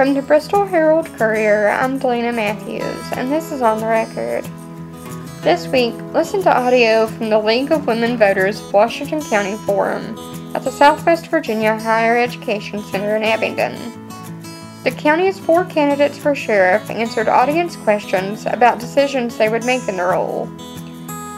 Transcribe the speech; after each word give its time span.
From 0.00 0.14
the 0.14 0.22
Bristol 0.22 0.64
Herald 0.64 1.08
Courier, 1.18 1.68
I'm 1.68 2.00
Delina 2.00 2.34
Matthews, 2.34 3.12
and 3.18 3.30
this 3.30 3.52
is 3.52 3.60
On 3.60 3.80
the 3.80 3.86
Record. 3.86 4.46
This 5.42 5.66
week, 5.66 5.92
listen 6.14 6.42
to 6.44 6.58
audio 6.58 7.06
from 7.06 7.28
the 7.28 7.38
League 7.38 7.70
of 7.70 7.86
Women 7.86 8.16
Voters 8.16 8.62
Washington 8.72 9.20
County 9.20 9.58
Forum 9.66 10.16
at 10.56 10.64
the 10.64 10.70
Southwest 10.70 11.26
Virginia 11.26 11.78
Higher 11.78 12.16
Education 12.16 12.82
Center 12.84 13.14
in 13.14 13.22
Abingdon. 13.22 13.74
The 14.84 14.90
county's 14.92 15.38
four 15.38 15.66
candidates 15.66 16.16
for 16.16 16.34
sheriff 16.34 16.88
answered 16.88 17.28
audience 17.28 17.76
questions 17.76 18.46
about 18.46 18.80
decisions 18.80 19.36
they 19.36 19.50
would 19.50 19.66
make 19.66 19.86
in 19.86 19.98
the 19.98 20.04
role. 20.04 20.46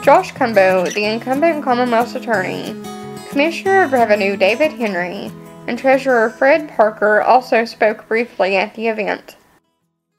Josh 0.04 0.32
Cumbo, 0.34 0.88
the 0.94 1.06
incumbent 1.06 1.64
Commonwealth's 1.64 2.14
attorney, 2.14 2.80
Commissioner 3.28 3.82
of 3.82 3.92
Revenue 3.92 4.36
David 4.36 4.70
Henry, 4.70 5.32
and 5.66 5.78
Treasurer 5.78 6.30
Fred 6.30 6.68
Parker 6.70 7.20
also 7.20 7.64
spoke 7.64 8.08
briefly 8.08 8.56
at 8.56 8.74
the 8.74 8.88
event. 8.88 9.36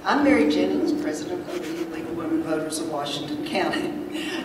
I'm 0.06 0.24
Mary 0.24 0.50
Jennings, 0.50 1.02
President 1.02 1.48
of 1.50 1.90
the 1.90 1.96
League 1.96 2.06
of 2.06 2.18
Women 2.18 2.44
Voters 2.44 2.80
of 2.80 2.90
Washington 2.90 3.46
County. 3.46 3.92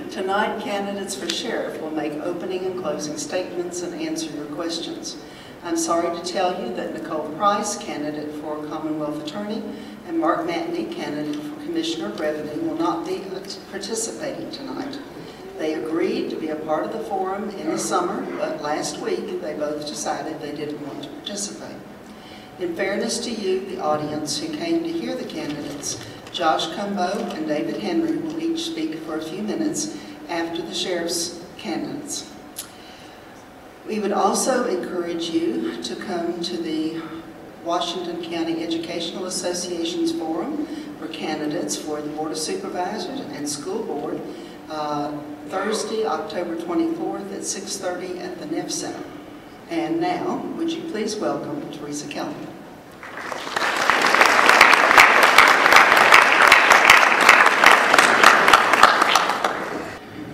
Tonight, 0.10 0.60
candidates 0.60 1.14
for 1.14 1.28
sheriff 1.28 1.80
will 1.80 1.90
make 1.90 2.12
opening 2.14 2.64
and 2.64 2.80
closing 2.80 3.16
statements 3.16 3.82
and 3.82 4.00
answer 4.00 4.30
your 4.34 4.46
questions. 4.46 5.16
I'm 5.64 5.76
sorry 5.76 6.16
to 6.16 6.24
tell 6.24 6.60
you 6.62 6.74
that 6.74 6.94
Nicole 6.94 7.28
Price, 7.30 7.76
candidate 7.76 8.32
for 8.36 8.64
Commonwealth 8.66 9.24
Attorney, 9.24 9.62
and 10.06 10.18
Mark 10.18 10.46
Matney, 10.46 10.90
candidate 10.92 11.40
for 11.42 11.60
Commissioner 11.64 12.06
of 12.06 12.20
Revenue, 12.20 12.60
will 12.62 12.76
not 12.76 13.06
be 13.06 13.22
participating 13.70 14.50
tonight. 14.50 14.98
They 15.58 15.74
agreed 15.74 16.30
to 16.30 16.36
be 16.36 16.50
a 16.50 16.56
part 16.56 16.84
of 16.84 16.92
the 16.92 17.00
forum 17.00 17.50
in 17.50 17.70
the 17.70 17.78
summer, 17.78 18.24
but 18.38 18.62
last 18.62 19.00
week 19.00 19.40
they 19.40 19.54
both 19.54 19.86
decided 19.86 20.40
they 20.40 20.54
didn't 20.54 20.86
want 20.86 21.02
to 21.02 21.08
participate. 21.10 21.76
In 22.60 22.76
fairness 22.76 23.18
to 23.24 23.30
you, 23.30 23.66
the 23.66 23.80
audience 23.80 24.38
who 24.38 24.56
came 24.56 24.84
to 24.84 24.92
hear 24.92 25.16
the 25.16 25.24
candidates, 25.24 26.04
Josh 26.32 26.68
Cumbo 26.76 27.34
and 27.34 27.48
David 27.48 27.78
Henry 27.80 28.16
will 28.16 28.40
each 28.40 28.66
speak 28.66 28.94
for 29.00 29.16
a 29.16 29.22
few 29.22 29.42
minutes 29.42 29.96
after 30.28 30.62
the 30.62 30.74
sheriff's 30.74 31.44
candidates. 31.56 32.32
We 33.86 33.98
would 33.98 34.12
also 34.12 34.66
encourage 34.66 35.30
you 35.30 35.82
to 35.82 35.96
come 35.96 36.40
to 36.42 36.56
the 36.56 37.02
Washington 37.64 38.22
County 38.22 38.62
Educational 38.62 39.26
Association's 39.26 40.12
forum 40.12 40.66
for 40.98 41.08
candidates 41.08 41.76
for 41.76 42.00
the 42.00 42.08
Board 42.10 42.30
of 42.30 42.38
Supervisors 42.38 43.20
and 43.20 43.48
School 43.48 43.82
Board 43.82 44.20
uh, 44.70 45.18
Thursday, 45.48 46.04
October 46.04 46.56
24th 46.56 47.32
at 47.32 47.40
6.30 47.40 48.20
at 48.20 48.38
the 48.38 48.46
NEF 48.46 48.70
Center. 48.70 49.02
And 49.70 49.98
now, 49.98 50.36
would 50.56 50.70
you 50.70 50.82
please 50.90 51.16
welcome 51.16 51.70
Teresa 51.72 52.06
Kelly. 52.06 52.34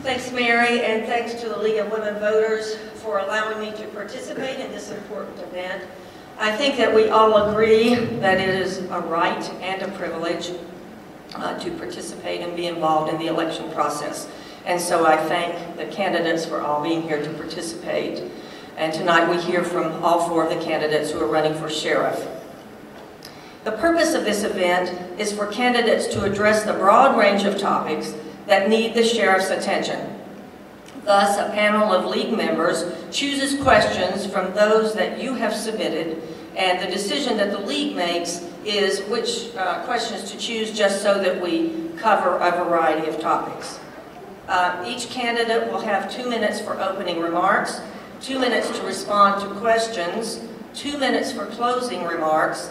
Thanks, 0.02 0.32
Mary, 0.32 0.82
and 0.82 1.06
thanks 1.06 1.34
to 1.34 1.48
the 1.48 1.58
League 1.58 1.78
of 1.78 1.92
Women 1.92 2.18
Voters 2.18 2.74
for 2.96 3.18
allowing 3.18 3.60
me 3.60 3.76
to 3.76 3.86
participate 3.88 4.58
in 4.58 4.72
this 4.72 4.90
important 4.90 5.38
event. 5.38 5.84
I 6.38 6.56
think 6.56 6.76
that 6.78 6.92
we 6.92 7.08
all 7.08 7.50
agree 7.50 7.94
that 7.94 8.40
it 8.40 8.48
is 8.48 8.78
a 8.78 9.00
right 9.00 9.44
and 9.60 9.80
a 9.82 9.88
privilege 9.96 10.50
uh, 11.36 11.56
to 11.60 11.70
participate 11.72 12.40
and 12.40 12.56
be 12.56 12.66
involved 12.66 13.12
in 13.12 13.18
the 13.20 13.28
election 13.28 13.70
process. 13.70 14.28
And 14.64 14.80
so 14.80 15.04
I 15.04 15.16
thank 15.16 15.76
the 15.76 15.84
candidates 15.86 16.46
for 16.46 16.62
all 16.62 16.82
being 16.82 17.02
here 17.02 17.22
to 17.22 17.30
participate. 17.34 18.22
And 18.76 18.92
tonight 18.92 19.28
we 19.28 19.40
hear 19.42 19.62
from 19.62 20.02
all 20.02 20.26
four 20.28 20.44
of 20.44 20.50
the 20.58 20.64
candidates 20.64 21.10
who 21.10 21.20
are 21.20 21.26
running 21.26 21.54
for 21.54 21.68
sheriff. 21.68 22.26
The 23.64 23.72
purpose 23.72 24.14
of 24.14 24.24
this 24.24 24.42
event 24.42 25.20
is 25.20 25.32
for 25.32 25.46
candidates 25.46 26.06
to 26.08 26.24
address 26.24 26.64
the 26.64 26.72
broad 26.72 27.18
range 27.18 27.44
of 27.44 27.58
topics 27.58 28.14
that 28.46 28.68
need 28.68 28.94
the 28.94 29.04
sheriff's 29.04 29.50
attention. 29.50 30.20
Thus, 31.04 31.38
a 31.38 31.52
panel 31.52 31.92
of 31.92 32.06
league 32.06 32.34
members 32.34 32.84
chooses 33.10 33.62
questions 33.62 34.26
from 34.26 34.54
those 34.54 34.94
that 34.94 35.20
you 35.20 35.34
have 35.34 35.54
submitted, 35.54 36.22
and 36.56 36.80
the 36.80 36.90
decision 36.90 37.36
that 37.36 37.50
the 37.50 37.58
league 37.58 37.94
makes 37.94 38.48
is 38.64 39.02
which 39.10 39.54
uh, 39.56 39.84
questions 39.84 40.30
to 40.30 40.38
choose 40.38 40.72
just 40.76 41.02
so 41.02 41.22
that 41.22 41.42
we 41.42 41.90
cover 41.98 42.38
a 42.38 42.50
variety 42.64 43.08
of 43.08 43.20
topics. 43.20 43.78
Uh, 44.48 44.84
each 44.86 45.08
candidate 45.08 45.70
will 45.72 45.80
have 45.80 46.12
two 46.12 46.28
minutes 46.28 46.60
for 46.60 46.80
opening 46.80 47.20
remarks, 47.20 47.80
two 48.20 48.38
minutes 48.38 48.76
to 48.78 48.84
respond 48.84 49.40
to 49.40 49.48
questions, 49.60 50.40
two 50.74 50.98
minutes 50.98 51.32
for 51.32 51.46
closing 51.46 52.04
remarks. 52.04 52.70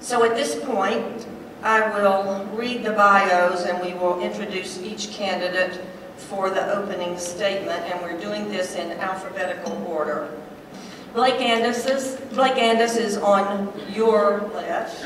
So 0.00 0.24
at 0.24 0.34
this 0.34 0.56
point, 0.64 1.26
I 1.62 1.80
will 2.00 2.44
read 2.46 2.84
the 2.84 2.92
bios 2.92 3.64
and 3.64 3.84
we 3.84 3.94
will 3.94 4.20
introduce 4.20 4.80
each 4.80 5.10
candidate 5.10 5.84
for 6.16 6.50
the 6.50 6.76
opening 6.76 7.16
statement, 7.16 7.80
and 7.84 8.02
we're 8.02 8.20
doing 8.20 8.48
this 8.48 8.74
in 8.74 8.90
alphabetical 8.92 9.72
order. 9.86 10.28
Blake 11.14 11.36
Andis 11.36 11.88
is, 11.88 12.16
Blake 12.34 12.54
Andis 12.54 12.96
is 12.96 13.16
on 13.16 13.72
your 13.92 14.50
left, 14.52 15.04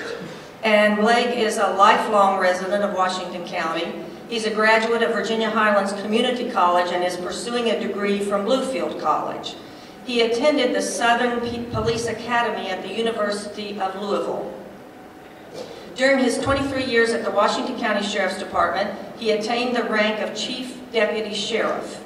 and 0.64 0.96
Blake 0.96 1.36
is 1.36 1.58
a 1.58 1.68
lifelong 1.74 2.40
resident 2.40 2.82
of 2.82 2.94
Washington 2.94 3.46
County. 3.46 3.92
He's 4.32 4.46
a 4.46 4.50
graduate 4.50 5.02
of 5.02 5.12
Virginia 5.12 5.50
Highlands 5.50 5.92
Community 6.00 6.50
College 6.50 6.90
and 6.90 7.04
is 7.04 7.18
pursuing 7.18 7.68
a 7.68 7.78
degree 7.78 8.18
from 8.18 8.46
Bluefield 8.46 8.98
College. 8.98 9.56
He 10.06 10.22
attended 10.22 10.74
the 10.74 10.80
Southern 10.80 11.40
Police 11.70 12.06
Academy 12.06 12.70
at 12.70 12.82
the 12.82 12.94
University 12.94 13.78
of 13.78 13.94
Louisville. 13.94 14.50
During 15.96 16.24
his 16.24 16.38
23 16.38 16.82
years 16.82 17.10
at 17.10 17.26
the 17.26 17.30
Washington 17.30 17.78
County 17.78 18.02
Sheriff's 18.02 18.38
Department, 18.38 18.98
he 19.18 19.32
attained 19.32 19.76
the 19.76 19.84
rank 19.84 20.20
of 20.20 20.34
Chief 20.34 20.80
Deputy 20.94 21.34
Sheriff. 21.34 22.02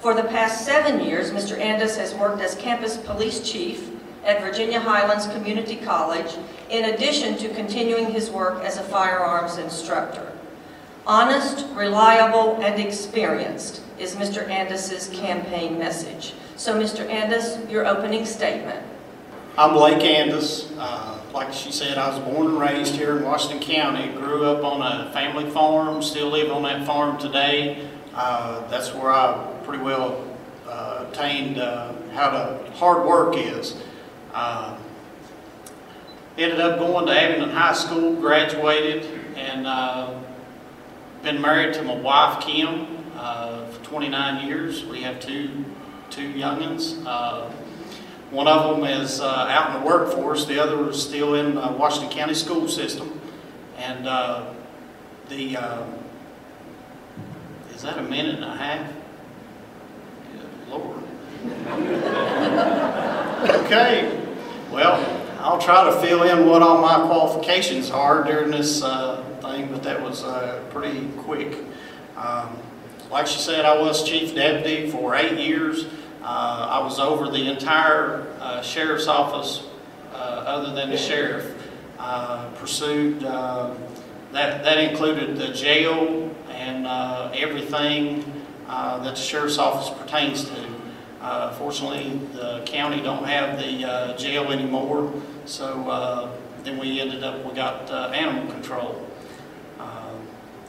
For 0.00 0.14
the 0.14 0.24
past 0.24 0.64
seven 0.64 1.04
years, 1.04 1.32
Mr. 1.32 1.60
Andis 1.60 1.98
has 1.98 2.14
worked 2.14 2.40
as 2.40 2.54
Campus 2.54 2.96
Police 2.96 3.46
Chief 3.46 3.90
at 4.24 4.40
Virginia 4.40 4.80
Highlands 4.80 5.26
Community 5.26 5.76
College, 5.76 6.34
in 6.70 6.94
addition 6.94 7.36
to 7.36 7.50
continuing 7.50 8.10
his 8.10 8.30
work 8.30 8.64
as 8.64 8.78
a 8.78 8.82
firearms 8.84 9.58
instructor. 9.58 10.32
Honest, 11.08 11.64
reliable, 11.74 12.60
and 12.60 12.78
experienced 12.78 13.80
is 13.98 14.14
Mr. 14.16 14.46
Andis's 14.46 15.08
campaign 15.18 15.78
message. 15.78 16.34
So, 16.56 16.78
Mr. 16.78 17.08
Andis, 17.08 17.70
your 17.70 17.86
opening 17.86 18.26
statement. 18.26 18.84
I'm 19.56 19.72
Blake 19.72 20.00
Andis. 20.02 20.70
Uh, 20.76 21.18
like 21.32 21.50
she 21.54 21.72
said, 21.72 21.96
I 21.96 22.10
was 22.10 22.18
born 22.18 22.48
and 22.48 22.60
raised 22.60 22.94
here 22.94 23.16
in 23.16 23.24
Washington 23.24 23.58
County. 23.58 24.12
Grew 24.12 24.44
up 24.44 24.62
on 24.62 24.82
a 24.82 25.10
family 25.12 25.48
farm, 25.48 26.02
still 26.02 26.28
live 26.28 26.52
on 26.52 26.64
that 26.64 26.86
farm 26.86 27.16
today. 27.18 27.88
Uh, 28.14 28.68
that's 28.68 28.92
where 28.92 29.10
I 29.10 29.50
pretty 29.64 29.82
well 29.82 30.22
uh, 30.68 31.06
attained 31.10 31.56
uh, 31.56 31.94
how 32.12 32.28
to, 32.28 32.70
hard 32.72 33.06
work 33.06 33.34
is. 33.34 33.76
Uh, 34.34 34.76
ended 36.36 36.60
up 36.60 36.78
going 36.78 37.06
to 37.06 37.12
Abingdon 37.12 37.48
High 37.48 37.72
School, 37.72 38.14
graduated, 38.20 39.06
and 39.36 39.66
uh, 39.66 40.14
been 41.22 41.40
married 41.40 41.74
to 41.74 41.82
my 41.82 41.94
wife, 41.94 42.44
Kim, 42.44 42.86
uh, 43.16 43.66
for 43.66 43.84
29 43.84 44.46
years. 44.46 44.84
We 44.84 45.02
have 45.02 45.20
two, 45.20 45.64
two 46.10 46.32
youngins. 46.32 47.04
Uh, 47.04 47.50
one 48.30 48.46
of 48.46 48.76
them 48.76 48.84
is 48.84 49.20
uh, 49.20 49.26
out 49.26 49.74
in 49.74 49.80
the 49.80 49.86
workforce. 49.86 50.44
The 50.44 50.62
other 50.62 50.90
is 50.90 51.02
still 51.02 51.34
in 51.34 51.54
the 51.54 51.68
Washington 51.68 52.16
County 52.16 52.34
school 52.34 52.68
system. 52.68 53.20
And 53.78 54.06
uh, 54.06 54.52
the, 55.28 55.56
uh, 55.56 55.86
is 57.74 57.82
that 57.82 57.98
a 57.98 58.02
minute 58.02 58.36
and 58.36 58.44
a 58.44 58.56
half? 58.56 58.92
Good 60.32 60.68
Lord. 60.70 61.02
okay, 63.64 64.26
well, 64.70 65.24
I'll 65.40 65.60
try 65.60 65.84
to 65.84 66.00
fill 66.00 66.24
in 66.24 66.46
what 66.46 66.62
all 66.62 66.80
my 66.80 67.06
qualifications 67.06 67.90
are 67.90 68.24
during 68.24 68.50
this 68.50 68.82
uh, 68.82 69.24
thing, 69.48 69.68
but 69.70 69.82
that 69.82 70.00
was 70.02 70.24
uh, 70.24 70.62
pretty 70.70 71.08
quick. 71.18 71.58
Um, 72.16 72.56
like 73.10 73.26
she 73.26 73.38
said, 73.38 73.64
I 73.64 73.80
was 73.80 74.04
chief 74.04 74.34
deputy 74.34 74.90
for 74.90 75.14
eight 75.14 75.38
years. 75.38 75.86
Uh, 76.22 76.68
I 76.70 76.84
was 76.84 76.98
over 76.98 77.30
the 77.30 77.50
entire 77.50 78.26
uh, 78.40 78.60
sheriff's 78.60 79.06
office 79.06 79.66
uh, 80.12 80.16
other 80.16 80.74
than 80.74 80.90
the 80.90 80.98
sheriff. 80.98 81.54
Uh, 81.98 82.50
pursued, 82.56 83.24
uh, 83.24 83.74
that, 84.32 84.62
that 84.62 84.78
included 84.78 85.36
the 85.36 85.48
jail 85.52 86.30
and 86.50 86.86
everything 87.34 88.24
that 88.66 89.02
the 89.02 89.14
sheriff's 89.14 89.58
office 89.58 89.96
pertains 89.98 90.44
to. 90.44 91.52
fortunately, 91.56 92.18
the 92.34 92.62
county 92.66 93.00
don't 93.02 93.24
have 93.24 93.58
the 93.58 94.14
jail 94.18 94.52
anymore, 94.52 95.12
so 95.46 96.30
then 96.62 96.78
we 96.78 97.00
ended 97.00 97.24
up, 97.24 97.44
we 97.44 97.54
got 97.54 97.90
animal 98.14 98.52
control. 98.52 99.07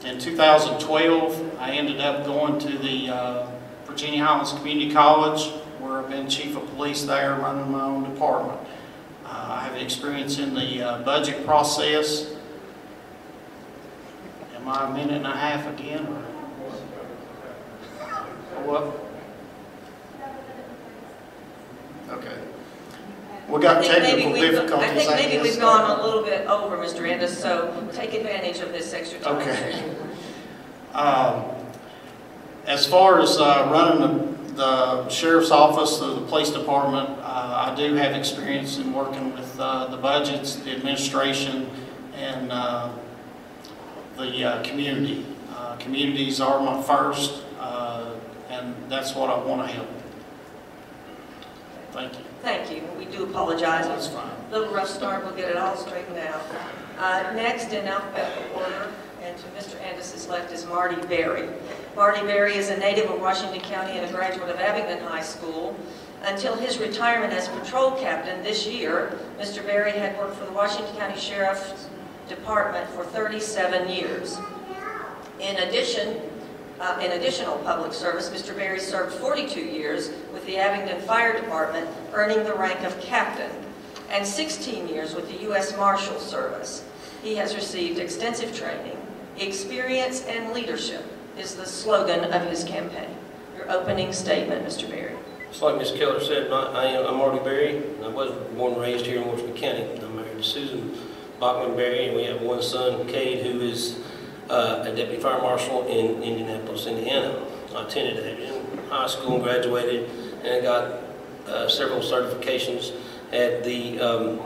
In 0.04 0.18
2012, 0.18 1.58
I 1.58 1.72
ended 1.72 2.00
up 2.00 2.24
going 2.24 2.58
to 2.60 2.78
the 2.78 3.10
uh, 3.10 3.46
Virginia 3.84 4.24
Highlands 4.24 4.54
Community 4.54 4.90
College, 4.90 5.50
where 5.78 5.98
I've 5.98 6.08
been 6.08 6.26
chief 6.26 6.56
of 6.56 6.66
police 6.74 7.02
there, 7.04 7.34
running 7.34 7.70
my 7.70 7.82
own 7.82 8.10
department. 8.10 8.58
Uh, 9.26 9.46
I 9.50 9.60
have 9.64 9.76
experience 9.76 10.38
in 10.38 10.54
the 10.54 10.82
uh, 10.82 11.02
budget 11.02 11.44
process. 11.44 12.34
Am 14.56 14.66
I 14.66 14.88
a 14.88 14.94
minute 14.94 15.16
and 15.16 15.26
a 15.26 15.36
half 15.36 15.66
again? 15.78 16.06
Or 18.56 18.62
what? 18.64 19.06
Okay. 22.16 22.49
We 23.50 23.60
got 23.60 23.78
I 23.78 23.80
think 23.82 23.92
maybe 23.92 24.06
technical 24.06 24.32
we've- 24.32 24.50
difficulties, 24.50 25.08
I 25.08 25.16
think 25.16 25.30
maybe 25.32 25.42
we've 25.42 25.60
gone 25.60 25.98
a 25.98 26.02
little 26.04 26.22
bit 26.22 26.46
over, 26.46 26.76
Mr. 26.76 27.00
Andis, 27.02 27.30
so 27.30 27.72
take 27.92 28.14
advantage 28.14 28.60
of 28.60 28.72
this 28.72 28.92
extra 28.94 29.18
time. 29.18 29.36
Okay. 29.38 29.84
Um, 30.94 31.44
As 32.66 32.86
far 32.86 33.20
as 33.20 33.38
uh, 33.40 33.68
running 33.72 34.00
the- 34.00 34.30
the 34.54 35.08
sheriff's 35.08 35.50
office, 35.50 36.00
or 36.02 36.14
the 36.14 36.20
police 36.22 36.50
department, 36.50 37.08
uh, 37.22 37.70
I 37.72 37.74
do 37.74 37.94
have 37.94 38.12
experience 38.14 38.76
in 38.78 38.92
working 38.92 39.32
with 39.34 39.58
uh, 39.58 39.86
the 39.86 39.96
budgets, 39.96 40.56
the 40.56 40.72
administration, 40.72 41.70
and 42.16 42.52
uh, 42.52 42.88
the 44.18 44.44
uh, 44.44 44.62
community. 44.62 45.24
Uh, 45.56 45.76
Communities 45.76 46.40
are 46.40 46.60
my 46.60 46.82
first, 46.82 47.42
uh, 47.58 48.10
and 48.50 48.74
that's 48.88 49.14
what 49.14 49.30
I 49.30 49.38
want 49.38 49.66
to 49.66 49.72
help. 49.74 49.88
Thank 51.92 52.14
you. 52.18 52.24
Thank 52.42 52.70
you. 52.70 52.82
We 52.98 53.04
do 53.06 53.24
apologize. 53.24 53.86
That's 53.86 54.06
fine. 54.06 54.30
Little 54.50 54.72
rough 54.72 54.88
start, 54.88 55.24
we'll 55.24 55.34
get 55.34 55.48
it 55.48 55.56
all 55.56 55.76
straightened 55.76 56.18
out. 56.18 56.42
Uh, 56.98 57.32
Next, 57.34 57.72
in 57.72 57.86
alphabetical 57.86 58.60
order, 58.60 58.92
and 59.22 59.36
to 59.36 59.44
Mr. 59.48 59.80
Andis's 59.82 60.28
left 60.28 60.52
is 60.52 60.66
Marty 60.66 61.00
Berry. 61.06 61.48
Marty 61.96 62.20
Berry 62.22 62.54
is 62.56 62.70
a 62.70 62.76
native 62.78 63.10
of 63.10 63.20
Washington 63.20 63.60
County 63.60 63.92
and 63.98 64.08
a 64.08 64.12
graduate 64.12 64.48
of 64.48 64.56
Abingdon 64.56 65.04
High 65.06 65.22
School. 65.22 65.76
Until 66.22 66.54
his 66.54 66.78
retirement 66.78 67.32
as 67.32 67.48
patrol 67.48 67.92
captain 67.92 68.42
this 68.42 68.66
year, 68.66 69.18
Mr. 69.38 69.64
Berry 69.64 69.92
had 69.92 70.16
worked 70.18 70.36
for 70.36 70.44
the 70.44 70.52
Washington 70.52 70.94
County 70.96 71.18
Sheriff's 71.18 71.88
Department 72.28 72.88
for 72.90 73.04
37 73.04 73.88
years. 73.88 74.38
In 75.40 75.56
addition, 75.56 76.20
uh, 76.78 76.98
in 77.02 77.12
additional 77.12 77.56
public 77.58 77.92
service, 77.94 78.28
Mr. 78.30 78.54
Berry 78.54 78.78
served 78.78 79.14
42 79.14 79.60
years 79.60 80.10
the 80.50 80.58
Abingdon 80.58 81.00
Fire 81.02 81.40
Department, 81.40 81.88
earning 82.12 82.42
the 82.42 82.52
rank 82.52 82.80
of 82.82 83.00
captain, 83.00 83.52
and 84.10 84.26
16 84.26 84.88
years 84.88 85.14
with 85.14 85.28
the 85.28 85.44
U.S. 85.44 85.76
Marshal 85.76 86.18
Service. 86.18 86.84
He 87.22 87.36
has 87.36 87.54
received 87.54 88.00
extensive 88.00 88.52
training. 88.52 88.96
Experience 89.38 90.24
and 90.24 90.52
leadership 90.52 91.04
is 91.38 91.54
the 91.54 91.64
slogan 91.64 92.32
of 92.32 92.50
his 92.50 92.64
campaign. 92.64 93.14
Your 93.56 93.70
opening 93.70 94.12
statement, 94.12 94.66
Mr. 94.66 94.90
Berry. 94.90 95.14
Just 95.50 95.62
like 95.62 95.76
Ms. 95.76 95.92
Keller 95.92 96.18
said, 96.18 96.52
I 96.52 96.86
am, 96.86 97.06
I'm 97.06 97.18
Marty 97.18 97.38
Berry, 97.44 97.76
and 97.76 98.04
I 98.04 98.08
was 98.08 98.32
born 98.56 98.72
and 98.72 98.82
raised 98.82 99.06
here 99.06 99.22
in 99.22 99.28
Washington 99.28 99.56
County. 99.56 99.84
I'm 100.02 100.16
married 100.16 100.36
to 100.36 100.42
Susan 100.42 100.98
Bachman 101.38 101.76
Berry, 101.76 102.08
and 102.08 102.16
we 102.16 102.24
have 102.24 102.42
one 102.42 102.60
son, 102.60 103.06
Cade, 103.06 103.46
who 103.46 103.60
is 103.60 104.00
uh, 104.48 104.82
a 104.84 104.96
deputy 104.96 105.22
fire 105.22 105.40
marshal 105.40 105.86
in 105.86 106.20
Indianapolis, 106.24 106.86
Indiana. 106.86 107.40
I 107.72 107.84
attended 107.84 108.50
High 108.88 109.06
School 109.06 109.36
and 109.36 109.44
graduated, 109.44 110.10
and 110.44 110.48
I 110.48 110.60
got 110.60 111.00
uh, 111.46 111.68
several 111.68 112.00
certifications 112.00 112.92
at 113.32 113.64
the 113.64 114.00
um, 114.00 114.40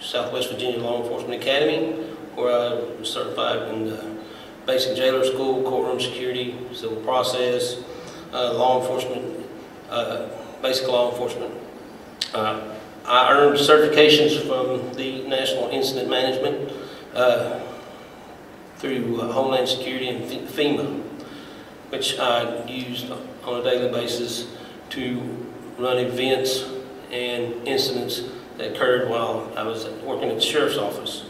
Southwest 0.00 0.50
Virginia 0.50 0.80
Law 0.80 1.02
Enforcement 1.02 1.40
Academy, 1.40 1.92
where 2.34 2.52
I 2.52 2.74
was 2.98 3.12
certified 3.12 3.68
in 3.74 4.18
basic 4.66 4.96
jailer 4.96 5.24
school, 5.24 5.62
courtroom 5.62 6.00
security, 6.00 6.56
civil 6.72 6.96
process, 7.02 7.82
uh, 8.32 8.54
law 8.54 8.80
enforcement, 8.80 9.46
uh, 9.90 10.28
basic 10.60 10.88
law 10.88 11.10
enforcement. 11.10 11.52
Uh, 12.34 12.74
I 13.04 13.32
earned 13.32 13.58
certifications 13.58 14.40
from 14.46 14.94
the 14.94 15.26
National 15.26 15.68
Incident 15.70 16.08
Management 16.08 16.72
uh, 17.14 17.60
through 18.76 19.20
uh, 19.20 19.32
Homeland 19.32 19.68
Security 19.68 20.08
and 20.08 20.24
FEMA, 20.48 21.02
which 21.90 22.18
I 22.18 22.64
used 22.66 23.10
on 23.44 23.60
a 23.60 23.62
daily 23.62 23.90
basis 23.92 24.46
to 24.92 25.46
run 25.78 25.98
events 25.98 26.64
and 27.10 27.66
incidents 27.66 28.22
that 28.58 28.74
occurred 28.74 29.08
while 29.08 29.50
I 29.56 29.62
was 29.62 29.86
working 30.04 30.28
at 30.28 30.36
the 30.36 30.40
sheriff's 30.40 30.76
office. 30.76 31.24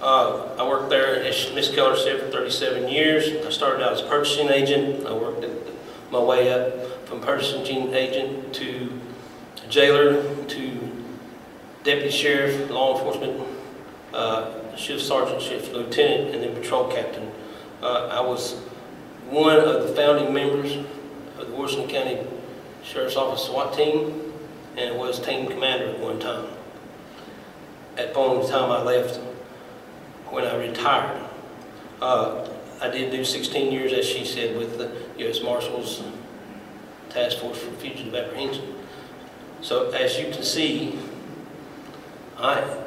Uh, 0.00 0.54
I 0.58 0.68
worked 0.68 0.90
there, 0.90 1.22
as 1.22 1.52
Ms. 1.54 1.70
Keller 1.74 1.96
said, 1.96 2.20
for 2.20 2.28
37 2.30 2.88
years. 2.88 3.46
I 3.46 3.50
started 3.50 3.84
out 3.84 3.92
as 3.92 4.00
a 4.00 4.06
purchasing 4.06 4.48
agent. 4.48 5.06
I 5.06 5.12
worked 5.12 5.44
my 6.10 6.18
way 6.18 6.52
up 6.52 7.06
from 7.06 7.20
purchasing 7.20 7.94
agent 7.94 8.54
to 8.54 9.00
jailer 9.68 10.44
to 10.46 10.90
deputy 11.84 12.10
sheriff, 12.10 12.70
law 12.70 12.98
enforcement, 12.98 13.46
uh, 14.12 14.76
shift 14.76 15.02
sergeant, 15.02 15.42
shift 15.42 15.72
lieutenant, 15.72 16.34
and 16.34 16.42
then 16.42 16.54
patrol 16.54 16.90
captain. 16.90 17.30
Uh, 17.82 18.08
I 18.08 18.20
was 18.20 18.54
one 19.28 19.56
of 19.56 19.86
the 19.86 19.94
founding 19.94 20.32
members 20.32 20.76
of 21.38 21.48
the 21.48 21.54
Washington 21.54 21.88
County 21.88 22.33
Sheriff's 22.84 23.16
Office 23.16 23.44
SWAT 23.44 23.74
team, 23.74 24.32
and 24.76 24.98
was 24.98 25.18
team 25.18 25.48
commander 25.48 25.88
at 25.88 25.98
one 25.98 26.20
time. 26.20 26.46
At 27.96 28.08
the 28.08 28.14
point 28.14 28.44
in 28.44 28.50
time 28.50 28.70
I 28.70 28.82
left, 28.82 29.18
when 30.30 30.44
I 30.44 30.56
retired. 30.56 31.20
Uh, 32.00 32.48
I 32.80 32.88
did 32.88 33.10
do 33.10 33.24
16 33.24 33.72
years, 33.72 33.92
as 33.92 34.04
she 34.04 34.24
said, 34.24 34.56
with 34.56 34.78
the 34.78 34.90
U.S. 35.24 35.42
Marshals 35.42 36.02
Task 37.08 37.38
Force 37.38 37.58
for 37.58 37.70
Fugitive 37.72 38.14
Apprehension. 38.14 38.74
So 39.60 39.90
as 39.90 40.18
you 40.18 40.30
can 40.30 40.42
see, 40.42 40.98
I, 42.36 42.78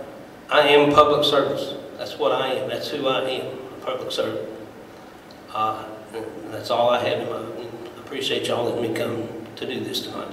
I 0.50 0.68
am 0.68 0.94
public 0.94 1.24
service. 1.24 1.76
That's 1.98 2.20
what 2.20 2.32
I 2.32 2.54
am. 2.54 2.70
That's 2.70 2.90
who 2.90 3.08
I 3.08 3.22
am, 3.22 3.46
a 3.48 3.86
public 3.86 4.12
servant. 4.12 4.48
Uh, 5.54 5.86
that's 6.52 6.70
all 6.70 6.90
I 6.90 7.04
have 7.08 7.28
I 7.32 8.02
appreciate 8.02 8.48
y'all 8.48 8.66
letting 8.66 8.92
me 8.92 8.98
come 8.98 9.28
to 9.58 9.66
do 9.66 9.80
this 9.80 10.02
tonight. 10.02 10.32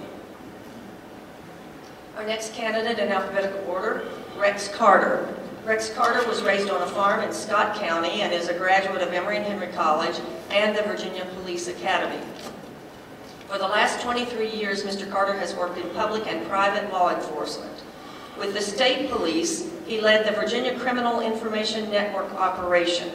Our 2.17 2.27
next 2.27 2.55
candidate 2.55 2.99
in 2.99 3.11
alphabetical 3.11 3.65
order, 3.69 4.05
Rex 4.37 4.69
Carter. 4.69 5.35
Rex 5.65 5.91
Carter 5.91 6.27
was 6.29 6.43
raised 6.43 6.69
on 6.71 6.83
a 6.83 6.87
farm 6.87 7.21
in 7.23 7.33
Scott 7.33 7.75
County 7.77 8.21
and 8.21 8.33
is 8.33 8.49
a 8.49 8.55
graduate 8.55 9.01
of 9.01 9.13
Emory 9.13 9.39
and 9.39 9.47
Henry 9.47 9.69
College 9.69 10.21
and 10.51 10.77
the 10.77 10.83
Virginia 10.83 11.27
Police 11.37 11.69
Academy. 11.69 12.23
For 13.49 13.59
the 13.59 13.67
last 13.67 14.03
23 14.03 14.51
years, 14.51 14.85
Mr. 14.85 15.11
Carter 15.11 15.35
has 15.39 15.55
worked 15.55 15.79
in 15.79 15.89
public 15.91 16.27
and 16.27 16.47
private 16.47 16.93
law 16.93 17.15
enforcement. 17.15 17.73
With 18.39 18.53
the 18.53 18.61
state 18.61 19.11
police, 19.11 19.71
he 19.87 20.01
led 20.01 20.27
the 20.27 20.39
Virginia 20.39 20.79
Criminal 20.79 21.21
Information 21.21 21.91
Network 21.91 22.33
operation. 22.35 23.11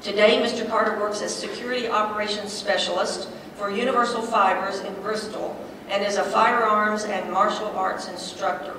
Today, 0.00 0.38
Mr. 0.40 0.68
Carter 0.68 0.98
works 1.00 1.22
as 1.22 1.34
Security 1.34 1.88
Operations 1.88 2.52
Specialist 2.52 3.28
for 3.56 3.70
Universal 3.70 4.22
Fibers 4.22 4.80
in 4.80 4.94
Bristol 5.02 5.56
and 5.88 6.04
is 6.04 6.16
a 6.16 6.24
firearms 6.24 7.04
and 7.04 7.32
martial 7.32 7.68
arts 7.68 8.08
instructor. 8.08 8.74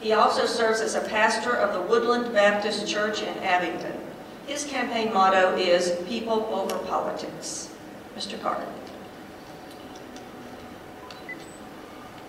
He 0.00 0.12
also 0.12 0.46
serves 0.46 0.80
as 0.80 0.94
a 0.94 1.00
pastor 1.00 1.54
of 1.54 1.72
the 1.72 1.80
Woodland 1.80 2.32
Baptist 2.32 2.86
Church 2.88 3.22
in 3.22 3.38
Abingdon. 3.38 3.98
His 4.46 4.64
campaign 4.64 5.12
motto 5.12 5.56
is 5.56 5.96
People 6.08 6.44
Over 6.52 6.78
Politics. 6.86 7.70
Mr. 8.16 8.40
Carter. 8.42 8.66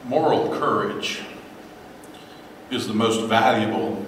Moral 0.05 0.49
courage 0.57 1.21
is 2.69 2.87
the 2.87 2.93
most 2.93 3.27
valuable 3.27 4.05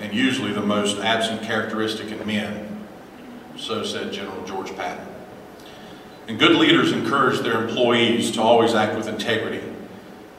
and 0.00 0.12
usually 0.12 0.52
the 0.52 0.60
most 0.60 0.98
absent 0.98 1.42
characteristic 1.42 2.10
in 2.10 2.26
men, 2.26 2.84
so 3.56 3.84
said 3.84 4.12
General 4.12 4.44
George 4.44 4.74
Patton. 4.76 5.13
And 6.26 6.38
good 6.38 6.56
leaders 6.56 6.92
encourage 6.92 7.40
their 7.40 7.62
employees 7.64 8.30
to 8.32 8.42
always 8.42 8.74
act 8.74 8.96
with 8.96 9.08
integrity, 9.08 9.62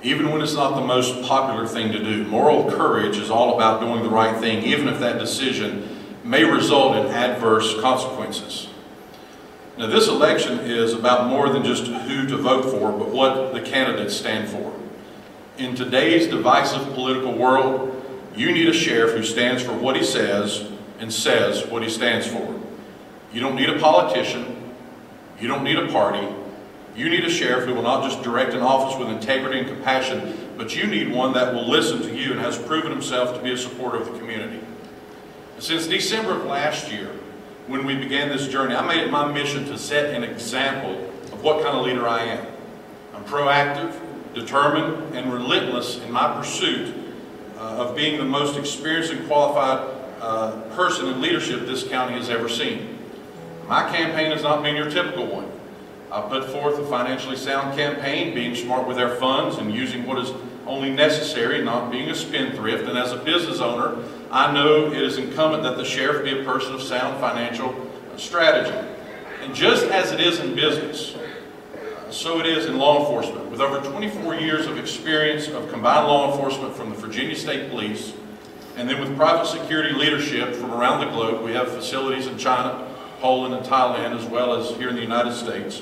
even 0.01 0.31
when 0.31 0.41
it's 0.41 0.55
not 0.55 0.75
the 0.75 0.85
most 0.85 1.21
popular 1.21 1.67
thing 1.67 1.91
to 1.91 1.99
do. 1.99 2.23
Moral 2.25 2.71
courage 2.71 3.17
is 3.17 3.29
all 3.29 3.55
about 3.55 3.81
doing 3.81 4.01
the 4.01 4.09
right 4.09 4.39
thing, 4.39 4.63
even 4.63 4.87
if 4.87 4.99
that 4.99 5.19
decision 5.19 5.87
may 6.23 6.43
result 6.43 6.95
in 6.95 7.11
adverse 7.13 7.79
consequences. 7.81 8.67
Now, 9.77 9.87
this 9.87 10.07
election 10.07 10.59
is 10.59 10.93
about 10.93 11.27
more 11.27 11.49
than 11.49 11.63
just 11.63 11.85
who 11.85 12.25
to 12.27 12.37
vote 12.37 12.63
for, 12.65 12.91
but 12.91 13.09
what 13.09 13.53
the 13.53 13.61
candidates 13.61 14.15
stand 14.15 14.49
for. 14.49 14.73
In 15.57 15.75
today's 15.75 16.27
divisive 16.27 16.93
political 16.93 17.33
world, 17.37 17.91
you 18.35 18.51
need 18.51 18.67
a 18.67 18.73
sheriff 18.73 19.15
who 19.15 19.23
stands 19.23 19.61
for 19.61 19.73
what 19.73 19.95
he 19.95 20.03
says 20.03 20.71
and 20.99 21.11
says 21.11 21.67
what 21.67 21.83
he 21.83 21.89
stands 21.89 22.25
for. 22.25 22.59
You 23.33 23.41
don't 23.41 23.55
need 23.55 23.69
a 23.69 23.77
politician. 23.79 24.54
You 25.39 25.47
don't 25.47 25.63
need 25.63 25.77
a 25.77 25.87
party. 25.87 26.27
You 26.95 27.09
need 27.09 27.25
a 27.25 27.29
sheriff 27.29 27.65
who 27.65 27.73
will 27.73 27.83
not 27.83 28.09
just 28.09 28.23
direct 28.23 28.53
an 28.53 28.61
office 28.61 28.97
with 28.97 29.09
integrity 29.09 29.59
and 29.59 29.67
compassion, 29.67 30.53
but 30.57 30.75
you 30.75 30.87
need 30.87 31.11
one 31.11 31.33
that 31.33 31.53
will 31.53 31.67
listen 31.67 32.01
to 32.03 32.15
you 32.15 32.31
and 32.31 32.39
has 32.39 32.57
proven 32.57 32.91
himself 32.91 33.35
to 33.35 33.43
be 33.43 33.51
a 33.51 33.57
supporter 33.57 33.97
of 33.97 34.11
the 34.11 34.17
community. 34.17 34.61
Since 35.59 35.87
December 35.87 36.39
of 36.39 36.45
last 36.45 36.91
year, 36.91 37.11
when 37.67 37.85
we 37.85 37.95
began 37.95 38.29
this 38.29 38.47
journey, 38.47 38.75
I 38.75 38.85
made 38.85 39.01
it 39.01 39.11
my 39.11 39.29
mission 39.31 39.65
to 39.65 39.77
set 39.77 40.13
an 40.13 40.23
example 40.23 40.95
of 41.33 41.41
what 41.41 41.63
kind 41.63 41.77
of 41.77 41.85
leader 41.85 42.07
I 42.07 42.23
am. 42.23 42.47
I'm 43.13 43.23
proactive, 43.25 43.93
determined, 44.33 45.15
and 45.15 45.33
relentless 45.33 45.97
in 45.99 46.11
my 46.11 46.33
pursuit 46.33 46.93
uh, 47.57 47.87
of 47.87 47.95
being 47.95 48.17
the 48.17 48.25
most 48.25 48.57
experienced 48.57 49.11
and 49.11 49.25
qualified 49.27 49.79
uh, 50.21 50.61
person 50.75 51.07
in 51.07 51.21
leadership 51.21 51.65
this 51.65 51.87
county 51.87 52.13
has 52.13 52.29
ever 52.29 52.47
seen. 52.47 52.94
My 53.67 53.89
campaign 53.89 54.31
has 54.31 54.43
not 54.43 54.61
been 54.61 54.75
your 54.75 54.89
typical 54.89 55.25
one. 55.25 55.51
I 56.11 56.21
put 56.21 56.45
forth 56.45 56.77
a 56.77 56.85
financially 56.85 57.35
sound 57.35 57.75
campaign, 57.75 58.35
being 58.35 58.53
smart 58.53 58.87
with 58.87 58.99
our 58.99 59.15
funds 59.15 59.57
and 59.57 59.73
using 59.73 60.05
what 60.05 60.19
is 60.19 60.31
only 60.67 60.91
necessary, 60.91 61.63
not 61.63 61.91
being 61.91 62.09
a 62.09 62.15
spendthrift. 62.15 62.87
And 62.87 62.97
as 62.97 63.11
a 63.11 63.17
business 63.17 63.59
owner, 63.59 63.97
I 64.31 64.51
know 64.51 64.91
it 64.91 65.01
is 65.01 65.17
incumbent 65.17 65.63
that 65.63 65.77
the 65.77 65.85
sheriff 65.85 66.23
be 66.23 66.39
a 66.39 66.43
person 66.43 66.75
of 66.75 66.81
sound 66.81 67.19
financial 67.19 67.73
strategy. 68.17 68.87
And 69.41 69.53
just 69.55 69.85
as 69.85 70.11
it 70.11 70.19
is 70.19 70.39
in 70.39 70.55
business, 70.55 71.15
so 72.11 72.39
it 72.39 72.45
is 72.45 72.67
in 72.67 72.77
law 72.77 72.99
enforcement. 72.99 73.49
With 73.49 73.61
over 73.61 73.79
24 73.89 74.35
years 74.35 74.67
of 74.67 74.77
experience 74.77 75.47
of 75.47 75.69
combined 75.71 76.07
law 76.07 76.31
enforcement 76.31 76.75
from 76.75 76.89
the 76.91 76.95
Virginia 76.95 77.35
State 77.35 77.71
Police, 77.71 78.13
and 78.77 78.87
then 78.87 78.99
with 78.99 79.15
private 79.17 79.47
security 79.47 79.93
leadership 79.93 80.53
from 80.53 80.71
around 80.71 80.99
the 80.99 81.11
globe, 81.11 81.43
we 81.43 81.53
have 81.53 81.69
facilities 81.71 82.27
in 82.27 82.37
China, 82.37 82.84
Poland, 83.25 83.55
and 83.55 83.65
Thailand, 83.65 84.15
as 84.15 84.23
well 84.27 84.53
as 84.53 84.77
here 84.77 84.87
in 84.87 84.95
the 84.95 85.01
United 85.01 85.33
States. 85.33 85.81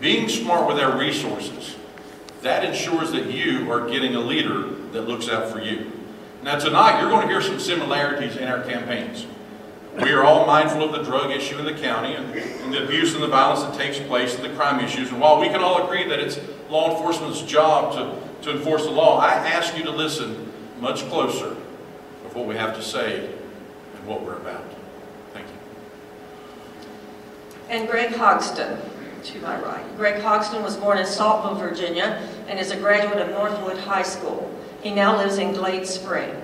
Being 0.00 0.28
smart 0.28 0.66
with 0.66 0.82
our 0.82 0.98
resources, 0.98 1.76
that 2.40 2.64
ensures 2.64 3.12
that 3.12 3.30
you 3.30 3.70
are 3.70 3.88
getting 3.88 4.16
a 4.16 4.18
leader 4.18 4.62
that 4.90 5.02
looks 5.02 5.28
out 5.28 5.48
for 5.48 5.60
you. 5.60 5.92
Now 6.42 6.58
tonight, 6.58 7.00
you're 7.00 7.08
going 7.08 7.22
to 7.22 7.32
hear 7.32 7.40
some 7.40 7.60
similarities 7.60 8.36
in 8.36 8.48
our 8.48 8.64
campaigns. 8.64 9.26
We 9.94 10.10
are 10.10 10.24
all 10.24 10.44
mindful 10.44 10.82
of 10.82 10.90
the 10.90 11.08
drug 11.08 11.30
issue 11.30 11.56
in 11.56 11.66
the 11.66 11.80
county 11.80 12.14
and, 12.14 12.34
and 12.34 12.74
the 12.74 12.82
abuse 12.82 13.14
and 13.14 13.22
the 13.22 13.28
violence 13.28 13.62
that 13.62 13.80
takes 13.80 14.00
place 14.08 14.34
and 14.34 14.42
the 14.42 14.52
crime 14.56 14.84
issues. 14.84 15.12
And 15.12 15.20
while 15.20 15.38
we 15.38 15.46
can 15.50 15.60
all 15.60 15.84
agree 15.84 16.08
that 16.08 16.18
it's 16.18 16.40
law 16.68 16.96
enforcement's 16.96 17.42
job 17.42 17.92
to, 17.94 18.50
to 18.50 18.58
enforce 18.58 18.86
the 18.86 18.90
law, 18.90 19.20
I 19.20 19.34
ask 19.34 19.76
you 19.76 19.84
to 19.84 19.92
listen 19.92 20.52
much 20.80 21.08
closer 21.10 21.52
of 22.26 22.34
what 22.34 22.46
we 22.46 22.56
have 22.56 22.74
to 22.74 22.82
say 22.82 23.30
and 23.94 24.04
what 24.04 24.22
we're 24.22 24.34
about. 24.34 24.64
Thank 25.32 25.46
you. 25.46 25.54
And 27.72 27.88
Greg 27.88 28.10
Hogston, 28.10 28.78
to 29.24 29.40
my 29.40 29.58
right. 29.62 29.96
Greg 29.96 30.22
Hogston 30.22 30.62
was 30.62 30.76
born 30.76 30.98
in 30.98 31.06
Saltville, 31.06 31.54
Virginia, 31.54 32.20
and 32.46 32.58
is 32.58 32.70
a 32.70 32.76
graduate 32.76 33.16
of 33.16 33.30
Northwood 33.30 33.78
High 33.78 34.02
School. 34.02 34.54
He 34.82 34.92
now 34.92 35.16
lives 35.16 35.38
in 35.38 35.54
Glade 35.54 35.86
Spring. 35.86 36.36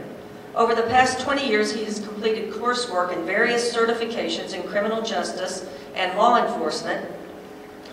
Over 0.55 0.75
the 0.75 0.85
past 0.85 1.21
20 1.21 1.47
years, 1.47 1.71
he 1.71 1.85
has 1.85 2.01
completed 2.01 2.51
coursework 2.55 3.15
in 3.15 3.27
various 3.27 3.77
certifications 3.77 4.55
in 4.55 4.67
criminal 4.67 5.03
justice 5.03 5.69
and 5.95 6.17
law 6.17 6.43
enforcement 6.43 7.07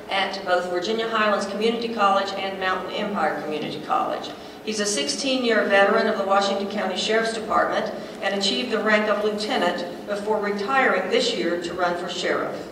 at 0.10 0.42
both 0.46 0.70
Virginia 0.70 1.10
Highlands 1.10 1.46
Community 1.48 1.94
College 1.94 2.32
and 2.38 2.58
Mountain 2.58 2.94
Empire 2.94 3.42
Community 3.42 3.82
College. 3.86 4.30
He's 4.64 4.80
a 4.80 4.86
16-year 4.86 5.66
veteran 5.66 6.08
of 6.08 6.18
the 6.18 6.24
Washington 6.24 6.70
County 6.70 6.96
Sheriff's 6.96 7.34
Department 7.34 7.94
and 8.22 8.34
achieved 8.34 8.72
the 8.72 8.82
rank 8.82 9.10
of 9.10 9.26
lieutenant 9.26 10.08
before 10.08 10.40
retiring 10.40 11.12
this 11.12 11.36
year 11.36 11.62
to 11.62 11.74
run 11.74 11.98
for 11.98 12.08
sheriff. 12.08 12.72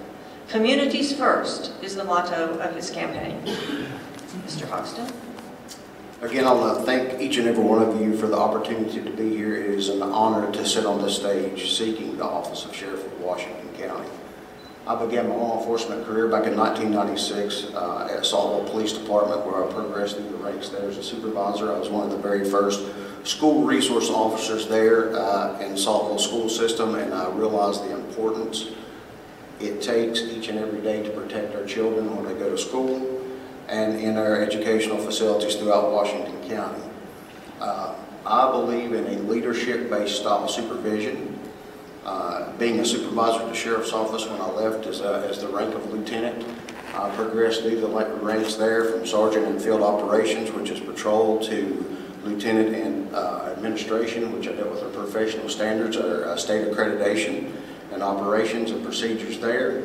Communities 0.49 1.15
first 1.17 1.73
is 1.81 1.95
the 1.95 2.03
motto 2.03 2.59
of 2.59 2.75
his 2.75 2.89
campaign. 2.89 3.41
Mr. 4.45 4.67
Hogston? 4.67 5.11
Again, 6.21 6.45
I 6.45 6.53
want 6.53 6.79
to 6.79 6.85
thank 6.85 7.19
each 7.19 7.37
and 7.37 7.47
every 7.47 7.63
one 7.63 7.81
of 7.81 7.99
you 7.99 8.15
for 8.15 8.27
the 8.27 8.37
opportunity 8.37 9.03
to 9.03 9.09
be 9.09 9.35
here. 9.35 9.55
It 9.55 9.71
is 9.71 9.89
an 9.89 10.01
honor 10.01 10.49
to 10.53 10.65
sit 10.65 10.85
on 10.85 11.01
this 11.01 11.15
stage 11.15 11.73
seeking 11.73 12.17
the 12.17 12.23
office 12.23 12.65
of 12.65 12.75
Sheriff 12.75 13.05
of 13.05 13.19
Washington 13.19 13.67
County. 13.77 14.07
I 14.85 14.95
began 14.95 15.29
my 15.29 15.35
law 15.35 15.59
enforcement 15.59 16.05
career 16.05 16.27
back 16.27 16.45
in 16.45 16.57
1996 16.57 17.73
uh, 17.73 18.09
at 18.11 18.25
Saltville 18.25 18.69
Police 18.69 18.93
Department 18.93 19.45
where 19.45 19.63
I 19.63 19.71
progressed 19.71 20.17
through 20.17 20.29
the 20.29 20.37
ranks 20.37 20.69
there 20.69 20.89
as 20.89 20.97
a 20.97 21.03
supervisor. 21.03 21.73
I 21.73 21.79
was 21.79 21.89
one 21.89 22.03
of 22.03 22.11
the 22.11 22.17
very 22.17 22.49
first 22.49 22.85
school 23.23 23.63
resource 23.63 24.09
officers 24.09 24.67
there 24.67 25.15
uh, 25.15 25.59
in 25.59 25.77
Saltville 25.77 26.19
school 26.19 26.49
system 26.49 26.95
and 26.95 27.13
I 27.13 27.29
realized 27.31 27.83
the 27.85 27.95
importance 27.95 28.67
it 29.59 29.81
takes 29.81 30.21
each 30.21 30.47
and 30.49 30.59
every 30.59 30.81
day 30.81 31.03
to 31.03 31.09
protect 31.11 31.55
our 31.55 31.65
children 31.65 32.15
when 32.15 32.25
they 32.25 32.39
go 32.39 32.49
to 32.49 32.57
school 32.57 33.21
and 33.67 33.99
in 33.99 34.17
our 34.17 34.41
educational 34.41 34.97
facilities 34.97 35.55
throughout 35.55 35.91
Washington 35.91 36.49
County. 36.49 36.83
Uh, 37.59 37.95
I 38.25 38.51
believe 38.51 38.93
in 38.93 39.05
a 39.05 39.19
leadership-based 39.23 40.17
style 40.17 40.45
of 40.45 40.51
supervision. 40.51 41.39
Uh, 42.05 42.51
being 42.57 42.79
a 42.79 42.85
supervisor 42.85 43.41
at 43.41 43.47
the 43.47 43.55
sheriff's 43.55 43.93
office 43.93 44.25
when 44.25 44.39
I 44.41 44.49
left 44.51 44.85
as, 44.87 44.99
a, 44.99 45.25
as 45.29 45.39
the 45.39 45.47
rank 45.47 45.73
of 45.73 45.91
lieutenant, 45.93 46.45
I 46.93 47.09
progressed 47.15 47.61
through 47.61 47.79
the 47.79 47.87
ranks 47.87 48.55
there 48.55 48.85
from 48.85 49.05
sergeant 49.05 49.47
in 49.47 49.59
field 49.59 49.81
operations, 49.81 50.51
which 50.51 50.69
is 50.69 50.79
patrol, 50.79 51.39
to 51.45 51.97
lieutenant 52.23 52.75
in 52.75 53.13
uh, 53.13 53.53
administration, 53.57 54.31
which 54.33 54.47
I 54.47 54.53
dealt 54.53 54.71
with 54.71 54.83
our 54.83 54.89
professional 54.89 55.49
standards, 55.49 55.97
our 55.97 56.25
uh, 56.25 56.37
state 56.37 56.67
accreditation, 56.67 57.51
and 57.93 58.03
operations 58.03 58.71
and 58.71 58.83
procedures 58.83 59.39
there. 59.39 59.83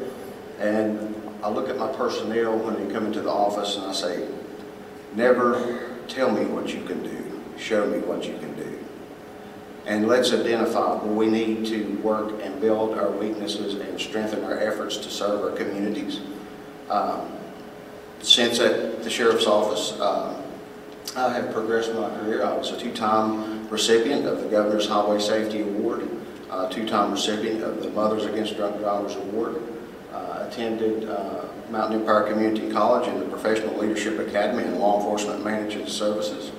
And 0.58 1.14
I 1.42 1.50
look 1.50 1.68
at 1.68 1.76
my 1.76 1.92
personnel 1.92 2.58
when 2.58 2.74
they 2.74 2.92
come 2.92 3.06
into 3.06 3.20
the 3.20 3.30
office 3.30 3.76
and 3.76 3.86
I 3.86 3.92
say, 3.92 4.28
never 5.14 5.96
tell 6.08 6.30
me 6.30 6.46
what 6.46 6.72
you 6.74 6.82
can 6.84 7.02
do, 7.02 7.42
show 7.58 7.86
me 7.86 7.98
what 7.98 8.24
you 8.24 8.36
can 8.38 8.54
do. 8.56 8.78
And 9.86 10.08
let's 10.08 10.32
identify 10.32 10.96
where 10.96 11.14
we 11.14 11.26
need 11.26 11.64
to 11.66 11.96
work 12.02 12.34
and 12.42 12.60
build 12.60 12.98
our 12.98 13.10
weaknesses 13.10 13.74
and 13.74 13.98
strengthen 14.00 14.44
our 14.44 14.58
efforts 14.58 14.96
to 14.98 15.10
serve 15.10 15.44
our 15.44 15.56
communities. 15.56 16.20
Um, 16.90 17.30
since 18.20 18.58
at 18.58 19.02
the 19.02 19.10
Sheriff's 19.10 19.46
Office, 19.46 19.98
um, 20.00 20.42
I 21.16 21.32
have 21.32 21.52
progressed 21.52 21.94
my 21.94 22.10
career. 22.18 22.44
I 22.44 22.56
was 22.56 22.70
a 22.70 22.78
two-time 22.78 23.68
recipient 23.68 24.26
of 24.26 24.42
the 24.42 24.48
Governor's 24.48 24.88
Highway 24.88 25.20
Safety 25.20 25.62
Award, 25.62 26.08
uh, 26.58 26.68
two-time 26.68 27.12
recipient 27.12 27.62
of 27.62 27.80
the 27.82 27.88
Mothers 27.90 28.24
Against 28.24 28.56
Drunk 28.56 28.78
Drivers 28.78 29.14
Award, 29.14 29.62
uh, 30.12 30.46
attended 30.48 31.08
uh, 31.08 31.44
Mountain 31.70 32.00
Empire 32.00 32.24
Community 32.24 32.68
College 32.70 33.06
and 33.06 33.22
the 33.22 33.26
Professional 33.26 33.78
Leadership 33.78 34.18
Academy 34.18 34.64
in 34.64 34.78
Law 34.78 34.98
Enforcement 34.98 35.44
Management 35.44 35.88
Services. 35.88 36.50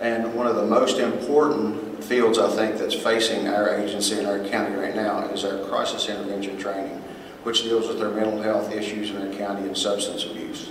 And 0.00 0.32
one 0.34 0.46
of 0.46 0.54
the 0.54 0.64
most 0.64 0.98
important 0.98 2.04
fields 2.04 2.38
I 2.38 2.48
think 2.54 2.78
that's 2.78 2.94
facing 2.94 3.48
our 3.48 3.74
agency 3.74 4.18
and 4.18 4.28
our 4.28 4.38
county 4.48 4.76
right 4.76 4.94
now 4.94 5.26
is 5.30 5.44
our 5.44 5.64
crisis 5.64 6.08
intervention 6.08 6.56
training, 6.56 7.02
which 7.42 7.62
deals 7.62 7.88
with 7.88 8.00
our 8.02 8.10
mental 8.10 8.40
health 8.40 8.72
issues 8.72 9.10
in 9.10 9.16
our 9.16 9.34
county 9.34 9.66
and 9.66 9.76
substance 9.76 10.24
abuse. 10.24 10.70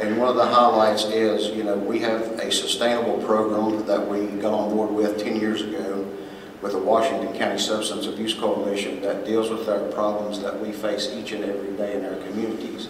And 0.00 0.18
one 0.18 0.28
of 0.28 0.36
the 0.36 0.46
highlights 0.46 1.04
is, 1.04 1.54
you 1.56 1.62
know, 1.62 1.76
we 1.76 2.00
have 2.00 2.22
a 2.40 2.50
sustainable 2.50 3.18
program 3.24 3.86
that 3.86 4.08
we 4.08 4.26
got 4.40 4.52
on 4.52 4.74
board 4.74 4.90
with 4.90 5.22
10 5.22 5.38
years 5.38 5.62
ago 5.62 6.06
with 6.62 6.72
the 6.72 6.78
Washington 6.78 7.36
County 7.36 7.58
Substance 7.58 8.06
Abuse 8.06 8.34
Coalition 8.34 9.00
that 9.02 9.24
deals 9.24 9.50
with 9.50 9.68
our 9.68 9.80
problems 9.92 10.40
that 10.40 10.60
we 10.60 10.72
face 10.72 11.10
each 11.12 11.32
and 11.32 11.44
every 11.44 11.76
day 11.76 11.96
in 11.96 12.04
our 12.04 12.16
communities. 12.26 12.88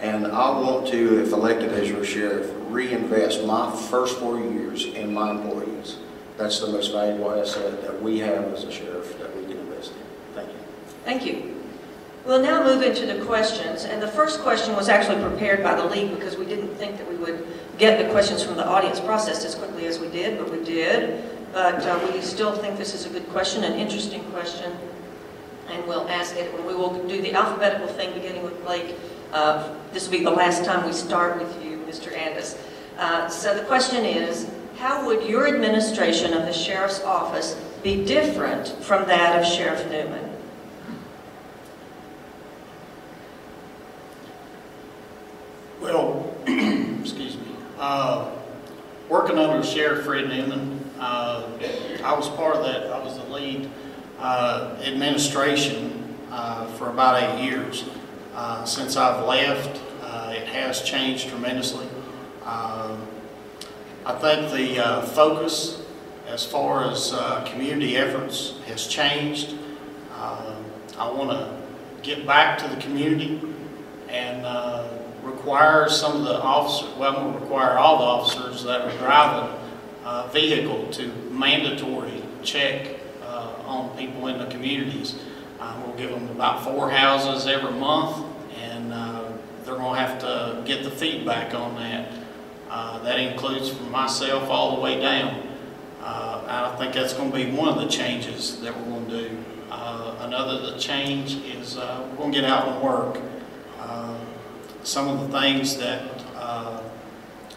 And 0.00 0.26
I 0.26 0.50
want 0.50 0.86
to, 0.88 1.22
if 1.22 1.32
elected 1.32 1.72
as 1.72 1.88
your 1.88 2.04
sheriff, 2.04 2.52
reinvest 2.68 3.44
my 3.44 3.74
first 3.90 4.18
four 4.18 4.38
years 4.38 4.84
in 4.84 5.12
my 5.12 5.30
employees. 5.30 5.96
That's 6.36 6.60
the 6.60 6.68
most 6.68 6.92
valuable 6.92 7.32
asset 7.32 7.82
that 7.82 8.00
we 8.00 8.18
have 8.20 8.44
as 8.52 8.64
a 8.64 8.70
sheriff 8.70 9.18
that 9.18 9.36
we 9.36 9.42
can 9.42 9.58
invest 9.58 9.92
in. 9.92 9.98
Thank 10.34 10.48
you. 10.48 10.58
Thank 11.04 11.26
you. 11.26 11.54
We'll 12.24 12.42
now 12.42 12.62
move 12.62 12.82
into 12.82 13.06
the 13.06 13.24
questions, 13.24 13.84
and 13.84 14.02
the 14.02 14.08
first 14.08 14.40
question 14.40 14.76
was 14.76 14.88
actually 14.88 15.20
prepared 15.22 15.62
by 15.62 15.74
the 15.74 15.84
league 15.84 16.14
because 16.14 16.36
we 16.36 16.44
didn't 16.44 16.74
think 16.76 16.98
that 16.98 17.08
we 17.08 17.16
would 17.16 17.46
get 17.78 18.04
the 18.04 18.12
questions 18.12 18.42
from 18.42 18.56
the 18.56 18.66
audience 18.66 19.00
processed 19.00 19.46
as 19.46 19.54
quickly 19.54 19.86
as 19.86 19.98
we 19.98 20.08
did, 20.08 20.38
but 20.38 20.50
we 20.50 20.62
did. 20.62 21.24
But 21.52 21.86
uh, 21.86 22.10
we 22.12 22.20
still 22.20 22.52
think 22.52 22.76
this 22.76 22.94
is 22.94 23.06
a 23.06 23.10
good 23.10 23.28
question, 23.30 23.64
an 23.64 23.74
interesting 23.74 24.22
question, 24.30 24.72
and 25.70 25.86
we'll 25.86 26.08
ask 26.08 26.36
it. 26.36 26.52
We 26.66 26.74
will 26.74 27.06
do 27.08 27.22
the 27.22 27.32
alphabetical 27.32 27.88
thing 27.88 28.12
beginning 28.14 28.42
with 28.42 28.62
Blake. 28.64 28.94
Uh, 29.32 29.74
this 29.92 30.06
will 30.06 30.18
be 30.18 30.24
the 30.24 30.30
last 30.30 30.64
time 30.64 30.86
we 30.86 30.92
start 30.92 31.38
with 31.38 31.64
you, 31.64 31.78
Mr. 31.88 32.12
Andis. 32.14 32.58
Uh, 32.98 33.28
so 33.28 33.54
the 33.54 33.64
question 33.64 34.04
is, 34.04 34.50
how 34.78 35.06
would 35.06 35.28
your 35.28 35.48
administration 35.48 36.34
of 36.34 36.42
the 36.42 36.52
Sheriff's 36.52 37.02
Office 37.02 37.54
be 37.82 38.04
different 38.04 38.68
from 38.82 39.06
that 39.06 39.40
of 39.40 39.46
Sheriff 39.46 39.90
Newman? 39.90 40.36
Well, 45.80 46.34
excuse 46.46 47.36
me. 47.36 47.46
Uh, 47.78 48.30
working 49.08 49.38
under 49.38 49.64
Sheriff 49.66 50.04
Fred 50.04 50.28
Newman, 50.28 50.77
uh, 50.98 51.48
I 52.02 52.14
was 52.14 52.28
part 52.30 52.56
of 52.56 52.64
that. 52.64 52.90
I 52.90 52.98
was 52.98 53.18
the 53.18 53.24
lead 53.24 53.70
uh, 54.18 54.76
administration 54.82 56.16
uh, 56.30 56.66
for 56.72 56.90
about 56.90 57.22
eight 57.22 57.44
years. 57.44 57.84
Uh, 58.34 58.64
since 58.64 58.96
I've 58.96 59.24
left, 59.24 59.80
uh, 60.02 60.32
it 60.34 60.46
has 60.48 60.82
changed 60.82 61.28
tremendously. 61.28 61.86
Um, 62.44 63.06
I 64.04 64.14
think 64.18 64.50
the 64.50 65.06
focus 65.14 65.82
as 66.26 66.44
far 66.44 66.90
as 66.90 67.14
community 67.50 67.96
efforts 67.96 68.58
has 68.66 68.86
changed. 68.86 69.54
I 70.16 71.08
want 71.12 71.30
to 71.30 71.56
get 72.02 72.26
back 72.26 72.58
to 72.58 72.68
the 72.68 72.76
community 72.80 73.40
and 74.08 74.44
require 75.22 75.88
some 75.88 76.16
of 76.16 76.24
the 76.24 76.40
officers, 76.40 76.94
well, 76.96 77.16
I'm 77.16 77.22
going 77.22 77.34
to 77.34 77.40
require 77.40 77.78
all 77.78 77.98
the 77.98 78.04
officers 78.04 78.64
that 78.64 78.80
are 78.80 78.98
driving 78.98 79.57
uh, 80.08 80.26
vehicle 80.28 80.86
to 80.90 81.06
mandatory 81.30 82.22
check 82.42 82.96
uh, 83.22 83.52
on 83.66 83.94
people 83.98 84.28
in 84.28 84.38
the 84.38 84.46
communities. 84.46 85.16
Uh, 85.60 85.74
We'll 85.84 85.96
give 85.96 86.10
them 86.10 86.30
about 86.30 86.64
four 86.64 86.88
houses 86.90 87.46
every 87.46 87.72
month, 87.72 88.24
and 88.58 88.90
uh, 88.92 89.24
they're 89.64 89.76
going 89.76 89.94
to 89.94 90.00
have 90.00 90.18
to 90.20 90.62
get 90.64 90.82
the 90.82 90.90
feedback 90.90 91.54
on 91.54 91.74
that. 91.76 92.10
Uh, 92.70 92.98
That 93.00 93.18
includes 93.20 93.68
from 93.68 93.90
myself 93.90 94.48
all 94.48 94.76
the 94.76 94.80
way 94.80 94.98
down. 94.98 95.44
I 96.00 96.74
think 96.78 96.94
that's 96.94 97.12
going 97.12 97.30
to 97.30 97.36
be 97.36 97.50
one 97.50 97.68
of 97.68 97.76
the 97.76 97.88
changes 97.88 98.60
that 98.62 98.74
we're 98.74 98.84
going 98.84 99.10
to 99.10 99.28
do. 99.28 99.44
Another 100.20 100.72
the 100.72 100.78
change 100.78 101.34
is 101.44 101.76
we're 101.76 102.16
going 102.16 102.32
to 102.32 102.40
get 102.40 102.48
out 102.48 102.68
and 102.68 102.80
work. 102.82 103.20
Uh, 103.78 104.16
Some 104.84 105.08
of 105.08 105.20
the 105.30 105.38
things 105.38 105.76
that 105.76 106.02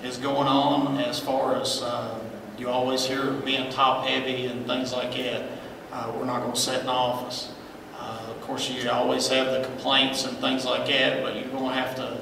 is 0.03 0.17
going 0.17 0.47
on 0.47 0.97
as 0.97 1.19
far 1.19 1.55
as, 1.61 1.81
uh, 1.81 2.19
you 2.61 2.69
always 2.69 3.07
hear 3.07 3.31
being 3.31 3.71
top-heavy 3.71 4.45
and 4.45 4.67
things 4.67 4.93
like 4.93 5.15
that. 5.15 5.49
Uh, 5.91 6.13
We're 6.15 6.25
not 6.25 6.41
going 6.41 6.53
to 6.53 6.59
sit 6.59 6.81
in 6.81 6.87
office. 6.87 7.51
Uh, 7.97 8.27
Of 8.29 8.41
course, 8.41 8.69
you 8.69 8.87
always 8.91 9.27
have 9.29 9.47
the 9.47 9.67
complaints 9.67 10.25
and 10.25 10.37
things 10.37 10.63
like 10.63 10.85
that, 10.87 11.23
but 11.23 11.35
you're 11.35 11.49
going 11.49 11.69
to 11.69 11.73
have 11.73 11.95
to, 11.95 12.21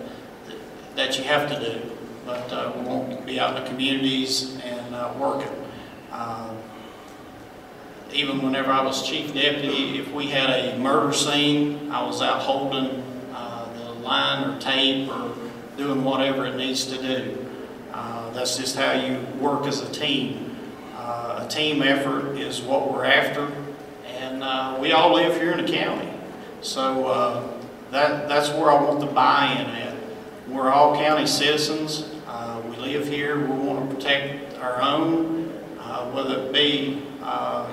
that 0.95 1.17
you 1.17 1.25
have 1.25 1.49
to 1.49 1.59
do. 1.59 1.91
But 2.25 2.53
uh, 2.53 2.71
we 2.77 2.83
won't 2.83 3.25
be 3.25 3.37
out 3.37 3.57
in 3.57 3.63
the 3.63 3.69
communities 3.69 4.57
and 4.63 4.95
uh, 4.95 5.13
working. 5.19 5.51
Uh, 6.09 6.53
Even 8.13 8.41
whenever 8.41 8.71
I 8.71 8.81
was 8.81 9.05
chief 9.05 9.33
deputy, 9.33 9.99
if 9.99 10.09
we 10.13 10.27
had 10.27 10.49
a 10.49 10.79
murder 10.79 11.11
scene, 11.13 11.91
I 11.91 12.05
was 12.05 12.21
out 12.21 12.41
holding 12.41 13.03
uh, 13.33 13.67
the 13.73 13.91
line 13.99 14.49
or 14.49 14.59
tape 14.59 15.09
or 15.09 15.35
doing 15.75 16.03
whatever 16.05 16.45
it 16.45 16.55
needs 16.55 16.85
to 16.85 16.97
do. 17.01 17.45
Uh, 18.29 18.33
That's 18.33 18.57
just 18.57 18.75
how 18.75 18.91
you 18.93 19.19
work 19.39 19.65
as 19.65 19.81
a 19.81 19.91
team. 19.91 20.55
Uh, 20.95 21.43
A 21.45 21.47
team 21.49 21.81
effort 21.81 22.37
is 22.37 22.61
what 22.61 22.91
we're 22.91 23.05
after, 23.05 23.51
and 24.07 24.43
uh, 24.43 24.77
we 24.79 24.91
all 24.91 25.13
live 25.13 25.39
here 25.41 25.51
in 25.51 25.65
the 25.65 25.71
county. 25.71 26.09
So 26.61 27.07
uh, 27.07 27.47
that, 27.91 28.27
that's 28.27 28.49
where 28.49 28.69
I 28.71 28.81
want 28.83 28.99
the 28.99 29.07
buy-in 29.07 29.65
at. 29.67 29.95
We're 30.47 30.69
all 30.71 30.95
county 30.95 31.25
citizens, 31.25 32.05
Uh, 32.27 32.61
we 32.69 32.75
live 32.77 33.07
here, 33.07 33.39
we 33.39 33.57
want 33.67 33.89
to 33.89 33.95
protect 33.95 34.59
our 34.59 34.81
own, 34.81 35.47
whether 36.13 36.43
it 36.43 36.53
be, 36.53 37.01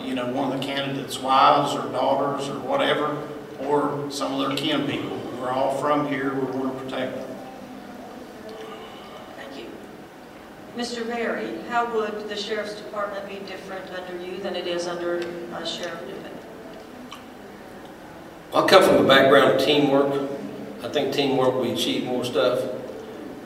you 0.02 0.14
know, 0.14 0.30
one 0.32 0.52
of 0.52 0.58
the 0.58 0.66
candidates' 0.66 1.18
wives 1.20 1.74
or 1.74 1.90
daughters 1.92 2.48
or 2.48 2.58
whatever, 2.60 3.16
or 3.60 4.10
some 4.10 4.32
of 4.32 4.48
their 4.48 4.56
kin 4.56 4.86
people. 4.86 5.18
We're 5.38 5.50
all 5.50 5.76
from 5.76 6.08
here, 6.08 6.32
we 6.34 6.40
want 6.58 6.78
to 6.78 6.84
protect 6.84 7.16
them. 7.16 7.28
Thank 9.36 9.58
you. 9.58 9.66
Mr. 10.76 11.06
Berry, 11.06 11.58
how 11.70 11.90
would 11.94 12.28
the 12.28 12.36
sheriff's 12.36 12.74
department 12.74 13.26
be 13.26 13.36
different 13.46 13.90
under 13.92 14.22
you 14.22 14.36
than 14.42 14.54
it 14.54 14.66
is 14.66 14.86
under 14.86 15.26
uh, 15.54 15.64
Sheriff 15.64 16.02
Newman? 16.02 16.32
I 18.52 18.66
come 18.66 18.82
from 18.82 19.02
a 19.02 19.08
background 19.08 19.54
of 19.54 19.64
teamwork. 19.64 20.30
I 20.82 20.88
think 20.88 21.14
teamwork, 21.14 21.54
we 21.54 21.72
achieve 21.72 22.04
more 22.04 22.26
stuff. 22.26 22.62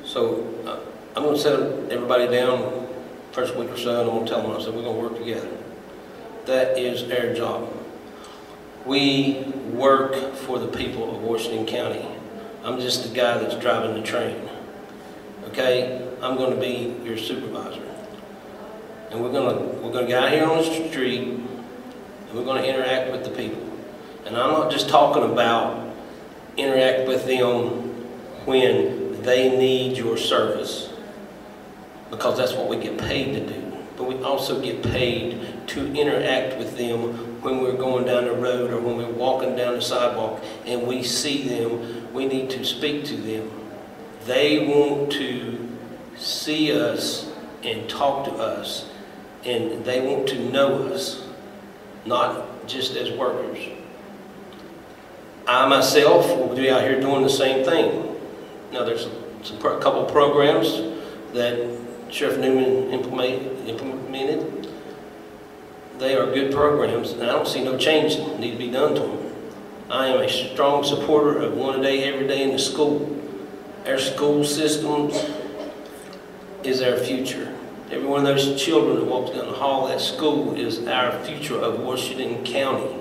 So 0.05 0.43
uh, 0.67 0.81
I'm 1.15 1.23
going 1.23 1.37
to 1.37 1.41
set 1.41 1.93
everybody 1.93 2.27
down 2.27 2.89
first 3.31 3.55
week 3.55 3.71
or 3.71 3.79
so, 3.79 4.01
and 4.01 4.11
I'm 4.11 4.17
going 4.17 4.27
to 4.27 4.33
tell 4.33 4.43
them, 4.43 4.51
I 4.51 4.61
said, 4.61 4.75
we're 4.75 4.83
going 4.83 4.97
to 4.97 5.03
work 5.03 5.17
together. 5.17 5.57
That 6.47 6.77
is 6.77 7.09
our 7.13 7.33
job. 7.33 7.73
We 8.85 9.45
work 9.73 10.35
for 10.35 10.59
the 10.59 10.67
people 10.67 11.15
of 11.15 11.23
Washington 11.23 11.65
County. 11.65 12.05
I'm 12.65 12.81
just 12.81 13.05
the 13.05 13.15
guy 13.15 13.39
that's 13.39 13.55
driving 13.55 13.95
the 13.95 14.03
train. 14.03 14.49
Okay? 15.45 16.10
I'm 16.23 16.37
going 16.37 16.55
to 16.55 16.61
be 16.61 16.95
your 17.03 17.17
supervisor. 17.17 17.83
And 19.11 19.23
we're 19.23 19.33
going 19.33 19.57
to, 19.57 19.65
we're 19.79 19.93
going 19.93 20.05
to 20.05 20.11
get 20.13 20.23
out 20.23 20.31
here 20.31 20.45
on 20.45 20.59
the 20.59 20.89
street, 20.89 21.29
and 21.29 22.35
we're 22.35 22.45
going 22.45 22.63
to 22.63 22.69
interact 22.69 23.11
with 23.11 23.25
the 23.25 23.31
people. 23.31 23.63
And 24.27 24.37
I'm 24.37 24.51
not 24.51 24.71
just 24.71 24.89
talking 24.89 25.25
about 25.25 25.95
interact 26.57 27.09
with 27.09 27.27
them 27.27 27.69
when 28.45 29.23
they 29.23 29.57
need 29.57 29.97
your 29.97 30.17
service, 30.17 30.91
because 32.11 32.37
that's 32.37 32.53
what 32.53 32.69
we 32.69 32.77
get 32.77 32.99
paid 32.99 33.33
to 33.35 33.47
do. 33.47 33.73
But 33.97 34.05
we 34.05 34.23
also 34.23 34.61
get 34.61 34.83
paid 34.83 35.69
to 35.69 35.93
interact 35.95 36.59
with 36.59 36.77
them 36.77 37.41
when 37.43 37.61
we're 37.63 37.77
going 37.77 38.05
down 38.05 38.25
the 38.25 38.33
road 38.33 38.71
or 38.71 38.81
when 38.81 38.97
we're 38.99 39.13
walking 39.13 39.57
down 39.57 39.77
the 39.77 39.83
sidewalk 39.83 40.43
and 40.67 40.87
we 40.87 41.03
see 41.03 41.49
them, 41.49 42.13
we 42.13 42.27
need 42.27 42.51
to 42.51 42.65
speak 42.65 43.05
to 43.07 43.17
them. 43.17 43.51
They 44.27 44.67
want 44.67 45.13
to 45.13 45.60
see 46.21 46.79
us 46.79 47.31
and 47.65 47.89
talk 47.89 48.27
to 48.27 48.33
us, 48.33 48.89
and 49.45 49.85
they 49.85 50.01
want 50.01 50.29
to 50.29 50.39
know 50.51 50.85
us, 50.89 51.27
not 52.05 52.67
just 52.67 52.95
as 52.97 53.11
workers. 53.11 53.59
I 55.47 55.67
myself 55.67 56.27
will 56.37 56.55
be 56.55 56.71
out 56.71 56.83
here 56.83 57.01
doing 57.01 57.23
the 57.23 57.31
same 57.31 57.65
thing. 57.65 58.17
Now, 58.73 58.85
there's 58.85 59.07
a 59.07 59.57
couple 59.59 60.05
programs 60.05 60.83
that 61.33 61.79
Sheriff 62.11 62.39
Newman 62.39 62.93
implement, 62.93 63.69
implemented. 63.69 64.69
They 65.99 66.17
are 66.17 66.27
good 66.27 66.53
programs, 66.53 67.13
and 67.13 67.23
I 67.23 67.27
don't 67.27 67.49
see 67.49 67.65
no 67.65 67.77
change 67.77 68.17
that 68.17 68.39
need 68.39 68.53
to 68.53 68.59
be 68.59 68.71
done 68.71 68.95
to 68.95 69.01
them. 69.01 69.35
I 69.91 70.07
am 70.07 70.21
a 70.21 70.29
strong 70.29 70.85
supporter 70.85 71.39
of 71.39 71.57
one 71.57 71.81
a 71.81 71.83
day, 71.83 72.05
every 72.05 72.27
day 72.27 72.43
in 72.43 72.53
the 72.53 72.59
school. 72.59 73.19
Our 73.87 73.99
school 73.99 74.45
systems 74.45 75.15
is 76.65 76.83
our 76.83 76.97
future. 76.97 77.55
Every 77.91 78.07
one 78.07 78.21
of 78.21 78.27
those 78.27 78.61
children 78.63 78.97
that 78.97 79.05
walks 79.05 79.31
down 79.31 79.47
the 79.47 79.53
hall 79.53 79.89
at 79.89 80.01
school 80.01 80.55
is 80.55 80.87
our 80.87 81.13
future 81.25 81.59
of 81.59 81.81
Washington 81.81 82.45
County. 82.45 82.95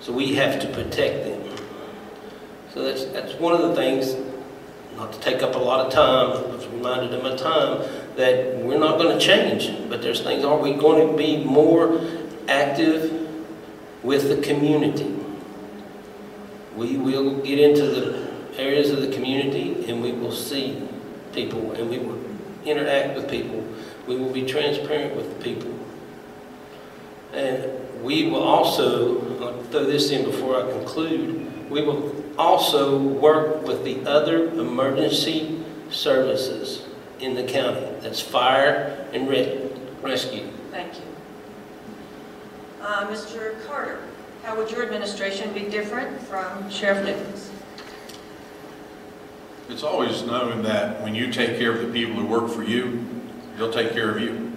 So 0.00 0.12
we 0.12 0.34
have 0.34 0.60
to 0.60 0.68
protect 0.68 1.24
them. 1.24 1.42
So 2.72 2.82
that's, 2.82 3.04
that's 3.06 3.34
one 3.34 3.54
of 3.54 3.68
the 3.68 3.74
things, 3.74 4.16
not 4.96 5.12
to 5.12 5.20
take 5.20 5.42
up 5.42 5.54
a 5.54 5.58
lot 5.58 5.86
of 5.86 5.92
time, 5.92 6.30
I 6.30 6.56
was 6.56 6.66
reminded 6.68 7.14
of 7.14 7.22
my 7.22 7.36
time, 7.36 7.82
that 8.16 8.56
we're 8.58 8.78
not 8.78 8.98
going 8.98 9.18
to 9.18 9.24
change. 9.24 9.70
But 9.88 10.02
there's 10.02 10.22
things, 10.22 10.44
are 10.44 10.58
we 10.58 10.72
going 10.72 11.10
to 11.10 11.16
be 11.16 11.44
more 11.44 12.00
active 12.48 13.30
with 14.02 14.28
the 14.28 14.40
community? 14.42 15.14
We 16.76 16.96
will 16.96 17.40
get 17.42 17.58
into 17.58 17.86
the 17.86 18.24
areas 18.56 18.90
of 18.90 19.02
the 19.02 19.08
community 19.08 19.88
and 19.88 20.02
we 20.02 20.12
will 20.12 20.32
see 20.32 20.88
people 21.34 21.72
and 21.72 21.90
we 21.90 21.98
will 21.98 22.18
interact 22.64 23.14
with 23.16 23.28
people. 23.30 23.64
We 24.06 24.16
will 24.16 24.32
be 24.32 24.44
transparent 24.46 25.16
with 25.16 25.36
the 25.36 25.44
people. 25.44 25.72
And 27.32 28.02
we 28.02 28.30
will 28.30 28.42
also, 28.42 29.20
I'll 29.42 29.62
throw 29.64 29.84
this 29.84 30.10
in 30.10 30.24
before 30.24 30.62
I 30.62 30.70
conclude, 30.70 31.70
we 31.70 31.82
will 31.82 32.14
also 32.38 32.98
work 32.98 33.66
with 33.66 33.84
the 33.84 34.04
other 34.08 34.48
emergency 34.50 35.62
services 35.90 36.86
in 37.20 37.34
the 37.34 37.44
county. 37.44 37.86
That's 38.00 38.20
fire 38.20 39.06
and 39.12 39.28
re- 39.28 39.70
rescue. 40.02 40.48
Thank 40.70 40.94
you. 40.96 41.02
Uh, 42.82 43.06
Mr. 43.06 43.64
Carter, 43.66 44.00
how 44.42 44.56
would 44.56 44.70
your 44.70 44.82
administration 44.82 45.52
be 45.54 45.60
different 45.60 46.20
from 46.22 46.68
Sheriff 46.70 47.04
Newman's? 47.04 47.50
It's 49.68 49.82
always 49.82 50.22
known 50.22 50.62
that 50.64 51.00
when 51.02 51.14
you 51.14 51.32
take 51.32 51.58
care 51.58 51.72
of 51.72 51.80
the 51.80 51.92
people 51.92 52.16
who 52.16 52.26
work 52.26 52.50
for 52.50 52.62
you, 52.62 53.04
they'll 53.56 53.72
take 53.72 53.92
care 53.92 54.10
of 54.10 54.20
you. 54.20 54.52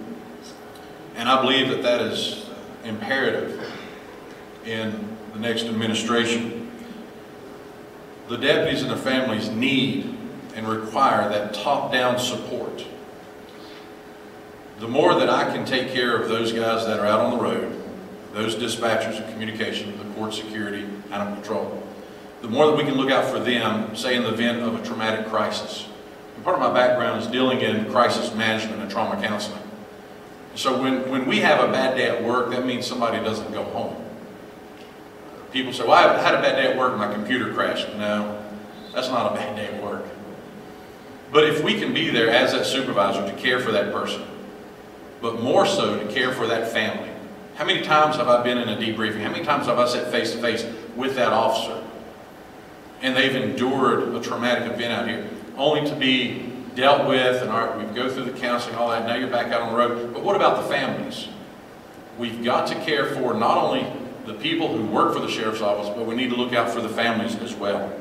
And 1.16 1.28
I 1.28 1.40
believe 1.40 1.70
that 1.70 1.82
that 1.82 2.02
is 2.02 2.46
imperative 2.84 3.72
in 4.66 5.16
the 5.32 5.38
next 5.38 5.64
administration. 5.64 6.70
The 8.28 8.36
deputies 8.36 8.82
and 8.82 8.90
their 8.90 8.98
families 8.98 9.48
need 9.48 10.14
and 10.54 10.68
require 10.68 11.28
that 11.30 11.54
top-down 11.54 12.18
support. 12.18 12.84
The 14.80 14.88
more 14.88 15.14
that 15.14 15.30
I 15.30 15.44
can 15.44 15.64
take 15.64 15.92
care 15.92 16.20
of 16.20 16.28
those 16.28 16.52
guys 16.52 16.86
that 16.86 17.00
are 17.00 17.06
out 17.06 17.20
on 17.20 17.38
the 17.38 17.42
road, 17.42 17.82
those 18.34 18.54
dispatchers 18.54 19.18
of 19.18 19.32
communication, 19.32 19.96
the 19.98 20.14
court 20.14 20.34
security, 20.34 20.86
animal 21.10 21.34
control, 21.34 21.87
the 22.42 22.48
more 22.48 22.66
that 22.66 22.76
we 22.76 22.84
can 22.84 22.94
look 22.94 23.10
out 23.10 23.24
for 23.30 23.38
them, 23.38 23.94
say 23.96 24.16
in 24.16 24.22
the 24.22 24.32
event 24.32 24.62
of 24.62 24.74
a 24.74 24.84
traumatic 24.84 25.26
crisis. 25.26 25.88
And 26.36 26.44
part 26.44 26.56
of 26.56 26.62
my 26.62 26.72
background 26.72 27.20
is 27.20 27.26
dealing 27.28 27.60
in 27.60 27.90
crisis 27.90 28.34
management 28.34 28.80
and 28.80 28.90
trauma 28.90 29.20
counseling. 29.20 29.62
So 30.54 30.80
when, 30.80 31.08
when 31.10 31.26
we 31.26 31.38
have 31.40 31.68
a 31.68 31.72
bad 31.72 31.96
day 31.96 32.08
at 32.08 32.22
work, 32.22 32.50
that 32.50 32.64
means 32.64 32.86
somebody 32.86 33.18
doesn't 33.18 33.52
go 33.52 33.64
home. 33.64 34.04
People 35.52 35.72
say, 35.72 35.84
well, 35.84 35.92
I 35.92 36.20
had 36.22 36.34
a 36.34 36.42
bad 36.42 36.56
day 36.56 36.72
at 36.72 36.76
work, 36.76 36.96
my 36.96 37.12
computer 37.12 37.52
crashed. 37.52 37.88
No, 37.96 38.44
that's 38.92 39.08
not 39.08 39.32
a 39.32 39.34
bad 39.34 39.56
day 39.56 39.66
at 39.66 39.82
work. 39.82 40.04
But 41.32 41.44
if 41.44 41.62
we 41.62 41.78
can 41.78 41.92
be 41.92 42.10
there 42.10 42.30
as 42.30 42.52
that 42.52 42.66
supervisor 42.66 43.26
to 43.26 43.36
care 43.36 43.60
for 43.60 43.72
that 43.72 43.92
person, 43.92 44.22
but 45.20 45.42
more 45.42 45.66
so 45.66 45.98
to 45.98 46.12
care 46.12 46.32
for 46.32 46.46
that 46.46 46.72
family. 46.72 47.10
How 47.56 47.64
many 47.64 47.82
times 47.82 48.16
have 48.16 48.28
I 48.28 48.42
been 48.42 48.58
in 48.58 48.68
a 48.68 48.76
debriefing? 48.76 49.20
How 49.20 49.30
many 49.30 49.44
times 49.44 49.66
have 49.66 49.78
I 49.78 49.88
sat 49.88 50.12
face 50.12 50.32
to 50.32 50.38
face 50.38 50.64
with 50.94 51.16
that 51.16 51.32
officer? 51.32 51.82
And 53.00 53.16
they've 53.16 53.34
endured 53.34 54.14
a 54.14 54.20
traumatic 54.20 54.72
event 54.72 54.92
out 54.92 55.08
here, 55.08 55.28
only 55.56 55.88
to 55.88 55.94
be 55.94 56.52
dealt 56.74 57.08
with, 57.08 57.42
and 57.42 57.88
we 57.88 57.94
go 57.94 58.08
through 58.08 58.24
the 58.24 58.38
counseling, 58.38 58.76
all 58.76 58.90
that, 58.90 59.06
now 59.06 59.16
you're 59.16 59.30
back 59.30 59.52
out 59.52 59.62
on 59.62 59.72
the 59.72 59.78
road. 59.78 60.12
But 60.14 60.22
what 60.22 60.36
about 60.36 60.62
the 60.62 60.68
families? 60.68 61.28
We've 62.18 62.44
got 62.44 62.68
to 62.68 62.74
care 62.84 63.06
for 63.14 63.34
not 63.34 63.58
only 63.58 63.86
the 64.26 64.34
people 64.34 64.68
who 64.68 64.84
work 64.86 65.14
for 65.14 65.20
the 65.20 65.28
sheriff's 65.28 65.60
office, 65.60 65.88
but 65.88 66.06
we 66.06 66.14
need 66.14 66.30
to 66.30 66.36
look 66.36 66.52
out 66.52 66.70
for 66.70 66.80
the 66.80 66.88
families 66.88 67.34
as 67.36 67.54
well. 67.54 67.92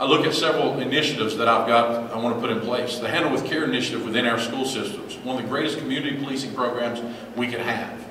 I 0.00 0.04
look 0.04 0.26
at 0.26 0.34
several 0.34 0.80
initiatives 0.80 1.36
that 1.36 1.46
I've 1.46 1.68
got, 1.68 2.12
I 2.12 2.18
want 2.18 2.34
to 2.34 2.40
put 2.40 2.50
in 2.50 2.60
place. 2.60 2.98
The 2.98 3.08
Handle 3.08 3.30
with 3.30 3.46
Care 3.46 3.64
initiative 3.64 4.04
within 4.04 4.26
our 4.26 4.38
school 4.38 4.64
systems, 4.64 5.16
one 5.18 5.36
of 5.36 5.42
the 5.42 5.48
greatest 5.48 5.78
community 5.78 6.16
policing 6.16 6.54
programs 6.54 7.00
we 7.36 7.46
could 7.46 7.60
have. 7.60 8.04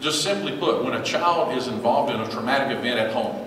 Just 0.00 0.24
simply 0.24 0.56
put, 0.56 0.82
when 0.82 0.94
a 0.94 1.04
child 1.04 1.56
is 1.56 1.68
involved 1.68 2.12
in 2.12 2.20
a 2.20 2.28
traumatic 2.28 2.76
event 2.76 2.98
at 2.98 3.12
home 3.12 3.39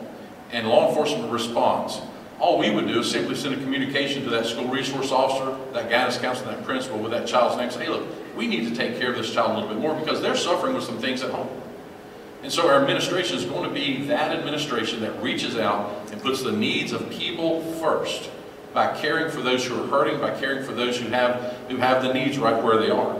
and 0.54 0.68
law 0.68 0.88
enforcement 0.88 1.32
responds, 1.32 2.00
all 2.40 2.58
we 2.58 2.70
would 2.70 2.88
do 2.88 3.00
is 3.00 3.10
simply 3.10 3.36
send 3.36 3.56
a 3.56 3.58
communication 3.58 4.24
to 4.24 4.30
that 4.30 4.46
school 4.46 4.68
resource 4.68 5.12
officer, 5.12 5.58
that 5.74 5.90
guidance 5.90 6.18
counselor, 6.18 6.56
that 6.56 6.64
principal 6.64 7.00
with 7.00 7.12
that 7.12 7.28
child's 7.28 7.58
name, 7.58 7.72
say, 7.72 7.86
hey, 7.86 7.90
look, 7.90 8.08
we 8.36 8.48
need 8.48 8.70
to 8.70 8.76
take 8.76 9.00
care 9.00 9.12
of 9.12 9.18
this 9.18 9.34
child 9.34 9.52
a 9.52 9.54
little 9.54 9.70
bit 9.70 9.80
more 9.80 9.96
because 9.96 10.22
they're 10.22 10.36
suffering 10.36 10.74
with 10.74 10.84
some 10.84 11.00
things 11.00 11.24
at 11.24 11.32
home. 11.32 11.50
And 12.44 12.52
so 12.52 12.68
our 12.68 12.82
administration 12.82 13.38
is 13.38 13.46
going 13.46 13.68
to 13.68 13.74
be 13.74 14.06
that 14.08 14.38
administration 14.38 15.00
that 15.02 15.22
reaches 15.24 15.58
out 15.58 16.12
and 16.12 16.22
puts 16.22 16.44
the 16.44 16.52
needs 16.52 16.92
of 16.92 17.10
people 17.10 17.62
first 17.76 18.30
by 18.74 18.94
caring 19.00 19.32
for 19.32 19.42
those 19.42 19.66
who 19.66 19.82
are 19.82 19.88
hurting, 19.88 20.20
by 20.20 20.38
caring 20.38 20.66
for 20.66 20.74
those 20.74 21.00
who 21.00 21.08
have, 21.10 21.56
who 21.70 21.78
have 21.78 22.04
the 22.04 22.14
needs 22.14 22.38
right 22.38 22.62
where 22.62 22.78
they 22.78 22.90
are. 22.90 23.16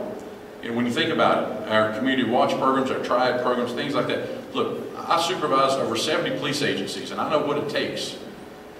And 0.64 0.74
when 0.74 0.86
you 0.86 0.92
think 0.92 1.12
about 1.12 1.62
it, 1.62 1.68
our 1.68 1.92
community 1.92 2.28
watch 2.28 2.56
programs, 2.58 2.90
our 2.90 3.04
triad 3.04 3.42
programs, 3.42 3.72
things 3.72 3.94
like 3.94 4.06
that, 4.06 4.54
look, 4.54 4.80
I 4.96 5.20
supervise 5.20 5.72
over 5.74 5.94
70 5.94 6.38
police 6.38 6.62
agencies, 6.62 7.10
and 7.10 7.20
I 7.20 7.28
know 7.30 7.46
what 7.46 7.58
it 7.58 7.68
takes 7.68 8.16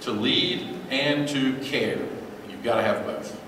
to 0.01 0.11
lead 0.11 0.67
and 0.89 1.27
to 1.29 1.55
care. 1.59 1.99
You've 2.49 2.63
got 2.63 2.77
to 2.77 2.81
have 2.81 3.05
both. 3.05 3.39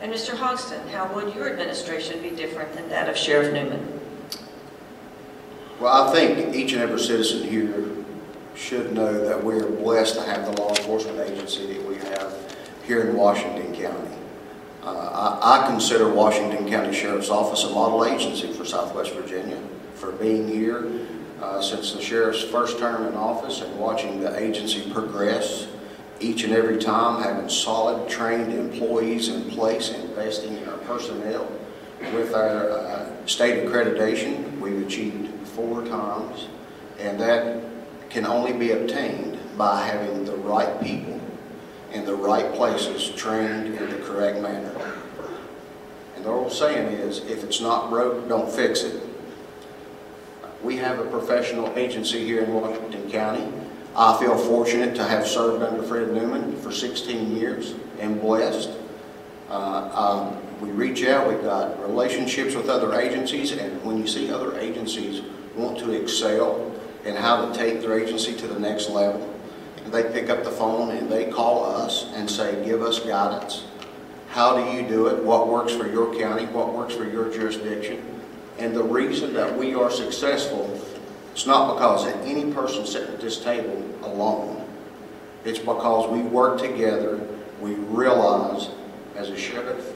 And 0.00 0.12
Mr. 0.12 0.36
Hogston, 0.36 0.88
how 0.90 1.12
would 1.12 1.34
your 1.34 1.50
administration 1.50 2.22
be 2.22 2.30
different 2.30 2.72
than 2.72 2.88
that 2.88 3.08
of 3.08 3.16
Sheriff 3.16 3.52
Newman? 3.52 4.00
Well, 5.80 6.08
I 6.08 6.12
think 6.12 6.54
each 6.54 6.72
and 6.72 6.82
every 6.82 7.00
citizen 7.00 7.48
here 7.48 7.84
should 8.54 8.92
know 8.92 9.24
that 9.24 9.42
we 9.42 9.54
are 9.54 9.66
blessed 9.66 10.14
to 10.14 10.22
have 10.22 10.46
the 10.46 10.62
law 10.62 10.70
enforcement 10.70 11.18
agency 11.18 11.66
that 11.72 11.84
we 11.86 11.96
have 11.96 12.56
here 12.86 13.08
in 13.08 13.16
Washington 13.16 13.74
County. 13.74 14.19
Uh, 14.82 15.38
I, 15.42 15.62
I 15.62 15.66
consider 15.66 16.08
Washington 16.08 16.68
County 16.68 16.94
Sheriff's 16.94 17.28
Office 17.28 17.64
a 17.64 17.70
model 17.70 18.04
agency 18.06 18.50
for 18.52 18.64
Southwest 18.64 19.12
Virginia 19.12 19.60
for 19.94 20.12
being 20.12 20.48
here 20.48 21.06
uh, 21.42 21.60
since 21.60 21.92
the 21.92 22.00
sheriff's 22.00 22.42
first 22.42 22.78
term 22.78 23.06
in 23.06 23.14
office 23.14 23.60
and 23.60 23.78
watching 23.78 24.20
the 24.20 24.38
agency 24.38 24.90
progress 24.90 25.68
each 26.20 26.44
and 26.44 26.52
every 26.52 26.78
time, 26.78 27.22
having 27.22 27.48
solid, 27.48 28.08
trained 28.08 28.52
employees 28.52 29.28
in 29.28 29.50
place, 29.50 29.90
investing 29.90 30.56
in 30.56 30.68
our 30.68 30.76
personnel. 30.78 31.50
With 32.14 32.34
our 32.34 32.70
uh, 32.70 33.26
state 33.26 33.64
accreditation, 33.64 34.58
we've 34.60 34.86
achieved 34.86 35.30
four 35.48 35.84
times, 35.86 36.48
and 36.98 37.18
that 37.20 37.62
can 38.08 38.26
only 38.26 38.52
be 38.52 38.72
obtained 38.72 39.38
by 39.56 39.84
having 39.86 40.24
the 40.24 40.36
right 40.36 40.80
people 40.82 41.20
in 41.92 42.04
the 42.04 42.14
right 42.14 42.52
places 42.54 43.10
trained 43.10 43.74
in 43.74 43.90
the 43.90 43.96
correct 44.04 44.40
manner. 44.40 44.72
And 46.16 46.24
the 46.24 46.30
old 46.30 46.52
saying 46.52 46.88
is, 46.88 47.18
if 47.20 47.42
it's 47.44 47.60
not 47.60 47.90
broke, 47.90 48.28
don't 48.28 48.50
fix 48.50 48.82
it. 48.82 49.02
We 50.62 50.76
have 50.76 50.98
a 50.98 51.04
professional 51.04 51.72
agency 51.78 52.24
here 52.24 52.42
in 52.42 52.52
Washington 52.52 53.10
County. 53.10 53.50
I 53.96 54.18
feel 54.18 54.36
fortunate 54.36 54.94
to 54.96 55.04
have 55.04 55.26
served 55.26 55.62
under 55.62 55.82
Fred 55.82 56.12
Newman 56.12 56.56
for 56.58 56.70
16 56.70 57.36
years 57.36 57.74
and 57.98 58.20
blessed. 58.20 58.70
Uh, 59.48 59.90
um, 59.92 60.60
we 60.60 60.70
reach 60.70 61.04
out, 61.04 61.26
we've 61.26 61.42
got 61.42 61.80
relationships 61.80 62.54
with 62.54 62.68
other 62.68 62.94
agencies, 63.00 63.52
and 63.52 63.82
when 63.82 63.96
you 63.98 64.06
see 64.06 64.30
other 64.30 64.58
agencies 64.58 65.22
want 65.56 65.78
to 65.78 65.92
excel 65.92 66.70
and 67.04 67.16
how 67.16 67.46
to 67.46 67.58
take 67.58 67.80
their 67.80 67.98
agency 67.98 68.34
to 68.36 68.46
the 68.46 68.60
next 68.60 68.90
level, 68.90 69.29
they 69.92 70.04
pick 70.04 70.30
up 70.30 70.44
the 70.44 70.50
phone 70.50 70.90
and 70.90 71.10
they 71.10 71.30
call 71.30 71.64
us 71.64 72.10
and 72.14 72.30
say, 72.30 72.64
give 72.64 72.82
us 72.82 73.00
guidance. 73.00 73.64
How 74.28 74.56
do 74.56 74.70
you 74.70 74.86
do 74.86 75.08
it? 75.08 75.22
What 75.24 75.48
works 75.48 75.74
for 75.74 75.88
your 75.88 76.14
county? 76.16 76.46
What 76.46 76.72
works 76.72 76.94
for 76.94 77.04
your 77.04 77.32
jurisdiction? 77.32 78.02
And 78.58 78.74
the 78.74 78.84
reason 78.84 79.34
that 79.34 79.56
we 79.56 79.74
are 79.74 79.90
successful, 79.90 80.80
it's 81.32 81.46
not 81.46 81.74
because 81.74 82.06
of 82.06 82.20
any 82.22 82.52
person 82.52 82.86
sitting 82.86 83.14
at 83.14 83.20
this 83.20 83.42
table 83.42 83.84
alone. 84.02 84.64
It's 85.44 85.58
because 85.58 86.08
we 86.10 86.20
work 86.20 86.60
together, 86.60 87.26
we 87.60 87.74
realize 87.74 88.68
as 89.16 89.30
a 89.30 89.36
sheriff, 89.36 89.94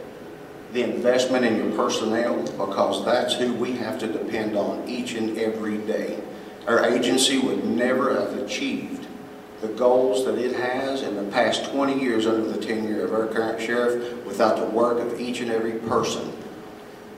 the 0.72 0.82
investment 0.82 1.44
in 1.44 1.56
your 1.56 1.76
personnel, 1.76 2.42
because 2.56 3.04
that's 3.04 3.34
who 3.34 3.54
we 3.54 3.72
have 3.72 3.98
to 4.00 4.08
depend 4.08 4.56
on 4.56 4.88
each 4.88 5.14
and 5.14 5.38
every 5.38 5.78
day. 5.78 6.18
Our 6.66 6.84
agency 6.84 7.38
would 7.38 7.64
never 7.64 8.18
have 8.18 8.36
achieved 8.38 9.03
the 9.66 9.72
goals 9.72 10.26
that 10.26 10.36
it 10.36 10.54
has 10.54 11.02
in 11.02 11.16
the 11.16 11.32
past 11.32 11.70
20 11.70 11.98
years 11.98 12.26
under 12.26 12.46
the 12.46 12.62
tenure 12.62 13.02
of 13.02 13.14
our 13.14 13.26
current 13.26 13.58
sheriff 13.58 14.22
without 14.26 14.58
the 14.58 14.66
work 14.66 14.98
of 14.98 15.18
each 15.18 15.40
and 15.40 15.50
every 15.50 15.72
person, 15.88 16.30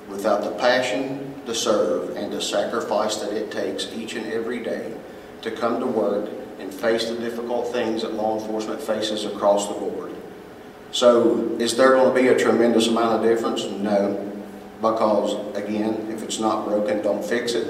without 0.09 0.45
the 0.45 0.53
passion 0.53 1.35
to 1.45 1.53
serve 1.53 2.17
and 2.17 2.33
the 2.33 2.41
sacrifice 2.41 3.17
that 3.17 3.33
it 3.33 3.51
takes 3.51 3.93
each 3.95 4.15
and 4.15 4.33
every 4.33 4.63
day 4.63 4.97
to 5.43 5.51
come 5.51 5.81
to 5.81 5.87
work 5.87 6.31
and 6.61 6.73
face 6.73 7.09
the 7.09 7.17
difficult 7.17 7.73
things 7.73 8.03
that 8.03 8.15
law 8.15 8.39
enforcement 8.39 8.81
faces 8.81 9.25
across 9.25 9.67
the 9.67 9.75
board. 9.75 10.15
So 10.93 11.57
is 11.59 11.77
there 11.77 11.95
going 11.95 12.15
to 12.15 12.23
be 12.23 12.29
a 12.29 12.39
tremendous 12.39 12.87
amount 12.87 13.17
of 13.17 13.29
difference? 13.29 13.65
No, 13.65 14.33
because 14.81 15.35
again, 15.57 16.07
if 16.13 16.23
it's 16.23 16.39
not 16.39 16.65
broken, 16.65 17.03
don't 17.03 17.25
fix 17.25 17.55
it. 17.55 17.67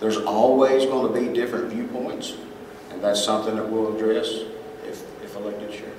There's 0.00 0.16
always 0.16 0.86
going 0.86 1.12
to 1.12 1.20
be 1.20 1.30
different 1.34 1.70
viewpoints, 1.70 2.34
that's 3.04 3.22
something 3.22 3.54
that 3.56 3.70
we'll 3.70 3.94
address 3.94 4.28
if, 4.86 5.04
if 5.22 5.36
elected 5.36 5.70
sheriff. 5.70 5.92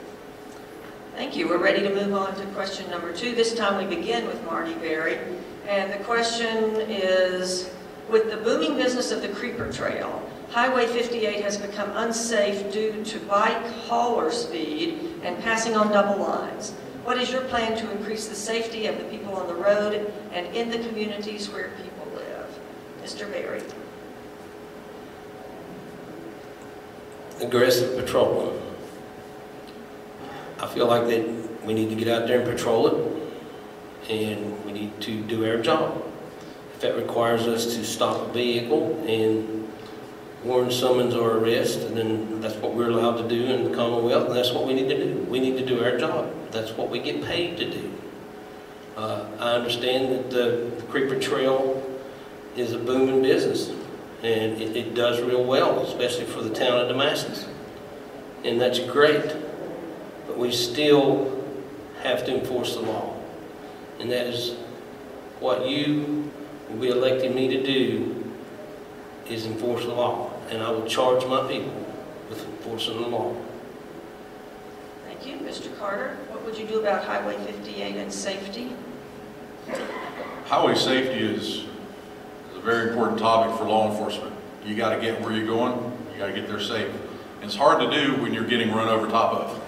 Thank 1.16 1.36
you. 1.36 1.48
We're 1.48 1.62
ready 1.62 1.84
to 1.84 1.94
move 1.94 2.14
on 2.16 2.36
to 2.36 2.46
question 2.48 2.90
number 2.90 3.14
two. 3.14 3.36
This 3.36 3.54
time 3.54 3.78
we 3.78 3.96
begin 3.96 4.26
with 4.26 4.44
Marty 4.44 4.74
Berry. 4.74 5.20
And 5.68 5.94
the 5.94 6.04
question 6.04 6.76
is, 6.90 7.70
with 8.10 8.32
the 8.32 8.38
booming 8.38 8.76
business 8.76 9.12
of 9.12 9.22
the 9.22 9.30
creeper 9.30 9.72
trail, 9.72 10.28
Highway 10.50 10.88
58 10.88 11.44
has 11.44 11.58
become 11.58 11.96
unsafe 11.96 12.72
due 12.74 13.04
to 13.04 13.20
bike 13.22 13.66
hauler 13.88 14.32
speed 14.32 15.20
and 15.24 15.42
passing 15.44 15.76
on 15.76 15.92
double 15.92 16.24
lines. 16.24 16.72
What 17.04 17.20
is 17.20 17.32
your 17.32 17.42
plan 17.42 17.78
to 17.78 17.92
increase 17.92 18.28
the 18.28 18.36
safety 18.36 18.88
of 18.88 18.98
the 18.98 19.04
people 19.06 19.36
on 19.36 19.48
the 19.48 19.54
road 19.54 20.12
and 20.32 20.48
in 20.56 20.72
the 20.72 20.80
communities 20.88 21.50
where 21.50 21.70
people 21.84 22.08
live? 22.16 22.60
Mr. 23.04 23.32
Berry. 23.32 23.62
Aggressive 27.42 27.98
patrolling. 27.98 28.62
I 30.60 30.68
feel 30.68 30.88
like 30.88 31.08
that 31.08 31.64
we 31.66 31.74
need 31.74 31.90
to 31.90 31.96
get 31.96 32.08
out 32.08 32.28
there 32.28 32.40
and 32.42 32.50
patrol 32.50 32.88
it, 32.88 34.10
and 34.10 34.66
we 34.66 34.72
need 34.72 35.02
to 35.02 35.22
do 35.24 35.46
our 35.50 35.58
job. 35.58 36.02
If 36.74 36.82
that 36.82 36.96
requires 36.96 37.48
us 37.48 37.76
to 37.76 37.84
stop 37.84 38.30
a 38.30 38.34
vehicle 38.34 39.04
and 39.08 39.68
warn 40.44 40.72
summons 40.72 41.16
or 41.16 41.38
arrest, 41.38 41.80
and 41.80 41.98
then 41.98 42.42
that's 42.42 42.56
what 42.56 42.74
we're 42.74 42.90
allowed 42.90 43.18
to 43.18 43.28
do 43.28 43.46
in 43.46 43.64
the 43.64 43.76
Commonwealth, 43.76 44.28
and 44.28 44.36
that's 44.36 44.52
what 44.52 44.68
we 44.68 44.74
need 44.74 44.90
to 44.90 44.98
do. 44.98 45.22
We 45.24 45.40
need 45.40 45.58
to 45.58 45.66
do 45.66 45.84
our 45.84 45.98
job. 45.98 46.32
That's 46.52 46.72
what 46.72 46.90
we 46.90 47.00
get 47.00 47.24
paid 47.24 47.58
to 47.58 47.70
do. 47.70 47.92
Uh, 48.96 49.26
I 49.40 49.52
understand 49.54 50.14
that 50.14 50.30
the 50.30 50.72
Creeper 50.90 51.20
Trail 51.20 51.84
is 52.56 52.72
a 52.72 52.78
booming 52.78 53.22
business, 53.22 53.72
and 54.24 54.62
it, 54.62 54.76
it 54.76 54.96
does 54.96 55.22
real 55.22 55.44
well, 55.44 55.82
especially 55.82 56.26
for 56.26 56.42
the 56.42 56.54
town 56.54 56.80
of 56.80 56.88
Damascus. 56.88 57.46
And 58.44 58.60
that's 58.60 58.80
great, 58.80 59.36
but 60.28 60.38
we 60.38 60.52
still 60.52 61.44
have 62.04 62.26
to 62.26 62.40
enforce 62.40 62.76
the 62.76 62.82
law. 62.82 63.16
And 64.00 64.12
that 64.12 64.28
is 64.28 64.56
what 65.40 65.68
you 65.68 66.32
will 66.70 66.78
be 66.78 66.90
electing 66.90 67.34
me 67.36 67.48
to 67.50 67.64
do, 67.64 68.24
is 69.28 69.46
enforce 69.46 69.86
the 69.86 69.94
law. 69.94 70.32
And 70.50 70.62
I 70.62 70.70
will 70.70 70.86
charge 70.86 71.26
my 71.26 71.48
people 71.48 71.86
with 72.30 72.46
enforcing 72.46 73.02
the 73.02 73.08
law. 73.08 73.36
Thank 75.06 75.26
you. 75.26 75.38
Mr. 75.38 75.76
Carter, 75.80 76.18
what 76.30 76.44
would 76.46 76.58
you 76.58 76.68
do 76.68 76.80
about 76.80 77.04
Highway 77.04 77.38
58 77.46 77.96
and 77.96 78.12
safety? 78.12 78.74
Highway 80.46 80.76
safety 80.76 81.20
is, 81.20 81.48
is 81.48 81.66
a 81.66 81.75
very 82.66 82.90
important 82.90 83.20
topic 83.20 83.56
for 83.58 83.66
law 83.66 83.92
enforcement. 83.92 84.34
You 84.66 84.76
got 84.76 84.96
to 84.96 85.00
get 85.00 85.22
where 85.22 85.32
you're 85.32 85.46
going, 85.46 85.76
you 86.12 86.18
got 86.18 86.28
to 86.28 86.34
get 86.34 86.48
there 86.48 86.60
safe. 86.60 86.90
And 87.36 87.44
it's 87.44 87.56
hard 87.56 87.80
to 87.80 87.92
do 87.92 88.20
when 88.22 88.34
you're 88.34 88.48
getting 88.48 88.72
run 88.72 88.88
over 88.88 89.08
top 89.08 89.34
of. 89.34 89.62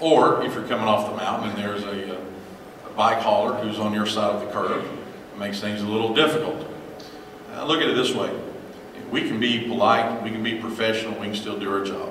Or 0.00 0.42
if 0.42 0.54
you're 0.54 0.66
coming 0.66 0.86
off 0.86 1.10
the 1.10 1.16
mountain 1.16 1.50
and 1.50 1.58
there's 1.58 1.84
a, 1.84 2.16
a 2.16 2.90
bike 2.96 3.18
hauler 3.18 3.54
who's 3.62 3.78
on 3.78 3.92
your 3.92 4.06
side 4.06 4.34
of 4.34 4.40
the 4.40 4.50
curve, 4.50 4.84
it 4.84 5.38
makes 5.38 5.60
things 5.60 5.82
a 5.82 5.86
little 5.86 6.14
difficult. 6.14 6.66
Uh, 7.52 7.66
look 7.66 7.82
at 7.82 7.88
it 7.90 7.94
this 7.94 8.14
way. 8.14 8.34
We 9.10 9.28
can 9.28 9.38
be 9.38 9.68
polite, 9.68 10.22
we 10.22 10.30
can 10.30 10.42
be 10.42 10.58
professional, 10.58 11.12
we 11.20 11.26
can 11.26 11.36
still 11.36 11.58
do 11.58 11.70
our 11.70 11.84
job. 11.84 12.08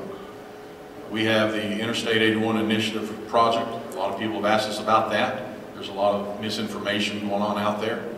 We 1.10 1.26
have 1.26 1.54
the 1.54 1.80
Interstate 1.80 2.22
81 2.22 2.58
Initiative 2.58 3.28
project 3.28 3.68
A 3.94 3.98
lot 3.98 4.14
of 4.14 4.20
people 4.20 4.36
have 4.36 4.46
asked 4.46 4.70
us 4.70 4.80
about 4.80 5.10
that. 5.10 5.58
There's 5.74 5.90
a 5.90 5.94
lot 5.94 6.14
of 6.14 6.40
misinformation 6.40 7.28
going 7.28 7.42
on 7.42 7.58
out 7.58 7.82
there. 7.82 8.11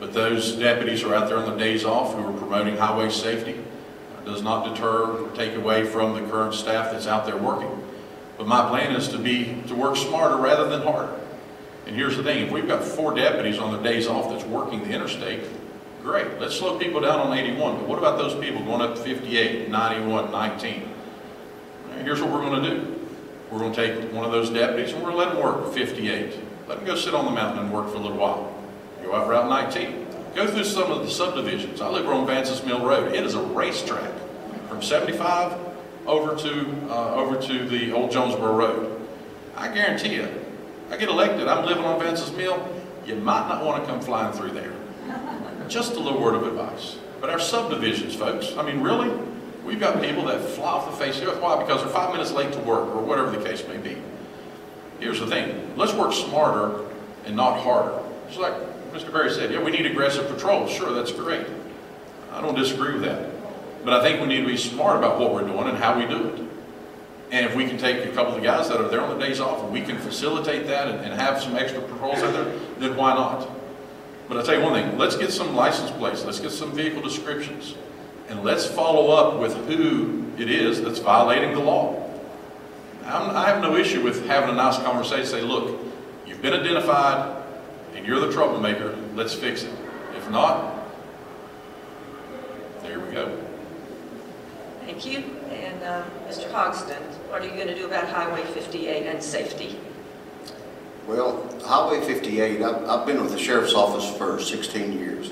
But 0.00 0.14
those 0.14 0.52
deputies 0.52 1.04
are 1.04 1.14
out 1.14 1.28
there 1.28 1.36
on 1.36 1.48
the 1.48 1.56
days 1.56 1.84
off 1.84 2.14
who 2.14 2.26
are 2.26 2.32
promoting 2.32 2.78
highway 2.78 3.10
safety. 3.10 3.52
It 3.52 4.24
Does 4.24 4.42
not 4.42 4.74
deter 4.74 5.04
or 5.04 5.30
take 5.36 5.54
away 5.54 5.84
from 5.84 6.14
the 6.14 6.28
current 6.28 6.54
staff 6.54 6.90
that's 6.90 7.06
out 7.06 7.26
there 7.26 7.36
working. 7.36 7.70
But 8.38 8.46
my 8.46 8.66
plan 8.68 8.96
is 8.96 9.08
to 9.08 9.18
be, 9.18 9.62
to 9.68 9.74
work 9.74 9.96
smarter 9.96 10.36
rather 10.36 10.68
than 10.70 10.80
harder. 10.80 11.20
And 11.86 11.94
here's 11.94 12.16
the 12.16 12.22
thing, 12.22 12.46
if 12.46 12.50
we've 12.50 12.66
got 12.66 12.82
four 12.82 13.14
deputies 13.14 13.58
on 13.58 13.72
their 13.72 13.82
days 13.82 14.06
off 14.06 14.30
that's 14.30 14.44
working 14.44 14.82
the 14.82 14.90
interstate, 14.90 15.42
great, 16.02 16.38
let's 16.40 16.56
slow 16.56 16.78
people 16.78 17.00
down 17.00 17.20
on 17.20 17.36
81. 17.36 17.76
But 17.76 17.86
what 17.86 17.98
about 17.98 18.16
those 18.16 18.34
people 18.42 18.64
going 18.64 18.80
up 18.80 18.94
to 18.94 19.02
58, 19.02 19.68
91, 19.68 20.30
19? 20.30 20.88
Here's 22.02 22.22
what 22.22 22.30
we're 22.30 22.42
gonna 22.42 22.62
do. 22.62 22.98
We're 23.50 23.58
gonna 23.58 23.74
take 23.74 24.10
one 24.12 24.24
of 24.24 24.32
those 24.32 24.48
deputies 24.48 24.94
and 24.94 25.02
we're 25.02 25.10
gonna 25.10 25.24
let 25.24 25.34
them 25.34 25.42
work 25.42 25.74
58. 25.74 26.38
Let 26.66 26.78
them 26.78 26.86
go 26.86 26.94
sit 26.94 27.14
on 27.14 27.26
the 27.26 27.30
mountain 27.30 27.64
and 27.64 27.72
work 27.72 27.90
for 27.90 27.96
a 27.96 28.00
little 28.00 28.16
while. 28.16 28.59
Out 29.12 29.28
Route 29.28 29.48
19. 29.48 30.06
Go 30.34 30.46
through 30.46 30.64
some 30.64 30.92
of 30.92 31.02
the 31.02 31.10
subdivisions. 31.10 31.80
I 31.80 31.88
live 31.88 32.06
on 32.06 32.26
Vances 32.26 32.64
Mill 32.64 32.84
Road. 32.84 33.12
It 33.12 33.24
is 33.26 33.34
a 33.34 33.42
racetrack 33.42 34.12
from 34.68 34.80
75 34.80 35.58
over 36.06 36.36
to, 36.36 36.88
uh, 36.88 37.14
over 37.16 37.40
to 37.40 37.68
the 37.68 37.92
old 37.92 38.12
Jonesboro 38.12 38.54
Road. 38.54 39.00
I 39.56 39.68
guarantee 39.68 40.14
you, 40.14 40.28
I 40.90 40.96
get 40.96 41.08
elected, 41.08 41.48
I'm 41.48 41.66
living 41.66 41.84
on 41.84 42.00
Vances 42.00 42.34
Mill, 42.36 42.66
you 43.04 43.16
might 43.16 43.48
not 43.48 43.64
want 43.64 43.82
to 43.82 43.90
come 43.90 44.00
flying 44.00 44.32
through 44.32 44.52
there. 44.52 44.72
Just 45.68 45.94
a 45.94 46.00
little 46.00 46.20
word 46.20 46.34
of 46.34 46.46
advice. 46.46 46.96
But 47.20 47.30
our 47.30 47.38
subdivisions, 47.38 48.14
folks, 48.14 48.56
I 48.56 48.62
mean, 48.62 48.80
really, 48.80 49.10
we've 49.64 49.80
got 49.80 50.00
people 50.00 50.24
that 50.26 50.40
fly 50.40 50.70
off 50.70 50.90
the 50.90 50.96
face 50.96 51.18
of 51.18 51.26
the 51.26 51.32
earth. 51.32 51.40
Why? 51.40 51.62
Because 51.62 51.82
they're 51.82 51.92
five 51.92 52.12
minutes 52.12 52.32
late 52.32 52.52
to 52.52 52.60
work, 52.60 52.94
or 52.94 53.02
whatever 53.02 53.30
the 53.30 53.44
case 53.44 53.66
may 53.68 53.76
be. 53.76 53.96
Here's 55.00 55.20
the 55.20 55.26
thing, 55.26 55.76
let's 55.76 55.94
work 55.94 56.12
smarter 56.12 56.86
and 57.24 57.36
not 57.36 57.60
harder. 57.60 57.98
Just 58.28 58.40
like 58.40 58.54
Mr. 58.92 59.12
Berry 59.12 59.30
said, 59.30 59.52
yeah, 59.52 59.62
we 59.62 59.70
need 59.70 59.86
aggressive 59.86 60.28
patrol. 60.28 60.66
Sure, 60.66 60.92
that's 60.92 61.12
great. 61.12 61.46
I 62.32 62.40
don't 62.40 62.54
disagree 62.54 62.94
with 62.94 63.02
that. 63.02 63.30
But 63.84 63.94
I 63.94 64.02
think 64.02 64.20
we 64.20 64.26
need 64.26 64.42
to 64.42 64.46
be 64.46 64.56
smart 64.56 64.96
about 64.96 65.18
what 65.18 65.32
we're 65.32 65.46
doing 65.46 65.68
and 65.68 65.78
how 65.78 65.98
we 65.98 66.06
do 66.06 66.28
it. 66.28 66.40
And 67.32 67.46
if 67.46 67.54
we 67.54 67.66
can 67.66 67.78
take 67.78 68.04
a 68.04 68.10
couple 68.10 68.34
of 68.34 68.40
the 68.40 68.46
guys 68.46 68.68
that 68.68 68.80
are 68.80 68.88
there 68.88 69.00
on 69.00 69.16
the 69.16 69.24
days 69.24 69.40
off 69.40 69.62
and 69.62 69.72
we 69.72 69.80
can 69.82 69.96
facilitate 69.98 70.66
that 70.66 70.88
and, 70.88 71.04
and 71.04 71.20
have 71.20 71.40
some 71.40 71.56
extra 71.56 71.80
patrols 71.80 72.18
out 72.18 72.32
there, 72.32 72.58
then 72.78 72.96
why 72.96 73.14
not? 73.14 73.48
But 74.28 74.36
I'll 74.36 74.42
tell 74.42 74.56
you 74.56 74.62
one 74.62 74.74
thing, 74.74 74.98
let's 74.98 75.16
get 75.16 75.32
some 75.32 75.54
license 75.54 75.90
plates, 75.92 76.24
let's 76.24 76.40
get 76.40 76.50
some 76.50 76.72
vehicle 76.72 77.02
descriptions, 77.02 77.76
and 78.28 78.42
let's 78.44 78.66
follow 78.66 79.10
up 79.10 79.40
with 79.40 79.54
who 79.66 80.24
it 80.38 80.50
is 80.50 80.82
that's 80.82 80.98
violating 80.98 81.52
the 81.52 81.60
law. 81.60 82.08
I'm, 83.04 83.30
I 83.30 83.48
have 83.48 83.62
no 83.62 83.76
issue 83.76 84.02
with 84.02 84.26
having 84.26 84.50
a 84.50 84.54
nice 84.54 84.78
conversation, 84.78 85.26
say, 85.26 85.42
look, 85.42 85.80
you've 86.26 86.42
been 86.42 86.52
identified 86.52 87.39
you're 88.10 88.18
the 88.18 88.32
troublemaker, 88.32 88.98
let's 89.14 89.34
fix 89.34 89.62
it. 89.62 89.72
If 90.16 90.28
not, 90.30 90.84
there 92.82 92.98
we 92.98 93.12
go. 93.12 93.38
Thank 94.80 95.06
you. 95.06 95.18
And 95.48 95.80
uh, 95.84 96.02
Mr. 96.26 96.50
Hogston, 96.50 97.00
what 97.30 97.40
are 97.40 97.44
you 97.44 97.52
going 97.52 97.68
to 97.68 97.74
do 97.76 97.86
about 97.86 98.08
Highway 98.08 98.42
58 98.46 99.06
and 99.06 99.22
safety? 99.22 99.78
Well, 101.06 101.48
Highway 101.62 102.00
58, 102.00 102.60
I've, 102.60 102.84
I've 102.88 103.06
been 103.06 103.22
with 103.22 103.30
the 103.30 103.38
sheriff's 103.38 103.74
office 103.74 104.10
for 104.18 104.40
16 104.40 104.92
years. 104.92 105.30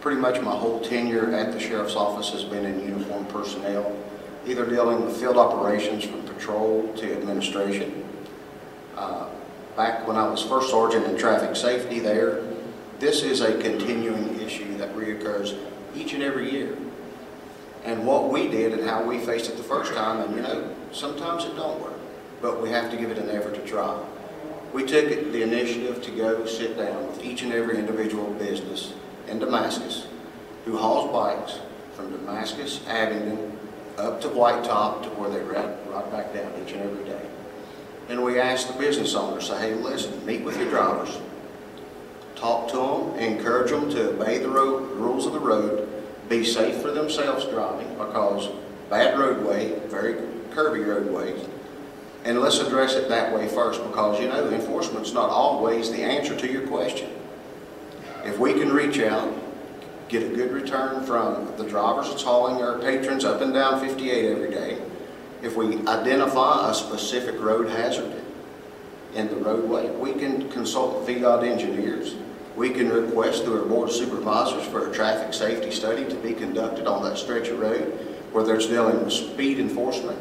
Pretty 0.00 0.20
much 0.20 0.40
my 0.40 0.50
whole 0.50 0.80
tenure 0.80 1.32
at 1.32 1.52
the 1.52 1.60
sheriff's 1.60 1.94
office 1.94 2.30
has 2.30 2.42
been 2.42 2.64
in 2.64 2.80
uniformed 2.80 3.28
personnel, 3.28 3.96
either 4.48 4.66
dealing 4.66 5.04
with 5.04 5.16
field 5.16 5.36
operations 5.36 6.02
from 6.02 6.22
patrol 6.22 6.92
to 6.94 7.16
administration. 7.16 8.02
Uh, 8.96 9.28
Back 9.76 10.08
when 10.08 10.16
I 10.16 10.26
was 10.26 10.42
first 10.42 10.70
sergeant 10.70 11.04
in 11.04 11.18
traffic 11.18 11.54
safety 11.54 11.98
there, 11.98 12.42
this 12.98 13.22
is 13.22 13.42
a 13.42 13.60
continuing 13.60 14.40
issue 14.40 14.78
that 14.78 14.96
reoccurs 14.96 15.54
each 15.94 16.14
and 16.14 16.22
every 16.22 16.50
year. 16.50 16.78
And 17.84 18.06
what 18.06 18.30
we 18.30 18.48
did 18.48 18.72
and 18.72 18.88
how 18.88 19.04
we 19.04 19.18
faced 19.18 19.50
it 19.50 19.58
the 19.58 19.62
first 19.62 19.92
time, 19.92 20.22
and 20.22 20.34
you 20.34 20.40
know, 20.40 20.74
sometimes 20.92 21.44
it 21.44 21.54
don't 21.56 21.78
work, 21.82 21.98
but 22.40 22.62
we 22.62 22.70
have 22.70 22.90
to 22.90 22.96
give 22.96 23.10
it 23.10 23.18
an 23.18 23.28
effort 23.28 23.54
to 23.54 23.60
try. 23.66 24.02
We 24.72 24.86
took 24.86 25.10
the 25.10 25.42
initiative 25.42 26.02
to 26.04 26.10
go 26.10 26.46
sit 26.46 26.78
down 26.78 27.06
with 27.08 27.22
each 27.22 27.42
and 27.42 27.52
every 27.52 27.78
individual 27.78 28.32
business 28.34 28.94
in 29.28 29.38
Damascus 29.38 30.06
who 30.64 30.78
hauls 30.78 31.12
bikes 31.12 31.60
from 31.94 32.10
Damascus, 32.10 32.80
Abingdon, 32.88 33.58
up 33.98 34.22
to 34.22 34.28
White 34.30 34.64
Top 34.64 35.02
to 35.02 35.10
where 35.10 35.28
they 35.28 35.40
ride, 35.40 35.76
right 35.88 36.10
back 36.10 36.32
down 36.32 36.50
each 36.62 36.72
and 36.72 36.82
every 36.82 37.04
day. 37.04 37.25
And 38.08 38.22
we 38.22 38.38
asked 38.38 38.68
the 38.68 38.78
business 38.78 39.14
owners, 39.14 39.48
say, 39.48 39.58
hey, 39.58 39.74
listen, 39.74 40.24
meet 40.24 40.44
with 40.44 40.56
your 40.58 40.70
drivers, 40.70 41.18
talk 42.36 42.68
to 42.70 42.76
them, 42.76 43.18
encourage 43.18 43.70
them 43.70 43.90
to 43.90 44.10
obey 44.10 44.38
the 44.38 44.48
road, 44.48 44.90
rules 44.92 45.26
of 45.26 45.32
the 45.32 45.40
road, 45.40 45.88
be 46.28 46.44
safe 46.44 46.80
for 46.80 46.90
themselves 46.90 47.44
driving 47.46 47.88
because 47.94 48.48
bad 48.90 49.18
roadway, 49.18 49.78
very 49.88 50.14
curvy 50.50 50.86
roadways. 50.86 51.46
And 52.24 52.40
let's 52.40 52.58
address 52.58 52.94
it 52.94 53.08
that 53.08 53.32
way 53.32 53.48
first 53.48 53.82
because, 53.84 54.20
you 54.20 54.28
know, 54.28 54.48
enforcement's 54.50 55.12
not 55.12 55.30
always 55.30 55.90
the 55.90 56.02
answer 56.02 56.36
to 56.36 56.50
your 56.50 56.66
question. 56.66 57.10
If 58.24 58.38
we 58.38 58.52
can 58.54 58.72
reach 58.72 58.98
out, 58.98 59.32
get 60.08 60.22
a 60.24 60.34
good 60.34 60.52
return 60.52 61.04
from 61.04 61.56
the 61.56 61.64
drivers 61.64 62.08
that's 62.08 62.22
hauling 62.22 62.62
our 62.62 62.78
patrons 62.78 63.24
up 63.24 63.40
and 63.40 63.52
down 63.52 63.80
58 63.80 64.32
every 64.32 64.50
day, 64.50 64.78
if 65.42 65.56
we 65.56 65.78
identify 65.86 66.70
a 66.70 66.74
specific 66.74 67.40
road 67.40 67.68
hazard 67.68 68.22
in 69.14 69.28
the 69.28 69.36
roadway, 69.36 69.90
we 69.96 70.12
can 70.12 70.48
consult 70.50 71.06
VDOT 71.06 71.48
engineers. 71.48 72.14
We 72.56 72.70
can 72.70 72.88
request 72.88 73.44
through 73.44 73.60
our 73.60 73.68
board 73.68 73.90
of 73.90 73.94
supervisors 73.94 74.66
for 74.66 74.90
a 74.90 74.94
traffic 74.94 75.34
safety 75.34 75.70
study 75.70 76.04
to 76.06 76.14
be 76.16 76.32
conducted 76.32 76.86
on 76.86 77.02
that 77.04 77.18
stretch 77.18 77.48
of 77.48 77.60
road, 77.60 77.92
whether 78.32 78.54
it's 78.54 78.66
dealing 78.66 79.04
with 79.04 79.12
speed 79.12 79.58
enforcement 79.58 80.18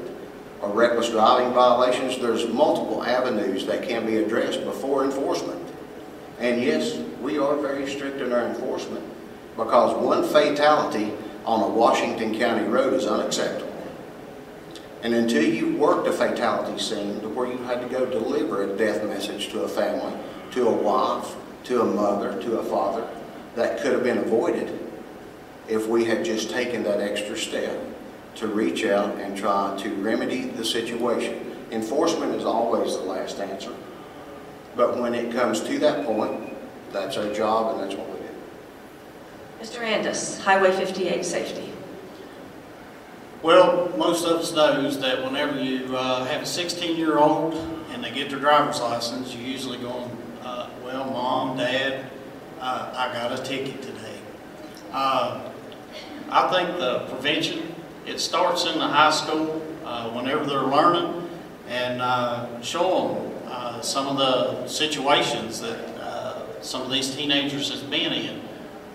or 0.61 0.69
reckless 0.69 1.09
driving 1.09 1.53
violations. 1.53 2.19
There's 2.19 2.47
multiple 2.47 3.03
avenues 3.03 3.65
that 3.67 3.87
can 3.87 4.05
be 4.05 4.17
addressed 4.17 4.63
before 4.65 5.05
enforcement. 5.05 5.61
And 6.39 6.61
yes, 6.61 6.97
we 7.21 7.39
are 7.39 7.55
very 7.55 7.89
strict 7.89 8.21
in 8.21 8.33
our 8.33 8.47
enforcement 8.47 9.03
because 9.55 9.95
one 9.95 10.23
fatality 10.23 11.13
on 11.45 11.61
a 11.61 11.67
Washington 11.67 12.37
County 12.37 12.67
road 12.67 12.93
is 12.93 13.05
unacceptable. 13.05 13.74
And 15.05 15.13
until 15.13 15.43
you 15.43 15.77
worked 15.77 16.07
a 16.07 16.11
fatality 16.11 16.81
scene 16.81 17.21
to 17.21 17.29
where 17.29 17.45
you 17.45 17.59
had 17.59 17.79
to 17.79 17.87
go 17.87 18.07
deliver 18.07 18.63
a 18.63 18.75
death 18.75 19.03
message 19.03 19.49
to 19.49 19.61
a 19.61 19.67
family, 19.67 20.11
to 20.53 20.67
a 20.67 20.71
wife, 20.71 21.35
to 21.65 21.81
a 21.81 21.85
mother, 21.85 22.41
to 22.41 22.57
a 22.57 22.63
father, 22.63 23.07
that 23.53 23.79
could 23.79 23.93
have 23.93 24.01
been 24.01 24.17
avoided 24.17 24.79
if 25.69 25.87
we 25.87 26.05
had 26.05 26.25
just 26.25 26.49
taken 26.49 26.81
that 26.85 27.01
extra 27.01 27.37
step 27.37 27.79
to 28.33 28.47
reach 28.47 28.83
out 28.83 29.15
and 29.19 29.37
try 29.37 29.77
to 29.77 29.93
remedy 29.97 30.45
the 30.45 30.65
situation. 30.65 31.55
Enforcement 31.69 32.33
is 32.33 32.43
always 32.43 32.97
the 32.97 33.03
last 33.03 33.39
answer. 33.39 33.75
But 34.75 34.97
when 34.97 35.13
it 35.13 35.31
comes 35.31 35.61
to 35.65 35.77
that 35.77 36.03
point, 36.07 36.51
that's 36.91 37.15
our 37.15 37.31
job 37.31 37.75
and 37.75 37.83
that's 37.83 37.95
what 37.95 38.09
we 38.09 38.25
do. 38.25 38.33
Mr. 39.61 39.85
Andis, 39.85 40.39
Highway 40.39 40.71
58 40.71 41.23
safety. 41.23 41.74
Well, 43.45 43.93
most 43.95 44.25
of 44.25 44.39
us 44.39 44.55
knows 44.55 44.99
that 45.01 45.23
whenever 45.23 45.61
you 45.61 45.95
uh, 45.95 46.25
have 46.25 46.41
a 46.41 46.45
16-year-old 46.45 47.53
and 47.91 48.03
they 48.03 48.09
get 48.09 48.31
their 48.31 48.39
driver's 48.39 48.81
license, 48.81 49.35
you're 49.35 49.47
usually 49.47 49.77
going, 49.77 50.09
uh, 50.41 50.67
well, 50.83 51.05
mom, 51.11 51.55
dad, 51.55 52.09
uh, 52.59 52.91
I 52.97 53.13
got 53.13 53.39
a 53.39 53.43
ticket 53.43 53.83
today. 53.83 54.17
Uh, 54.91 55.47
I 56.31 56.51
think 56.51 56.79
the 56.79 57.01
prevention, 57.01 57.71
it 58.07 58.19
starts 58.19 58.65
in 58.65 58.79
the 58.79 58.87
high 58.87 59.11
school 59.11 59.61
uh, 59.85 60.09
whenever 60.09 60.43
they're 60.43 60.61
learning 60.63 61.29
and 61.67 62.01
uh, 62.01 62.59
show 62.63 63.13
them 63.13 63.83
some 63.83 64.07
of 64.07 64.17
the 64.17 64.67
situations 64.67 65.61
that 65.61 66.63
some 66.63 66.81
of 66.81 66.89
these 66.89 67.15
teenagers 67.15 67.69
has 67.69 67.83
been 67.83 68.11
in. 68.11 68.41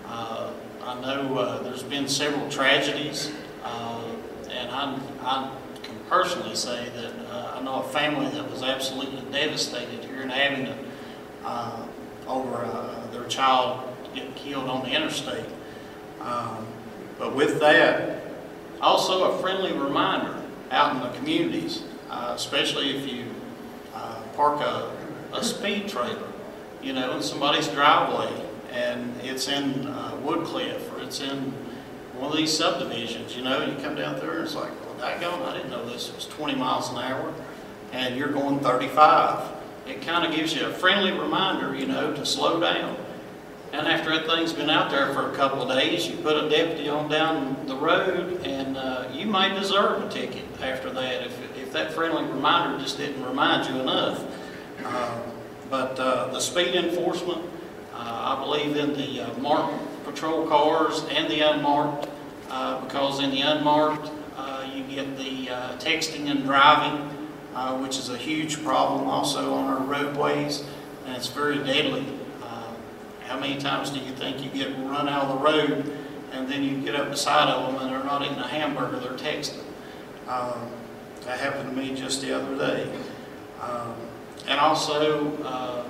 I 0.09 0.99
know 0.99 1.63
there's 1.63 1.83
been 1.83 2.09
several 2.09 2.49
tragedies, 2.49 3.31
uh, 3.63 4.00
and 4.61 4.71
I, 4.71 4.99
I 5.21 5.51
can 5.83 5.97
personally 6.09 6.55
say 6.55 6.89
that 6.89 7.13
uh, 7.31 7.57
I 7.57 7.63
know 7.63 7.81
a 7.81 7.89
family 7.89 8.29
that 8.29 8.49
was 8.49 8.63
absolutely 8.63 9.21
devastated 9.31 10.03
here 10.05 10.21
in 10.21 10.31
Abingdon 10.31 10.77
uh, 11.43 11.85
over 12.27 12.65
uh, 12.65 13.07
their 13.11 13.25
child 13.25 13.87
getting 14.13 14.33
killed 14.33 14.69
on 14.69 14.83
the 14.83 14.91
interstate. 14.91 15.45
Um, 16.19 16.65
but 17.17 17.35
with 17.35 17.59
that, 17.59 18.21
also 18.81 19.31
a 19.31 19.41
friendly 19.41 19.73
reminder 19.73 20.41
out 20.71 20.95
in 20.95 21.01
the 21.01 21.09
communities, 21.17 21.83
uh, 22.09 22.33
especially 22.35 22.97
if 22.97 23.11
you 23.11 23.25
uh, 23.93 24.21
park 24.35 24.61
a, 24.61 24.91
a 25.33 25.43
speed 25.43 25.87
trailer, 25.87 26.27
you 26.81 26.93
know, 26.93 27.15
in 27.15 27.21
somebody's 27.21 27.67
driveway, 27.67 28.31
and 28.71 29.13
it's 29.21 29.47
in 29.47 29.87
uh, 29.87 30.17
Woodcliff, 30.23 30.91
or 30.93 31.01
it's 31.01 31.21
in 31.21 31.53
one 32.21 32.31
of 32.31 32.37
these 32.37 32.55
subdivisions, 32.55 33.35
you 33.35 33.41
know, 33.41 33.65
you 33.65 33.75
come 33.81 33.95
down 33.95 34.19
through 34.19 34.33
and 34.33 34.43
it's 34.43 34.53
like, 34.53 34.69
well, 34.85 34.93
daggone, 34.99 35.43
I 35.43 35.57
didn't 35.57 35.71
know 35.71 35.83
this 35.89 36.13
was 36.13 36.27
20 36.27 36.53
miles 36.53 36.91
an 36.91 36.99
hour, 36.99 37.33
and 37.93 38.15
you're 38.15 38.31
going 38.31 38.59
35. 38.59 39.49
it 39.87 40.03
kind 40.03 40.23
of 40.23 40.33
gives 40.35 40.55
you 40.55 40.67
a 40.67 40.71
friendly 40.71 41.11
reminder, 41.11 41.75
you 41.75 41.87
know, 41.87 42.13
to 42.13 42.23
slow 42.23 42.59
down. 42.59 42.95
And 43.73 43.87
after 43.87 44.11
that 44.11 44.27
thing's 44.27 44.53
been 44.53 44.69
out 44.69 44.91
there 44.91 45.11
for 45.15 45.31
a 45.31 45.35
couple 45.35 45.63
of 45.63 45.75
days, 45.75 46.07
you 46.07 46.15
put 46.17 46.35
a 46.35 46.47
deputy 46.47 46.87
on 46.89 47.09
down 47.09 47.57
the 47.65 47.75
road, 47.75 48.45
and 48.45 48.77
uh, 48.77 49.07
you 49.11 49.25
may 49.25 49.57
deserve 49.57 50.03
a 50.03 50.09
ticket 50.09 50.45
after 50.61 50.91
that 50.91 51.25
if, 51.25 51.57
if 51.57 51.73
that 51.73 51.91
friendly 51.91 52.23
reminder 52.25 52.77
just 52.83 52.97
didn't 52.97 53.25
remind 53.25 53.67
you 53.67 53.81
enough. 53.81 54.23
Uh, 54.85 55.21
But 55.71 55.97
uh, 55.99 56.27
the 56.27 56.39
speed 56.41 56.75
enforcement, 56.75 57.41
uh, 57.95 58.35
I 58.37 58.43
believe 58.43 58.75
in 58.75 58.93
the 58.93 59.21
uh, 59.21 59.37
marked 59.39 59.73
patrol 60.03 60.45
cars 60.47 61.05
and 61.09 61.29
the 61.31 61.39
unmarked, 61.39 62.07
uh, 62.51 62.79
because 62.81 63.19
in 63.23 63.31
the 63.31 63.41
unmarked, 63.41 64.11
uh, 64.37 64.69
you 64.71 64.83
get 64.83 65.17
the 65.17 65.49
uh, 65.49 65.77
texting 65.77 66.29
and 66.29 66.43
driving, 66.43 67.09
uh, 67.55 67.77
which 67.79 67.97
is 67.97 68.09
a 68.09 68.17
huge 68.17 68.63
problem 68.63 69.07
also 69.07 69.53
on 69.53 69.65
our 69.73 69.83
roadways, 69.83 70.63
and 71.05 71.15
it's 71.15 71.27
very 71.27 71.57
deadly. 71.57 72.05
How 73.31 73.39
many 73.39 73.57
times 73.61 73.91
do 73.91 73.99
you 73.99 74.11
think 74.11 74.43
you 74.43 74.49
get 74.49 74.77
run 74.79 75.07
out 75.07 75.23
of 75.23 75.29
the 75.29 75.45
road, 75.45 75.97
and 76.33 76.51
then 76.51 76.63
you 76.63 76.81
get 76.81 76.95
up 76.95 77.09
beside 77.09 77.47
of 77.47 77.71
them 77.71 77.81
and 77.81 77.89
they're 77.89 78.03
not 78.03 78.23
eating 78.23 78.37
a 78.37 78.47
hamburger, 78.47 78.99
they're 78.99 79.17
texting? 79.17 79.63
Um, 80.27 80.69
That 81.23 81.39
happened 81.39 81.69
to 81.69 81.75
me 81.75 81.95
just 81.95 82.21
the 82.21 82.35
other 82.35 82.57
day. 82.57 82.91
Um, 83.61 83.95
And 84.49 84.59
also, 84.59 85.37
uh, 85.43 85.83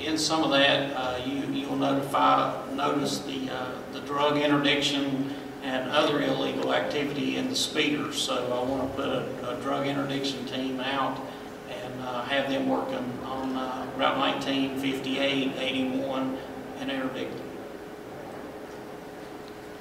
in 0.00 0.16
some 0.16 0.44
of 0.44 0.50
that, 0.50 0.94
uh, 0.94 1.18
you, 1.26 1.42
you'll 1.52 1.74
notify, 1.74 2.54
notice 2.74 3.18
the, 3.18 3.50
uh, 3.50 3.72
the 3.92 4.00
drug 4.02 4.36
interdiction 4.36 5.34
and 5.66 5.90
other 5.90 6.22
illegal 6.22 6.72
activity 6.72 7.36
in 7.36 7.48
the 7.48 7.56
speeders. 7.56 8.16
So 8.16 8.36
I 8.36 8.70
want 8.70 8.88
to 8.88 8.96
put 8.96 9.08
a, 9.08 9.50
a 9.50 9.60
drug 9.60 9.88
interdiction 9.88 10.46
team 10.46 10.78
out 10.78 11.20
and 11.68 12.02
uh, 12.02 12.22
have 12.22 12.48
them 12.48 12.68
working 12.68 13.12
on 13.24 13.56
uh, 13.56 13.84
Route 13.96 14.16
19, 14.16 14.78
58, 14.78 15.56
81, 15.58 16.38
and 16.78 16.90
interdicting. 16.90 17.42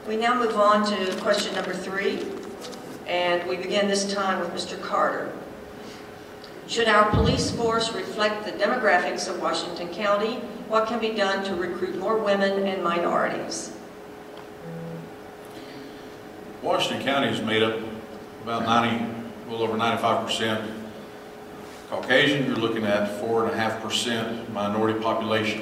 We 0.08 0.18
now 0.18 0.40
move 0.40 0.56
on 0.56 0.86
to 0.88 1.16
question 1.22 1.54
number 1.54 1.74
three, 1.74 2.26
and 3.06 3.48
we 3.48 3.56
begin 3.56 3.88
this 3.88 4.12
time 4.12 4.40
with 4.40 4.50
Mr. 4.50 4.82
Carter. 4.82 5.32
Should 6.68 6.88
our 6.88 7.12
police 7.12 7.52
force 7.52 7.94
reflect 7.94 8.44
the 8.44 8.52
demographics 8.54 9.30
of 9.30 9.40
Washington 9.40 9.90
County? 9.90 10.38
What 10.68 10.88
can 10.88 11.00
be 11.00 11.12
done 11.12 11.46
to 11.46 11.54
recruit 11.54 12.00
more 12.00 12.18
women 12.18 12.66
and 12.66 12.84
minorities? 12.84 13.75
Washington 16.66 17.06
County 17.06 17.28
is 17.28 17.40
made 17.42 17.62
up 17.62 17.80
about 18.42 18.64
90, 18.64 19.06
a 19.06 19.52
little 19.52 19.68
over 19.68 19.78
95% 19.78 20.68
Caucasian. 21.92 22.48
You're 22.48 22.56
looking 22.56 22.86
at 22.86 23.22
4.5% 23.22 24.50
minority 24.50 25.00
population. 25.00 25.62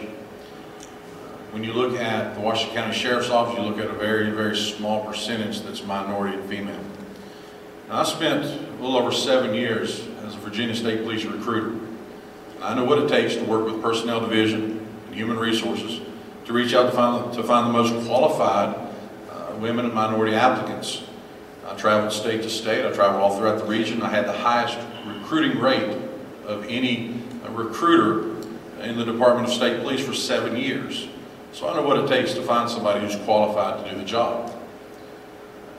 When 1.51 1.61
you 1.61 1.73
look 1.73 1.99
at 1.99 2.35
the 2.35 2.39
Washington 2.39 2.75
County 2.77 2.95
Sheriff's 2.95 3.29
Office, 3.29 3.57
you 3.57 3.65
look 3.65 3.79
at 3.79 3.87
a 3.87 3.93
very, 3.99 4.31
very 4.31 4.55
small 4.55 5.05
percentage 5.05 5.59
that's 5.59 5.83
minority 5.83 6.37
and 6.37 6.49
female. 6.49 6.79
Now, 7.89 7.99
I 7.99 8.03
spent 8.05 8.45
a 8.45 8.81
little 8.81 8.95
over 8.95 9.11
seven 9.11 9.53
years 9.53 10.07
as 10.23 10.35
a 10.35 10.37
Virginia 10.37 10.73
State 10.73 11.03
Police 11.03 11.25
recruiter. 11.25 11.85
I 12.61 12.73
know 12.75 12.85
what 12.85 12.99
it 12.99 13.09
takes 13.09 13.35
to 13.35 13.43
work 13.43 13.65
with 13.65 13.81
Personnel 13.81 14.21
Division 14.21 14.87
and 15.07 15.15
Human 15.15 15.37
Resources 15.37 15.99
to 16.45 16.53
reach 16.53 16.73
out 16.73 16.83
to 16.83 16.91
find, 16.93 17.33
to 17.33 17.43
find 17.43 17.67
the 17.67 17.73
most 17.73 18.07
qualified 18.07 18.82
women 19.63 19.85
and 19.85 19.93
minority 19.93 20.35
applicants. 20.35 21.03
I 21.65 21.73
traveled 21.75 22.11
state 22.11 22.43
to 22.43 22.49
state. 22.49 22.85
I 22.85 22.91
traveled 22.91 23.23
all 23.23 23.37
throughout 23.37 23.59
the 23.59 23.65
region. 23.65 24.01
I 24.01 24.09
had 24.09 24.25
the 24.25 24.33
highest 24.33 24.77
recruiting 25.07 25.57
rate 25.57 25.97
of 26.45 26.65
any 26.67 27.15
uh, 27.45 27.51
recruiter 27.51 28.29
in 28.81 28.97
the 28.97 29.05
Department 29.05 29.47
of 29.47 29.53
State 29.53 29.81
Police 29.81 30.05
for 30.05 30.13
seven 30.13 30.57
years. 30.57 31.07
So 31.53 31.69
I 31.69 31.75
know 31.75 31.87
what 31.87 31.97
it 31.97 32.09
takes 32.09 32.33
to 32.33 32.41
find 32.41 32.69
somebody 32.69 32.99
who's 32.99 33.15
qualified 33.23 33.85
to 33.85 33.91
do 33.91 33.97
the 33.97 34.03
job. 34.03 34.53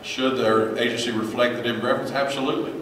Should 0.02 0.38
their 0.38 0.78
agency 0.78 1.10
reflect 1.10 1.62
the 1.62 1.68
demographics? 1.68 2.10
Absolutely. 2.10 2.72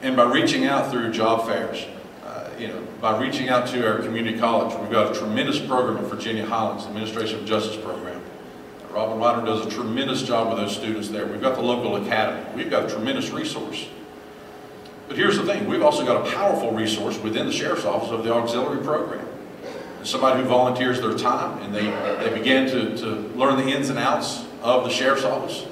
And 0.00 0.16
by 0.16 0.24
reaching 0.24 0.64
out 0.64 0.90
through 0.90 1.12
job 1.12 1.46
fairs, 1.46 1.84
uh, 2.24 2.48
you 2.58 2.68
know, 2.68 2.82
by 3.02 3.20
reaching 3.20 3.50
out 3.50 3.66
to 3.68 3.86
our 3.86 3.98
community 3.98 4.38
college, 4.38 4.74
we've 4.80 4.90
got 4.90 5.14
a 5.14 5.18
tremendous 5.18 5.58
program 5.58 6.02
at 6.02 6.10
Virginia 6.10 6.46
Highlands, 6.46 6.84
the 6.84 6.90
Administration 6.90 7.40
of 7.40 7.44
Justice 7.44 7.76
Program. 7.76 8.11
Robin 8.92 9.18
Ryder 9.18 9.46
does 9.46 9.66
a 9.66 9.70
tremendous 9.70 10.22
job 10.22 10.48
with 10.48 10.58
those 10.58 10.76
students 10.76 11.08
there. 11.08 11.26
We've 11.26 11.40
got 11.40 11.54
the 11.54 11.62
local 11.62 11.96
academy. 11.96 12.44
We've 12.54 12.70
got 12.70 12.84
a 12.84 12.88
tremendous 12.90 13.30
resource. 13.30 13.88
But 15.08 15.16
here's 15.16 15.38
the 15.38 15.44
thing, 15.44 15.66
we've 15.66 15.82
also 15.82 16.04
got 16.04 16.26
a 16.26 16.30
powerful 16.30 16.72
resource 16.72 17.18
within 17.18 17.46
the 17.46 17.52
Sheriff's 17.52 17.84
Office 17.84 18.10
of 18.10 18.22
the 18.22 18.32
auxiliary 18.32 18.82
program. 18.84 19.26
Somebody 20.04 20.42
who 20.42 20.48
volunteers 20.48 21.00
their 21.00 21.16
time 21.16 21.62
and 21.62 21.74
they, 21.74 21.84
they 22.24 22.36
begin 22.36 22.66
to, 22.68 22.96
to 22.98 23.06
learn 23.36 23.56
the 23.56 23.72
ins 23.72 23.88
and 23.88 23.98
outs 23.98 24.44
of 24.62 24.84
the 24.84 24.90
Sheriff's 24.90 25.24
Office. 25.24 25.66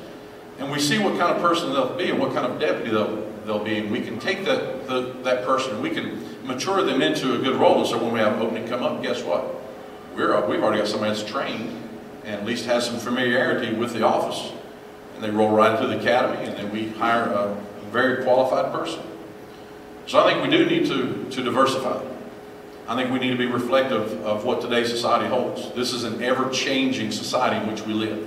And 0.59 0.71
we 0.71 0.79
see 0.79 0.99
what 0.99 1.19
kind 1.19 1.35
of 1.35 1.43
person 1.43 1.73
they'll 1.73 1.97
be 1.97 2.11
and 2.11 2.19
what 2.19 2.33
kind 2.33 2.47
of 2.47 2.59
deputy 2.59 2.91
they'll, 2.91 3.31
they'll 3.45 3.65
be. 3.65 3.79
And 3.79 3.91
we 3.91 4.01
can 4.01 4.19
take 4.19 4.45
that, 4.45 4.87
the, 4.87 5.15
that 5.25 5.45
person 5.45 5.75
and 5.75 5.83
we 5.83 5.91
can 5.91 6.47
mature 6.47 6.83
them 6.83 7.03
into 7.03 7.35
a 7.35 7.39
good 7.39 7.57
role. 7.57 7.81
And 7.81 7.87
so 7.87 8.03
when 8.03 8.13
we 8.13 8.21
have 8.21 8.41
opening 8.41 8.67
come 8.69 8.83
up, 8.83 9.03
guess 9.03 9.23
what? 9.23 9.55
We're, 10.15 10.47
we've 10.47 10.63
already 10.63 10.81
got 10.81 10.89
somebody 10.89 11.15
that's 11.15 11.29
trained 11.29 11.90
and 12.31 12.41
at 12.41 12.47
least 12.47 12.65
has 12.67 12.87
some 12.87 12.97
familiarity 12.99 13.75
with 13.75 13.93
the 13.93 14.05
office. 14.05 14.53
And 15.15 15.25
they 15.25 15.31
roll 15.31 15.51
right 15.51 15.75
into 15.75 15.89
the 15.89 15.99
academy 15.99 16.47
and 16.47 16.57
then 16.57 16.71
we 16.73 16.89
hire 16.91 17.25
a, 17.25 17.57
very 17.91 18.23
qualified 18.23 18.73
person. 18.73 19.03
So 20.07 20.21
I 20.21 20.33
think 20.33 20.45
we 20.45 20.57
do 20.57 20.65
need 20.65 20.87
to, 20.87 21.29
to 21.29 21.43
diversify. 21.43 22.01
I 22.87 22.95
think 22.95 23.11
we 23.11 23.19
need 23.19 23.33
to 23.33 23.37
be 23.37 23.47
reflective 23.47 24.25
of 24.25 24.45
what 24.45 24.61
today's 24.61 24.89
society 24.89 25.27
holds. 25.27 25.73
This 25.73 25.93
is 25.93 26.05
an 26.05 26.23
ever-changing 26.23 27.11
society 27.11 27.57
in 27.57 27.67
which 27.67 27.85
we 27.85 27.93
live. 27.93 28.25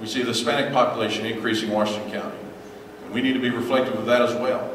We 0.00 0.08
see 0.08 0.22
the 0.22 0.30
Hispanic 0.30 0.72
population 0.72 1.24
increasing 1.26 1.68
in 1.68 1.74
Washington 1.76 2.10
County. 2.10 2.36
And 3.04 3.14
we 3.14 3.22
need 3.22 3.34
to 3.34 3.38
be 3.38 3.50
reflective 3.50 3.94
of 3.94 4.06
that 4.06 4.20
as 4.20 4.34
well. 4.34 4.68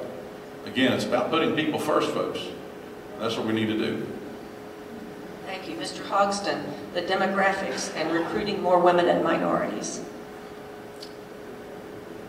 Again, 0.66 0.94
it's 0.94 1.04
about 1.04 1.30
putting 1.30 1.54
people 1.54 1.80
first, 1.80 2.10
folks. 2.12 2.40
That's 3.20 3.36
what 3.36 3.46
we 3.46 3.52
need 3.52 3.68
to 3.68 3.78
do. 3.78 4.08
Thank 5.46 5.68
you. 5.68 5.76
Mr. 5.76 6.02
Hogston, 6.02 6.64
the 6.94 7.02
demographics 7.02 7.96
and 7.96 8.12
recruiting 8.12 8.62
more 8.62 8.80
women 8.80 9.08
and 9.08 9.24
minorities. 9.24 10.02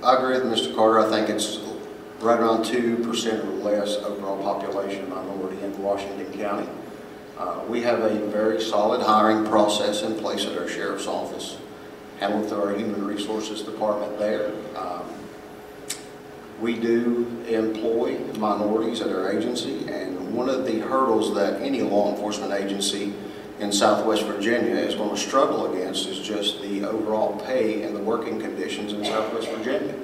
I 0.02 0.16
agree 0.16 0.38
with 0.40 0.58
Mr. 0.58 0.74
Carter. 0.74 1.00
I 1.00 1.08
think 1.10 1.28
it's 1.28 1.58
right 2.20 2.38
around 2.38 2.64
2% 2.64 3.44
or 3.44 3.46
less 3.62 3.96
overall 3.96 4.42
population 4.42 5.08
minority 5.08 5.62
in 5.62 5.80
Washington 5.82 6.32
County. 6.38 6.68
Uh, 7.38 7.60
We 7.68 7.82
have 7.82 8.00
a 8.00 8.14
very 8.26 8.60
solid 8.60 9.00
hiring 9.02 9.44
process 9.46 10.02
in 10.02 10.14
place 10.16 10.44
at 10.46 10.58
our 10.58 10.68
sheriff's 10.68 11.06
office, 11.06 11.58
handled 12.20 12.48
through 12.48 12.62
our 12.62 12.74
human 12.74 13.04
resources 13.06 13.62
department 13.62 14.18
there. 14.18 14.50
Um, 14.76 15.02
We 16.60 16.74
do 16.74 17.24
employ 17.48 18.18
minorities 18.36 19.00
at 19.00 19.10
our 19.12 19.30
agency, 19.30 19.86
and 19.88 20.34
one 20.34 20.48
of 20.48 20.66
the 20.66 20.80
hurdles 20.80 21.32
that 21.36 21.60
any 21.62 21.82
law 21.82 22.10
enforcement 22.10 22.52
agency 22.52 23.14
in 23.58 23.72
Southwest 23.72 24.22
Virginia 24.24 24.76
is 24.76 24.94
going 24.94 25.10
to 25.10 25.20
struggle 25.20 25.72
against 25.72 26.08
is 26.08 26.20
just 26.20 26.62
the 26.62 26.84
overall 26.84 27.38
pay 27.40 27.82
and 27.82 27.94
the 27.94 28.00
working 28.00 28.40
conditions 28.40 28.92
in 28.92 29.04
Southwest 29.04 29.48
Virginia. 29.48 29.94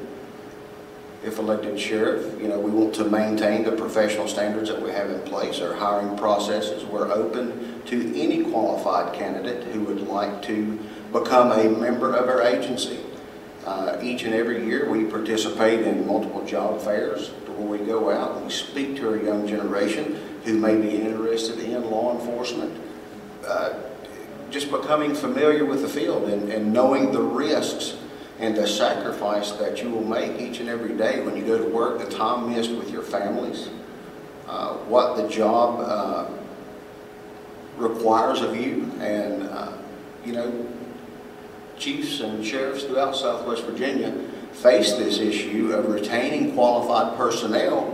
If 1.22 1.38
elected 1.38 1.80
sheriff, 1.80 2.40
you 2.40 2.48
know, 2.48 2.58
we 2.58 2.70
want 2.70 2.94
to 2.96 3.04
maintain 3.04 3.64
the 3.64 3.72
professional 3.72 4.28
standards 4.28 4.68
that 4.68 4.82
we 4.82 4.90
have 4.90 5.08
in 5.08 5.20
place, 5.22 5.60
our 5.60 5.74
hiring 5.74 6.18
processes. 6.18 6.84
We're 6.84 7.10
open 7.10 7.82
to 7.86 8.20
any 8.20 8.44
qualified 8.44 9.14
candidate 9.14 9.64
who 9.72 9.80
would 9.84 10.06
like 10.06 10.42
to 10.42 10.78
become 11.12 11.52
a 11.52 11.68
member 11.68 12.14
of 12.14 12.28
our 12.28 12.42
agency. 12.42 12.98
Uh, 13.64 13.98
Each 14.02 14.24
and 14.24 14.34
every 14.34 14.66
year, 14.66 14.90
we 14.90 15.04
participate 15.04 15.80
in 15.86 16.06
multiple 16.06 16.44
job 16.44 16.82
fairs 16.82 17.30
where 17.56 17.78
we 17.78 17.86
go 17.86 18.10
out 18.10 18.36
and 18.36 18.46
we 18.46 18.52
speak 18.52 18.96
to 18.96 19.08
our 19.08 19.16
young 19.16 19.46
generation 19.46 20.20
who 20.44 20.58
may 20.58 20.76
be 20.76 20.96
interested 20.96 21.58
in 21.58 21.90
law 21.90 22.18
enforcement, 22.18 22.72
uh, 23.46 23.74
just 24.50 24.70
becoming 24.70 25.14
familiar 25.14 25.64
with 25.64 25.82
the 25.82 25.88
field 25.88 26.28
and, 26.28 26.50
and 26.50 26.72
knowing 26.72 27.12
the 27.12 27.20
risks 27.20 27.96
and 28.38 28.56
the 28.56 28.66
sacrifice 28.66 29.52
that 29.52 29.82
you 29.82 29.90
will 29.90 30.04
make 30.04 30.40
each 30.40 30.60
and 30.60 30.68
every 30.68 30.96
day 30.96 31.20
when 31.22 31.36
you 31.36 31.44
go 31.44 31.58
to 31.58 31.68
work, 31.70 31.98
the 31.98 32.10
time 32.10 32.50
missed 32.50 32.70
with 32.72 32.90
your 32.90 33.02
families, 33.02 33.68
uh, 34.46 34.74
what 34.74 35.16
the 35.16 35.28
job 35.28 35.80
uh, 35.80 36.28
requires 37.76 38.40
of 38.40 38.56
you, 38.56 38.90
and, 39.00 39.44
uh, 39.44 39.72
you 40.24 40.32
know, 40.32 40.66
chiefs 41.78 42.20
and 42.20 42.44
sheriffs 42.44 42.84
throughout 42.84 43.16
Southwest 43.16 43.64
Virginia 43.64 44.12
face 44.52 44.92
this 44.92 45.18
issue 45.18 45.72
of 45.72 45.88
retaining 45.88 46.54
qualified 46.54 47.16
personnel 47.16 47.93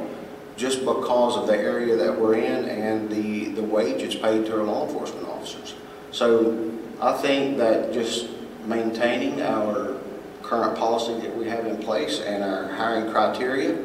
just 0.60 0.80
because 0.80 1.36
of 1.36 1.46
the 1.46 1.56
area 1.56 1.96
that 1.96 2.20
we're 2.20 2.34
in 2.34 2.68
and 2.68 3.08
the, 3.08 3.48
the 3.50 3.62
wage 3.62 4.02
it's 4.02 4.14
paid 4.14 4.44
to 4.44 4.58
our 4.58 4.64
law 4.64 4.86
enforcement 4.86 5.26
officers. 5.26 5.74
So 6.10 6.70
I 7.00 7.12
think 7.14 7.56
that 7.58 7.92
just 7.92 8.28
maintaining 8.66 9.40
our 9.40 9.96
current 10.42 10.76
policy 10.78 11.26
that 11.26 11.34
we 11.36 11.48
have 11.48 11.66
in 11.66 11.78
place 11.78 12.20
and 12.20 12.44
our 12.44 12.68
hiring 12.68 13.10
criteria 13.10 13.78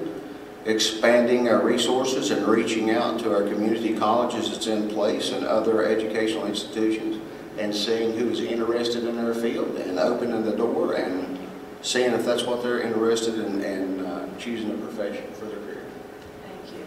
expanding 0.65 1.47
our 1.47 1.63
resources 1.63 2.31
and 2.31 2.45
reaching 2.47 2.89
out 2.89 3.19
to 3.19 3.31
our 3.33 3.43
community 3.43 3.95
colleges 3.95 4.49
that's 4.49 4.67
in 4.67 4.89
place 4.89 5.31
and 5.31 5.45
other 5.45 5.85
educational 5.85 6.45
institutions 6.47 7.21
and 7.59 7.73
seeing 7.73 8.17
who 8.17 8.29
is 8.29 8.41
interested 8.41 9.05
in 9.05 9.17
our 9.19 9.33
field 9.33 9.75
and 9.77 9.99
opening 9.99 10.43
the 10.43 10.55
door 10.57 10.95
and 10.95 11.37
seeing 11.81 12.11
if 12.13 12.25
that's 12.25 12.43
what 12.43 12.63
they're 12.63 12.81
interested 12.81 13.35
in 13.35 13.61
and 13.61 14.05
uh, 14.05 14.25
choosing 14.39 14.71
a 14.71 14.77
profession 14.77 15.31
for 15.33 15.45
their 15.45 15.59
career. 15.59 15.85
Thank 16.41 16.73
you. 16.73 16.85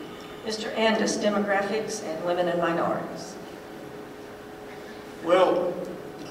Mr. 0.48 0.74
Andis, 0.76 1.22
demographics 1.22 2.02
and 2.02 2.24
women 2.24 2.48
and 2.48 2.58
minorities. 2.58 3.36
Well, 5.22 5.74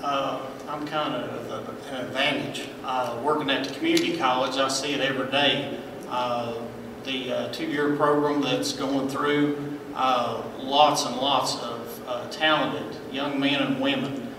uh, 0.02 0.42
I'm 0.68 0.88
kind 0.88 1.14
of 1.14 1.88
an 1.92 1.96
advantage. 1.98 2.68
Uh, 2.84 3.22
Working 3.24 3.52
at 3.52 3.68
the 3.68 3.76
community 3.76 4.18
college, 4.18 4.58
I 4.58 4.70
see 4.70 4.94
it 4.94 5.02
every 5.02 5.30
day. 5.30 5.78
Uh, 6.10 6.56
The 7.04 7.32
uh, 7.32 7.54
two-year 7.54 7.96
program 7.96 8.42
that's 8.42 8.74
going 8.74 9.08
through, 9.08 9.78
uh, 9.94 10.42
lots 10.58 11.06
and 11.06 11.16
lots 11.18 11.56
of 11.62 12.02
uh, 12.08 12.28
talented 12.32 12.98
young 13.14 13.40
men 13.40 13.62
and 13.62 13.80
women 13.80 14.34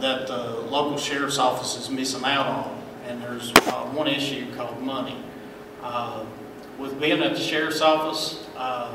that 0.00 0.26
the 0.26 0.66
local 0.68 0.98
sheriff's 0.98 1.38
office 1.38 1.76
is 1.76 1.88
missing 1.90 2.24
out 2.24 2.46
on. 2.46 2.82
And 3.06 3.22
there's 3.22 3.52
one 3.94 4.08
issue 4.08 4.52
called 4.56 4.82
money. 4.82 5.16
With 6.76 6.98
being 6.98 7.22
at 7.22 7.34
the 7.34 7.40
sheriff's 7.40 7.82
office, 7.82 8.46
uh, 8.60 8.92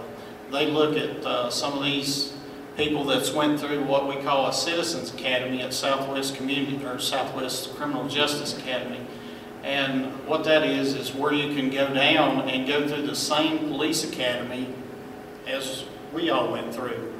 they 0.52 0.68
look 0.68 0.96
at 0.96 1.26
uh, 1.26 1.50
some 1.50 1.74
of 1.74 1.84
these 1.84 2.34
people 2.78 3.04
that's 3.04 3.32
went 3.32 3.60
through 3.60 3.84
what 3.84 4.08
we 4.08 4.16
call 4.22 4.48
a 4.48 4.54
Citizens 4.54 5.12
Academy 5.12 5.62
at 5.64 5.74
Southwest 5.74 6.36
Community, 6.36 6.86
or 6.86 7.00
Southwest 7.00 7.76
Criminal 7.76 8.08
Justice 8.08 8.56
Academy. 8.56 9.00
And 9.64 10.06
what 10.28 10.44
that 10.44 10.64
is, 10.64 10.94
is 10.94 11.16
where 11.16 11.34
you 11.34 11.56
can 11.56 11.72
go 11.72 11.92
down 11.92 12.48
and 12.48 12.68
go 12.68 12.88
through 12.88 13.08
the 13.08 13.16
same 13.16 13.58
police 13.70 14.04
academy 14.04 14.72
as 15.48 15.86
we 16.14 16.30
all 16.30 16.52
went 16.52 16.76
through. 16.76 17.14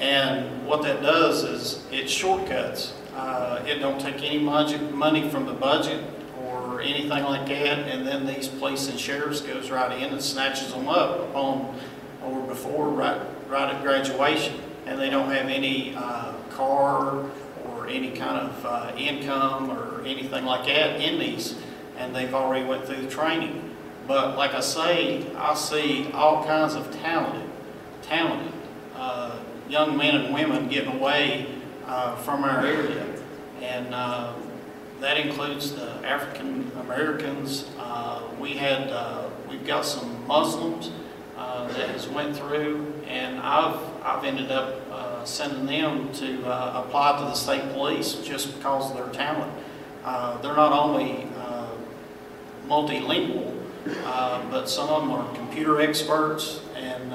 And 0.00 0.66
what 0.66 0.82
that 0.82 1.02
does 1.02 1.44
is 1.44 1.86
it 1.92 2.10
shortcuts. 2.10 2.94
Uh, 3.14 3.62
it 3.64 3.78
don't 3.78 4.00
take 4.00 4.16
any 4.24 4.40
money 4.40 5.30
from 5.30 5.46
the 5.46 5.52
budget 5.52 6.02
or 6.76 6.82
anything 6.82 7.08
like 7.24 7.46
that. 7.46 7.78
And 7.88 8.06
then 8.06 8.26
these 8.26 8.48
police 8.48 8.88
and 8.88 9.00
sheriffs 9.00 9.40
goes 9.40 9.70
right 9.70 9.96
in 9.96 10.12
and 10.12 10.22
snatches 10.22 10.72
them 10.72 10.88
up 10.88 11.20
upon 11.20 11.78
or 12.22 12.46
before, 12.46 12.90
right, 12.90 13.20
right 13.48 13.74
at 13.74 13.82
graduation. 13.82 14.60
And 14.84 15.00
they 15.00 15.08
don't 15.08 15.30
have 15.30 15.46
any 15.48 15.94
uh, 15.96 16.34
car 16.50 17.24
or 17.64 17.86
any 17.88 18.10
kind 18.10 18.48
of 18.48 18.66
uh, 18.66 18.92
income 18.96 19.70
or 19.70 20.04
anything 20.04 20.44
like 20.44 20.66
that 20.66 21.00
in 21.00 21.18
these. 21.18 21.56
And 21.96 22.14
they've 22.14 22.34
already 22.34 22.66
went 22.66 22.84
through 22.84 23.02
the 23.02 23.10
training. 23.10 23.74
But 24.06 24.36
like 24.36 24.54
I 24.54 24.60
say, 24.60 25.24
I 25.34 25.54
see 25.54 26.10
all 26.12 26.44
kinds 26.44 26.74
of 26.74 26.94
talented, 27.00 27.50
talented 28.02 28.52
uh, 28.94 29.38
young 29.68 29.96
men 29.96 30.14
and 30.14 30.34
women 30.34 30.68
getting 30.68 30.92
away 30.92 31.46
uh, 31.86 32.16
from 32.16 32.44
our 32.44 32.64
area. 32.64 33.06
And 33.62 33.94
uh, 33.94 34.34
that 35.06 35.18
includes 35.18 35.70
the 35.70 35.88
African 36.04 36.68
Americans. 36.80 37.70
Uh, 37.78 38.22
We 38.40 38.54
had, 38.54 38.88
uh, 38.90 39.28
we've 39.48 39.64
got 39.64 39.84
some 39.84 40.26
Muslims 40.26 40.90
uh, 41.38 41.68
that 41.68 41.90
has 41.90 42.08
went 42.08 42.36
through, 42.36 42.92
and 43.06 43.38
I've, 43.38 43.78
I've 44.02 44.24
ended 44.24 44.50
up 44.50 44.82
uh, 44.90 45.24
sending 45.24 45.64
them 45.64 46.12
to 46.14 46.44
uh, 46.44 46.82
apply 46.84 47.20
to 47.20 47.24
the 47.24 47.34
state 47.34 47.72
police 47.72 48.14
just 48.14 48.56
because 48.56 48.90
of 48.90 48.96
their 48.96 49.10
talent. 49.10 49.52
They're 50.42 50.56
not 50.56 50.72
only 50.72 51.28
multilingual, 52.66 53.54
but 54.50 54.66
some 54.68 54.88
of 54.88 55.02
them 55.02 55.12
are 55.12 55.34
computer 55.36 55.80
experts 55.80 56.62
and 56.74 57.12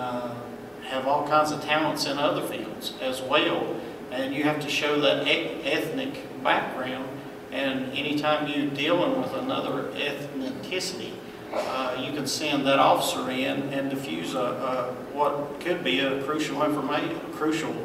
have 0.85 1.07
all 1.07 1.27
kinds 1.27 1.51
of 1.51 1.61
talents 1.61 2.05
in 2.05 2.17
other 2.17 2.41
fields 2.47 2.93
as 3.01 3.21
well. 3.21 3.75
And 4.11 4.33
you 4.33 4.43
have 4.43 4.61
to 4.61 4.69
show 4.69 5.01
that 5.01 5.27
ethnic 5.27 6.41
background. 6.41 7.09
And 7.51 7.91
anytime 7.93 8.47
you're 8.47 8.69
dealing 8.69 9.21
with 9.21 9.33
another 9.33 9.91
ethnicity, 9.91 11.11
uh, 11.53 12.01
you 12.01 12.13
can 12.13 12.25
send 12.25 12.65
that 12.65 12.79
officer 12.79 13.29
in 13.29 13.73
and 13.73 13.89
diffuse 13.89 14.35
a, 14.35 14.39
a 14.39 14.93
what 15.13 15.59
could 15.59 15.83
be 15.83 15.99
a 15.99 16.23
crucial 16.23 16.63
information, 16.63 17.19
crucial 17.33 17.75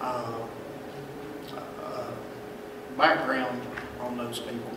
uh, 0.00 0.32
uh, 1.54 2.10
background 2.96 3.60
on 4.00 4.16
those 4.16 4.38
people. 4.38 4.70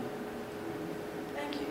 Thank 1.36 1.62
you. 1.62 1.68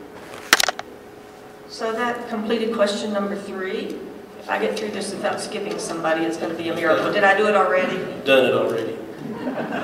So 1.68 1.92
that 1.92 2.28
completed 2.30 2.74
question 2.74 3.12
number 3.12 3.36
three. 3.36 3.98
If 4.40 4.48
I 4.48 4.58
get 4.58 4.78
through 4.78 4.92
this 4.92 5.12
without 5.12 5.40
skipping 5.40 5.78
somebody, 5.78 6.24
it's 6.24 6.38
going 6.38 6.50
to 6.50 6.58
be 6.60 6.70
a 6.70 6.74
miracle. 6.74 7.12
Did 7.12 7.22
I 7.22 7.36
do 7.36 7.46
it 7.48 7.54
already? 7.54 7.98
Done 8.24 8.46
it 8.46 8.54
already. 8.54 8.96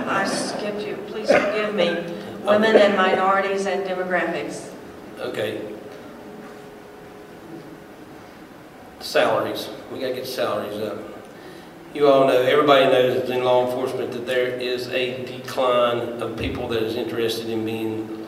I 0.08 0.24
skipped 0.26 0.80
you. 0.80 0.96
Please 1.08 1.30
forgive 1.30 1.74
me. 1.74 2.17
Women 2.44 2.76
and 2.76 2.96
minorities 2.96 3.66
and 3.66 3.84
demographics. 3.84 4.70
Okay. 5.18 5.60
Salaries, 9.00 9.68
we 9.92 10.00
gotta 10.00 10.14
get 10.14 10.26
salaries 10.26 10.80
up. 10.80 10.98
You 11.94 12.08
all 12.08 12.26
know, 12.26 12.42
everybody 12.42 12.84
knows 12.86 13.28
in 13.30 13.42
law 13.42 13.66
enforcement 13.66 14.12
that 14.12 14.26
there 14.26 14.46
is 14.46 14.88
a 14.88 15.24
decline 15.24 16.20
of 16.20 16.36
people 16.36 16.68
that 16.68 16.82
is 16.82 16.96
interested 16.96 17.48
in 17.48 17.64
being 17.64 18.26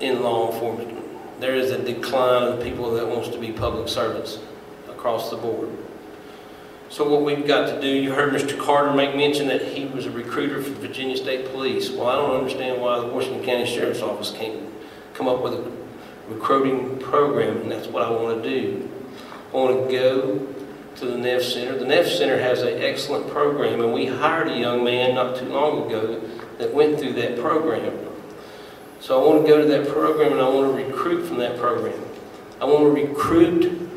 in 0.00 0.22
law 0.22 0.52
enforcement. 0.52 1.40
There 1.40 1.54
is 1.54 1.70
a 1.70 1.82
decline 1.82 2.44
of 2.44 2.62
people 2.62 2.92
that 2.92 3.06
wants 3.06 3.28
to 3.30 3.38
be 3.38 3.52
public 3.52 3.88
servants 3.88 4.38
across 4.88 5.30
the 5.30 5.36
board. 5.36 5.68
So 6.88 7.08
what 7.10 7.22
we've 7.22 7.46
got 7.46 7.66
to 7.66 7.80
do, 7.80 7.88
you 7.88 8.12
heard 8.12 8.32
Mr. 8.32 8.56
Carter 8.58 8.92
make 8.92 9.16
mention 9.16 9.48
that 9.48 9.60
he 9.60 9.86
was 9.86 10.06
a 10.06 10.10
recruiter 10.10 10.62
for 10.62 10.70
Virginia 10.70 11.16
State 11.16 11.50
Police. 11.50 11.90
Well, 11.90 12.06
I 12.06 12.14
don't 12.14 12.36
understand 12.36 12.80
why 12.80 13.00
the 13.00 13.08
Washington 13.08 13.44
County 13.44 13.66
Sheriff's 13.66 14.02
Office 14.02 14.30
can't 14.30 14.72
come 15.12 15.26
up 15.26 15.42
with 15.42 15.54
a 15.54 15.72
recruiting 16.28 16.98
program, 16.98 17.62
and 17.62 17.70
that's 17.70 17.88
what 17.88 18.02
I 18.02 18.10
want 18.10 18.42
to 18.42 18.48
do. 18.48 18.90
I 19.52 19.56
want 19.56 19.90
to 19.90 19.96
go 19.96 20.54
to 20.96 21.06
the 21.06 21.18
NEF 21.18 21.42
Center. 21.42 21.76
The 21.76 21.86
NEF 21.86 22.06
Center 22.06 22.38
has 22.40 22.62
an 22.62 22.80
excellent 22.80 23.28
program, 23.30 23.80
and 23.80 23.92
we 23.92 24.06
hired 24.06 24.48
a 24.48 24.56
young 24.56 24.84
man 24.84 25.16
not 25.16 25.36
too 25.36 25.46
long 25.46 25.86
ago 25.86 26.20
that 26.58 26.72
went 26.72 27.00
through 27.00 27.14
that 27.14 27.36
program. 27.38 27.98
So 29.00 29.20
I 29.20 29.26
want 29.26 29.42
to 29.44 29.48
go 29.48 29.60
to 29.60 29.66
that 29.66 29.88
program, 29.88 30.32
and 30.32 30.40
I 30.40 30.48
want 30.48 30.76
to 30.76 30.84
recruit 30.84 31.26
from 31.26 31.38
that 31.38 31.58
program. 31.58 32.00
I 32.60 32.64
want 32.64 32.84
to 32.84 33.06
recruit 33.06 33.90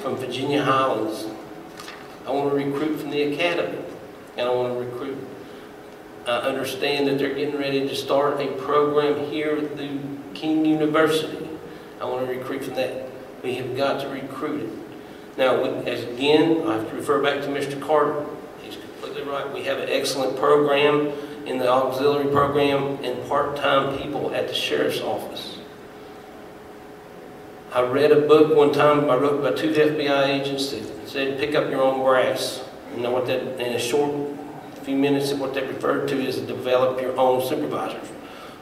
from 0.00 0.16
Virginia 0.16 0.64
Highlands. 0.64 1.26
I 2.26 2.30
want 2.30 2.50
to 2.50 2.56
recruit 2.56 2.98
from 2.98 3.10
the 3.10 3.22
academy, 3.34 3.78
and 4.36 4.48
I 4.48 4.52
want 4.52 4.72
to 4.72 4.78
recruit. 4.84 5.18
I 6.26 6.38
understand 6.40 7.06
that 7.08 7.18
they're 7.18 7.34
getting 7.34 7.58
ready 7.58 7.88
to 7.88 7.96
start 7.96 8.40
a 8.40 8.46
program 8.62 9.30
here 9.30 9.60
through 9.60 10.00
King 10.34 10.64
University. 10.64 11.48
I 12.00 12.04
want 12.04 12.26
to 12.26 12.32
recruit 12.32 12.64
from 12.64 12.74
that. 12.74 13.08
We 13.42 13.54
have 13.54 13.76
got 13.76 14.02
to 14.02 14.08
recruit 14.08 14.64
it. 14.64 15.38
Now, 15.38 15.64
as 15.64 16.04
again, 16.04 16.66
I 16.66 16.74
have 16.74 16.90
to 16.90 16.96
refer 16.96 17.22
back 17.22 17.40
to 17.42 17.48
Mr. 17.48 17.80
Carter. 17.80 18.26
He's 18.62 18.76
completely 18.76 19.22
right. 19.22 19.50
We 19.52 19.64
have 19.64 19.78
an 19.78 19.88
excellent 19.88 20.36
program 20.38 21.12
in 21.46 21.58
the 21.58 21.68
auxiliary 21.68 22.30
program 22.30 23.02
and 23.02 23.26
part-time 23.28 23.98
people 23.98 24.34
at 24.34 24.48
the 24.48 24.54
sheriff's 24.54 25.00
office. 25.00 25.59
I 27.72 27.82
read 27.82 28.10
a 28.10 28.22
book 28.22 28.56
one 28.56 28.72
time 28.72 29.08
I 29.08 29.14
wrote 29.14 29.44
by 29.44 29.52
two 29.52 29.70
FBI 29.72 30.26
agents 30.26 30.72
that 30.72 31.08
said, 31.08 31.38
pick 31.38 31.54
up 31.54 31.70
your 31.70 31.82
own 31.82 32.02
brass. 32.02 32.64
You 32.96 33.00
know 33.00 33.12
what 33.12 33.26
that, 33.28 33.42
in 33.64 33.74
a 33.74 33.78
short 33.78 34.12
few 34.82 34.96
minutes, 34.96 35.32
what 35.34 35.54
that 35.54 35.68
referred 35.68 36.08
to 36.08 36.20
is 36.20 36.38
develop 36.38 37.00
your 37.00 37.16
own 37.16 37.46
supervisors. 37.46 38.08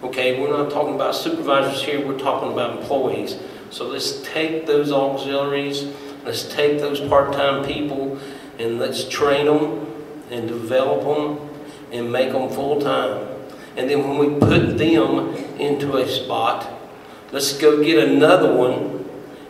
Okay, 0.02 0.38
we're 0.38 0.54
not 0.54 0.70
talking 0.70 0.94
about 0.94 1.14
supervisors 1.14 1.82
here, 1.82 2.06
we're 2.06 2.18
talking 2.18 2.52
about 2.52 2.80
employees. 2.80 3.38
So 3.70 3.86
let's 3.88 4.22
take 4.24 4.66
those 4.66 4.92
auxiliaries, 4.92 5.86
let's 6.26 6.46
take 6.46 6.78
those 6.78 7.00
part-time 7.00 7.64
people, 7.64 8.18
and 8.58 8.78
let's 8.78 9.08
train 9.08 9.46
them 9.46 9.86
and 10.30 10.46
develop 10.46 11.04
them 11.04 11.48
and 11.92 12.12
make 12.12 12.32
them 12.32 12.50
full-time. 12.50 13.26
And 13.74 13.88
then 13.88 14.06
when 14.06 14.18
we 14.18 14.38
put 14.38 14.76
them 14.76 15.34
into 15.58 15.96
a 15.96 16.06
spot, 16.06 16.70
let's 17.32 17.56
go 17.56 17.82
get 17.82 18.06
another 18.06 18.54
one 18.54 18.97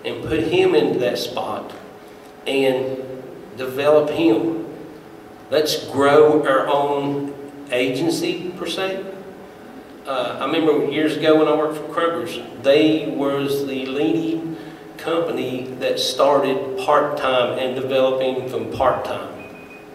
and 0.05 0.23
put 0.25 0.41
him 0.41 0.75
into 0.75 0.99
that 1.01 1.19
spot 1.19 1.73
and 2.47 3.03
develop 3.57 4.11
him. 4.11 4.67
Let's 5.51 5.85
grow 5.89 6.47
our 6.47 6.67
own 6.69 7.35
agency, 7.71 8.51
per 8.57 8.67
se. 8.67 9.05
Uh, 10.07 10.39
I 10.41 10.47
remember 10.47 10.91
years 10.91 11.17
ago 11.17 11.39
when 11.39 11.49
I 11.49 11.57
worked 11.57 11.77
for 11.77 11.85
Kroger's, 11.93 12.41
they 12.63 13.09
was 13.09 13.67
the 13.67 13.87
leading 13.87 14.57
company 14.97 15.67
that 15.81 15.99
started 15.99 16.79
part-time 16.79 17.59
and 17.59 17.75
developing 17.75 18.49
from 18.49 18.73
part-time. 18.73 19.35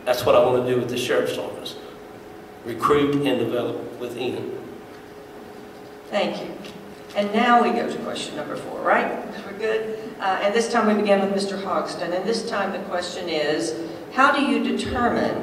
That's 0.06 0.26
what 0.26 0.36
I 0.36 0.40
want 0.40 0.66
to 0.66 0.74
do 0.74 0.80
with 0.80 0.90
the 0.90 0.98
sheriff's 0.98 1.38
office. 1.38 1.76
Recruit 2.66 3.26
and 3.26 3.40
develop 3.40 4.00
within. 4.00 4.60
Thank 6.10 6.42
you. 6.42 6.52
And 7.16 7.34
now 7.34 7.64
we 7.64 7.72
go 7.72 7.90
to 7.90 7.98
question 8.00 8.36
number 8.36 8.56
four, 8.56 8.82
right? 8.82 9.12
Good? 9.64 9.98
Uh, 10.20 10.42
And 10.42 10.54
this 10.54 10.70
time 10.70 10.94
we 10.94 11.02
begin 11.02 11.22
with 11.22 11.32
Mr. 11.32 11.58
Hogston. 11.64 12.14
And 12.14 12.28
this 12.28 12.50
time 12.50 12.74
the 12.74 12.80
question 12.80 13.30
is, 13.30 13.74
how 14.12 14.34
do 14.36 14.44
you 14.44 14.62
determine 14.62 15.34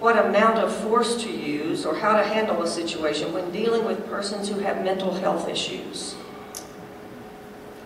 what 0.00 0.16
amount 0.16 0.56
of 0.56 0.74
force 0.74 1.22
to 1.22 1.30
use 1.30 1.84
or 1.84 1.94
how 1.94 2.16
to 2.16 2.24
handle 2.24 2.62
a 2.62 2.66
situation 2.66 3.34
when 3.34 3.50
dealing 3.50 3.84
with 3.84 4.06
persons 4.08 4.48
who 4.48 4.60
have 4.60 4.82
mental 4.82 5.12
health 5.12 5.50
issues? 5.50 6.14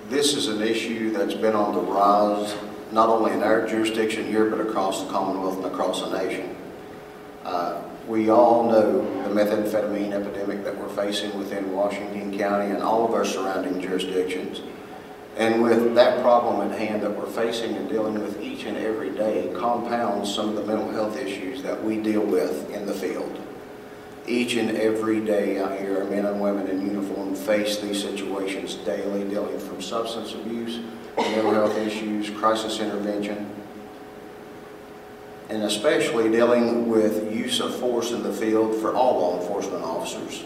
This 0.09 0.35
is 0.35 0.47
an 0.47 0.63
issue 0.63 1.11
that's 1.11 1.35
been 1.35 1.57
on 1.57 1.75
the 1.75 1.81
rise, 1.81 2.55
not 2.93 3.09
only 3.09 3.33
in 3.33 3.43
our 3.43 3.67
jurisdiction 3.67 4.25
here, 4.25 4.49
but 4.49 4.61
across 4.61 5.03
the 5.03 5.11
Commonwealth 5.11 5.57
and 5.57 5.67
across 5.67 6.01
the 6.01 6.17
nation. 6.17 6.57
Uh, 7.45 7.83
We 8.07 8.31
all 8.31 8.71
know 8.71 9.03
the 9.25 9.35
methamphetamine 9.35 10.13
epidemic 10.13 10.63
that 10.63 10.79
we're 10.79 10.95
facing 10.95 11.37
within 11.37 11.73
Washington 11.73 12.39
County 12.39 12.71
and 12.73 12.81
all 12.81 13.05
of 13.05 13.13
our 13.15 13.25
surrounding 13.25 13.81
jurisdictions. 13.81 14.61
And 15.37 15.63
with 15.63 15.95
that 15.95 16.23
problem 16.23 16.71
at 16.71 16.79
hand 16.79 17.03
that 17.03 17.15
we're 17.15 17.27
facing 17.27 17.77
and 17.77 17.89
dealing 17.91 18.15
with 18.15 18.41
each 18.41 18.65
and 18.65 18.77
every 18.79 19.11
day 19.11 19.53
compounds 19.55 20.35
some 20.35 20.49
of 20.49 20.55
the 20.57 20.65
mental 20.65 20.91
health 20.91 21.19
issues 21.19 21.63
that 21.63 21.85
we 21.85 22.01
deal 22.01 22.25
with 22.25 22.71
in 22.71 22.87
the 22.87 22.95
field. 22.95 23.39
Each 24.27 24.57
and 24.57 24.71
every 24.77 25.21
day 25.21 25.59
out 25.59 25.79
here, 25.79 26.03
men 26.05 26.25
and 26.25 26.41
women 26.41 26.69
in 26.69 26.87
uniform 26.87 27.35
face 27.35 27.79
these 27.79 28.03
situations 28.03 28.77
daily, 28.77 29.29
dealing 29.29 29.59
from 29.61 29.83
substance 29.83 30.33
abuse, 30.33 30.81
mental 31.19 31.53
health 31.53 31.77
issues, 31.77 32.31
crisis 32.31 32.81
intervention, 32.81 33.51
and 35.51 35.63
especially 35.63 36.31
dealing 36.31 36.89
with 36.89 37.33
use 37.33 37.61
of 37.61 37.75
force 37.77 38.11
in 38.11 38.23
the 38.23 38.33
field 38.33 38.75
for 38.81 38.95
all 38.95 39.21
law 39.21 39.41
enforcement 39.41 39.85
officers. 39.85 40.45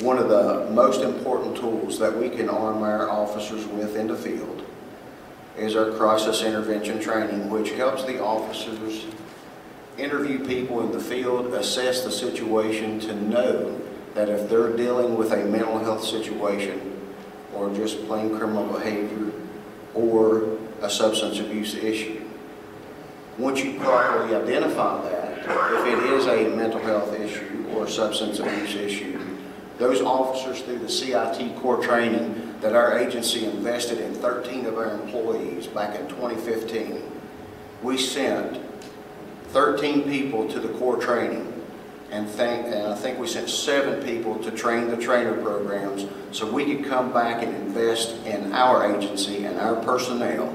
One 0.00 0.18
of 0.18 0.28
the 0.28 0.70
most 0.70 1.02
important 1.02 1.56
tools 1.56 1.98
that 1.98 2.16
we 2.16 2.28
can 2.28 2.48
arm 2.48 2.84
our 2.84 3.10
officers 3.10 3.66
with 3.66 3.96
in 3.96 4.06
the 4.06 4.14
field 4.14 4.64
is 5.56 5.74
our 5.74 5.90
crisis 5.90 6.42
intervention 6.42 7.00
training, 7.00 7.50
which 7.50 7.72
helps 7.72 8.04
the 8.04 8.22
officers 8.22 9.06
interview 9.96 10.46
people 10.46 10.80
in 10.82 10.92
the 10.92 11.00
field, 11.00 11.52
assess 11.52 12.04
the 12.04 12.12
situation 12.12 13.00
to 13.00 13.14
know 13.28 13.80
that 14.14 14.28
if 14.28 14.48
they're 14.48 14.76
dealing 14.76 15.16
with 15.16 15.32
a 15.32 15.44
mental 15.46 15.80
health 15.80 16.04
situation 16.04 16.96
or 17.52 17.74
just 17.74 18.06
plain 18.06 18.38
criminal 18.38 18.72
behavior 18.72 19.32
or 19.94 20.58
a 20.80 20.88
substance 20.88 21.40
abuse 21.40 21.74
issue, 21.74 22.24
once 23.36 23.64
you 23.64 23.76
properly 23.80 24.36
identify 24.36 25.02
that, 25.02 25.38
if 25.38 25.86
it 25.86 26.12
is 26.12 26.26
a 26.26 26.54
mental 26.54 26.80
health 26.80 27.12
issue 27.18 27.66
or 27.72 27.86
a 27.86 27.90
substance 27.90 28.38
abuse 28.38 28.76
issue, 28.76 29.27
those 29.78 30.00
officers 30.02 30.62
through 30.62 30.78
the 30.78 30.88
CIT 30.88 31.56
core 31.56 31.82
training 31.82 32.54
that 32.60 32.74
our 32.74 32.98
agency 32.98 33.44
invested 33.44 33.98
in 33.98 34.12
13 34.14 34.66
of 34.66 34.76
our 34.76 34.90
employees 35.00 35.68
back 35.68 35.98
in 35.98 36.08
2015, 36.08 37.02
we 37.82 37.96
sent 37.96 38.60
13 39.48 40.02
people 40.02 40.48
to 40.48 40.58
the 40.58 40.68
core 40.78 40.96
training 40.96 41.54
and 42.10 42.28
think, 42.28 42.66
and 42.66 42.86
I 42.88 42.94
think 42.94 43.18
we 43.18 43.26
sent 43.26 43.48
seven 43.48 44.02
people 44.02 44.38
to 44.38 44.50
train 44.50 44.88
the 44.88 44.96
trainer 44.96 45.40
programs 45.42 46.06
so 46.32 46.50
we 46.50 46.64
could 46.64 46.86
come 46.86 47.12
back 47.12 47.42
and 47.42 47.54
invest 47.54 48.16
in 48.24 48.52
our 48.52 48.96
agency 48.96 49.44
and 49.44 49.58
our 49.58 49.76
personnel. 49.84 50.54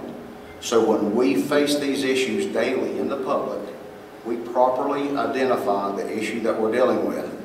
So 0.61 0.83
when 0.83 1.15
we 1.15 1.41
face 1.41 1.77
these 1.77 2.03
issues 2.03 2.51
daily 2.51 2.97
in 2.99 3.07
the 3.07 3.17
public, 3.17 3.61
we 4.25 4.37
properly 4.37 5.15
identify 5.15 5.95
the 5.95 6.17
issue 6.17 6.39
that 6.41 6.59
we're 6.59 6.71
dealing 6.71 7.05
with, 7.05 7.42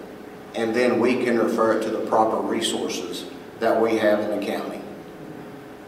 and 0.59 0.75
then 0.75 0.99
we 0.99 1.25
can 1.25 1.39
refer 1.39 1.79
it 1.79 1.85
to 1.85 1.91
the 1.91 2.05
proper 2.07 2.37
resources 2.39 3.27
that 3.61 3.81
we 3.81 3.97
have 3.97 4.19
in 4.19 4.41
the 4.41 4.45
county. 4.45 4.81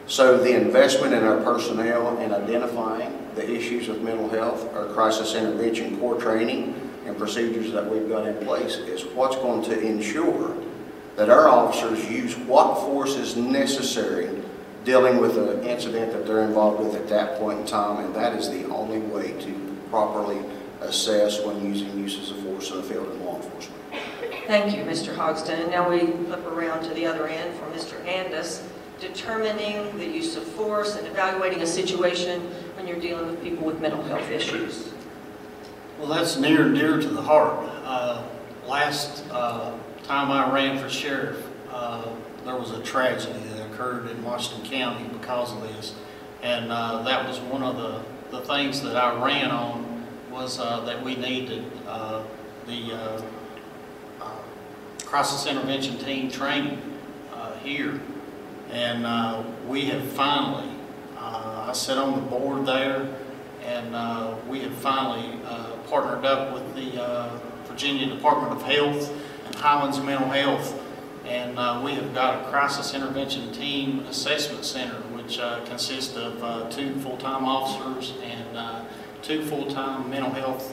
So 0.06 0.38
the 0.38 0.54
investment 0.54 1.12
in 1.12 1.24
our 1.24 1.38
personnel 1.38 2.18
and 2.18 2.32
identifying 2.32 3.28
the 3.34 3.50
issues 3.50 3.88
of 3.88 4.00
mental 4.02 4.28
health, 4.28 4.72
our 4.76 4.86
crisis 4.86 5.34
intervention 5.34 5.98
core 5.98 6.20
training 6.20 6.88
and 7.04 7.18
procedures 7.18 7.72
that 7.72 7.84
we've 7.90 8.08
got 8.08 8.28
in 8.28 8.44
place 8.46 8.76
is 8.76 9.04
what's 9.06 9.34
going 9.36 9.64
to 9.64 9.80
ensure 9.80 10.56
that 11.16 11.28
our 11.28 11.48
officers 11.48 12.08
use 12.08 12.36
what 12.36 12.76
force 12.76 13.16
is 13.16 13.36
necessary 13.36 14.30
dealing 14.84 15.18
with 15.20 15.36
an 15.36 15.64
incident 15.64 16.12
that 16.12 16.26
they're 16.26 16.44
involved 16.44 16.80
with 16.82 16.94
at 16.94 17.08
that 17.08 17.40
point 17.40 17.58
in 17.58 17.66
time, 17.66 18.04
and 18.04 18.14
that 18.14 18.34
is 18.34 18.48
the 18.48 18.64
only 18.68 18.98
way 18.98 19.32
to 19.40 19.76
properly 19.90 20.38
assess 20.80 21.44
when 21.44 21.64
using 21.64 21.98
uses 21.98 22.30
of 22.30 22.38
force 22.38 22.70
in 22.70 22.76
the 22.76 22.82
field 22.84 23.10
in 23.12 23.24
law. 23.24 23.29
Thank 24.46 24.76
you, 24.76 24.82
Mr. 24.84 25.14
Hogston. 25.14 25.60
And 25.60 25.70
now 25.70 25.88
we 25.88 26.00
flip 26.00 26.44
around 26.46 26.82
to 26.84 26.94
the 26.94 27.06
other 27.06 27.28
end 27.28 27.54
for 27.58 27.66
Mr. 27.66 28.02
Andis, 28.04 28.62
determining 29.00 29.96
the 29.98 30.06
use 30.06 30.36
of 30.36 30.44
force 30.44 30.96
and 30.96 31.06
evaluating 31.06 31.62
a 31.62 31.66
situation 31.66 32.42
when 32.76 32.86
you're 32.86 33.00
dealing 33.00 33.26
with 33.26 33.42
people 33.42 33.64
with 33.64 33.80
mental 33.80 34.02
health 34.04 34.28
issues. 34.30 34.92
Well, 35.98 36.08
that's 36.08 36.36
near 36.36 36.66
and 36.66 36.74
dear 36.74 37.00
to 37.00 37.08
the 37.08 37.22
heart. 37.22 37.68
Uh, 37.84 38.22
Last 38.66 39.24
uh, 39.32 39.72
time 40.04 40.30
I 40.30 40.52
ran 40.52 40.78
for 40.78 40.88
sheriff, 40.88 41.44
uh, 41.72 42.04
there 42.44 42.56
was 42.56 42.70
a 42.70 42.80
tragedy 42.82 43.40
that 43.54 43.66
occurred 43.66 44.08
in 44.08 44.22
Washington 44.22 44.70
County 44.70 45.08
because 45.08 45.52
of 45.52 45.62
this. 45.62 45.94
And 46.42 46.70
uh, 46.70 47.02
that 47.02 47.26
was 47.26 47.40
one 47.40 47.64
of 47.64 47.76
the, 47.76 48.00
the 48.30 48.44
things 48.44 48.80
that 48.82 48.96
I 48.96 49.20
ran 49.24 49.50
on, 49.50 50.06
was 50.30 50.60
uh, 50.60 50.80
that 50.80 51.02
we 51.02 51.16
needed 51.16 51.64
uh, 51.88 52.22
the 52.66 53.24
crisis 55.10 55.44
intervention 55.46 55.98
team 55.98 56.30
training 56.30 56.80
uh, 57.34 57.52
here. 57.58 58.00
And 58.70 59.04
uh, 59.04 59.42
we 59.66 59.86
have 59.86 60.04
finally, 60.12 60.70
uh, 61.18 61.66
I 61.68 61.72
sit 61.72 61.98
on 61.98 62.14
the 62.14 62.26
board 62.28 62.64
there, 62.64 63.08
and 63.64 63.92
uh, 63.92 64.36
we 64.48 64.60
have 64.60 64.72
finally 64.74 65.40
uh, 65.44 65.72
partnered 65.88 66.24
up 66.24 66.54
with 66.54 66.76
the 66.76 67.28
Virginia 67.64 68.06
Department 68.06 68.52
of 68.52 68.62
Health 68.62 69.12
and 69.46 69.54
Highlands 69.56 69.98
Mental 69.98 70.28
Health, 70.28 70.80
and 71.26 71.56
we 71.82 71.92
have 71.94 72.14
got 72.14 72.44
a 72.44 72.48
crisis 72.48 72.94
intervention 72.94 73.50
team 73.52 74.06
assessment 74.08 74.64
center, 74.64 75.00
which 75.16 75.40
consists 75.66 76.16
of 76.16 76.70
two 76.70 76.94
full-time 77.00 77.44
officers 77.44 78.14
and 78.22 78.86
two 79.22 79.44
full-time 79.44 80.08
mental 80.08 80.30
health 80.30 80.72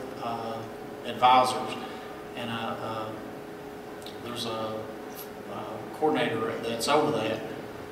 advisors. 1.06 1.76
And 2.36 2.52
uh, 2.52 3.10
there's 4.28 4.46
a 4.46 4.50
uh, 5.52 5.64
coordinator 5.96 6.52
that's 6.60 6.88
over 6.88 7.12
that. 7.18 7.40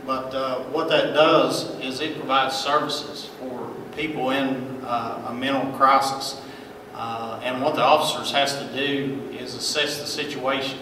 But 0.05 0.35
uh, 0.35 0.59
what 0.65 0.89
that 0.89 1.13
does 1.13 1.79
is 1.79 2.01
it 2.01 2.17
provides 2.17 2.55
services 2.55 3.29
for 3.39 3.71
people 3.95 4.31
in 4.31 4.81
uh, 4.83 5.27
a 5.29 5.33
mental 5.33 5.71
crisis. 5.77 6.41
Uh, 6.93 7.39
And 7.43 7.61
what 7.61 7.75
the 7.75 7.81
officers 7.81 8.31
has 8.31 8.57
to 8.57 8.65
do 8.73 9.29
is 9.31 9.55
assess 9.55 9.99
the 9.99 10.05
situation. 10.07 10.79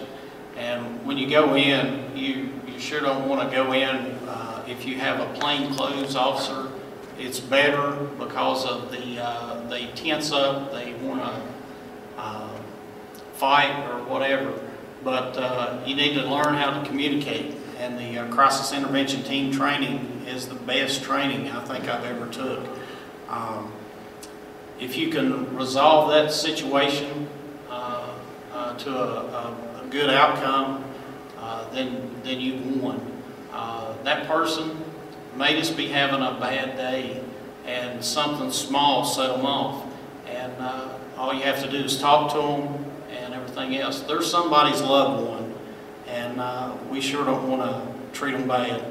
And 0.56 1.04
when 1.06 1.18
you 1.18 1.28
go 1.28 1.56
in, 1.56 2.16
you, 2.16 2.50
you 2.66 2.78
sure 2.78 3.00
don't 3.00 3.28
want 3.28 3.48
to 3.48 3.56
go 3.56 3.72
in, 3.72 3.96
uh, 4.28 4.64
if 4.68 4.86
you 4.86 4.96
have 4.96 5.20
a 5.20 5.26
plainclothes 5.40 6.14
officer, 6.16 6.70
it's 7.18 7.40
better 7.40 7.92
because 8.18 8.64
of 8.66 8.90
the, 8.90 9.20
uh, 9.20 9.66
they 9.68 9.86
tense 9.94 10.32
up, 10.32 10.72
they 10.72 10.94
want 10.94 11.22
to 11.22 11.42
fight 13.34 13.88
or 13.90 14.02
whatever. 14.04 14.52
But 15.04 15.36
uh, 15.36 15.80
you 15.84 15.94
need 15.94 16.14
to 16.14 16.22
learn 16.26 16.54
how 16.54 16.80
to 16.80 16.88
communicate. 16.88 17.54
And 17.78 17.98
the 17.98 18.20
uh, 18.20 18.28
crisis 18.32 18.72
intervention 18.72 19.22
team 19.22 19.52
training 19.52 20.24
is 20.26 20.48
the 20.48 20.54
best 20.54 21.02
training 21.02 21.50
I 21.50 21.62
think 21.64 21.86
I've 21.86 22.04
ever 22.04 22.26
took. 22.28 22.66
Um, 23.28 23.70
If 24.80 24.96
you 24.96 25.10
can 25.10 25.54
resolve 25.54 26.10
that 26.10 26.32
situation 26.32 27.28
uh, 27.70 28.08
uh, 28.52 28.76
to 28.78 28.90
a, 28.90 29.54
a, 29.82 29.86
good 29.90 30.10
outcome, 30.10 30.82
uh, 31.38 31.70
then, 31.70 32.10
then 32.24 32.40
you've 32.40 32.82
won. 32.82 32.98
Uh, 33.52 33.92
That 34.02 34.26
person 34.26 34.82
may 35.36 35.54
just 35.58 35.76
be 35.76 35.88
having 35.88 36.22
a 36.22 36.40
bad 36.40 36.76
day 36.76 37.22
and 37.66 38.02
something 38.02 38.50
small 38.50 39.04
set 39.04 39.36
them 39.36 39.44
off. 39.44 39.84
And 40.26 40.52
all 41.18 41.34
you 41.34 41.42
have 41.42 41.62
to 41.62 41.70
do 41.70 41.84
is 41.84 42.00
talk 42.00 42.32
to 42.32 42.38
them 42.38 42.83
everything 43.56 43.80
else. 43.80 44.00
They're 44.00 44.22
somebody's 44.22 44.82
loved 44.82 45.28
one, 45.28 45.54
and 46.08 46.40
uh, 46.40 46.74
we 46.90 47.00
sure 47.00 47.24
don't 47.24 47.48
want 47.48 47.62
to 47.62 48.18
treat 48.18 48.32
them 48.32 48.48
bad. 48.48 48.84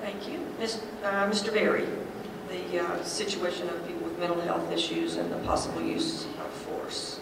Thank 0.00 0.28
you. 0.28 0.40
Miss- 0.58 0.82
uh, 1.04 1.28
Mr. 1.28 1.52
Berry, 1.52 1.86
the 2.48 2.80
uh, 2.82 3.02
situation 3.02 3.68
of 3.68 3.86
people 3.86 4.02
with 4.02 4.18
mental 4.18 4.40
health 4.40 4.70
issues 4.72 5.16
and 5.16 5.32
the 5.32 5.38
possible 5.38 5.82
use 5.82 6.24
of 6.24 6.50
force. 6.50 7.20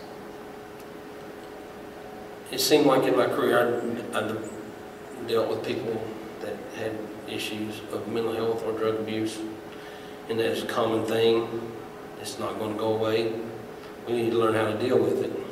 It 2.50 2.60
seemed 2.60 2.86
like 2.86 3.04
in 3.04 3.16
my 3.16 3.26
career, 3.26 3.82
I, 4.14 4.18
I 4.18 5.26
dealt 5.26 5.48
with 5.50 5.66
people 5.66 6.02
that 6.40 6.56
had 6.76 6.96
issues 7.28 7.80
of 7.92 8.08
mental 8.08 8.32
health 8.32 8.64
or 8.64 8.72
drug 8.72 9.00
abuse, 9.00 9.38
and 10.30 10.40
that's 10.40 10.62
a 10.62 10.66
common 10.66 11.04
thing. 11.04 11.72
It's 12.20 12.38
not 12.38 12.58
going 12.58 12.72
to 12.72 12.78
go 12.78 12.94
away. 12.94 13.34
We 14.06 14.14
need 14.14 14.30
to 14.30 14.38
learn 14.38 14.54
how 14.54 14.72
to 14.72 14.78
deal 14.78 14.98
with 14.98 15.22
it. 15.22 15.47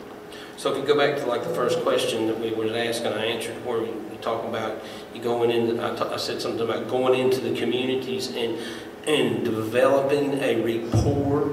So 0.57 0.73
if 0.73 0.79
you 0.79 0.87
go 0.87 0.97
back 0.97 1.17
to 1.19 1.27
like 1.27 1.43
the 1.43 1.55
first 1.55 1.81
question 1.81 2.29
that 2.29 2.41
we 2.41 2.51
was 2.51 2.73
asking, 2.73 3.09
I 3.09 3.27
answered 3.27 3.63
where 3.65 3.81
we, 3.81 3.89
you 3.89 4.19
talk 4.23 4.43
about 4.45 4.83
you 5.15 5.21
going 5.21 5.51
in, 5.51 5.79
I 5.79 6.17
said 6.17 6.41
something 6.41 6.63
about 6.63 6.89
going 6.89 7.19
into 7.19 7.41
the 7.41 7.55
communities 7.55 8.35
and, 8.35 8.59
and 9.07 9.45
developing 9.45 10.43
a 10.43 10.57
rapport 10.63 11.53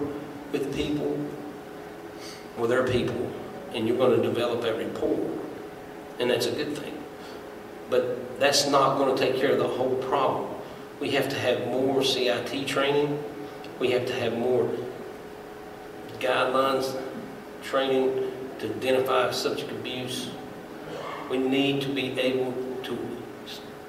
with 0.54 0.74
people, 0.74 1.20
with 2.58 2.70
their 2.70 2.88
people, 2.88 3.30
and 3.74 3.88
you're 3.88 3.97
gonna 3.97 4.22
develop 4.22 4.64
a 4.64 4.74
rapport, 4.74 5.30
and 6.20 6.30
that's 6.30 6.45
a 6.45 6.51
good 6.51 6.78
thing. 6.78 6.97
But 7.89 8.39
that's 8.39 8.68
not 8.70 8.97
gonna 8.97 9.18
take 9.18 9.36
care 9.36 9.51
of 9.51 9.58
the 9.58 9.68
whole 9.68 9.95
problem. 9.95 10.49
We 11.01 11.12
have 11.12 11.28
to 11.28 11.36
have 11.36 11.68
more 11.68 12.04
CIT 12.06 12.68
training, 12.68 13.22
we 13.80 13.91
have 13.91 14.06
to 14.06 14.14
have 14.14 14.38
more 14.38 14.72
guidelines, 16.20 16.97
training 17.64 18.33
to 18.60 18.70
identify 18.70 19.32
subject 19.32 19.72
abuse. 19.72 20.30
We 21.30 21.38
need 21.38 21.82
to 21.82 21.89
be 21.93 22.20
able 22.20 22.54
to 22.84 22.97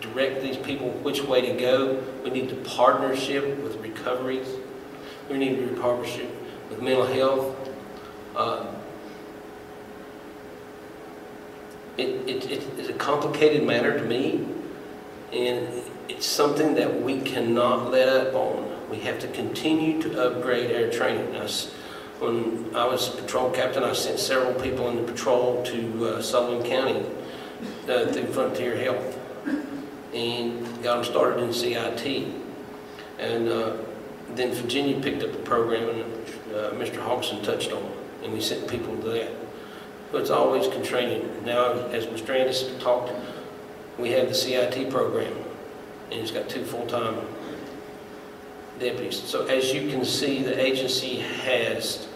direct 0.01 0.43
these 0.43 0.57
people 0.57 0.91
which 0.91 1.23
way 1.23 1.41
to 1.43 1.61
go. 1.61 2.03
We 2.23 2.31
need 2.31 2.49
to 2.51 2.57
partnership 2.57 3.59
with 3.62 3.77
recoveries. 3.77 4.49
We 5.31 5.39
need 5.39 5.57
to 5.59 5.81
partnership 5.81 6.31
with 6.71 6.81
mental 6.83 7.07
health. 7.07 7.57
Uh, 8.37 8.67
It, 11.97 12.29
it, 12.29 12.69
it's 12.77 12.89
a 12.89 12.93
complicated 12.95 13.62
matter 13.62 13.97
to 13.97 14.05
me, 14.05 14.45
and 15.33 15.69
it's 16.09 16.27
something 16.27 16.75
that 16.75 17.03
we 17.03 17.21
cannot 17.21 17.93
let 17.93 18.09
up 18.09 18.35
on. 18.35 18.91
We 18.91 18.99
have 19.03 19.21
to 19.21 19.29
continue 19.29 20.03
to 20.03 20.27
upgrade 20.27 20.75
our 20.75 20.91
training. 20.91 21.37
S- 21.37 21.73
When 22.25 22.75
I 22.75 22.87
was 22.87 23.11
patrol 23.11 23.51
captain, 23.51 23.85
I 23.85 23.93
sent 23.93 24.18
several 24.18 24.55
people 24.55 24.89
in 24.89 24.97
the 24.97 25.03
patrol 25.03 25.62
to 25.64 26.07
uh, 26.07 26.22
Sullivan 26.22 26.66
County 26.66 27.05
uh, 27.87 28.07
through 28.07 28.29
Frontier 28.29 28.79
Health 28.79 29.20
and 30.14 30.83
got 30.83 30.95
them 30.95 31.05
started 31.05 31.43
in 31.43 31.53
CIT. 31.53 32.27
And 33.18 33.51
uh, 33.51 33.77
then 34.31 34.55
Virginia 34.55 34.99
picked 35.03 35.22
up 35.22 35.33
the 35.33 35.39
program 35.41 35.87
and 35.91 36.03
uh, 36.55 36.70
Mr. 36.70 36.97
Hogston 36.97 37.45
touched 37.45 37.72
on 37.72 37.83
it, 37.83 37.97
and 38.22 38.33
we 38.33 38.41
sent 38.41 38.70
people 38.70 38.97
to 39.03 39.09
that. 39.11 39.31
So 40.11 40.16
it's 40.16 40.31
always 40.31 40.66
training. 40.89 41.45
Now, 41.45 41.72
as 41.89 42.07
Mr. 42.07 42.31
Anderson 42.31 42.79
talked, 42.79 43.12
we 43.99 44.12
have 44.12 44.29
the 44.29 44.35
CIT 44.35 44.89
program, 44.89 45.37
and 46.11 46.20
it's 46.20 46.31
got 46.31 46.49
two 46.49 46.64
full-time 46.64 47.16
deputies. 48.81 49.22
So 49.22 49.45
as 49.45 49.75
you 49.75 49.91
can 49.91 50.07
see, 50.07 50.43
the 50.43 50.59
agency 50.59 51.16
has 51.16 52.09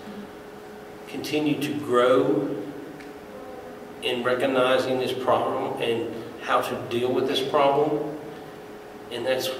continued 1.09 1.63
to 1.63 1.75
grow 1.81 2.57
in 4.03 4.23
recognizing 4.23 4.99
this 4.99 5.13
problem 5.13 5.81
and 5.83 6.15
how 6.43 6.61
to 6.61 6.77
deal 6.89 7.13
with 7.13 7.27
this 7.27 7.41
problem. 7.41 8.17
And 9.11 9.27
that's, 9.27 9.51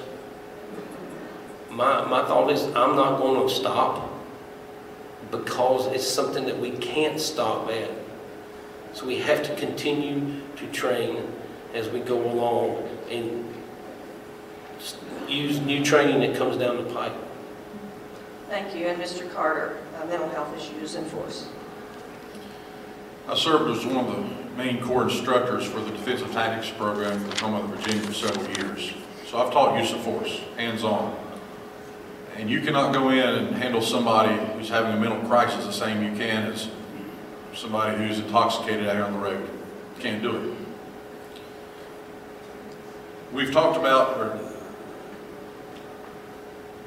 my, 1.71 2.05
my 2.05 2.25
thought 2.27 2.51
is, 2.51 2.63
I'm 2.65 2.95
not 2.97 3.19
going 3.19 3.47
to 3.47 3.53
stop 3.53 4.09
because 5.31 5.87
it's 5.87 6.07
something 6.07 6.47
that 6.47 6.59
we 6.59 6.71
can't 6.73 7.21
stop 7.21 7.69
at. 7.71 7.91
So 8.93 9.07
we 9.07 9.19
have 9.19 9.43
to 9.45 9.55
continue 9.57 10.41
to 10.57 10.67
train 10.69 11.33
as 11.75 11.89
we 11.89 12.01
go 12.01 12.31
along 12.31 12.89
and 13.11 13.45
use 15.29 15.61
new 15.61 15.85
training 15.85 16.21
that 16.21 16.37
comes 16.39 16.57
down 16.57 16.77
the 16.77 16.95
pipe. 16.95 17.13
Thank 18.49 18.75
you. 18.75 18.87
And 18.87 19.01
Mr. 19.01 19.31
Carter, 19.35 19.77
uh, 19.99 20.07
mental 20.07 20.29
health 20.29 20.57
issues 20.57 20.95
in 20.95 21.05
force. 21.07 21.49
I 23.29 23.35
served 23.37 23.71
as 23.77 23.85
one 23.85 24.07
of 24.07 24.17
the 24.17 24.57
main 24.57 24.83
core 24.83 25.05
instructors 25.05 25.65
for 25.67 25.81
the 25.81 25.91
Defensive 25.91 26.33
Tactics 26.33 26.71
Program 26.77 27.21
for 27.21 27.29
the 27.29 27.37
Commonwealth 27.37 27.73
of 27.73 27.79
Virginia 27.79 28.07
for 28.07 28.15
several 28.15 28.47
years. 28.57 28.93
So 29.27 29.39
I've 29.39 29.53
taught 29.53 29.79
use 29.79 29.93
of 29.93 30.01
force, 30.01 30.41
hands-on. 30.57 31.17
And 32.37 32.49
you 32.49 32.61
cannot 32.61 32.95
go 32.95 33.11
in 33.11 33.19
and 33.19 33.57
handle 33.57 33.83
somebody 33.83 34.35
who's 34.55 34.69
having 34.69 34.93
a 34.93 34.97
mental 34.97 35.21
crisis 35.29 35.67
the 35.67 35.73
same 35.73 36.03
you 36.03 36.17
can 36.17 36.53
as 36.53 36.69
somebody 37.55 37.99
who's 37.99 38.21
intoxicated 38.21 38.87
out 38.87 38.95
here 38.95 39.05
on 39.05 39.13
the 39.13 39.19
road. 39.19 39.49
Can't 39.99 40.23
do 40.23 40.37
it. 40.37 40.57
We've 43.33 43.53
talked 43.53 43.77
about, 43.77 44.17
or 44.17 44.41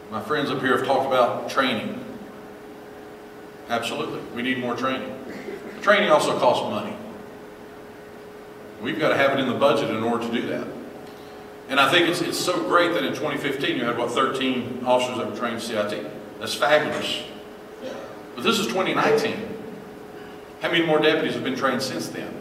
my 0.10 0.22
friends 0.22 0.50
up 0.50 0.62
here 0.62 0.78
have 0.78 0.88
talked 0.88 1.06
about 1.06 1.50
training. 1.50 2.01
Absolutely, 3.72 4.20
we 4.36 4.42
need 4.42 4.60
more 4.60 4.76
training. 4.76 5.18
Training 5.82 6.10
also 6.10 6.38
costs 6.38 6.62
money. 6.70 6.94
We've 8.82 9.00
got 9.00 9.10
to 9.10 9.16
have 9.16 9.32
it 9.32 9.40
in 9.40 9.48
the 9.48 9.56
budget 9.56 9.90
in 9.90 10.04
order 10.04 10.28
to 10.28 10.34
do 10.34 10.46
that. 10.48 10.68
And 11.70 11.80
I 11.80 11.90
think 11.90 12.10
it's, 12.10 12.20
it's 12.20 12.38
so 12.38 12.62
great 12.68 12.94
that 12.96 13.06
in 13.06 13.14
2015 13.14 13.78
you 13.78 13.86
had, 13.86 13.98
what, 13.98 14.12
13 14.12 14.84
officers 14.86 15.18
that 15.20 15.30
were 15.30 15.38
trained 15.38 15.62
CIT. 15.62 16.06
That's 16.38 16.54
fabulous. 16.54 17.24
But 18.36 18.44
this 18.44 18.60
is 18.60 18.68
2019. 18.68 19.48
How 20.62 20.70
many 20.70 20.86
more 20.86 21.00
deputies 21.00 21.36
have 21.36 21.44
been 21.46 21.56
trained 21.56 21.82
since 21.82 22.10
then? 22.10 22.34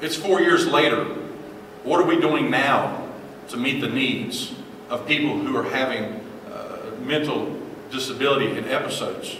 It's 0.00 0.14
four 0.14 0.40
years 0.40 0.68
later. 0.68 1.06
What 1.82 1.98
are 1.98 2.06
we 2.06 2.20
doing 2.20 2.52
now 2.52 3.04
to 3.48 3.56
meet 3.56 3.80
the 3.80 3.88
needs 3.88 4.54
of 4.90 5.08
people 5.08 5.36
who 5.40 5.56
are 5.56 5.68
having 5.68 6.24
uh, 6.52 6.92
mental 7.00 7.61
disability 7.92 8.56
in 8.56 8.64
episodes? 8.68 9.36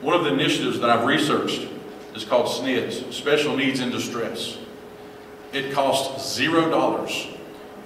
One 0.00 0.14
of 0.14 0.24
the 0.24 0.32
initiatives 0.32 0.78
that 0.80 0.90
I've 0.90 1.04
researched 1.06 1.68
is 2.14 2.24
called 2.24 2.46
SNIDS, 2.46 3.12
Special 3.12 3.56
Needs 3.56 3.80
in 3.80 3.90
Distress. 3.90 4.58
It 5.52 5.72
costs 5.72 6.34
zero 6.34 6.70
dollars 6.70 7.28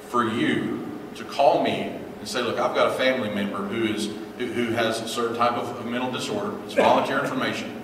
for 0.08 0.28
you 0.28 0.86
to 1.16 1.24
call 1.24 1.62
me 1.62 1.98
and 2.18 2.28
say, 2.28 2.42
look, 2.42 2.58
I've 2.58 2.74
got 2.74 2.88
a 2.88 2.94
family 2.94 3.30
member 3.34 3.58
who 3.58 3.84
is 3.92 4.06
who- 4.38 4.72
has 4.72 5.00
a 5.00 5.08
certain 5.08 5.36
type 5.36 5.52
of 5.52 5.68
of 5.78 5.86
mental 5.86 6.10
disorder. 6.10 6.52
It's 6.64 6.74
volunteer 6.74 7.20
information. 7.20 7.82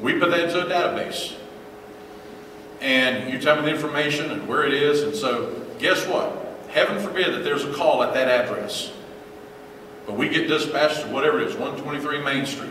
We 0.00 0.18
put 0.18 0.30
that 0.30 0.40
into 0.40 0.60
a 0.66 0.70
database. 0.70 1.34
And 2.80 3.30
you 3.32 3.38
tell 3.38 3.56
me 3.56 3.62
the 3.62 3.70
information 3.70 4.30
and 4.30 4.48
where 4.48 4.64
it 4.64 4.72
is, 4.72 5.02
and 5.02 5.14
so 5.14 5.54
guess 5.78 6.06
what? 6.06 6.32
Heaven 6.70 6.98
forbid 7.02 7.34
that 7.34 7.44
there's 7.44 7.64
a 7.64 7.72
call 7.74 8.02
at 8.02 8.14
that 8.14 8.28
address. 8.28 8.92
But 10.06 10.16
we 10.16 10.28
get 10.28 10.48
dispatched 10.48 11.02
to 11.02 11.08
whatever 11.08 11.40
it 11.40 11.48
is, 11.48 11.54
123 11.54 12.22
Main 12.24 12.46
Street. 12.46 12.70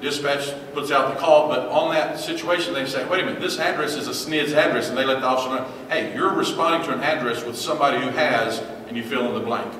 Dispatch 0.00 0.54
puts 0.74 0.92
out 0.92 1.12
the 1.12 1.20
call, 1.20 1.48
but 1.48 1.68
on 1.68 1.92
that 1.92 2.20
situation, 2.20 2.72
they 2.72 2.86
say, 2.86 3.04
wait 3.08 3.22
a 3.22 3.26
minute, 3.26 3.40
this 3.40 3.58
address 3.58 3.96
is 3.96 4.06
a 4.06 4.12
SNIDS 4.12 4.54
address, 4.54 4.88
and 4.88 4.96
they 4.96 5.04
let 5.04 5.20
the 5.20 5.26
officer 5.26 5.56
know, 5.56 5.68
hey, 5.90 6.14
you're 6.14 6.32
responding 6.32 6.88
to 6.88 6.94
an 6.94 7.02
address 7.02 7.44
with 7.44 7.56
somebody 7.56 7.98
who 7.98 8.10
has, 8.10 8.60
and 8.86 8.96
you 8.96 9.02
fill 9.02 9.26
in 9.26 9.34
the 9.34 9.40
blank. 9.40 9.72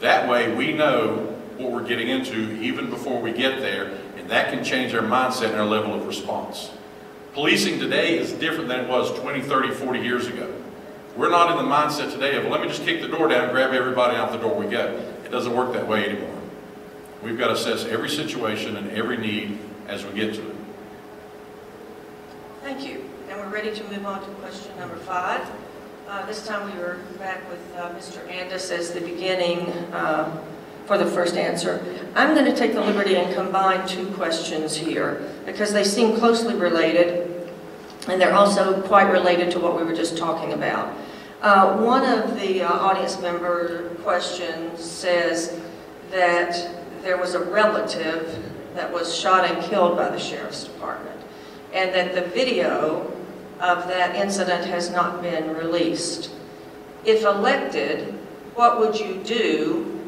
That 0.00 0.28
way, 0.28 0.54
we 0.54 0.74
know 0.74 1.34
what 1.56 1.70
we're 1.70 1.86
getting 1.86 2.08
into 2.08 2.52
even 2.60 2.90
before 2.90 3.22
we 3.22 3.32
get 3.32 3.60
there, 3.60 3.96
and 4.18 4.28
that 4.28 4.52
can 4.52 4.62
change 4.62 4.94
our 4.94 5.02
mindset 5.02 5.50
and 5.50 5.56
our 5.56 5.66
level 5.66 5.94
of 5.94 6.06
response. 6.06 6.70
Policing 7.32 7.78
today 7.78 8.18
is 8.18 8.32
different 8.32 8.68
than 8.68 8.80
it 8.80 8.88
was 8.88 9.18
20, 9.20 9.40
30, 9.40 9.70
40 9.70 10.00
years 10.00 10.26
ago. 10.26 10.52
We're 11.16 11.30
not 11.30 11.50
in 11.50 11.64
the 11.64 11.70
mindset 11.70 12.12
today 12.12 12.36
of, 12.36 12.44
let 12.50 12.60
me 12.60 12.68
just 12.68 12.84
kick 12.84 13.00
the 13.00 13.08
door 13.08 13.28
down, 13.28 13.44
and 13.44 13.52
grab 13.52 13.72
everybody 13.72 14.16
out 14.16 14.32
the 14.32 14.38
door 14.38 14.54
we 14.54 14.66
go. 14.66 15.11
Doesn't 15.32 15.56
work 15.56 15.72
that 15.72 15.88
way 15.88 16.10
anymore. 16.10 16.38
We've 17.22 17.38
got 17.38 17.46
to 17.46 17.54
assess 17.54 17.86
every 17.86 18.10
situation 18.10 18.76
and 18.76 18.90
every 18.90 19.16
need 19.16 19.58
as 19.88 20.04
we 20.04 20.12
get 20.12 20.34
to 20.34 20.46
it. 20.46 20.56
Thank 22.62 22.86
you. 22.86 23.08
And 23.30 23.40
we're 23.40 23.48
ready 23.48 23.74
to 23.74 23.84
move 23.84 24.04
on 24.04 24.20
to 24.20 24.26
question 24.34 24.76
number 24.78 24.96
five. 24.96 25.40
Uh, 26.06 26.26
This 26.26 26.46
time 26.46 26.70
we 26.70 26.78
were 26.78 26.98
back 27.18 27.48
with 27.48 27.60
uh, 27.78 27.88
Mr. 27.94 28.28
Andis 28.28 28.70
as 28.70 28.92
the 28.92 29.00
beginning 29.00 29.60
uh, 29.94 30.38
for 30.84 30.98
the 30.98 31.06
first 31.06 31.36
answer. 31.36 31.82
I'm 32.14 32.34
going 32.34 32.44
to 32.44 32.54
take 32.54 32.74
the 32.74 32.82
liberty 32.82 33.16
and 33.16 33.34
combine 33.34 33.88
two 33.88 34.08
questions 34.08 34.76
here 34.76 35.26
because 35.46 35.72
they 35.72 35.84
seem 35.84 36.14
closely 36.18 36.56
related 36.56 37.50
and 38.06 38.20
they're 38.20 38.34
also 38.34 38.82
quite 38.82 39.10
related 39.10 39.50
to 39.52 39.60
what 39.60 39.78
we 39.78 39.82
were 39.82 39.94
just 39.94 40.18
talking 40.18 40.52
about. 40.52 40.94
Uh, 41.42 41.76
One 41.78 42.04
of 42.04 42.40
the 42.40 42.62
uh, 42.62 42.72
audience 42.72 43.20
member 43.20 43.88
questions 44.04 44.80
says 44.80 45.60
that 46.12 46.70
there 47.02 47.18
was 47.18 47.34
a 47.34 47.40
relative 47.40 48.48
that 48.76 48.92
was 48.92 49.12
shot 49.12 49.44
and 49.50 49.60
killed 49.64 49.96
by 49.96 50.08
the 50.08 50.20
sheriff's 50.20 50.62
department 50.62 51.20
and 51.72 51.92
that 51.92 52.14
the 52.14 52.30
video 52.30 53.12
of 53.58 53.88
that 53.88 54.14
incident 54.14 54.66
has 54.66 54.90
not 54.90 55.20
been 55.20 55.56
released. 55.56 56.30
If 57.04 57.24
elected, 57.24 58.14
what 58.54 58.78
would 58.78 59.00
you 59.00 59.20
do? 59.24 60.00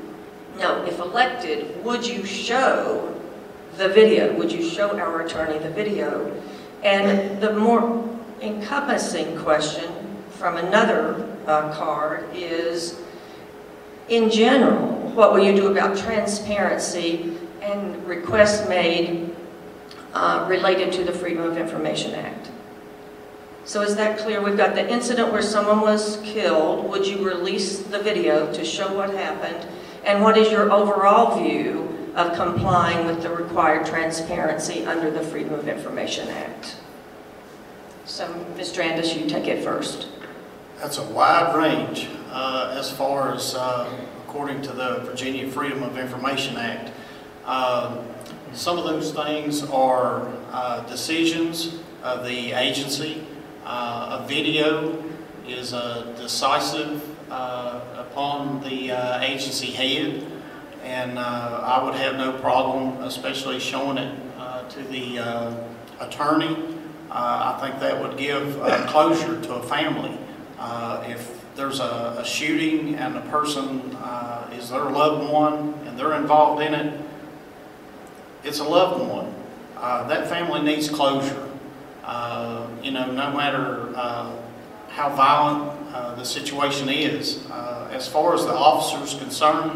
No, 0.60 0.84
if 0.84 1.00
elected, 1.00 1.84
would 1.84 2.06
you 2.06 2.24
show 2.24 3.12
the 3.76 3.88
video? 3.88 4.32
Would 4.38 4.52
you 4.52 4.62
show 4.62 4.96
our 4.96 5.22
attorney 5.22 5.58
the 5.58 5.70
video? 5.70 6.40
And 6.84 7.40
the 7.40 7.54
more 7.54 8.08
encompassing 8.40 9.36
question 9.38 9.90
from 10.44 10.58
another 10.58 11.26
uh, 11.46 11.72
card 11.72 12.28
is, 12.34 13.00
in 14.10 14.30
general, 14.30 14.92
what 15.14 15.32
will 15.32 15.42
you 15.42 15.56
do 15.56 15.68
about 15.68 15.96
transparency 15.96 17.34
and 17.62 18.06
requests 18.06 18.68
made 18.68 19.34
uh, 20.12 20.44
related 20.46 20.92
to 20.92 21.02
the 21.02 21.12
Freedom 21.12 21.44
of 21.44 21.56
Information 21.56 22.14
Act. 22.14 22.50
So 23.64 23.80
is 23.80 23.96
that 23.96 24.18
clear? 24.18 24.42
We've 24.42 24.54
got 24.54 24.74
the 24.74 24.86
incident 24.86 25.32
where 25.32 25.40
someone 25.40 25.80
was 25.80 26.20
killed. 26.22 26.90
Would 26.90 27.06
you 27.06 27.26
release 27.26 27.78
the 27.78 28.00
video 28.00 28.52
to 28.52 28.66
show 28.66 28.94
what 28.94 29.14
happened? 29.14 29.66
And 30.04 30.22
what 30.22 30.36
is 30.36 30.52
your 30.52 30.70
overall 30.70 31.42
view 31.42 32.12
of 32.16 32.36
complying 32.36 33.06
with 33.06 33.22
the 33.22 33.30
required 33.30 33.86
transparency 33.86 34.84
under 34.84 35.10
the 35.10 35.22
Freedom 35.22 35.54
of 35.54 35.68
Information 35.68 36.28
Act? 36.28 36.76
So, 38.04 38.28
Mr. 38.58 38.84
Andis, 38.84 39.18
you 39.18 39.26
take 39.26 39.46
it 39.46 39.64
first. 39.64 40.08
That's 40.84 40.98
a 40.98 41.02
wide 41.02 41.56
range 41.56 42.10
uh, 42.30 42.76
as 42.78 42.90
far 42.90 43.32
as, 43.32 43.54
uh, 43.54 43.90
according 44.26 44.60
to 44.64 44.72
the 44.74 44.98
Virginia 44.98 45.50
Freedom 45.50 45.82
of 45.82 45.96
Information 45.96 46.58
Act. 46.58 46.92
Uh, 47.46 48.02
Some 48.52 48.76
of 48.76 48.84
those 48.84 49.10
things 49.10 49.62
are 49.62 50.28
uh, 50.52 50.80
decisions 50.80 51.78
of 52.02 52.26
the 52.26 52.52
agency. 52.52 53.26
Uh, 53.64 54.20
A 54.20 54.28
video 54.28 55.02
is 55.48 55.72
uh, 55.72 56.14
decisive 56.18 57.02
upon 57.30 58.60
the 58.60 58.90
agency 59.24 59.70
head, 59.70 60.22
and 60.82 61.18
I 61.18 61.82
would 61.82 61.94
have 61.94 62.16
no 62.16 62.32
problem, 62.40 63.02
especially 63.04 63.58
showing 63.58 63.96
it 63.96 64.14
to 64.68 64.82
the 64.82 65.56
attorney. 65.98 66.58
I 67.10 67.56
think 67.58 67.80
that 67.80 68.02
would 68.02 68.18
give 68.18 68.60
closure 68.88 69.40
to 69.40 69.54
a 69.54 69.62
family. 69.62 70.18
Uh, 70.64 71.04
If 71.06 71.44
there's 71.56 71.78
a 71.80 72.16
a 72.18 72.24
shooting 72.24 72.94
and 72.96 73.14
the 73.14 73.20
person 73.28 73.94
uh, 74.02 74.48
is 74.58 74.70
their 74.70 74.88
loved 74.88 75.30
one 75.30 75.74
and 75.84 75.98
they're 75.98 76.16
involved 76.16 76.62
in 76.62 76.72
it, 76.74 77.00
it's 78.44 78.60
a 78.60 78.64
loved 78.64 79.04
one. 79.04 79.28
Uh, 79.76 80.08
That 80.08 80.26
family 80.28 80.62
needs 80.62 80.88
closure. 80.88 81.48
Uh, 82.04 82.64
You 82.82 82.92
know, 82.92 83.06
no 83.12 83.28
matter 83.36 83.92
uh, 83.94 84.32
how 84.88 85.08
violent 85.10 85.62
uh, 85.94 86.14
the 86.14 86.24
situation 86.24 86.88
is. 86.88 87.44
As 87.92 88.08
far 88.08 88.34
as 88.34 88.42
the 88.44 88.56
officer's 88.70 89.14
concerned, 89.14 89.72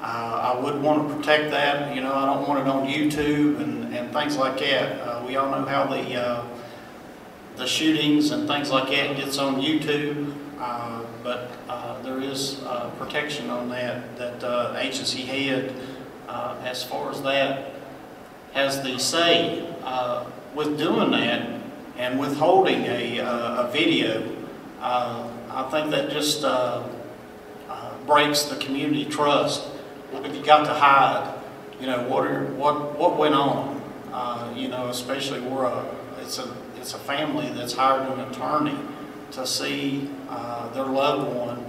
I 0.00 0.54
would 0.62 0.78
want 0.82 1.08
to 1.08 1.14
protect 1.16 1.50
that, 1.50 1.94
you 1.96 2.00
know, 2.00 2.14
I 2.14 2.24
don't 2.30 2.46
want 2.46 2.60
it 2.62 2.68
on 2.68 2.86
YouTube 2.86 3.58
and 3.62 3.74
and 3.96 4.12
things 4.12 4.36
like 4.36 4.56
that. 4.60 5.24
We 5.26 5.36
all 5.38 5.48
know 5.50 5.64
how 5.64 5.82
the 5.90 6.02
the 7.56 7.66
shootings 7.66 8.30
and 8.30 8.46
things 8.46 8.70
like 8.70 8.88
that 8.90 9.16
gets 9.16 9.38
on 9.38 9.56
YouTube, 9.56 10.34
uh, 10.58 11.02
but 11.22 11.50
uh, 11.68 12.00
there 12.02 12.20
is 12.20 12.62
uh, 12.64 12.90
protection 12.98 13.48
on 13.50 13.68
that, 13.70 14.16
that 14.18 14.44
uh, 14.44 14.76
agency 14.78 15.22
head, 15.22 15.74
uh, 16.28 16.56
as 16.64 16.84
far 16.84 17.10
as 17.10 17.22
that, 17.22 17.72
has 18.52 18.82
the 18.82 18.98
say 18.98 19.66
uh, 19.84 20.26
with 20.54 20.78
doing 20.78 21.10
that 21.12 21.60
and 21.96 22.18
withholding 22.18 22.84
a, 22.84 23.18
a 23.18 23.70
video. 23.72 24.32
I 24.80 25.68
think 25.70 25.90
that 25.90 26.10
just 26.10 26.42
breaks 28.06 28.44
the 28.44 28.56
community 28.56 29.06
trust. 29.06 29.66
If 30.12 30.34
you 30.34 30.44
got 30.44 30.64
to 30.66 30.74
hide, 30.74 31.34
you 31.80 31.86
know, 31.86 32.06
what 32.08 32.26
are, 32.26 32.44
what, 32.54 32.98
what 32.98 33.16
went 33.16 33.34
on? 33.34 33.82
You 34.54 34.68
know, 34.68 34.88
especially 34.88 35.40
where 35.40 35.64
a, 35.64 35.86
it's 36.20 36.38
a, 36.38 36.54
it's 36.86 36.94
a 36.94 36.98
family 36.98 37.48
that's 37.48 37.72
hired 37.72 38.08
an 38.12 38.20
attorney 38.30 38.78
to 39.32 39.44
see 39.44 40.08
uh, 40.28 40.68
their 40.68 40.84
loved 40.84 41.36
one, 41.36 41.66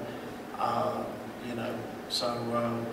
uh, 0.60 1.04
you 1.50 1.56
know, 1.56 1.74
so, 2.08 2.28
um, 2.28 2.86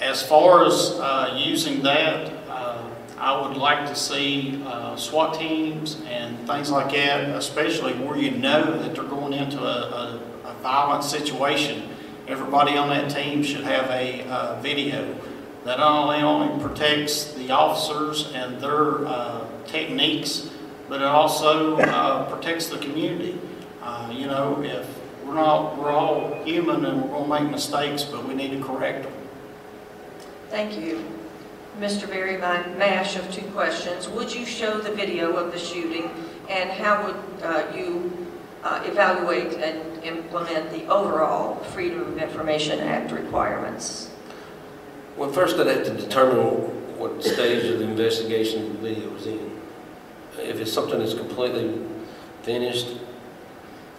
as 0.00 0.26
far 0.26 0.66
as 0.66 0.90
uh, 0.98 1.40
using 1.40 1.84
that, 1.84 2.32
uh, 2.48 2.82
I 3.16 3.46
would 3.46 3.56
like 3.56 3.86
to 3.86 3.94
see 3.94 4.60
uh, 4.66 4.96
SWAT 4.96 5.38
teams 5.38 6.02
and 6.08 6.36
things 6.48 6.68
like 6.68 6.90
that, 6.90 7.30
especially 7.36 7.92
where 7.92 8.16
you 8.16 8.32
know 8.32 8.76
that 8.76 8.92
they're 8.92 9.04
going 9.04 9.34
into 9.34 9.60
a, 9.60 9.62
a, 9.62 10.20
a 10.46 10.54
violent 10.64 11.04
situation. 11.04 11.90
Everybody 12.26 12.76
on 12.76 12.88
that 12.88 13.08
team 13.08 13.44
should 13.44 13.62
have 13.62 13.88
a 13.90 14.58
video 14.60 15.14
that 15.62 15.78
not 15.78 16.02
only 16.02 16.22
only 16.22 16.60
protects 16.60 17.34
the 17.34 17.52
officers 17.52 18.32
and 18.34 18.60
their 18.60 19.06
techniques, 19.66 20.50
but 20.88 21.00
it 21.00 21.06
also 21.06 21.76
uh, 21.78 22.28
protects 22.30 22.68
the 22.68 22.78
community. 22.78 23.38
Uh, 23.82 24.10
You 24.12 24.26
know, 24.26 24.62
if 24.62 24.86
we're 25.24 25.34
not, 25.34 25.76
we're 25.78 25.90
all 25.90 26.32
human 26.44 26.84
and 26.84 27.02
we're 27.02 27.18
gonna 27.18 27.42
make 27.42 27.50
mistakes, 27.50 28.04
but 28.04 28.26
we 28.26 28.34
need 28.34 28.50
to 28.50 28.62
correct 28.64 29.02
them. 29.04 29.12
Thank 30.50 30.78
you. 30.78 31.04
Mr. 31.80 32.08
Berry, 32.08 32.38
my 32.38 32.66
mash 32.78 33.16
of 33.16 33.30
two 33.30 33.42
questions. 33.50 34.08
Would 34.08 34.34
you 34.34 34.46
show 34.46 34.78
the 34.78 34.92
video 34.92 35.36
of 35.36 35.52
the 35.52 35.58
shooting, 35.58 36.10
and 36.48 36.70
how 36.70 37.04
would 37.04 37.42
uh, 37.42 37.64
you 37.74 38.26
uh, 38.64 38.82
evaluate 38.86 39.54
and 39.54 40.02
implement 40.02 40.70
the 40.70 40.86
overall 40.86 41.56
Freedom 41.56 42.00
of 42.00 42.18
Information 42.18 42.80
Act 42.80 43.12
requirements? 43.12 44.10
Well, 45.16 45.30
first 45.30 45.56
I'd 45.58 45.66
have 45.66 45.84
to 45.84 45.94
determine 45.94 46.98
what 46.98 47.22
stage 47.22 47.64
of 47.64 47.78
the 47.80 47.84
investigation 47.84 48.72
the 48.72 48.78
video 48.88 49.14
is 49.16 49.26
in. 49.26 49.55
If 50.38 50.60
it's 50.60 50.72
something 50.72 50.98
that's 50.98 51.14
completely 51.14 51.80
finished, 52.42 52.88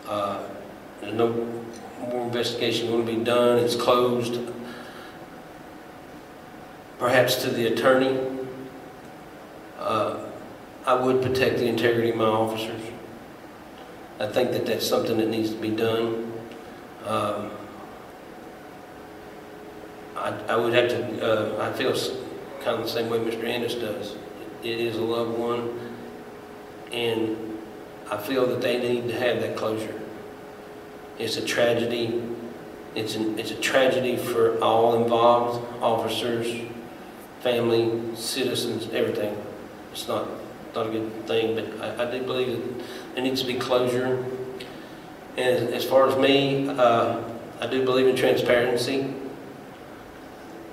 uh, 0.07 0.43
there's 1.01 1.13
no 1.13 1.29
more 1.99 2.25
investigation 2.25 2.87
going 2.87 3.05
to 3.05 3.11
be 3.17 3.23
done, 3.23 3.59
it's 3.59 3.75
closed, 3.75 4.39
perhaps 6.99 7.35
to 7.43 7.49
the 7.49 7.67
attorney, 7.67 8.19
uh, 9.79 10.17
I 10.85 10.93
would 10.95 11.21
protect 11.21 11.57
the 11.57 11.67
integrity 11.67 12.11
of 12.11 12.15
my 12.15 12.25
officers. 12.25 12.81
I 14.19 14.27
think 14.27 14.51
that 14.51 14.65
that's 14.65 14.87
something 14.87 15.17
that 15.17 15.27
needs 15.27 15.51
to 15.51 15.57
be 15.57 15.69
done. 15.69 16.33
Um, 17.05 17.51
I, 20.15 20.29
I 20.49 20.55
would 20.55 20.73
have 20.73 20.89
to, 20.89 21.59
uh, 21.61 21.69
I 21.69 21.73
feel 21.73 21.93
kind 22.63 22.79
of 22.79 22.83
the 22.83 22.89
same 22.89 23.09
way 23.09 23.19
Mr. 23.19 23.43
Ennis 23.43 23.75
does. 23.75 24.15
It 24.63 24.79
is 24.79 24.95
a 24.95 25.01
loved 25.01 25.37
one, 25.37 25.86
and 26.91 27.59
I 28.09 28.17
feel 28.17 28.47
that 28.47 28.61
they 28.61 28.79
need 28.79 29.07
to 29.09 29.19
have 29.19 29.41
that 29.41 29.57
closure. 29.57 29.99
It's 31.19 31.37
a 31.37 31.45
tragedy. 31.45 32.21
It's 32.95 33.15
an, 33.15 33.37
it's 33.37 33.51
a 33.51 33.55
tragedy 33.55 34.17
for 34.17 34.57
all 34.63 35.03
involved, 35.03 35.65
officers, 35.81 36.67
family, 37.41 38.15
citizens, 38.15 38.91
everything. 38.93 39.35
It's 39.91 40.07
not, 40.07 40.27
not 40.73 40.87
a 40.87 40.89
good 40.89 41.27
thing, 41.27 41.55
but 41.55 41.99
I, 41.99 42.07
I 42.07 42.11
do 42.11 42.23
believe 42.23 42.57
that 42.57 42.85
there 43.15 43.23
needs 43.23 43.41
to 43.41 43.47
be 43.47 43.55
closure. 43.55 44.25
And 45.37 45.69
as 45.73 45.83
far 45.83 46.07
as 46.07 46.17
me, 46.17 46.67
uh, 46.69 47.21
I 47.59 47.67
do 47.67 47.85
believe 47.85 48.07
in 48.07 48.15
transparency. 48.15 49.13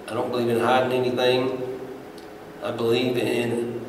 I 0.09 0.15
don't 0.15 0.31
believe 0.31 0.49
in 0.49 0.61
hiding 0.61 1.05
anything. 1.05 1.81
I 2.63 2.71
believe 2.71 3.19
in 3.19 3.85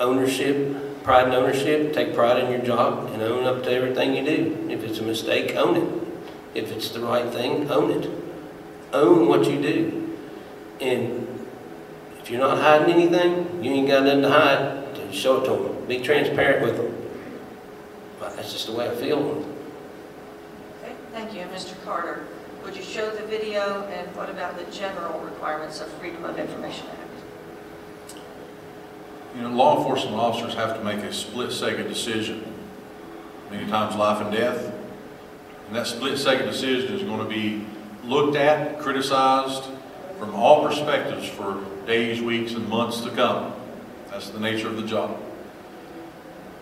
ownership, 0.00 0.76
pride 1.04 1.26
and 1.26 1.34
ownership. 1.34 1.92
Take 1.92 2.14
pride 2.14 2.42
in 2.42 2.50
your 2.50 2.62
job 2.62 3.10
and 3.12 3.22
own 3.22 3.44
up 3.44 3.62
to 3.64 3.70
everything 3.70 4.16
you 4.16 4.24
do. 4.24 4.68
If 4.70 4.82
it's 4.82 4.98
a 4.98 5.02
mistake, 5.02 5.54
own 5.54 5.76
it. 5.76 6.08
If 6.54 6.72
it's 6.72 6.88
the 6.88 7.00
right 7.00 7.30
thing, 7.32 7.70
own 7.70 7.90
it. 7.90 8.10
Own 8.92 9.28
what 9.28 9.48
you 9.48 9.60
do. 9.60 10.16
And 10.80 11.28
if 12.20 12.30
you're 12.30 12.40
not 12.40 12.58
hiding 12.58 12.94
anything, 12.94 13.62
you 13.62 13.70
ain't 13.70 13.88
got 13.88 14.04
nothing 14.04 14.22
to 14.22 14.30
hide, 14.30 14.96
then 14.96 15.12
show 15.12 15.42
it 15.42 15.44
to 15.44 15.62
them. 15.62 15.86
Be 15.86 16.00
transparent 16.00 16.64
with 16.64 16.76
them. 16.78 16.96
But 18.18 18.36
That's 18.36 18.52
just 18.52 18.66
the 18.66 18.72
way 18.72 18.88
I 18.88 18.94
feel. 18.94 19.18
Okay, 19.18 20.94
thank 21.12 21.34
you. 21.34 21.42
Mr. 21.54 21.74
Carter, 21.84 22.26
would 22.64 22.74
you 22.74 22.82
show 22.82 23.10
the 23.10 23.26
video, 23.26 23.82
and 23.88 24.16
what 24.16 24.30
about 24.30 24.56
the 24.56 24.64
general 24.72 25.20
requirements 25.20 25.80
of 25.80 25.88
Freedom 25.94 26.24
of 26.24 26.38
Information 26.38 26.86
Act? 26.86 27.03
You 29.34 29.42
know, 29.42 29.50
law 29.50 29.78
enforcement 29.78 30.16
officers 30.16 30.54
have 30.54 30.76
to 30.76 30.84
make 30.84 30.98
a 30.98 31.12
split-second 31.12 31.88
decision, 31.88 32.44
many 33.50 33.68
times 33.68 33.96
life 33.96 34.24
and 34.24 34.32
death. 34.32 34.72
And 35.66 35.76
that 35.76 35.86
split-second 35.86 36.46
decision 36.46 36.94
is 36.94 37.02
going 37.02 37.18
to 37.18 37.28
be 37.28 37.66
looked 38.04 38.36
at, 38.36 38.78
criticized 38.78 39.64
from 40.18 40.34
all 40.34 40.66
perspectives 40.66 41.28
for 41.28 41.64
days, 41.86 42.22
weeks, 42.22 42.52
and 42.52 42.68
months 42.68 43.00
to 43.00 43.10
come. 43.10 43.52
That's 44.10 44.30
the 44.30 44.38
nature 44.38 44.68
of 44.68 44.76
the 44.76 44.86
job. 44.86 45.20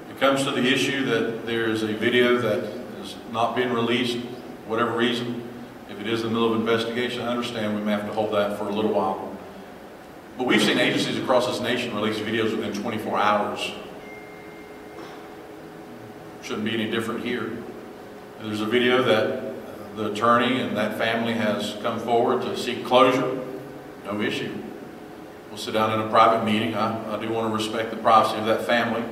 It 0.08 0.18
comes 0.18 0.44
to 0.44 0.50
the 0.50 0.66
issue 0.66 1.04
that 1.06 1.44
there 1.44 1.68
is 1.68 1.82
a 1.82 1.92
video 1.92 2.38
that 2.38 2.72
has 2.98 3.16
not 3.32 3.54
been 3.54 3.72
released, 3.72 4.18
whatever 4.66 4.92
reason. 4.92 5.46
If 5.90 6.00
it 6.00 6.06
is 6.06 6.22
in 6.22 6.28
the 6.28 6.32
middle 6.32 6.54
of 6.54 6.60
investigation, 6.60 7.20
I 7.20 7.28
understand 7.28 7.76
we 7.76 7.82
may 7.82 7.92
have 7.92 8.06
to 8.06 8.12
hold 8.14 8.32
that 8.32 8.56
for 8.56 8.64
a 8.64 8.72
little 8.72 8.92
while. 8.92 9.31
But 10.38 10.46
we've 10.46 10.62
seen 10.62 10.78
agencies 10.78 11.18
across 11.18 11.46
this 11.46 11.60
nation 11.60 11.94
release 11.94 12.18
videos 12.18 12.56
within 12.56 12.72
24 12.72 13.18
hours. 13.18 13.72
Shouldn't 16.42 16.64
be 16.64 16.74
any 16.74 16.90
different 16.90 17.24
here. 17.24 17.52
There's 18.40 18.60
a 18.60 18.66
video 18.66 19.02
that 19.02 19.52
the 19.96 20.10
attorney 20.10 20.60
and 20.60 20.76
that 20.76 20.96
family 20.98 21.34
has 21.34 21.76
come 21.82 22.00
forward 22.00 22.42
to 22.42 22.56
seek 22.56 22.84
closure, 22.84 23.40
no 24.04 24.20
issue. 24.20 24.52
We'll 25.48 25.58
sit 25.58 25.74
down 25.74 25.92
in 25.92 26.06
a 26.06 26.10
private 26.10 26.44
meeting. 26.44 26.74
I, 26.74 27.14
I 27.14 27.20
do 27.20 27.30
want 27.30 27.50
to 27.50 27.54
respect 27.54 27.90
the 27.90 27.98
privacy 27.98 28.38
of 28.38 28.46
that 28.46 28.62
family, 28.62 29.04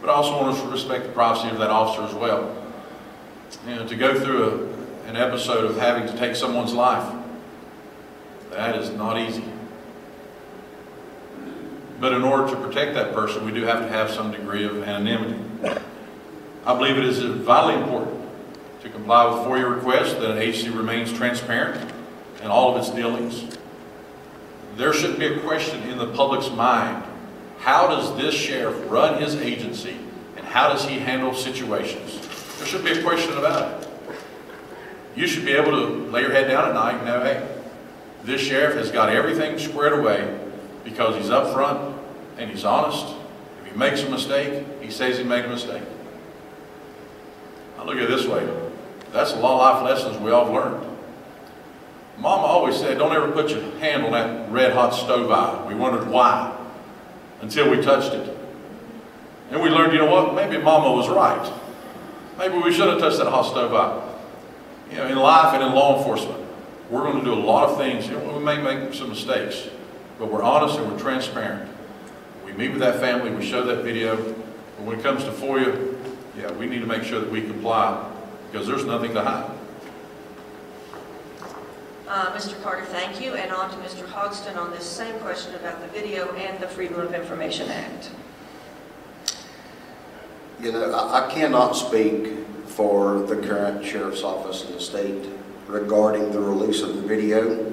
but 0.00 0.08
I 0.08 0.14
also 0.14 0.40
want 0.40 0.56
to 0.56 0.66
respect 0.68 1.04
the 1.04 1.12
privacy 1.12 1.48
of 1.50 1.58
that 1.58 1.70
officer 1.70 2.02
as 2.02 2.14
well. 2.14 2.56
You 3.68 3.76
know, 3.76 3.86
to 3.86 3.94
go 3.94 4.18
through 4.18 4.72
a, 5.04 5.08
an 5.10 5.16
episode 5.16 5.64
of 5.64 5.76
having 5.76 6.08
to 6.08 6.18
take 6.18 6.34
someone's 6.34 6.72
life, 6.72 7.14
that 8.50 8.76
is 8.76 8.90
not 8.90 9.18
easy. 9.18 9.44
But 12.02 12.14
in 12.14 12.24
order 12.24 12.52
to 12.52 12.56
protect 12.56 12.94
that 12.94 13.14
person, 13.14 13.44
we 13.44 13.52
do 13.52 13.62
have 13.62 13.78
to 13.78 13.88
have 13.88 14.10
some 14.10 14.32
degree 14.32 14.64
of 14.64 14.82
anonymity. 14.82 15.38
I 16.66 16.76
believe 16.76 16.98
it 16.98 17.04
is 17.04 17.20
vitally 17.20 17.80
important 17.80 18.28
to 18.82 18.88
comply 18.88 19.24
with 19.26 19.46
FOIA 19.46 19.72
requests 19.72 20.14
that 20.14 20.32
an 20.32 20.38
agency 20.38 20.70
remains 20.70 21.12
transparent 21.12 21.92
in 22.42 22.48
all 22.48 22.74
of 22.74 22.82
its 22.82 22.90
dealings. 22.90 23.56
There 24.76 24.92
should 24.92 25.16
be 25.16 25.26
a 25.26 25.38
question 25.42 25.80
in 25.88 25.96
the 25.96 26.08
public's 26.08 26.50
mind. 26.50 27.04
How 27.60 27.86
does 27.86 28.16
this 28.16 28.34
sheriff 28.34 28.90
run 28.90 29.22
his 29.22 29.36
agency 29.36 29.96
and 30.36 30.44
how 30.44 30.70
does 30.70 30.84
he 30.84 30.98
handle 30.98 31.32
situations? 31.32 32.18
There 32.58 32.66
should 32.66 32.84
be 32.84 32.98
a 32.98 33.02
question 33.04 33.38
about 33.38 33.80
it. 33.80 33.88
You 35.14 35.28
should 35.28 35.44
be 35.44 35.52
able 35.52 35.70
to 35.70 35.86
lay 36.10 36.22
your 36.22 36.32
head 36.32 36.48
down 36.48 36.68
at 36.68 36.74
night 36.74 36.96
and 36.96 37.04
know, 37.04 37.22
hey, 37.22 37.48
this 38.24 38.40
sheriff 38.40 38.74
has 38.74 38.90
got 38.90 39.08
everything 39.08 39.56
squared 39.56 39.96
away 39.96 40.40
because 40.82 41.14
he's 41.14 41.30
upfront 41.30 41.91
and 42.42 42.50
he's 42.50 42.64
honest. 42.64 43.14
If 43.64 43.72
he 43.72 43.78
makes 43.78 44.02
a 44.02 44.10
mistake, 44.10 44.64
he 44.80 44.90
says 44.90 45.16
he 45.16 45.24
made 45.24 45.44
a 45.44 45.48
mistake. 45.48 45.82
I 47.78 47.84
look 47.84 47.96
at 47.96 48.02
it 48.02 48.08
this 48.08 48.26
way. 48.26 48.48
That's 49.12 49.32
a 49.32 49.36
lot 49.36 49.76
of 49.76 49.82
life 49.82 49.96
lessons 49.96 50.18
we 50.18 50.30
all 50.30 50.52
learned. 50.52 50.86
Mama 52.18 52.42
always 52.42 52.76
said, 52.76 52.98
don't 52.98 53.14
ever 53.14 53.30
put 53.30 53.50
your 53.50 53.62
hand 53.78 54.04
on 54.04 54.12
that 54.12 54.50
red 54.50 54.72
hot 54.72 54.90
stove 54.90 55.30
eye. 55.30 55.66
We 55.66 55.74
wondered 55.74 56.08
why 56.08 56.56
until 57.40 57.70
we 57.70 57.80
touched 57.80 58.12
it. 58.12 58.36
And 59.50 59.62
we 59.62 59.68
learned, 59.68 59.92
you 59.92 59.98
know 59.98 60.10
what, 60.10 60.34
maybe 60.34 60.62
Mama 60.62 60.92
was 60.92 61.08
right. 61.08 61.52
Maybe 62.38 62.58
we 62.58 62.72
should 62.72 62.88
have 62.88 62.98
touched 62.98 63.18
that 63.18 63.28
hot 63.28 63.42
stove 63.42 63.74
eye. 63.74 64.10
You 64.90 64.98
know, 64.98 65.06
in 65.06 65.16
life 65.16 65.54
and 65.54 65.62
in 65.62 65.72
law 65.72 65.98
enforcement, 65.98 66.40
we're 66.90 67.02
going 67.02 67.18
to 67.18 67.24
do 67.24 67.32
a 67.32 67.34
lot 67.34 67.68
of 67.68 67.78
things. 67.78 68.06
You 68.06 68.12
know, 68.12 68.38
we 68.38 68.44
may 68.44 68.60
make 68.60 68.94
some 68.94 69.08
mistakes, 69.10 69.68
but 70.18 70.30
we're 70.30 70.42
honest 70.42 70.78
and 70.78 70.90
we're 70.90 70.98
transparent. 70.98 71.71
We 72.52 72.58
meet 72.58 72.72
with 72.72 72.80
that 72.80 73.00
family, 73.00 73.30
we 73.30 73.44
show 73.46 73.64
that 73.64 73.82
video. 73.82 74.16
But 74.16 74.84
when 74.84 74.98
it 74.98 75.02
comes 75.02 75.24
to 75.24 75.30
FOIA, 75.30 75.96
yeah, 76.36 76.52
we 76.52 76.66
need 76.66 76.80
to 76.80 76.86
make 76.86 77.02
sure 77.02 77.18
that 77.18 77.30
we 77.30 77.40
comply 77.40 78.10
because 78.50 78.66
there's 78.66 78.84
nothing 78.84 79.14
to 79.14 79.22
hide. 79.22 79.50
Uh, 82.06 82.36
Mr. 82.36 82.62
Carter, 82.62 82.84
thank 82.84 83.22
you. 83.22 83.32
And 83.34 83.50
on 83.52 83.70
to 83.70 83.76
Mr. 83.76 84.04
Hogston 84.06 84.56
on 84.58 84.70
this 84.70 84.84
same 84.84 85.18
question 85.20 85.54
about 85.54 85.80
the 85.80 85.88
video 85.88 86.30
and 86.34 86.62
the 86.62 86.68
Freedom 86.68 87.00
of 87.00 87.14
Information 87.14 87.70
Act. 87.70 88.10
You 90.60 90.72
know, 90.72 90.92
I 90.92 91.26
I 91.26 91.30
cannot 91.32 91.72
speak 91.72 92.34
for 92.66 93.20
the 93.20 93.36
current 93.36 93.84
sheriff's 93.84 94.22
office 94.22 94.66
in 94.66 94.72
the 94.72 94.80
state 94.80 95.26
regarding 95.68 96.32
the 96.32 96.40
release 96.40 96.82
of 96.82 96.96
the 96.96 97.02
video. 97.02 97.72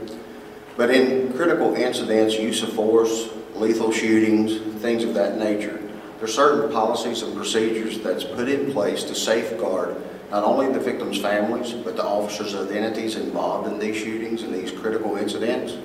But 0.78 0.90
in 0.90 1.34
critical 1.34 1.76
incidents, 1.76 2.36
use 2.36 2.64
of 2.64 2.72
force, 2.72 3.30
lethal 3.60 3.92
shootings, 3.92 4.82
things 4.82 5.04
of 5.04 5.14
that 5.14 5.38
nature, 5.38 5.78
there 6.18 6.26
are 6.26 6.28
certain 6.28 6.72
policies 6.72 7.22
and 7.22 7.36
procedures 7.36 8.00
that's 8.00 8.24
put 8.24 8.50
in 8.50 8.72
place 8.72 9.04
to 9.04 9.16
safeguard 9.16 9.96
not 10.32 10.44
only 10.44 10.72
the 10.72 10.80
victims' 10.80 11.20
families, 11.20 11.74
but 11.74 11.96
the 11.96 12.04
officers' 12.04 12.54
identities 12.54 13.16
involved 13.16 13.68
in 13.68 13.80
these 13.80 13.98
shootings 13.98 14.44
and 14.44 14.54
these 14.54 14.72
critical 14.72 15.18
incidents. 15.18 15.76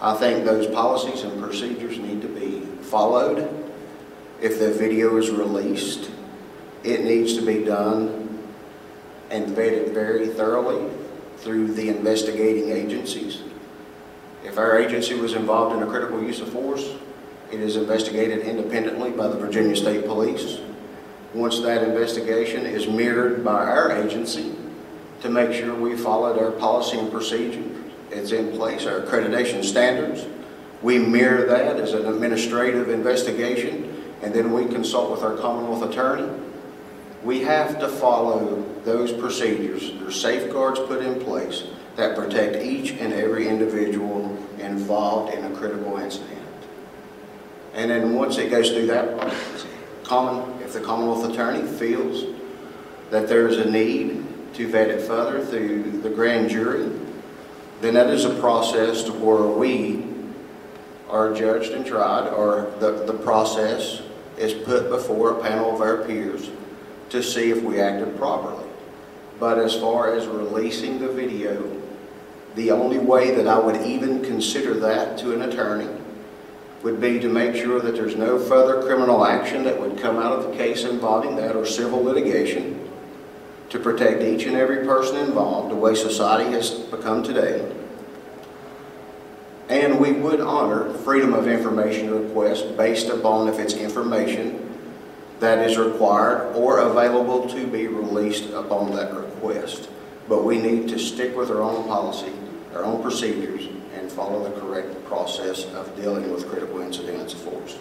I 0.00 0.14
think 0.14 0.44
those 0.44 0.66
policies 0.66 1.22
and 1.22 1.40
procedures 1.42 1.98
need 1.98 2.22
to 2.22 2.28
be 2.28 2.60
followed. 2.82 3.48
If 4.40 4.58
the 4.58 4.72
video 4.72 5.16
is 5.18 5.30
released, 5.30 6.10
it 6.82 7.04
needs 7.04 7.34
to 7.34 7.44
be 7.44 7.64
done 7.64 8.42
and 9.30 9.54
vetted 9.56 9.92
very 9.92 10.28
thoroughly 10.28 10.90
through 11.38 11.74
the 11.74 11.88
investigating 11.88 12.70
agencies. 12.70 13.42
If 14.44 14.58
our 14.58 14.78
agency 14.78 15.14
was 15.14 15.32
involved 15.32 15.74
in 15.74 15.82
a 15.82 15.86
critical 15.86 16.22
use 16.22 16.40
of 16.40 16.50
force, 16.50 16.94
it 17.50 17.60
is 17.60 17.76
investigated 17.76 18.40
independently 18.40 19.10
by 19.10 19.26
the 19.28 19.38
Virginia 19.38 19.74
State 19.74 20.04
Police. 20.04 20.58
Once 21.32 21.60
that 21.60 21.82
investigation 21.82 22.66
is 22.66 22.86
mirrored 22.86 23.42
by 23.42 23.64
our 23.64 23.90
agency 23.90 24.54
to 25.22 25.30
make 25.30 25.52
sure 25.52 25.74
we 25.74 25.96
followed 25.96 26.38
our 26.38 26.50
policy 26.50 26.98
and 26.98 27.10
procedure, 27.10 27.64
it's 28.10 28.32
in 28.32 28.52
place, 28.52 28.84
our 28.84 29.00
accreditation 29.00 29.64
standards. 29.64 30.26
We 30.82 30.98
mirror 30.98 31.46
that 31.46 31.76
as 31.78 31.94
an 31.94 32.06
administrative 32.06 32.90
investigation, 32.90 34.12
and 34.22 34.34
then 34.34 34.52
we 34.52 34.66
consult 34.66 35.10
with 35.10 35.22
our 35.22 35.36
Commonwealth 35.38 35.90
Attorney. 35.90 36.30
We 37.22 37.40
have 37.40 37.80
to 37.80 37.88
follow 37.88 38.62
those 38.84 39.10
procedures. 39.10 39.90
There's 39.98 40.20
safeguards 40.20 40.80
put 40.80 41.02
in 41.02 41.18
place 41.24 41.64
that 41.96 42.16
protect 42.16 42.64
each 42.64 42.90
and 42.92 43.12
every 43.12 43.48
individual 43.48 44.36
involved 44.58 45.32
in 45.32 45.44
a 45.44 45.56
critical 45.56 45.96
incident. 45.98 46.40
And 47.74 47.90
then 47.90 48.14
once 48.14 48.38
it 48.38 48.50
goes 48.50 48.70
through 48.70 48.86
that 48.86 49.34
common, 50.04 50.60
if 50.62 50.72
the 50.72 50.80
Commonwealth 50.80 51.30
Attorney 51.30 51.66
feels 51.78 52.34
that 53.10 53.28
there's 53.28 53.56
a 53.56 53.70
need 53.70 54.24
to 54.54 54.68
vet 54.68 54.88
it 54.88 55.02
further 55.02 55.44
through 55.44 56.00
the 56.02 56.10
grand 56.10 56.50
jury, 56.50 56.90
then 57.80 57.94
that 57.94 58.08
is 58.08 58.24
a 58.24 58.34
process 58.40 59.02
to 59.04 59.12
where 59.12 59.46
we 59.46 60.04
are 61.10 61.34
judged 61.34 61.72
and 61.72 61.84
tried, 61.84 62.28
or 62.28 62.72
the, 62.80 63.04
the 63.04 63.12
process 63.12 64.02
is 64.38 64.52
put 64.52 64.88
before 64.88 65.38
a 65.38 65.42
panel 65.42 65.74
of 65.74 65.80
our 65.80 66.04
peers 66.04 66.50
to 67.10 67.22
see 67.22 67.50
if 67.50 67.62
we 67.62 67.80
acted 67.80 68.16
properly. 68.16 68.64
But 69.38 69.58
as 69.58 69.74
far 69.74 70.14
as 70.14 70.26
releasing 70.26 70.98
the 70.98 71.08
video, 71.08 71.82
the 72.54 72.70
only 72.70 72.98
way 72.98 73.34
that 73.34 73.48
I 73.48 73.58
would 73.58 73.82
even 73.82 74.22
consider 74.22 74.74
that 74.80 75.18
to 75.18 75.32
an 75.34 75.42
attorney 75.42 75.88
would 76.82 77.00
be 77.00 77.18
to 77.18 77.28
make 77.28 77.56
sure 77.56 77.80
that 77.80 77.94
there's 77.94 78.14
no 78.14 78.38
further 78.38 78.82
criminal 78.82 79.24
action 79.24 79.64
that 79.64 79.80
would 79.80 79.98
come 79.98 80.18
out 80.18 80.32
of 80.32 80.50
the 80.50 80.56
case 80.56 80.84
involving 80.84 81.36
that 81.36 81.56
or 81.56 81.64
civil 81.64 82.02
litigation 82.02 82.80
to 83.70 83.78
protect 83.78 84.22
each 84.22 84.44
and 84.44 84.54
every 84.54 84.84
person 84.84 85.16
involved 85.16 85.70
the 85.70 85.74
way 85.74 85.94
society 85.94 86.50
has 86.52 86.70
become 86.70 87.22
today. 87.22 87.74
And 89.68 89.98
we 89.98 90.12
would 90.12 90.40
honor 90.40 90.92
freedom 90.98 91.32
of 91.32 91.48
information 91.48 92.10
requests 92.10 92.62
based 92.62 93.08
upon 93.08 93.48
if 93.48 93.58
it's 93.58 93.74
information 93.74 94.60
that 95.40 95.58
is 95.68 95.78
required 95.78 96.54
or 96.54 96.78
available 96.78 97.48
to 97.48 97.66
be 97.66 97.88
released 97.88 98.50
upon 98.50 98.94
that 98.94 99.12
request. 99.14 99.88
But 100.28 100.44
we 100.44 100.58
need 100.58 100.88
to 100.90 100.98
stick 100.98 101.36
with 101.36 101.50
our 101.50 101.62
own 101.62 101.88
policy, 101.88 102.32
our 102.74 102.84
own 102.84 103.02
procedures, 103.02 103.68
and 103.94 104.10
follow 104.10 104.42
the 104.42 104.60
correct 104.60 105.04
process 105.04 105.64
of 105.74 105.94
dealing 105.96 106.30
with 106.32 106.48
critical 106.48 106.80
incidents 106.80 107.32
of 107.34 107.40
force. 107.40 107.78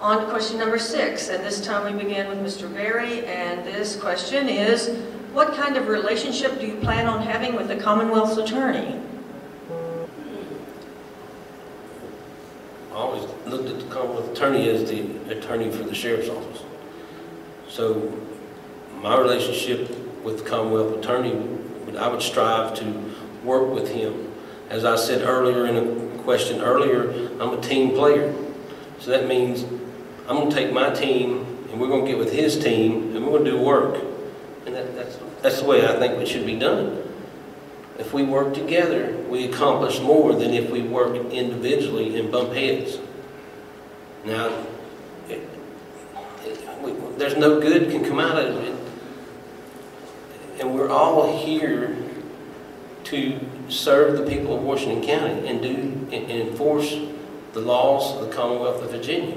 On 0.00 0.20
to 0.20 0.30
question 0.30 0.58
number 0.58 0.78
six, 0.78 1.28
and 1.28 1.42
this 1.44 1.64
time 1.64 1.96
we 1.96 2.02
begin 2.02 2.28
with 2.28 2.38
Mr. 2.38 2.72
Berry, 2.72 3.24
and 3.26 3.64
this 3.64 3.96
question 3.96 4.48
is, 4.48 4.88
what 5.32 5.54
kind 5.54 5.76
of 5.76 5.88
relationship 5.88 6.60
do 6.60 6.66
you 6.66 6.76
plan 6.76 7.06
on 7.06 7.22
having 7.22 7.54
with 7.56 7.68
the 7.68 7.76
Commonwealth's 7.76 8.36
attorney? 8.36 9.00
I 12.92 12.96
always 12.96 13.24
looked 13.46 13.68
at 13.68 13.80
the 13.80 13.86
Commonwealth 13.86 14.30
Attorney 14.30 14.68
as 14.68 14.88
the 14.88 15.02
attorney 15.30 15.70
for 15.70 15.82
the 15.82 15.94
Sheriff's 15.94 16.28
Office. 16.28 16.62
So 17.68 18.12
my 19.00 19.18
relationship 19.18 19.90
with 20.22 20.44
the 20.44 20.48
Commonwealth 20.48 20.98
Attorney, 20.98 21.32
I 21.96 22.08
would 22.08 22.22
strive 22.22 22.74
to 22.76 23.14
work 23.44 23.72
with 23.72 23.90
him. 23.90 24.32
As 24.70 24.84
I 24.84 24.96
said 24.96 25.22
earlier 25.22 25.66
in 25.66 25.76
a 25.76 26.22
question 26.22 26.60
earlier, 26.60 27.10
I'm 27.40 27.52
a 27.52 27.60
team 27.60 27.90
player. 27.90 28.34
So 28.98 29.10
that 29.10 29.28
means 29.28 29.62
I'm 30.26 30.36
going 30.36 30.50
to 30.50 30.56
take 30.56 30.72
my 30.72 30.90
team 30.90 31.46
and 31.70 31.80
we're 31.80 31.88
going 31.88 32.04
to 32.04 32.10
get 32.10 32.18
with 32.18 32.32
his 32.32 32.58
team 32.58 33.14
and 33.14 33.24
we're 33.24 33.32
going 33.32 33.44
to 33.44 33.50
do 33.50 33.60
work. 33.60 34.02
And 34.66 34.74
that, 34.74 34.94
that's, 34.94 35.18
that's 35.42 35.60
the 35.60 35.66
way 35.66 35.86
I 35.86 35.98
think 35.98 36.14
it 36.14 36.26
should 36.26 36.46
be 36.46 36.58
done. 36.58 37.02
If 37.98 38.12
we 38.12 38.24
work 38.24 38.54
together, 38.54 39.16
we 39.28 39.44
accomplish 39.48 40.00
more 40.00 40.32
than 40.32 40.52
if 40.52 40.70
we 40.70 40.82
work 40.82 41.14
individually 41.30 42.18
and 42.18 42.32
bump 42.32 42.52
heads. 42.52 42.98
Now, 44.24 44.46
it, 45.28 45.46
it, 46.44 46.82
we, 46.82 46.92
there's 47.18 47.36
no 47.36 47.60
good 47.60 47.90
can 47.90 48.04
come 48.04 48.18
out 48.18 48.38
of 48.38 48.56
it. 48.56 48.83
And 50.60 50.74
we're 50.74 50.88
all 50.88 51.36
here 51.36 51.96
to 53.04 53.40
serve 53.68 54.18
the 54.18 54.24
people 54.24 54.56
of 54.56 54.62
Washington 54.62 55.04
County 55.04 55.48
and 55.48 55.60
do 55.60 56.08
and 56.12 56.30
enforce 56.30 56.96
the 57.52 57.60
laws 57.60 58.16
of 58.16 58.28
the 58.28 58.34
Commonwealth 58.34 58.82
of 58.82 58.90
Virginia 58.90 59.36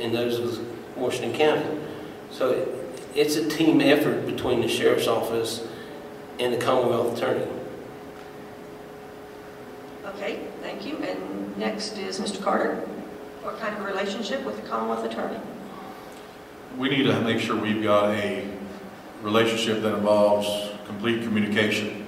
and 0.00 0.14
those 0.14 0.38
of 0.38 0.96
Washington 0.96 1.32
County. 1.32 1.80
So 2.30 2.50
it, 2.50 2.68
it's 3.14 3.36
a 3.36 3.48
team 3.48 3.80
effort 3.80 4.26
between 4.26 4.60
the 4.60 4.68
sheriff's 4.68 5.06
office 5.06 5.66
and 6.38 6.52
the 6.52 6.58
Commonwealth 6.58 7.16
attorney. 7.16 7.46
Okay, 10.04 10.40
thank 10.60 10.72
Thank 10.82 11.00
you. 11.00 11.06
And 11.06 11.56
next 11.58 11.96
is 11.96 12.18
Mr. 12.18 12.42
Carter. 12.42 12.76
What 13.42 13.60
kind 13.60 13.76
of 13.76 13.84
relationship 13.84 14.44
with 14.44 14.60
the 14.60 14.68
Commonwealth 14.68 15.04
Attorney? 15.04 15.38
We 16.76 16.88
need 16.88 17.04
to 17.04 17.20
make 17.20 17.38
sure 17.38 17.56
we've 17.56 17.82
got 17.82 18.10
a 18.16 18.44
relationship 19.22 19.82
that 19.82 19.94
involves 19.94 20.70
complete 20.86 21.22
communication. 21.22 22.04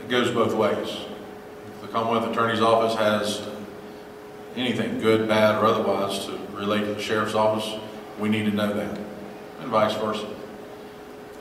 It 0.00 0.08
goes 0.08 0.30
both 0.30 0.54
ways. 0.54 0.88
If 1.66 1.82
the 1.82 1.88
Commonwealth 1.88 2.30
Attorney's 2.30 2.60
Office 2.60 2.96
has 2.96 3.48
anything, 4.56 5.00
good, 5.00 5.28
bad, 5.28 5.62
or 5.62 5.66
otherwise, 5.66 6.26
to 6.26 6.38
relate 6.52 6.82
to 6.82 6.94
the 6.94 7.02
Sheriff's 7.02 7.34
Office, 7.34 7.80
we 8.18 8.28
need 8.28 8.44
to 8.44 8.52
know 8.52 8.72
that, 8.72 8.98
and 9.60 9.70
vice 9.70 9.94
versa. 9.96 10.28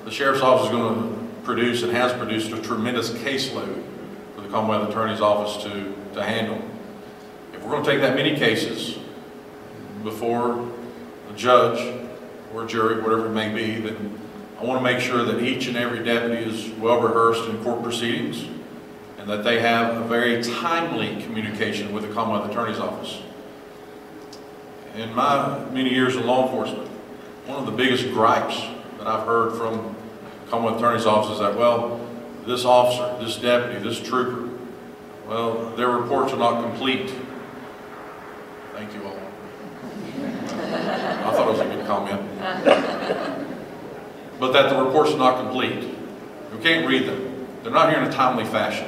The 0.05 0.11
Sheriff's 0.11 0.41
Office 0.41 0.65
is 0.65 0.71
going 0.71 0.95
to 0.95 1.43
produce 1.43 1.83
and 1.83 1.91
has 1.91 2.11
produced 2.13 2.51
a 2.51 2.61
tremendous 2.61 3.11
caseload 3.11 3.83
for 4.35 4.41
the 4.41 4.49
Commonwealth 4.49 4.89
Attorney's 4.89 5.21
Office 5.21 5.63
to, 5.63 5.95
to 6.13 6.23
handle. 6.23 6.61
If 7.53 7.61
we're 7.61 7.71
going 7.71 7.83
to 7.83 7.91
take 7.91 8.01
that 8.01 8.15
many 8.15 8.35
cases 8.35 8.97
before 10.03 10.67
a 11.29 11.33
judge 11.35 11.79
or 12.53 12.65
jury, 12.65 13.01
whatever 13.01 13.27
it 13.27 13.31
may 13.31 13.53
be, 13.53 13.79
that 13.81 13.95
I 14.59 14.63
want 14.63 14.79
to 14.79 14.83
make 14.83 14.99
sure 14.99 15.23
that 15.23 15.41
each 15.41 15.67
and 15.67 15.75
every 15.75 16.03
deputy 16.03 16.37
is 16.37 16.69
well 16.79 17.01
rehearsed 17.01 17.49
in 17.49 17.63
court 17.63 17.81
proceedings 17.81 18.45
and 19.17 19.29
that 19.29 19.43
they 19.43 19.59
have 19.59 19.97
a 19.97 20.07
very 20.07 20.43
timely 20.43 21.21
communication 21.23 21.93
with 21.93 22.07
the 22.07 22.13
Commonwealth 22.13 22.49
Attorney's 22.49 22.79
Office. 22.79 23.21
In 24.95 25.13
my 25.13 25.63
many 25.71 25.93
years 25.93 26.15
in 26.15 26.25
law 26.25 26.45
enforcement, 26.45 26.87
one 27.45 27.59
of 27.59 27.65
the 27.65 27.71
biggest 27.71 28.05
gripes 28.11 28.59
that 28.97 29.07
I've 29.07 29.25
heard 29.25 29.55
from 29.55 29.95
Commonwealth 30.49 30.77
Attorney's 30.77 31.05
Office 31.05 31.33
is 31.33 31.39
that, 31.39 31.55
well, 31.55 31.99
this 32.45 32.65
officer, 32.65 33.23
this 33.23 33.37
deputy, 33.37 33.79
this 33.79 34.01
trooper, 34.01 34.49
well, 35.27 35.69
their 35.75 35.89
reports 35.89 36.33
are 36.33 36.37
not 36.37 36.61
complete. 36.63 37.13
Thank 38.73 38.93
you 38.93 39.05
all. 39.05 39.20
I 41.23 41.31
thought 41.33 41.47
it 41.47 41.51
was 41.51 41.59
a 41.59 41.65
good 41.65 41.85
comment. 41.85 42.21
But 44.39 44.53
that 44.53 44.69
the 44.71 44.83
reports 44.83 45.11
are 45.11 45.17
not 45.17 45.37
complete. 45.37 45.87
We 46.51 46.59
can't 46.63 46.87
read 46.87 47.07
them. 47.07 47.47
They're 47.61 47.71
not 47.71 47.89
here 47.91 48.01
in 48.01 48.07
a 48.07 48.11
timely 48.11 48.45
fashion. 48.45 48.87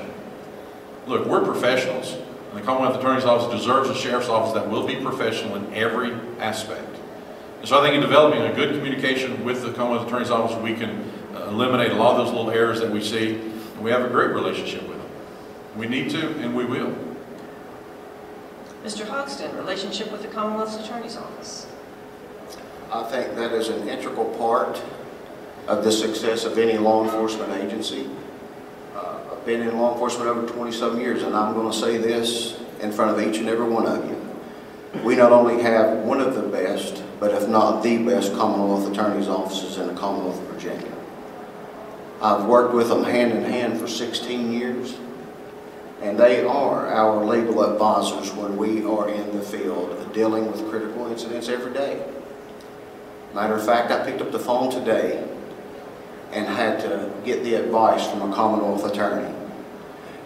Look, 1.05 1.27
we're 1.27 1.43
professionals, 1.43 2.13
and 2.49 2.59
the 2.59 2.61
Commonwealth 2.61 2.97
Attorney's 2.97 3.25
Office 3.25 3.59
deserves 3.59 3.89
a 3.89 3.95
sheriff's 3.95 4.29
office 4.29 4.53
that 4.53 4.69
will 4.69 4.87
be 4.87 4.95
professional 4.95 5.55
in 5.55 5.71
every 5.73 6.13
aspect. 6.39 6.89
And 7.59 7.67
so 7.67 7.79
I 7.79 7.83
think 7.83 7.93
in 7.95 8.01
developing 8.01 8.41
a 8.41 8.53
good 8.53 8.75
communication 8.75 9.45
with 9.45 9.61
the 9.61 9.71
Commonwealth 9.73 10.07
Attorney's 10.07 10.31
Office, 10.31 10.57
we 10.57 10.73
can 10.73 11.11
uh, 11.35 11.49
eliminate 11.49 11.91
a 11.91 11.95
lot 11.95 12.19
of 12.19 12.25
those 12.25 12.35
little 12.35 12.51
errors 12.51 12.79
that 12.79 12.89
we 12.89 13.01
see, 13.01 13.35
and 13.35 13.83
we 13.83 13.91
have 13.91 14.03
a 14.03 14.09
great 14.09 14.31
relationship 14.31 14.81
with 14.87 14.97
them. 14.97 15.09
We 15.77 15.87
need 15.87 16.09
to, 16.11 16.29
and 16.39 16.55
we 16.55 16.65
will. 16.65 16.95
Mr. 18.83 19.05
Hogston, 19.05 19.55
relationship 19.55 20.11
with 20.11 20.23
the 20.23 20.27
Commonwealth's 20.29 20.83
Attorney's 20.83 21.15
Office. 21.15 21.67
I 22.93 23.01
think 23.05 23.35
that 23.37 23.51
is 23.53 23.69
an 23.69 23.89
integral 23.89 24.25
part 24.37 24.79
of 25.67 25.83
the 25.83 25.91
success 25.91 26.45
of 26.45 26.59
any 26.59 26.77
law 26.77 27.03
enforcement 27.03 27.51
agency. 27.53 28.07
Uh, 28.93 29.17
I've 29.31 29.43
been 29.47 29.61
in 29.61 29.75
law 29.79 29.93
enforcement 29.93 30.29
over 30.29 30.47
27 30.47 30.99
years, 30.99 31.23
and 31.23 31.35
I'm 31.35 31.55
going 31.55 31.71
to 31.71 31.75
say 31.75 31.97
this 31.97 32.61
in 32.81 32.91
front 32.91 33.17
of 33.17 33.27
each 33.27 33.39
and 33.39 33.49
every 33.49 33.67
one 33.67 33.87
of 33.87 34.07
you. 34.07 35.01
We 35.01 35.15
not 35.15 35.31
only 35.31 35.63
have 35.63 36.03
one 36.03 36.21
of 36.21 36.35
the 36.35 36.43
best, 36.43 37.03
but 37.19 37.31
if 37.31 37.49
not 37.49 37.81
the 37.81 37.97
best 37.97 38.31
Commonwealth 38.35 38.91
Attorney's 38.91 39.27
offices 39.27 39.79
in 39.79 39.87
the 39.87 39.99
Commonwealth 39.99 40.39
of 40.39 40.47
Virginia. 40.49 40.93
I've 42.21 42.45
worked 42.45 42.75
with 42.75 42.89
them 42.89 43.03
hand 43.03 43.31
in 43.31 43.43
hand 43.43 43.79
for 43.79 43.87
16 43.87 44.53
years, 44.53 44.95
and 46.03 46.19
they 46.19 46.45
are 46.45 46.93
our 46.93 47.25
legal 47.25 47.63
advisors 47.63 48.31
when 48.33 48.55
we 48.55 48.85
are 48.85 49.09
in 49.09 49.35
the 49.35 49.41
field 49.43 50.13
dealing 50.13 50.51
with 50.51 50.69
critical 50.69 51.07
incidents 51.07 51.49
every 51.49 51.73
day. 51.73 52.05
Matter 53.33 53.55
of 53.55 53.65
fact, 53.65 53.91
I 53.91 54.05
picked 54.05 54.21
up 54.21 54.31
the 54.31 54.39
phone 54.39 54.69
today 54.69 55.27
and 56.31 56.45
had 56.45 56.79
to 56.81 57.11
get 57.25 57.43
the 57.43 57.55
advice 57.55 58.07
from 58.07 58.31
a 58.31 58.35
Commonwealth 58.35 58.85
attorney. 58.85 59.33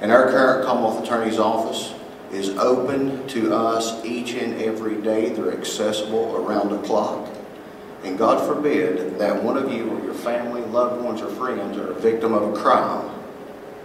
And 0.01 0.11
our 0.11 0.29
current 0.29 0.65
Commonwealth 0.65 1.03
Attorney's 1.03 1.39
office 1.39 1.93
is 2.31 2.49
open 2.57 3.25
to 3.29 3.53
us 3.53 4.03
each 4.03 4.33
and 4.33 4.61
every 4.61 5.01
day. 5.01 5.29
They're 5.29 5.53
accessible 5.53 6.35
around 6.35 6.69
the 6.69 6.79
clock. 6.79 7.29
And 8.03 8.17
God 8.17 8.45
forbid 8.45 9.17
that 9.19 9.41
one 9.41 9.57
of 9.57 9.71
you 9.71 9.89
or 9.89 10.03
your 10.03 10.13
family, 10.13 10.61
loved 10.61 11.01
ones, 11.01 11.21
or 11.21 11.29
friends 11.29 11.77
are 11.77 11.91
a 11.91 11.95
victim 11.95 12.33
of 12.33 12.53
a 12.53 12.61
crime, 12.61 13.09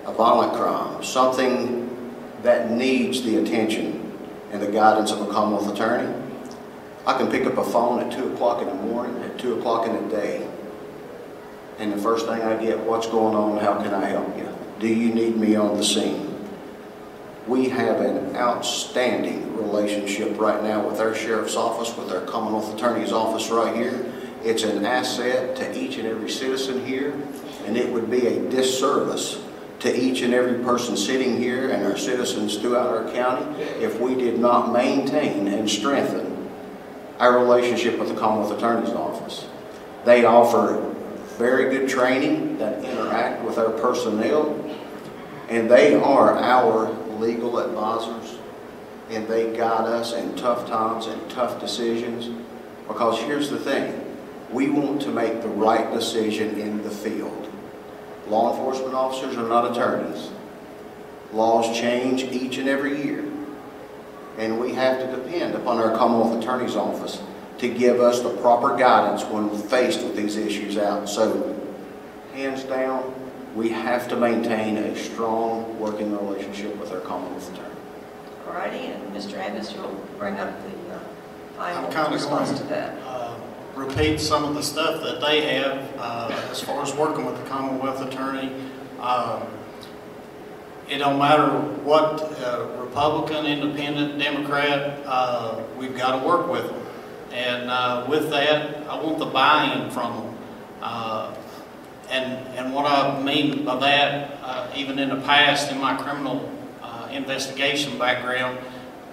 a 0.05 0.13
violent 0.13 0.53
crime, 0.55 1.03
something 1.03 2.15
that 2.43 2.73
needs 2.73 3.23
the 3.23 3.37
attention 3.37 4.13
and 4.51 4.61
the 4.61 4.71
guidance 4.71 5.13
of 5.13 5.21
a 5.21 5.33
Commonwealth 5.33 5.73
attorney. 5.73 6.22
I 7.05 7.19
can 7.19 7.29
pick 7.31 7.47
up 7.47 7.59
a 7.59 7.65
phone 7.65 8.01
at 8.01 8.13
2 8.13 8.35
o'clock 8.35 8.63
in 8.63 8.69
the 8.69 8.75
morning, 8.75 9.21
at 9.25 9.37
2 9.39 9.59
o'clock 9.59 9.89
in 9.89 9.95
the 9.95 10.09
day, 10.15 10.49
and 11.79 11.93
the 11.93 11.99
first 11.99 12.27
thing 12.27 12.41
I 12.41 12.63
get, 12.63 12.79
what's 12.79 13.09
going 13.09 13.35
on, 13.35 13.59
how 13.59 13.83
can 13.83 13.93
I 13.93 14.07
help 14.07 14.37
you? 14.39 14.49
Do 14.79 14.87
you 14.87 15.13
need 15.13 15.37
me 15.37 15.57
on 15.57 15.77
the 15.77 15.83
scene? 15.83 16.29
We 17.49 17.69
have 17.71 18.01
an 18.01 18.37
outstanding 18.37 19.57
relationship 19.57 20.39
right 20.39 20.63
now 20.63 20.87
with 20.87 21.01
our 21.01 21.13
sheriff's 21.13 21.57
office, 21.57 21.97
with 21.97 22.13
our 22.13 22.21
Commonwealth 22.21 22.73
Attorney's 22.77 23.11
office 23.11 23.51
right 23.51 23.75
here. 23.75 24.13
It's 24.45 24.63
an 24.63 24.85
asset 24.85 25.57
to 25.57 25.77
each 25.77 25.97
and 25.97 26.07
every 26.07 26.31
citizen 26.31 26.87
here, 26.87 27.21
and 27.65 27.77
it 27.77 27.93
would 27.93 28.11
be 28.11 28.29
a 28.29 28.49
disservice 28.49 29.43
to 29.81 30.01
each 30.01 30.23
and 30.23 30.33
every 30.33 30.63
person 30.63 30.97
sitting 30.97 31.37
here 31.37 31.71
and 31.71 31.85
our 31.85 31.97
citizens 31.97 32.59
throughout 32.59 32.89
our 32.89 33.11
county 33.13 33.61
if 33.61 33.99
we 34.01 34.15
did 34.15 34.39
not 34.39 34.73
maintain 34.73 35.49
and 35.49 35.69
strengthen 35.69 36.32
our 37.23 37.39
relationship 37.39 38.01
with 38.01 38.09
the 38.09 38.17
Commonwealth 38.17 38.59
Attorney's 38.59 38.93
Office. 38.93 39.47
They 40.05 40.25
offer 40.25 40.93
very 41.39 41.71
good 41.71 41.89
training 41.89 42.59
that 42.59 42.83
interact 42.83 43.45
with 43.45 43.59
our 43.59 43.71
personnel, 43.71 44.59
and 45.49 45.71
they 45.71 45.95
are 45.95 46.37
our 46.37 46.91
legal 47.21 47.61
advisors, 47.61 48.39
and 49.09 49.29
they 49.29 49.57
guide 49.57 49.85
us 49.85 50.13
in 50.15 50.35
tough 50.35 50.67
times 50.67 51.07
and 51.07 51.31
tough 51.31 51.61
decisions. 51.61 52.29
Because 52.89 53.21
here's 53.21 53.51
the 53.51 53.59
thing, 53.61 54.05
we 54.51 54.69
want 54.71 55.01
to 55.03 55.11
make 55.11 55.43
the 55.43 55.49
right 55.49 55.93
decision 55.93 56.59
in 56.59 56.83
the 56.83 56.91
field. 56.91 57.49
Law 58.27 58.51
enforcement 58.51 58.95
officers 58.95 59.37
are 59.37 59.49
not 59.49 59.71
attorneys. 59.71 60.31
Laws 61.33 61.79
change 61.79 62.25
each 62.25 62.59
and 62.59 62.69
every 62.69 63.01
year. 63.01 63.32
And 64.39 64.59
we 64.59 64.73
have 64.73 64.99
to 64.99 65.17
depend 65.17 65.55
upon 65.55 65.79
our 65.79 65.97
Commonwealth 65.97 66.43
Attorney's 66.43 66.77
Office 66.77 67.21
to 67.59 67.69
give 67.69 68.01
us 68.01 68.21
the 68.21 68.31
proper 68.39 68.77
guidance 68.77 69.25
when 69.25 69.51
faced 69.57 70.03
with 70.03 70.17
these 70.17 70.37
issues 70.37 70.79
out. 70.79 71.09
So, 71.09 71.59
hands 72.35 72.65
down, 72.65 73.15
we 73.55 73.69
have 73.69 74.09
to 74.09 74.17
maintain 74.17 74.79
a 74.79 74.97
strong 74.97 75.79
working 75.79 76.13
relationship 76.17 76.77
with 76.79 76.91
our 76.93 77.01
Commonwealth 77.01 77.53
Attorney. 77.53 77.69
All 78.47 78.55
righty, 78.55 78.87
and 78.87 79.15
Mr. 79.15 79.35
Andis, 79.35 79.75
you'll 79.75 79.95
bring 80.19 80.35
up 80.37 80.51
the 80.63 80.95
uh, 80.95 80.99
I'm 81.59 81.75
final 81.75 81.93
kind 81.93 82.07
of 82.09 82.15
response 82.15 82.49
going 82.51 82.63
to 82.63 82.69
that. 82.69 82.99
uh, 83.07 83.35
repeat 83.77 84.19
some 84.19 84.45
of 84.45 84.55
the 84.55 84.63
stuff 84.63 85.03
that 85.03 85.21
they 85.21 85.55
have 85.55 85.89
uh, 85.99 86.49
as 86.51 86.61
far 86.61 86.83
as 86.83 86.95
working 86.95 87.25
with 87.27 87.37
the 87.43 87.49
Commonwealth 87.49 88.01
Attorney. 88.01 88.51
Um, 89.01 89.43
It 90.93 90.99
don't 90.99 91.19
matter 91.19 91.49
what 91.85 92.21
uh, 92.43 92.69
Republican, 92.79 93.47
Independent, 93.47 94.19
Democrat, 94.19 95.01
uh, 95.07 95.63
we've 95.79 95.97
got 95.97 96.21
to 96.21 96.27
work 96.27 96.49
with 96.49 96.67
them. 96.67 96.83
And 97.33 97.71
uh, 97.71 98.05
with 98.11 98.29
that, 98.29 98.87
I 98.87 99.03
want 99.03 99.19
the 99.19 99.25
buy-in 99.25 99.91
from 99.91 100.13
them. 100.13 100.39
Uh, 100.83 101.35
And, 102.13 102.47
and 102.59 102.75
what 102.75 102.85
I 102.85 103.23
mean 103.23 103.65
by 103.65 103.77
that, 103.81 104.37
uh, 104.45 104.69
even 104.77 104.99
in 104.99 105.09
the 105.09 105.23
past, 105.25 105.73
in 105.73 105.81
my 105.81 105.97
criminal 105.97 106.45
uh, 106.83 107.09
investigation 107.11 107.97
background, 107.97 108.59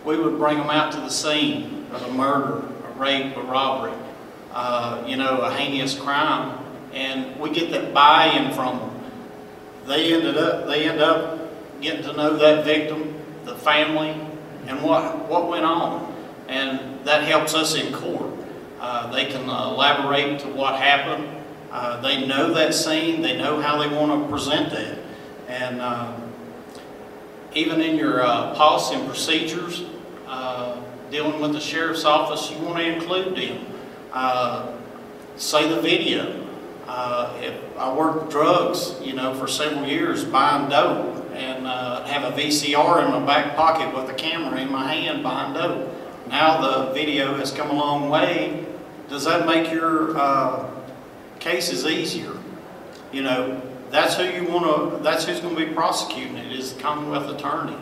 we 0.03 0.17
would 0.17 0.37
bring 0.37 0.57
them 0.57 0.69
out 0.69 0.91
to 0.91 0.99
the 0.99 1.09
scene 1.09 1.87
of 1.93 2.03
a 2.03 2.11
murder, 2.11 2.59
a 2.59 2.91
rape, 2.99 3.37
a 3.37 3.41
robbery, 3.43 3.95
you 5.07 5.15
know, 5.15 5.39
a 5.47 5.51
heinous 5.55 5.95
crime, 5.95 6.59
and 6.91 7.39
we 7.39 7.49
get 7.51 7.71
that 7.71 7.93
buy-in 7.93 8.51
from 8.51 8.79
them. 8.79 8.91
They 9.87 10.11
ended 10.11 10.35
up, 10.35 10.67
they 10.67 10.83
end 10.89 10.99
up 10.99 11.39
getting 11.81 12.03
to 12.03 12.13
know 12.13 12.37
that 12.37 12.65
victim, 12.65 13.15
the 13.45 13.55
family, 13.55 14.15
and 14.67 14.81
what, 14.83 15.27
what 15.27 15.47
went 15.49 15.65
on. 15.65 16.13
And 16.47 17.05
that 17.05 17.23
helps 17.23 17.53
us 17.53 17.75
in 17.75 17.93
court. 17.93 18.33
Uh, 18.79 19.11
they 19.11 19.25
can 19.25 19.43
elaborate 19.43 20.39
to 20.39 20.47
what 20.49 20.75
happened. 20.75 21.27
Uh, 21.71 22.01
they 22.01 22.25
know 22.25 22.53
that 22.53 22.73
scene. 22.73 23.21
They 23.21 23.37
know 23.37 23.61
how 23.61 23.77
they 23.77 23.93
want 23.93 24.23
to 24.23 24.29
present 24.29 24.71
that. 24.71 24.97
And 25.47 25.81
uh, 25.81 26.15
even 27.53 27.81
in 27.81 27.97
your 27.97 28.23
uh, 28.23 28.55
policy 28.55 28.95
and 28.95 29.07
procedures, 29.07 29.83
uh, 30.27 30.81
dealing 31.11 31.39
with 31.39 31.53
the 31.53 31.59
sheriff's 31.59 32.05
office, 32.05 32.51
you 32.51 32.57
want 32.59 32.77
to 32.77 32.93
include 32.93 33.35
them. 33.35 33.65
Uh, 34.13 34.71
say 35.35 35.67
the 35.69 35.81
video. 35.81 36.45
If 37.41 37.77
I 37.77 37.93
worked 37.93 38.31
drugs, 38.31 38.95
you 39.01 39.13
know, 39.13 39.33
for 39.33 39.47
several 39.47 39.87
years 39.87 40.25
buying 40.25 40.69
dope, 40.69 41.18
and 41.39 41.65
uh, 41.65 42.03
have 42.05 42.31
a 42.31 42.35
VCR 42.35 43.05
in 43.05 43.11
my 43.11 43.25
back 43.25 43.55
pocket 43.55 43.95
with 43.95 44.09
a 44.09 44.13
camera 44.13 44.59
in 44.59 44.71
my 44.71 44.93
hand 44.93 45.23
buying 45.23 45.53
dope. 45.53 45.95
Now 46.27 46.59
the 46.61 46.91
video 46.93 47.35
has 47.37 47.51
come 47.51 47.69
a 47.69 47.73
long 47.73 48.09
way. 48.09 48.65
Does 49.07 49.23
that 49.25 49.47
make 49.47 49.71
your 49.71 50.17
uh, 50.17 50.69
cases 51.39 51.85
easier? 51.85 52.33
You 53.11 53.23
know, 53.23 53.61
that's 53.89 54.15
who 54.15 54.25
you 54.25 54.43
want 54.43 54.65
to, 54.65 55.03
that's 55.03 55.25
who's 55.25 55.39
going 55.39 55.55
to 55.55 55.65
be 55.65 55.73
prosecuting 55.73 56.37
it, 56.37 56.51
is 56.51 56.73
the 56.73 56.81
Commonwealth 56.81 57.35
Attorney. 57.35 57.75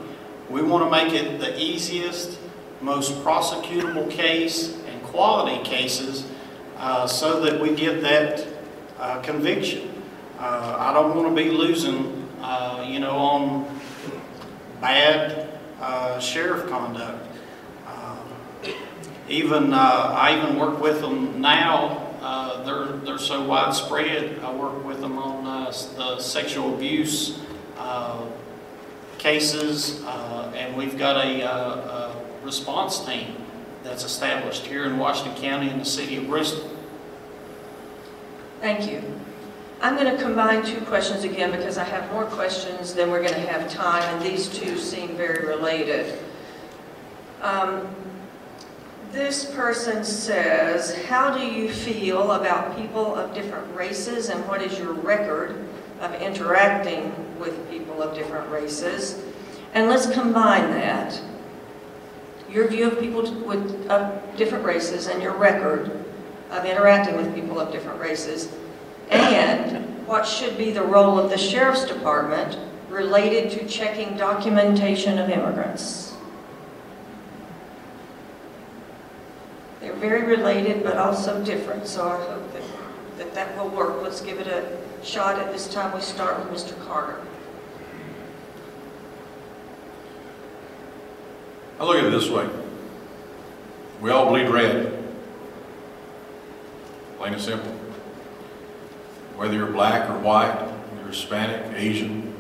We 0.50 0.62
want 0.62 0.86
to 0.86 0.90
make 0.90 1.14
it 1.14 1.40
the 1.40 1.60
easiest, 1.60 2.40
most 2.80 3.12
prosecutable 3.24 4.10
case 4.10 4.78
and 4.86 5.04
quality 5.04 5.62
cases 5.68 6.28
uh, 6.78 7.08
so 7.08 7.42
that 7.42 7.60
we 7.60 7.76
get 7.76 8.02
that 8.02 8.48
uh, 9.00 9.20
conviction. 9.22 10.02
Uh, 10.40 10.78
I 10.80 10.94
don't 10.94 11.16
want 11.16 11.28
to 11.28 11.44
be 11.44 11.50
losing, 11.50 12.17
uh, 12.42 12.86
you 12.88 13.00
know, 13.00 13.18
on 13.18 13.80
bad 14.82 15.50
uh, 15.82 16.20
sheriff 16.20 16.70
conduct. 16.70 17.26
Uh, 17.86 18.18
Even, 19.30 19.74
uh, 19.74 19.78
I 19.78 20.38
even 20.38 20.58
work 20.58 20.80
with 20.82 21.02
them 21.02 21.42
now, 21.42 22.16
uh, 22.22 22.64
they're, 22.64 22.98
they're 22.98 23.18
so 23.18 23.44
widespread. 23.44 24.40
I 24.40 24.54
work 24.54 24.86
with 24.86 25.02
them 25.02 25.18
on 25.18 25.44
the 25.44 26.20
sexual 26.20 26.74
abuse 26.74 27.40
cases, 29.18 30.02
and 30.06 30.78
we've 30.78 30.98
got 30.98 31.18
a, 31.26 31.42
a 31.42 32.16
response 32.44 33.06
team 33.06 33.36
that's 33.84 34.04
established 34.06 34.66
here 34.66 34.86
in 34.86 34.98
Washington 34.98 35.42
County 35.42 35.70
in 35.70 35.80
the 35.80 35.86
city 35.86 36.18
of 36.18 36.28
Bristol. 36.28 36.70
Thank 38.62 38.90
you. 38.90 39.04
I'm 39.82 39.96
going 39.96 40.16
to 40.16 40.22
combine 40.22 40.66
two 40.66 40.82
questions 40.82 41.24
again 41.24 41.52
because 41.52 41.78
I 41.78 41.84
have 41.84 42.12
more 42.12 42.26
questions 42.26 42.94
than 42.94 43.12
we're 43.12 43.22
going 43.22 43.36
to 43.36 43.48
have 43.48 43.70
time, 43.70 44.04
and 44.16 44.26
these 44.26 44.48
two 44.48 44.78
seem 44.78 45.16
very 45.16 45.46
related. 45.46 46.18
Um, 47.42 47.88
This 49.12 49.46
person 49.56 50.04
says, 50.04 50.94
how 51.06 51.36
do 51.36 51.46
you 51.46 51.72
feel 51.72 52.34
about 52.34 52.76
people 52.76 53.16
of 53.16 53.34
different 53.34 53.74
races 53.74 54.30
and 54.30 54.46
what 54.48 54.62
is 54.62 54.78
your 54.78 54.94
record 54.94 55.56
of 56.02 56.14
interacting 56.22 57.14
with 57.40 57.70
people 57.70 58.04
of 58.04 58.14
different 58.14 58.50
races? 58.52 59.24
And 59.74 59.88
let's 59.90 60.12
combine 60.12 60.70
that, 60.72 61.20
your 62.50 62.68
view 62.68 62.88
of 62.88 63.00
people 63.00 63.24
with, 63.46 63.90
of 63.90 64.22
different 64.36 64.66
races 64.66 65.08
and 65.08 65.22
your 65.24 65.36
record 65.38 66.04
of 66.52 66.66
interacting 66.66 67.16
with 67.16 67.34
people 67.34 67.60
of 67.60 67.72
different 67.72 68.00
races, 68.02 68.50
and 69.10 70.06
what 70.08 70.28
should 70.28 70.58
be 70.58 70.72
the 70.72 70.84
role 70.84 71.20
of 71.20 71.30
the 71.30 71.38
sheriff's 71.38 71.86
department 71.86 72.58
related 72.90 73.52
to 73.52 73.68
checking 73.68 74.18
documentation 74.18 75.18
of 75.18 75.30
immigrants. 75.30 76.14
They're 79.82 79.94
very 79.94 80.24
related, 80.24 80.84
but 80.84 80.98
also 80.98 81.44
different, 81.44 81.88
so 81.88 82.08
I 82.08 82.18
hope 82.18 82.54
that, 82.54 82.64
that 83.18 83.36
that 83.36 83.58
will 83.58 83.70
work. 83.70 84.02
Let's 84.02 84.22
give 84.22 84.40
it 84.40 84.48
a 84.48 84.78
shot 85.04 85.40
at 85.40 85.52
this 85.52 85.72
time. 85.72 85.94
We 85.94 86.02
start 86.02 86.40
with 86.40 86.64
Mr. 86.64 86.78
Carter. 86.86 87.22
I 91.80 91.84
look 91.84 91.98
at 91.98 92.06
it 92.06 92.10
this 92.10 92.30
way. 92.30 92.50
We 94.02 94.10
all 94.10 94.30
bleed 94.30 94.50
red. 94.50 94.94
Plain 97.18 97.34
and 97.34 97.42
simple. 97.42 97.87
Whether 99.38 99.54
you're 99.54 99.68
black 99.68 100.10
or 100.10 100.18
white, 100.18 100.68
you're 100.98 101.10
Hispanic, 101.10 101.72
Asian. 101.76 102.34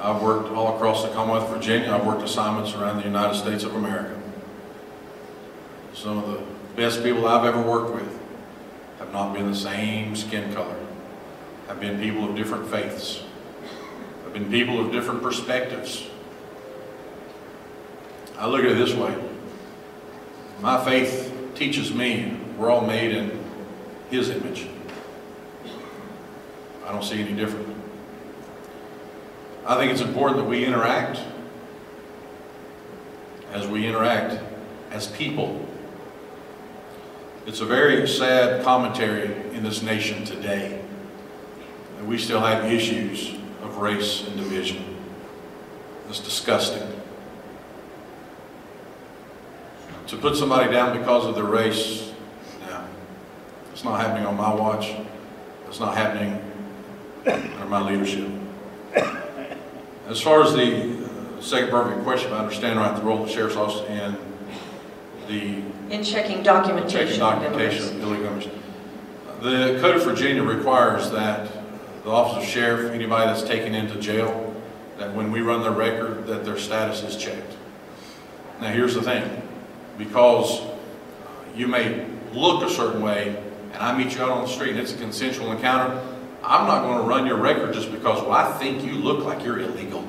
I've 0.00 0.22
worked 0.22 0.50
all 0.52 0.74
across 0.74 1.04
the 1.04 1.10
Commonwealth 1.10 1.50
of 1.50 1.54
Virginia. 1.54 1.92
I've 1.92 2.06
worked 2.06 2.22
assignments 2.22 2.74
around 2.74 2.96
the 2.96 3.04
United 3.04 3.36
States 3.36 3.62
of 3.62 3.74
America. 3.74 4.18
Some 5.92 6.16
of 6.16 6.28
the 6.28 6.40
best 6.76 7.02
people 7.02 7.28
I've 7.28 7.44
ever 7.44 7.60
worked 7.60 7.94
with 7.94 8.18
have 9.00 9.12
not 9.12 9.34
been 9.34 9.50
the 9.50 9.56
same 9.56 10.16
skin 10.16 10.50
color, 10.54 10.78
have 11.68 11.78
been 11.78 12.00
people 12.00 12.26
of 12.30 12.34
different 12.36 12.66
faiths, 12.70 13.22
have 14.24 14.32
been 14.32 14.50
people 14.50 14.80
of 14.80 14.90
different 14.92 15.22
perspectives. 15.22 16.06
I 18.38 18.46
look 18.46 18.64
at 18.64 18.70
it 18.70 18.78
this 18.78 18.94
way. 18.94 19.14
My 20.62 20.82
faith 20.82 21.34
teaches 21.54 21.92
me 21.92 22.34
we're 22.56 22.70
all 22.70 22.86
made 22.86 23.12
in 23.14 23.38
His 24.08 24.30
image. 24.30 24.66
I 26.90 26.92
don't 26.92 27.04
see 27.04 27.20
any 27.20 27.34
different. 27.34 27.68
I 29.64 29.76
think 29.76 29.92
it's 29.92 30.00
important 30.00 30.38
that 30.38 30.44
we 30.44 30.64
interact 30.64 31.20
as 33.52 33.68
we 33.68 33.86
interact 33.86 34.42
as 34.90 35.06
people. 35.06 35.64
It's 37.46 37.60
a 37.60 37.64
very 37.64 38.08
sad 38.08 38.64
commentary 38.64 39.32
in 39.54 39.62
this 39.62 39.82
nation 39.82 40.24
today 40.24 40.82
that 41.96 42.06
we 42.06 42.18
still 42.18 42.40
have 42.40 42.64
issues 42.64 43.34
of 43.62 43.76
race 43.76 44.26
and 44.26 44.36
division. 44.36 44.96
It's 46.08 46.18
disgusting. 46.18 46.88
To 50.08 50.16
put 50.16 50.34
somebody 50.34 50.72
down 50.72 50.98
because 50.98 51.24
of 51.24 51.36
their 51.36 51.44
race, 51.44 52.10
no. 52.66 52.84
It's 53.72 53.84
not 53.84 54.00
happening 54.00 54.26
on 54.26 54.36
my 54.36 54.52
watch. 54.52 54.92
It's 55.68 55.78
not 55.78 55.96
happening 55.96 56.49
under 57.26 57.66
my 57.66 57.80
leadership. 57.80 58.28
As 60.08 60.20
far 60.20 60.42
as 60.42 60.52
the 60.52 61.04
uh, 61.38 61.40
second 61.40 61.70
part 61.70 61.86
of 61.86 61.94
your 61.94 62.02
question, 62.02 62.32
I 62.32 62.38
understand 62.38 62.78
right 62.78 62.96
the 62.96 63.02
role 63.02 63.22
of 63.22 63.28
the 63.28 63.34
sheriff's 63.34 63.56
office 63.56 63.88
and 63.88 64.16
the 65.28 65.62
In 65.94 66.02
checking 66.02 66.04
checking 66.04 66.42
documentation 66.42 67.22
of 67.22 67.40
documentation 67.40 67.96
of 67.96 68.02
illegal. 68.02 68.50
The 69.40 69.78
Code 69.80 69.96
of 69.96 70.04
Virginia 70.04 70.42
requires 70.42 71.10
that 71.12 71.48
the 72.02 72.10
office 72.10 72.42
of 72.42 72.48
sheriff, 72.48 72.92
anybody 72.92 73.26
that's 73.26 73.46
taken 73.46 73.74
into 73.74 74.00
jail, 74.00 74.54
that 74.98 75.14
when 75.14 75.30
we 75.30 75.40
run 75.40 75.62
their 75.62 75.70
record, 75.70 76.26
that 76.26 76.44
their 76.44 76.58
status 76.58 77.02
is 77.02 77.16
checked. 77.16 77.54
Now, 78.60 78.72
here's 78.72 78.94
the 78.94 79.02
thing, 79.02 79.42
because 79.96 80.60
you 81.54 81.68
may 81.68 82.06
look 82.32 82.62
a 82.62 82.70
certain 82.70 83.00
way, 83.00 83.42
and 83.72 83.82
I 83.82 83.96
meet 83.96 84.14
you 84.14 84.22
out 84.22 84.30
on 84.30 84.42
the 84.42 84.48
street, 84.48 84.70
and 84.70 84.80
it's 84.80 84.92
a 84.92 84.96
consensual 84.96 85.52
encounter, 85.52 86.00
I'm 86.42 86.66
not 86.66 86.82
going 86.82 86.98
to 86.98 87.04
run 87.04 87.26
your 87.26 87.36
record 87.36 87.74
just 87.74 87.92
because, 87.92 88.22
well, 88.22 88.32
I 88.32 88.52
think 88.58 88.82
you 88.82 88.92
look 88.92 89.24
like 89.24 89.44
you're 89.44 89.60
illegal. 89.60 90.06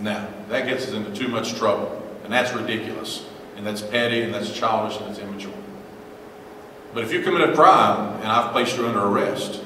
Now, 0.00 0.28
that 0.48 0.66
gets 0.66 0.88
us 0.88 0.92
into 0.92 1.12
too 1.14 1.28
much 1.28 1.54
trouble, 1.54 2.02
and 2.24 2.32
that's 2.32 2.52
ridiculous, 2.52 3.26
and 3.56 3.66
that's 3.66 3.82
petty, 3.82 4.22
and 4.22 4.32
that's 4.32 4.52
childish, 4.52 4.98
and 4.98 5.10
it's 5.10 5.18
immature. 5.18 5.52
But 6.92 7.04
if 7.04 7.12
you 7.12 7.22
commit 7.22 7.48
a 7.48 7.54
crime, 7.54 8.20
and 8.20 8.26
I've 8.26 8.52
placed 8.52 8.76
you 8.76 8.86
under 8.86 9.00
arrest, 9.00 9.62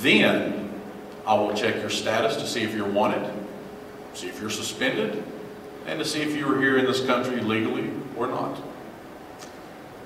then 0.00 0.70
I 1.26 1.34
will 1.34 1.54
check 1.54 1.76
your 1.76 1.90
status 1.90 2.36
to 2.36 2.46
see 2.46 2.62
if 2.62 2.74
you're 2.74 2.88
wanted, 2.88 3.30
see 4.14 4.28
if 4.28 4.40
you're 4.40 4.50
suspended, 4.50 5.22
and 5.86 5.98
to 5.98 6.04
see 6.04 6.22
if 6.22 6.36
you 6.36 6.46
were 6.46 6.60
here 6.60 6.78
in 6.78 6.84
this 6.84 7.04
country 7.04 7.40
legally 7.40 7.90
or 8.16 8.26
not. 8.26 8.58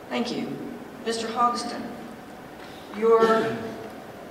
Thank 0.08 0.34
you. 0.34 0.56
Mr. 1.04 1.26
Hogston, 1.26 1.82
your 2.96 3.56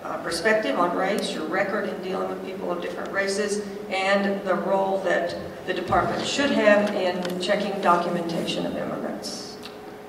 uh, 0.03 0.17
perspective 0.23 0.79
on 0.79 0.95
race, 0.95 1.33
your 1.33 1.45
record 1.45 1.89
in 1.89 2.01
dealing 2.01 2.29
with 2.29 2.45
people 2.45 2.71
of 2.71 2.81
different 2.81 3.11
races, 3.11 3.65
and 3.89 4.41
the 4.45 4.55
role 4.55 4.99
that 5.01 5.35
the 5.65 5.73
department 5.73 6.25
should 6.25 6.49
have 6.51 6.93
in 6.95 7.39
checking 7.41 7.79
documentation 7.81 8.65
of 8.65 8.75
immigrants. 8.75 9.57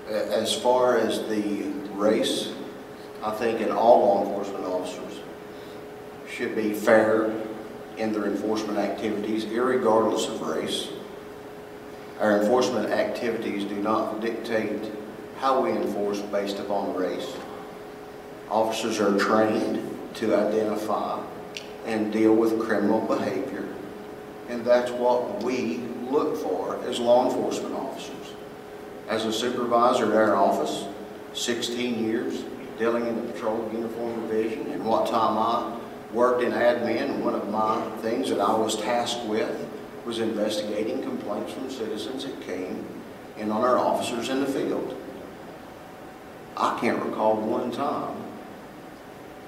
As 0.09 0.55
far 0.55 0.97
as 0.97 1.21
the 1.29 1.65
race, 1.93 2.53
I 3.23 3.31
think 3.33 3.61
in 3.61 3.71
all 3.71 4.01
law 4.01 4.23
enforcement 4.25 4.65
officers 4.65 5.21
should 6.29 6.57
be 6.57 6.73
fair 6.73 7.33
in 7.97 8.13
their 8.13 8.27
enforcement 8.27 8.79
activities, 8.79 9.45
irregardless 9.45 10.29
of 10.29 10.41
race. 10.41 10.89
Our 12.19 12.41
enforcement 12.41 12.91
activities 12.91 13.65
do 13.65 13.77
not 13.77 14.21
dictate 14.21 14.91
how 15.39 15.61
we 15.61 15.71
enforce 15.71 16.21
based 16.21 16.59
upon 16.59 16.95
race. 16.95 17.35
Officers 18.51 18.99
are 18.99 19.17
trained 19.17 19.81
to 20.15 20.35
identify 20.35 21.23
and 21.87 22.13
deal 22.13 22.35
with 22.35 22.59
criminal 22.61 23.01
behavior, 23.01 23.69
and 24.49 24.65
that's 24.65 24.91
what 24.91 25.43
we 25.45 25.79
look 26.11 26.37
for 26.37 26.83
as 26.85 26.99
law 26.99 27.29
enforcement 27.29 27.75
officers. 27.75 28.35
As 29.09 29.25
a 29.25 29.33
supervisor 29.33 30.07
at 30.07 30.29
our 30.29 30.35
office, 30.35 30.85
16 31.33 32.05
years, 32.05 32.43
dealing 32.77 33.07
in 33.07 33.15
the 33.15 33.33
patrol 33.33 33.71
uniform 33.73 34.21
division, 34.27 34.67
and 34.73 34.85
what 34.85 35.07
time 35.07 35.39
I 35.39 35.79
worked 36.13 36.43
in 36.43 36.51
admin, 36.51 37.21
one 37.21 37.35
of 37.35 37.49
my 37.51 37.89
things 37.99 38.31
that 38.31 38.41
I 38.41 38.53
was 38.57 38.75
tasked 38.77 39.25
with 39.27 39.69
was 40.05 40.19
investigating 40.19 41.03
complaints 41.03 41.53
from 41.53 41.71
citizens 41.71 42.25
that 42.25 42.41
came 42.41 42.85
in 43.37 43.53
on 43.53 43.63
our 43.63 43.79
officers 43.79 44.29
in 44.29 44.41
the 44.41 44.47
field. 44.47 44.97
I 46.57 46.77
can't 46.81 47.01
recall 47.03 47.37
one 47.37 47.71
time 47.71 48.17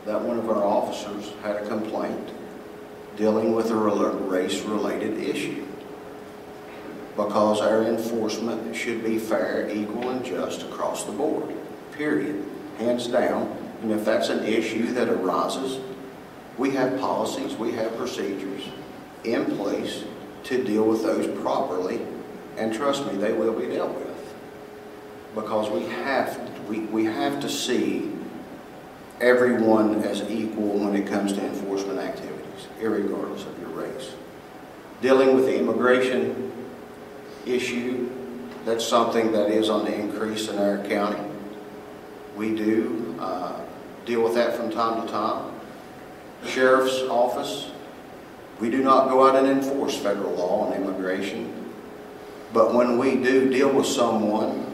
that 0.05 0.21
one 0.21 0.39
of 0.39 0.49
our 0.49 0.65
officers 0.65 1.33
had 1.43 1.57
a 1.57 1.67
complaint 1.67 2.31
dealing 3.17 3.55
with 3.55 3.71
a 3.71 3.75
race-related 3.75 5.19
issue. 5.19 5.67
Because 7.17 7.61
our 7.61 7.83
enforcement 7.83 8.75
should 8.75 9.05
be 9.05 9.19
fair, 9.19 9.69
equal, 9.69 10.09
and 10.11 10.25
just 10.25 10.63
across 10.63 11.05
the 11.05 11.13
board, 11.13 11.55
period, 11.93 12.45
hands 12.79 13.07
down. 13.07 13.55
And 13.83 13.91
if 13.93 14.05
that's 14.05 14.31
an 14.31 14.45
issue 14.45 14.93
that 14.95 15.09
arises, 15.09 15.79
we 16.57 16.71
have 16.71 16.99
policies, 16.99 17.55
we 17.57 17.73
have 17.73 17.97
procedures 17.97 18.65
in 19.25 19.57
place 19.57 20.05
to 20.45 20.65
deal 20.65 20.85
with 20.85 21.03
those 21.03 21.27
properly, 21.43 22.01
and 22.57 22.75
trust 22.75 23.07
me, 23.07 23.17
they 23.17 23.33
will 23.33 23.53
be 23.53 23.67
dealt 23.67 23.95
with. 23.95 24.35
Because 25.35 25.71
we 25.71 25.85
have, 25.85 26.69
we, 26.69 26.81
we 26.81 27.05
have 27.05 27.41
to 27.41 27.49
see 27.49 28.11
everyone 29.23 30.03
as 30.03 30.29
equal 30.29 30.79
when 30.79 30.95
it 30.97 31.07
comes 31.07 31.33
to 31.33 31.41
enforcement 31.45 31.99
activities, 32.01 32.67
irregardless 32.81 33.47
of 33.47 33.59
your 33.61 33.69
race. 33.69 34.13
Dealing 35.01 35.37
with 35.37 35.47
the 35.47 35.59
immigration 35.59 36.53
issue, 37.47 38.11
that's 38.65 38.87
something 38.87 39.33
that 39.33 39.49
is 39.51 39.71
on 39.71 39.85
the 39.85 39.95
increase 39.95 40.49
in 40.49 40.59
our 40.59 40.79
county. 40.85 41.23
We 42.37 42.55
do 42.55 43.17
uh, 43.21 43.61
deal 44.05 44.23
with 44.23 44.35
that 44.35 44.57
from 44.57 44.71
time 44.71 45.07
to 45.07 45.13
time. 45.13 45.53
Sheriff's 46.47 47.03
Office, 47.03 47.71
we 48.61 48.71
do 48.71 48.83
not 48.83 49.09
go 49.09 49.29
out 49.29 49.37
and 49.37 49.47
enforce 49.47 49.97
federal 49.97 50.33
law 50.35 50.67
on 50.67 50.73
immigration. 50.73 51.71
But 52.53 52.75
when 52.75 52.99
we 52.99 53.17
do 53.17 53.49
deal 53.51 53.73
with 53.73 53.87
someone 53.87 54.67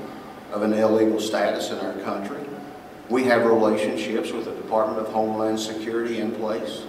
of 0.53 0.63
an 0.63 0.73
illegal 0.73 1.21
status 1.21 1.71
in 1.71 1.79
our 1.79 1.93
country, 2.01 2.38
we 3.09 3.25
have 3.25 3.45
relationships 3.45 4.33
with 4.33 4.45
the 4.45 4.55
Department 4.55 5.01
of 5.01 5.13
Homeland 5.13 5.59
Security 5.59 6.21
in 6.21 6.33
place, 6.33 6.85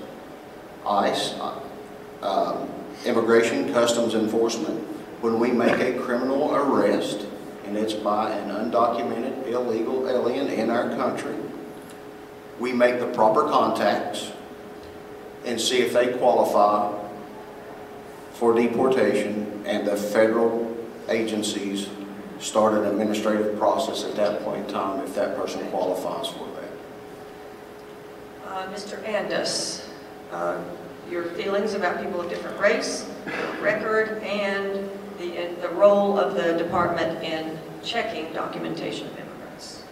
ICE, 0.85 1.35
um, 2.21 2.69
Immigration 3.05 3.71
Customs 3.71 4.15
Enforcement. 4.15 4.79
When 5.21 5.39
we 5.39 5.51
make 5.51 5.79
a 5.79 5.99
criminal 5.99 6.53
arrest, 6.55 7.25
and 7.65 7.77
it's 7.77 7.93
by 7.93 8.31
an 8.31 8.49
undocumented 8.49 9.47
illegal 9.47 10.09
alien 10.09 10.47
in 10.47 10.69
our 10.69 10.89
country, 10.95 11.35
we 12.59 12.73
make 12.73 12.99
the 12.99 13.07
proper 13.07 13.43
contacts 13.43 14.31
and 15.45 15.59
see 15.59 15.79
if 15.79 15.93
they 15.93 16.13
qualify 16.17 16.93
for 18.33 18.53
deportation, 18.53 19.63
and 19.65 19.85
the 19.85 19.95
federal 19.95 20.75
agencies 21.09 21.89
start 22.39 22.73
an 22.73 22.85
administrative 22.85 23.57
process 23.57 24.03
at 24.05 24.15
that 24.15 24.43
point 24.43 24.65
in 24.65 24.73
time 24.73 25.03
if 25.03 25.13
that 25.15 25.35
person 25.35 25.69
qualifies 25.69 26.27
for 26.27 26.47
that. 26.55 26.71
Uh, 28.47 28.67
Mr. 28.73 29.03
Andis, 29.03 29.85
uh, 30.31 30.61
your 31.09 31.25
feelings 31.25 31.73
about 31.73 32.01
people 32.01 32.21
of 32.21 32.29
different 32.29 32.59
race, 32.59 33.09
your 33.25 33.61
record, 33.61 34.23
and 34.23 34.89
the, 35.17 35.55
the 35.61 35.69
role 35.69 36.17
of 36.17 36.35
the 36.35 36.57
department 36.57 37.23
in 37.23 37.57
checking 37.83 38.31
documentation 38.33 39.07
of 39.07 39.13
immigrants. 39.13 39.83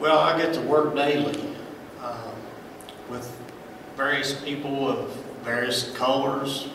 Well, 0.00 0.18
I 0.18 0.36
get 0.38 0.54
to 0.54 0.60
work 0.62 0.94
daily 0.94 1.56
um, 2.02 2.32
with 3.08 3.34
various 3.96 4.40
people 4.40 4.88
of 4.88 5.10
various 5.42 5.96
colors, 5.96 6.68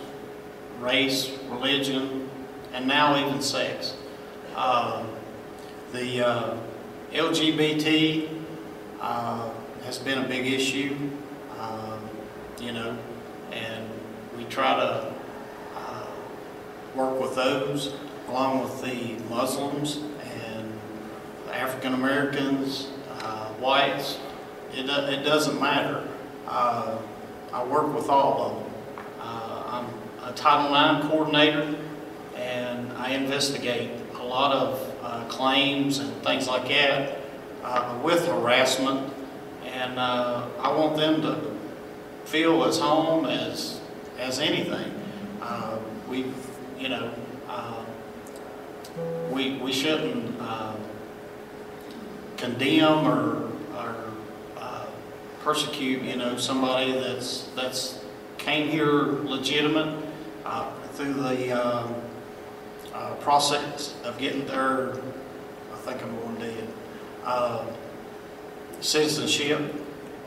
race, 0.80 1.38
religion, 1.50 2.23
and 2.74 2.88
now 2.88 3.16
even 3.16 3.42
sex. 3.42 3.96
Um, 4.56 5.08
The 5.92 6.28
uh, 6.28 6.58
LGBT 7.12 8.28
uh, 9.00 9.50
has 9.86 10.00
been 10.00 10.24
a 10.24 10.28
big 10.28 10.52
issue, 10.52 10.98
um, 11.60 12.00
you 12.60 12.72
know, 12.72 12.98
and 13.52 13.88
we 14.36 14.46
try 14.46 14.76
to 14.76 15.14
uh, 15.76 16.08
work 16.96 17.22
with 17.22 17.36
those 17.36 17.94
along 18.28 18.64
with 18.64 18.82
the 18.82 19.16
Muslims 19.30 20.00
and 20.42 20.74
African 21.52 21.94
Americans, 21.94 22.88
uh, 23.20 23.50
whites. 23.60 24.18
It, 24.74 24.90
it 24.90 25.24
doesn't 25.24 25.62
matter. 25.62 26.08
Uh, 26.48 26.98
I 27.54 27.64
work 27.66 27.94
with 27.94 28.10
all 28.10 28.42
of 28.42 28.64
them. 28.64 28.74
Uh, 29.20 29.64
I'm 29.68 30.28
a 30.28 30.34
Title 30.34 30.74
IX 30.74 31.08
coordinator 31.08 31.76
I 33.04 33.16
investigate 33.16 33.92
a 34.18 34.24
lot 34.24 34.54
of 34.54 34.96
uh, 35.04 35.26
claims 35.28 36.00
and 36.00 36.14
things 36.24 36.48
like 36.48 36.70
that 36.70 37.18
uh, 37.62 38.00
with 38.02 38.26
harassment. 38.26 39.12
And 39.66 40.00
uh, 40.00 40.48
I 40.58 40.72
want 40.72 40.96
them 40.96 41.22
to 41.22 41.52
feel 42.24 42.64
as 42.64 42.80
home 42.80 43.26
as, 43.26 43.82
as 44.18 44.40
anything. 44.40 44.90
Uh, 45.42 45.80
We, 46.08 46.32
you 46.80 46.90
know, 46.90 47.12
uh, 47.50 47.84
we, 49.32 49.58
we 49.58 49.74
shouldn't 49.74 50.40
uh, 50.40 50.76
condemn 52.38 53.06
or, 53.06 53.50
or 53.76 53.96
persecute, 55.44 56.04
you 56.04 56.16
know, 56.16 56.38
somebody 56.38 56.94
that's, 56.94 57.50
that's 57.56 58.00
came 58.38 58.70
here 58.70 59.20
legitimate 59.28 59.92
through 60.94 61.14
the 61.16 61.52
um, 61.52 61.96
uh, 62.94 63.16
process 63.16 63.96
of 64.04 64.18
getting 64.18 64.46
their, 64.46 64.94
I 65.72 65.78
think 65.78 66.04
I'm 66.04 66.16
going 66.20 66.36
dead, 66.36 66.68
uh, 67.24 67.66
citizenship 68.80 69.74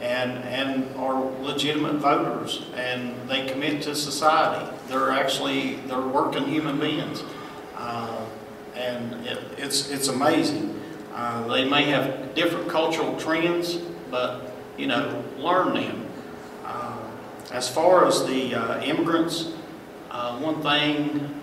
and, 0.01 0.33
and 0.45 0.95
are 0.97 1.15
legitimate 1.43 1.95
voters 1.95 2.67
and 2.75 3.15
they 3.29 3.47
commit 3.47 3.83
to 3.83 3.95
society. 3.95 4.71
They're 4.89 5.11
actually, 5.11 5.77
they're 5.87 6.01
working 6.01 6.45
human 6.45 6.79
beings. 6.79 7.23
Uh, 7.77 8.25
and 8.75 9.27
it, 9.27 9.39
it's, 9.57 9.91
it's 9.91 10.09
amazing. 10.09 10.81
Uh, 11.15 11.47
they 11.49 11.69
may 11.69 11.85
have 11.85 12.35
different 12.35 12.69
cultural 12.69 13.19
trends, 13.19 13.77
but, 14.11 14.53
you 14.77 14.87
know, 14.87 15.25
learn 15.39 15.75
them. 15.75 16.07
Uh, 16.65 16.99
as 17.53 17.69
far 17.69 18.07
as 18.07 18.27
the 18.27 18.55
uh, 18.55 18.83
immigrants, 18.83 19.53
uh, 20.11 20.39
one 20.39 20.61
thing 20.63 21.41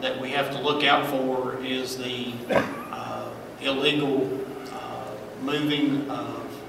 that 0.00 0.20
we 0.20 0.30
have 0.30 0.50
to 0.50 0.58
look 0.60 0.82
out 0.84 1.06
for 1.06 1.62
is 1.64 1.96
the 1.98 2.32
uh, 2.50 3.28
illegal 3.60 4.40
uh, 4.72 5.12
moving 5.42 6.08
of 6.10 6.60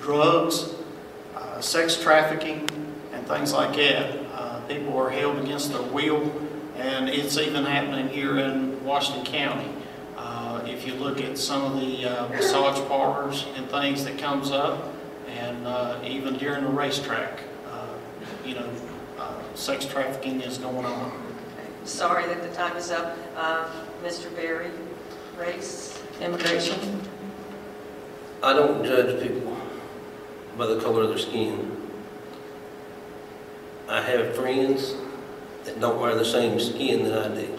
drugs, 0.00 0.74
uh, 1.34 1.60
sex 1.60 2.00
trafficking, 2.00 2.68
and 3.12 3.26
things 3.26 3.52
like 3.52 3.74
that. 3.76 4.16
Uh, 4.34 4.60
People 4.68 4.98
are 4.98 5.08
held 5.08 5.38
against 5.38 5.72
their 5.72 5.82
will, 5.82 6.30
and 6.76 7.08
it's 7.08 7.38
even 7.38 7.64
happening 7.64 8.06
here 8.08 8.38
in 8.38 8.84
Washington 8.84 9.24
County. 9.24 9.68
Uh, 10.16 10.60
If 10.66 10.86
you 10.86 10.94
look 10.94 11.22
at 11.22 11.38
some 11.38 11.64
of 11.64 11.80
the 11.80 12.02
massage 12.30 12.78
parlors 12.86 13.46
and 13.56 13.68
things 13.70 14.04
that 14.04 14.18
comes 14.18 14.50
up, 14.50 14.92
and 15.26 15.66
even 16.04 16.36
during 16.36 16.64
the 16.64 16.70
racetrack, 16.70 17.40
you 18.44 18.54
know, 18.54 18.68
sex 19.54 19.84
trafficking 19.86 20.40
is 20.42 20.58
going 20.58 20.84
on. 20.84 21.27
Sorry 21.88 22.26
that 22.26 22.42
the 22.42 22.54
time 22.54 22.76
is 22.76 22.90
up. 22.90 23.16
Um, 23.34 23.64
Mr. 24.04 24.32
Berry, 24.36 24.70
race, 25.38 25.98
immigration. 26.20 27.00
I 28.42 28.52
don't 28.52 28.84
judge 28.84 29.22
people 29.22 29.56
by 30.58 30.66
the 30.66 30.78
color 30.80 31.04
of 31.04 31.08
their 31.08 31.18
skin. 31.18 31.76
I 33.88 34.02
have 34.02 34.36
friends 34.36 34.94
that 35.64 35.80
don't 35.80 35.98
wear 35.98 36.14
the 36.14 36.26
same 36.26 36.60
skin 36.60 37.04
that 37.04 37.32
I 37.32 37.34
do. 37.34 37.58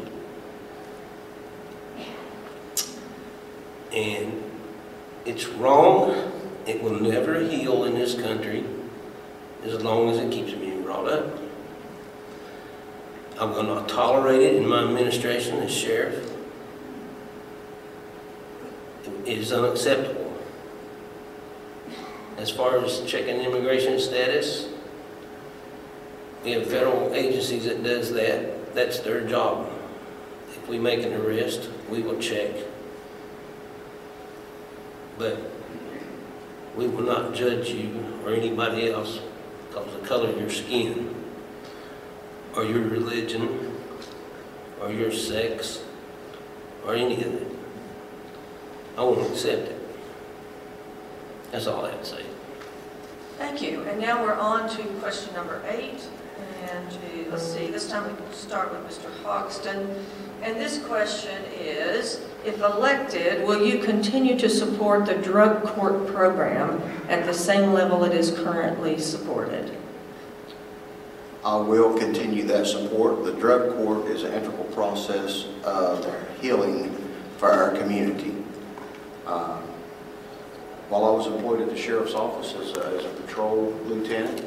And 3.92 4.44
it's 5.26 5.48
wrong. 5.48 6.32
It 6.68 6.84
will 6.84 7.00
never 7.00 7.40
heal 7.40 7.84
in 7.86 7.96
this 7.96 8.14
country 8.14 8.64
as 9.64 9.82
long 9.82 10.10
as 10.12 10.20
it 10.20 10.32
keeps 10.32 10.54
being 10.54 10.84
brought 10.84 11.10
up. 11.10 11.49
I 13.40 13.46
will 13.46 13.64
not 13.64 13.88
tolerate 13.88 14.42
it 14.42 14.56
in 14.58 14.68
my 14.68 14.84
administration 14.84 15.60
as 15.60 15.74
sheriff. 15.74 16.30
It 19.26 19.38
is 19.38 19.54
unacceptable. 19.54 20.34
As 22.38 22.52
far 22.52 22.84
as 22.84 23.02
checking 23.06 23.40
immigration 23.40 23.98
status, 24.00 24.68
we 26.44 26.52
have 26.52 26.68
federal 26.68 27.14
agencies 27.14 27.64
that 27.66 27.82
does 27.82 28.12
that. 28.14 28.76
That's 28.76 29.00
their 29.00 29.26
job. 29.26 29.72
If 30.50 30.68
we 30.68 30.78
make 30.78 31.04
an 31.04 31.14
arrest, 31.14 31.70
we 31.90 32.02
will 32.02 32.20
check. 32.20 32.52
But 35.18 35.40
we 36.76 36.88
will 36.88 37.04
not 37.04 37.34
judge 37.34 37.70
you 37.70 38.04
or 38.26 38.34
anybody 38.34 38.92
else 38.92 39.20
because 39.68 39.88
of 39.88 40.02
the 40.02 40.08
color 40.08 40.30
of 40.30 40.38
your 40.40 40.50
skin, 40.50 41.19
or 42.56 42.64
your 42.64 42.82
religion, 42.82 43.76
or 44.82 44.92
your 44.92 45.12
sex, 45.12 45.84
or 46.86 46.96
any 46.96 47.16
of 47.16 47.34
it. 47.34 47.48
I 48.98 49.04
won't 49.04 49.32
accept 49.32 49.70
it. 49.70 49.80
That's 51.52 51.68
all 51.68 51.86
I 51.86 51.92
have 51.92 52.00
to 52.02 52.06
say. 52.06 52.26
Thank 53.38 53.62
you. 53.62 53.84
And 53.84 54.00
now 54.02 54.22
we're 54.22 54.34
on 54.34 54.70
to 54.70 54.84
question 55.00 55.34
number 55.34 55.62
eight. 55.70 56.02
And 56.70 56.92
to, 56.92 57.32
let's 57.32 57.44
see, 57.44 57.68
this 57.68 57.90
time 57.90 58.06
we 58.06 58.34
start 58.34 58.72
with 58.72 58.82
Mr. 58.86 59.10
Hogston. 59.24 60.04
And 60.42 60.58
this 60.58 60.84
question 60.86 61.42
is, 61.58 62.22
if 62.46 62.60
elected, 62.60 63.48
will 63.48 63.66
you 63.66 63.80
continue 63.80 64.38
to 64.40 64.50
support 64.50 65.06
the 65.06 65.16
drug 65.16 65.64
court 65.64 66.08
program 66.08 66.82
at 67.10 67.26
the 67.26 67.34
same 67.34 67.74
level 67.74 68.04
it 68.04 68.14
is 68.14 68.32
currently 68.32 69.00
supported? 69.00 69.76
I 71.44 71.56
will 71.56 71.98
continue 71.98 72.44
that 72.48 72.68
support. 72.68 73.24
The 73.24 73.34
drug 73.34 73.74
court 73.76 74.08
is 74.08 74.24
an 74.24 74.34
integral 74.34 74.66
process 74.66 75.46
of 75.64 76.06
healing 76.42 76.94
for 77.38 77.50
our 77.50 77.72
community. 77.72 78.36
Um, 79.26 79.64
While 80.90 81.06
I 81.06 81.12
was 81.12 81.28
employed 81.28 81.62
at 81.62 81.70
the 81.70 81.78
sheriff's 81.78 82.14
office 82.14 82.54
as 82.56 82.76
a, 82.76 82.98
as 82.98 83.06
a 83.06 83.10
patrol 83.22 83.72
lieutenant, 83.86 84.42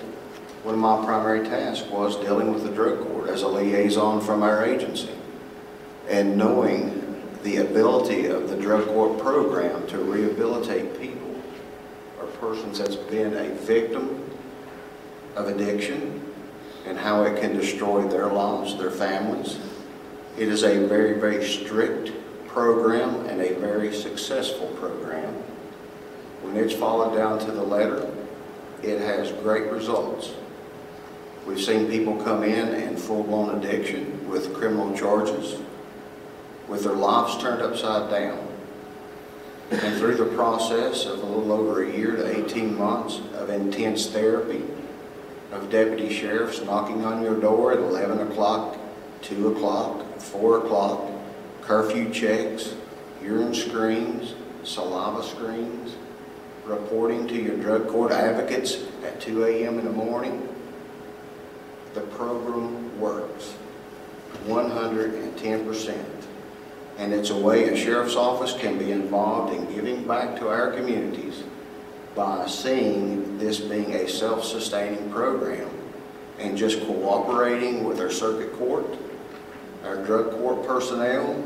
one 0.65 0.75
of 0.75 0.81
my 0.81 1.03
primary 1.05 1.49
tasks 1.49 1.89
was 1.89 2.17
dealing 2.17 2.53
with 2.53 2.65
the 2.65 2.71
drug 2.71 3.01
court 3.07 3.31
as 3.31 3.43
a 3.43 3.49
liaison 3.49 4.21
from 4.21 4.43
our 4.43 4.65
agency. 4.65 5.15
And 6.09 6.37
knowing 6.37 7.27
the 7.43 7.59
ability 7.59 8.27
of 8.27 8.51
the 8.51 8.57
drug 8.57 8.87
court 8.87 9.19
program 9.19 9.87
to 9.87 9.99
rehabilitate 9.99 11.01
people 11.01 11.41
or 12.21 12.27
persons 12.27 12.79
that's 12.79 12.97
been 12.97 13.35
a 13.35 13.49
victim 13.55 14.23
of 15.37 15.49
addiction, 15.49 16.22
and 16.87 16.99
how 16.99 17.23
it 17.23 17.41
can 17.41 17.57
destroy 17.57 18.07
their 18.09 18.29
lives, 18.29 18.77
their 18.77 18.91
families. 18.91 19.59
It 20.39 20.49
is 20.49 20.63
a 20.65 20.87
very, 20.87 21.19
very 21.19 21.45
strict 21.45 22.13
program 22.49 23.27
and 23.27 23.41
a 23.41 23.55
very 23.55 23.95
successful 23.95 24.67
program. 24.79 25.33
When 26.43 26.57
it's 26.57 26.75
followed 26.75 27.17
down 27.17 27.39
to 27.41 27.53
the 27.53 27.63
letter, 27.63 28.11
it 28.83 29.01
has 29.01 29.31
great 29.43 29.71
results. 29.71 30.33
We've 31.47 31.61
seen 31.61 31.89
people 31.89 32.23
come 32.23 32.43
in 32.43 32.75
in 32.75 32.97
full-blown 32.97 33.59
addiction 33.59 34.29
with 34.29 34.55
criminal 34.55 34.97
charges, 34.97 35.61
with 36.69 36.85
their 36.85 36.95
lives 36.95 37.41
turned 37.41 37.63
upside 37.63 38.11
down. 38.11 38.49
And 39.71 39.97
through 39.99 40.17
the 40.17 40.37
process 40.37 41.07
of 41.07 41.23
a 41.23 41.27
little 41.27 41.53
over 41.53 41.83
a 41.83 41.91
year 41.91 42.17
to 42.17 42.45
18 42.45 42.77
months 42.77 43.21
of 43.35 43.51
intense 43.51 44.07
therapy, 44.07 44.63
of 45.53 45.71
deputy 45.71 46.13
sheriffs 46.13 46.63
knocking 46.63 47.05
on 47.05 47.23
your 47.23 47.39
door 47.39 47.73
at 47.73 47.79
11 47.79 48.31
o'clock, 48.31 48.79
2 49.21 49.49
o'clock, 49.49 50.19
4 50.19 50.65
o'clock, 50.65 51.11
curfew 51.61 52.11
checks, 52.11 52.75
urine 53.23 53.55
screens, 53.55 54.35
saliva 54.65 55.23
screens, 55.23 55.95
reporting 56.65 57.29
to 57.29 57.35
your 57.35 57.57
drug 57.59 57.87
court 57.89 58.13
advocates 58.13 58.79
at 59.05 59.21
2 59.21 59.45
a.m. 59.45 59.79
in 59.79 59.85
the 59.85 59.93
morning. 59.93 60.49
The 61.95 62.01
program 62.01 62.99
works 62.99 63.55
110%. 64.47 66.05
And 66.99 67.13
it's 67.13 67.31
a 67.31 67.37
way 67.37 67.69
a 67.69 67.77
sheriff's 67.77 68.17
office 68.17 68.55
can 68.55 68.79
be 68.79 68.93
involved 68.93 69.55
in 69.55 69.75
giving 69.75 70.07
back 70.07 70.39
to 70.39 70.49
our 70.49 70.73
communities 70.73 71.43
by 72.15 72.47
seeing 72.47 73.39
this 73.39 73.61
being 73.61 73.95
a 73.95 74.09
self-sustaining 74.09 75.11
program 75.11 75.69
and 76.39 76.57
just 76.57 76.81
cooperating 76.87 77.85
with 77.85 78.01
our 78.01 78.11
circuit 78.11 78.53
court, 78.55 78.87
our 79.85 80.05
drug 80.05 80.31
court 80.33 80.67
personnel, 80.67 81.43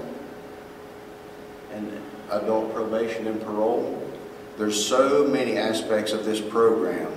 and 1.73 1.93
adult 2.31 2.75
probation 2.75 3.27
and 3.27 3.41
parole. 3.43 4.03
There's 4.59 4.83
so 4.83 5.27
many 5.27 5.59
aspects 5.59 6.13
of 6.13 6.25
this 6.25 6.41
program 6.41 7.13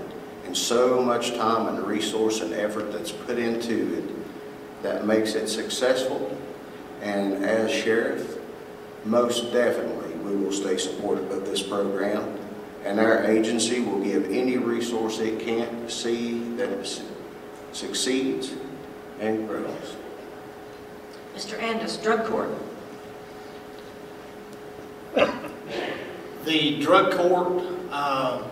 and 0.45 0.55
so 0.55 1.01
much 1.01 1.35
time 1.35 1.67
and 1.67 1.85
resource 1.85 2.41
and 2.41 2.53
effort 2.53 2.91
that's 2.91 3.11
put 3.11 3.39
into 3.39 3.97
it 3.97 4.83
that 4.83 5.05
makes 5.05 5.35
it 5.35 5.47
successful. 5.47 6.37
And 7.01 7.45
as 7.45 7.71
sheriff, 7.71 8.37
most 9.05 9.53
definitely, 9.53 10.13
we 10.15 10.35
will 10.35 10.51
stay 10.51 10.77
supportive 10.77 11.31
of 11.31 11.45
this 11.45 11.63
program 11.63 12.38
and 12.85 12.99
our 12.99 13.23
agency 13.25 13.79
will 13.81 13.99
give 14.03 14.31
any 14.31 14.57
resource 14.57 15.19
it 15.19 15.39
can 15.39 15.67
to 15.81 15.89
see 15.89 16.39
that 16.55 16.69
it 16.69 17.01
succeeds 17.71 18.53
and 19.19 19.47
grows. 19.47 19.95
Mr. 21.35 21.57
Andis, 21.59 22.01
drug 22.01 22.25
court. 22.25 22.49
The 26.45 26.79
drug 26.79 27.13
court, 27.13 27.63
uh, 27.91 28.43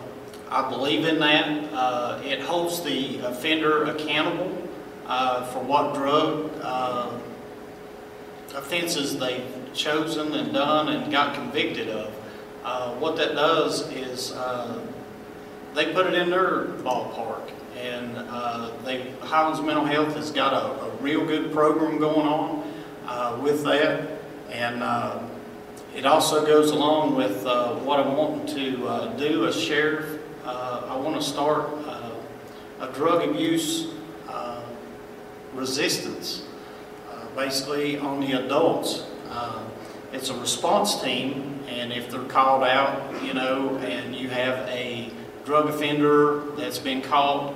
I 0.50 0.70
believe 0.70 1.06
in 1.06 1.20
that. 1.20 1.74
Uh, 1.74 2.22
It 2.24 2.42
holds 2.42 2.82
the 2.82 3.20
offender 3.20 3.86
accountable 3.86 4.56
uh, 5.08 5.46
for 5.48 5.60
what 5.60 5.94
drug 5.96 6.52
uh, 6.62 7.10
offenses 8.56 9.18
they've 9.18 9.46
chosen 9.74 10.34
and 10.34 10.54
done 10.54 10.90
and 10.90 11.12
got 11.12 11.34
convicted 11.34 11.90
of. 11.90 12.14
Uh, 12.68 12.92
What 12.96 13.16
that 13.16 13.34
does 13.34 13.90
is 13.94 14.34
uh, 14.34 14.86
they 15.74 15.94
put 15.94 16.06
it 16.06 16.16
in 16.16 16.30
their 16.30 16.66
ballpark. 16.84 17.50
And 17.80 18.18
uh, 18.18 18.72
they, 18.84 19.10
Highlands 19.22 19.62
Mental 19.62 19.86
Health 19.86 20.16
has 20.16 20.32
got 20.32 20.52
a 20.52 20.84
a 20.84 20.90
real 20.98 21.24
good 21.26 21.54
program 21.54 21.98
going 21.98 22.28
on 22.28 22.74
uh, 23.06 23.40
with 23.42 23.64
that. 23.64 24.20
And 24.52 24.84
uh, 24.84 25.20
it 25.96 26.06
also 26.06 26.46
goes 26.46 26.72
along 26.72 27.16
with 27.16 27.46
what 27.86 28.02
I'm 28.02 28.18
wanting 28.18 28.46
to 28.56 29.14
do 29.18 29.48
as 29.48 29.56
sheriff. 29.58 30.20
I 30.44 30.98
want 30.98 31.16
to 31.16 31.22
start 31.22 31.70
a 32.82 32.92
drug 32.92 33.30
abuse 33.30 33.88
resistance, 35.54 36.44
basically 37.34 37.98
on 37.98 38.20
the 38.20 38.34
adults. 38.34 39.06
It's 40.12 40.30
a 40.30 40.40
response 40.40 41.02
team, 41.02 41.57
and 41.68 41.92
if 41.92 42.10
they're 42.10 42.24
called 42.24 42.64
out, 42.64 43.24
you 43.24 43.34
know, 43.34 43.78
and 43.78 44.16
you 44.16 44.30
have 44.30 44.68
a 44.70 45.12
drug 45.46 45.70
offender 45.70 46.42
that's 46.56 46.80
been 46.80 47.02
caught, 47.02 47.54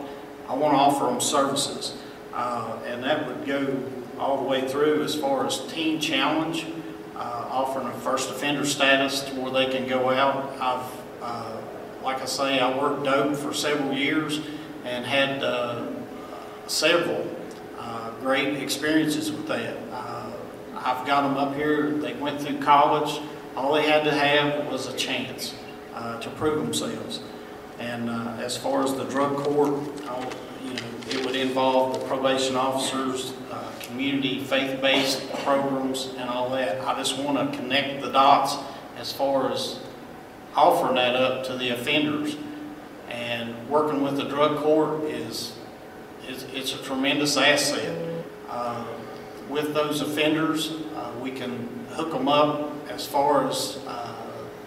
I 0.48 0.56
want 0.56 0.74
to 0.74 0.80
offer 0.80 1.06
them 1.06 1.22
services. 1.22 1.98
Uh, 2.34 2.78
And 2.88 3.04
that 3.04 3.28
would 3.28 3.46
go 3.46 3.84
all 4.20 4.38
the 4.38 4.44
way 4.44 4.68
through 4.68 5.04
as 5.04 5.16
far 5.16 5.46
as 5.46 5.66
teen 5.68 6.00
challenge, 6.00 6.66
uh, 7.16 7.48
offering 7.50 7.88
a 7.88 7.94
first 8.00 8.30
offender 8.30 8.66
status 8.66 9.22
to 9.22 9.36
where 9.36 9.52
they 9.52 9.72
can 9.72 9.88
go 9.88 10.10
out. 10.10 10.52
I've, 10.60 10.92
uh, 11.22 11.58
like 12.04 12.22
I 12.22 12.26
say, 12.26 12.60
I 12.60 12.78
worked 12.78 13.04
dope 13.04 13.36
for 13.36 13.54
several 13.54 13.94
years 13.94 14.40
and 14.86 15.06
had 15.06 15.44
uh, 15.44 15.88
several 16.68 17.28
uh, 17.80 18.12
great 18.22 18.56
experiences 18.62 19.32
with 19.32 19.48
that. 19.48 19.76
Uh, 19.92 20.32
I've 20.78 21.06
got 21.06 21.22
them 21.22 21.38
up 21.38 21.56
here, 21.56 21.92
they 21.92 22.14
went 22.14 22.42
through 22.42 22.60
college, 22.60 23.22
all 23.56 23.74
they 23.74 23.84
had 23.84 24.04
to 24.04 24.12
have 24.12 24.72
was 24.72 24.88
a 24.88 24.96
chance 24.96 25.56
uh, 25.94 26.20
to 26.20 26.30
prove 26.32 26.64
themselves. 26.64 27.22
And 27.80 28.10
uh, 28.10 28.38
as 28.40 28.58
far 28.58 28.84
as 28.84 28.94
the 28.94 29.06
drug 29.06 29.36
court, 29.38 29.74
you 30.64 30.74
know, 30.74 30.84
it 31.10 31.26
would 31.26 31.36
involve 31.36 32.00
the 32.00 32.06
probation 32.06 32.56
officers, 32.56 33.34
uh, 33.52 33.72
community 33.80 34.40
faith-based 34.44 35.32
programs 35.44 36.14
and 36.18 36.30
all 36.30 36.50
that. 36.52 36.82
I 36.86 36.96
just 36.96 37.18
want 37.18 37.52
to 37.52 37.58
connect 37.58 38.02
the 38.02 38.12
dots 38.12 38.56
as 38.98 39.12
far 39.12 39.52
as 39.52 39.80
offering 40.56 40.96
that 40.96 41.16
up 41.16 41.44
to 41.46 41.58
the 41.58 41.70
offenders. 41.70 42.38
And 43.10 43.68
working 43.68 44.02
with 44.02 44.16
the 44.16 44.26
drug 44.26 44.58
court 44.60 45.04
is, 45.04 45.58
is, 46.28 46.46
it's 46.54 46.74
a 46.74 46.78
tremendous 46.78 47.36
asset. 47.36 47.98
Uh, 48.48 48.86
With 49.50 49.74
those 49.74 50.00
offenders, 50.02 50.72
uh, 50.96 51.12
we 51.22 51.32
can 51.32 51.68
hook 51.90 52.12
them 52.12 52.30
up 52.30 52.71
as 53.02 53.08
far 53.08 53.48
as 53.48 53.80
uh, 53.88 54.14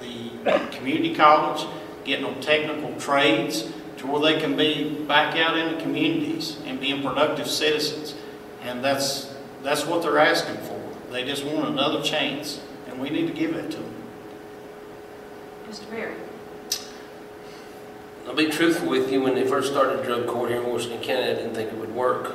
the 0.00 0.68
community 0.72 1.14
college, 1.14 1.66
getting 2.04 2.24
on 2.24 2.40
technical 2.40 2.92
trades 2.98 3.72
to 3.96 4.08
where 4.08 4.20
they 4.20 4.40
can 4.40 4.56
be 4.56 5.04
back 5.04 5.36
out 5.36 5.56
in 5.56 5.74
the 5.74 5.80
communities 5.80 6.58
and 6.66 6.80
being 6.80 7.00
productive 7.00 7.46
citizens. 7.46 8.14
And 8.62 8.84
that's, 8.84 9.32
that's 9.62 9.86
what 9.86 10.02
they're 10.02 10.18
asking 10.18 10.56
for. 10.56 10.80
They 11.12 11.24
just 11.24 11.44
want 11.44 11.68
another 11.68 12.02
chance, 12.02 12.60
and 12.88 13.00
we 13.00 13.08
need 13.08 13.28
to 13.28 13.32
give 13.32 13.54
it 13.54 13.70
to 13.70 13.76
them. 13.76 13.94
Mr. 15.68 15.88
Berry. 15.90 16.16
I'll 18.26 18.34
be 18.34 18.48
truthful 18.48 18.88
with 18.88 19.12
you, 19.12 19.22
when 19.22 19.36
they 19.36 19.46
first 19.46 19.70
started 19.70 20.04
drug 20.04 20.26
court 20.26 20.50
here 20.50 20.60
in 20.60 20.68
Washington 20.68 21.00
County, 21.02 21.22
I 21.22 21.34
didn't 21.34 21.54
think 21.54 21.72
it 21.72 21.78
would 21.78 21.94
work. 21.94 22.34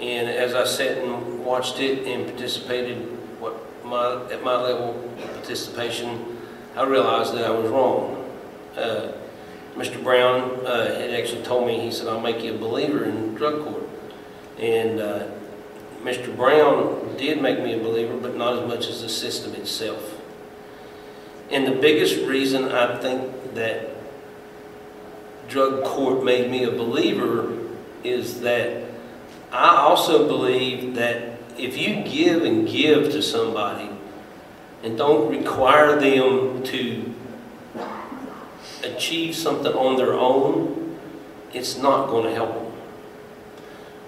And 0.00 0.28
as 0.28 0.54
I 0.54 0.64
sat 0.64 0.98
and 0.98 1.44
watched 1.44 1.78
it 1.78 2.06
and 2.06 2.26
participated, 2.26 3.17
what 3.17 3.17
my, 3.88 4.30
at 4.30 4.42
my 4.42 4.60
level 4.60 5.02
of 5.02 5.34
participation, 5.34 6.38
I 6.76 6.84
realized 6.84 7.34
that 7.34 7.44
I 7.44 7.50
was 7.50 7.70
wrong. 7.70 8.24
Uh, 8.76 9.12
Mr. 9.74 10.02
Brown 10.02 10.66
uh, 10.66 10.94
had 10.94 11.10
actually 11.10 11.42
told 11.42 11.66
me, 11.66 11.80
he 11.80 11.90
said, 11.90 12.08
I'll 12.08 12.20
make 12.20 12.42
you 12.42 12.54
a 12.54 12.58
believer 12.58 13.04
in 13.04 13.34
drug 13.34 13.64
court. 13.64 13.88
And 14.58 15.00
uh, 15.00 15.28
Mr. 16.02 16.34
Brown 16.34 17.16
did 17.16 17.40
make 17.40 17.60
me 17.60 17.74
a 17.74 17.78
believer, 17.78 18.16
but 18.16 18.36
not 18.36 18.58
as 18.58 18.68
much 18.68 18.88
as 18.88 19.02
the 19.02 19.08
system 19.08 19.54
itself. 19.54 20.20
And 21.50 21.66
the 21.66 21.72
biggest 21.72 22.26
reason 22.26 22.70
I 22.70 22.98
think 23.00 23.54
that 23.54 23.90
drug 25.48 25.84
court 25.84 26.22
made 26.22 26.50
me 26.50 26.64
a 26.64 26.70
believer 26.70 27.56
is 28.04 28.40
that 28.40 28.84
I 29.50 29.76
also 29.76 30.28
believe 30.28 30.94
that 30.96 31.37
if 31.58 31.76
you 31.76 32.02
give 32.04 32.44
and 32.44 32.68
give 32.68 33.10
to 33.12 33.22
somebody 33.22 33.90
and 34.82 34.96
don't 34.96 35.28
require 35.30 35.98
them 35.98 36.62
to 36.62 37.14
achieve 38.84 39.34
something 39.34 39.72
on 39.72 39.96
their 39.96 40.14
own, 40.14 40.98
it's 41.52 41.76
not 41.76 42.06
going 42.06 42.24
to 42.24 42.34
help 42.34 42.54
them. 42.54 42.72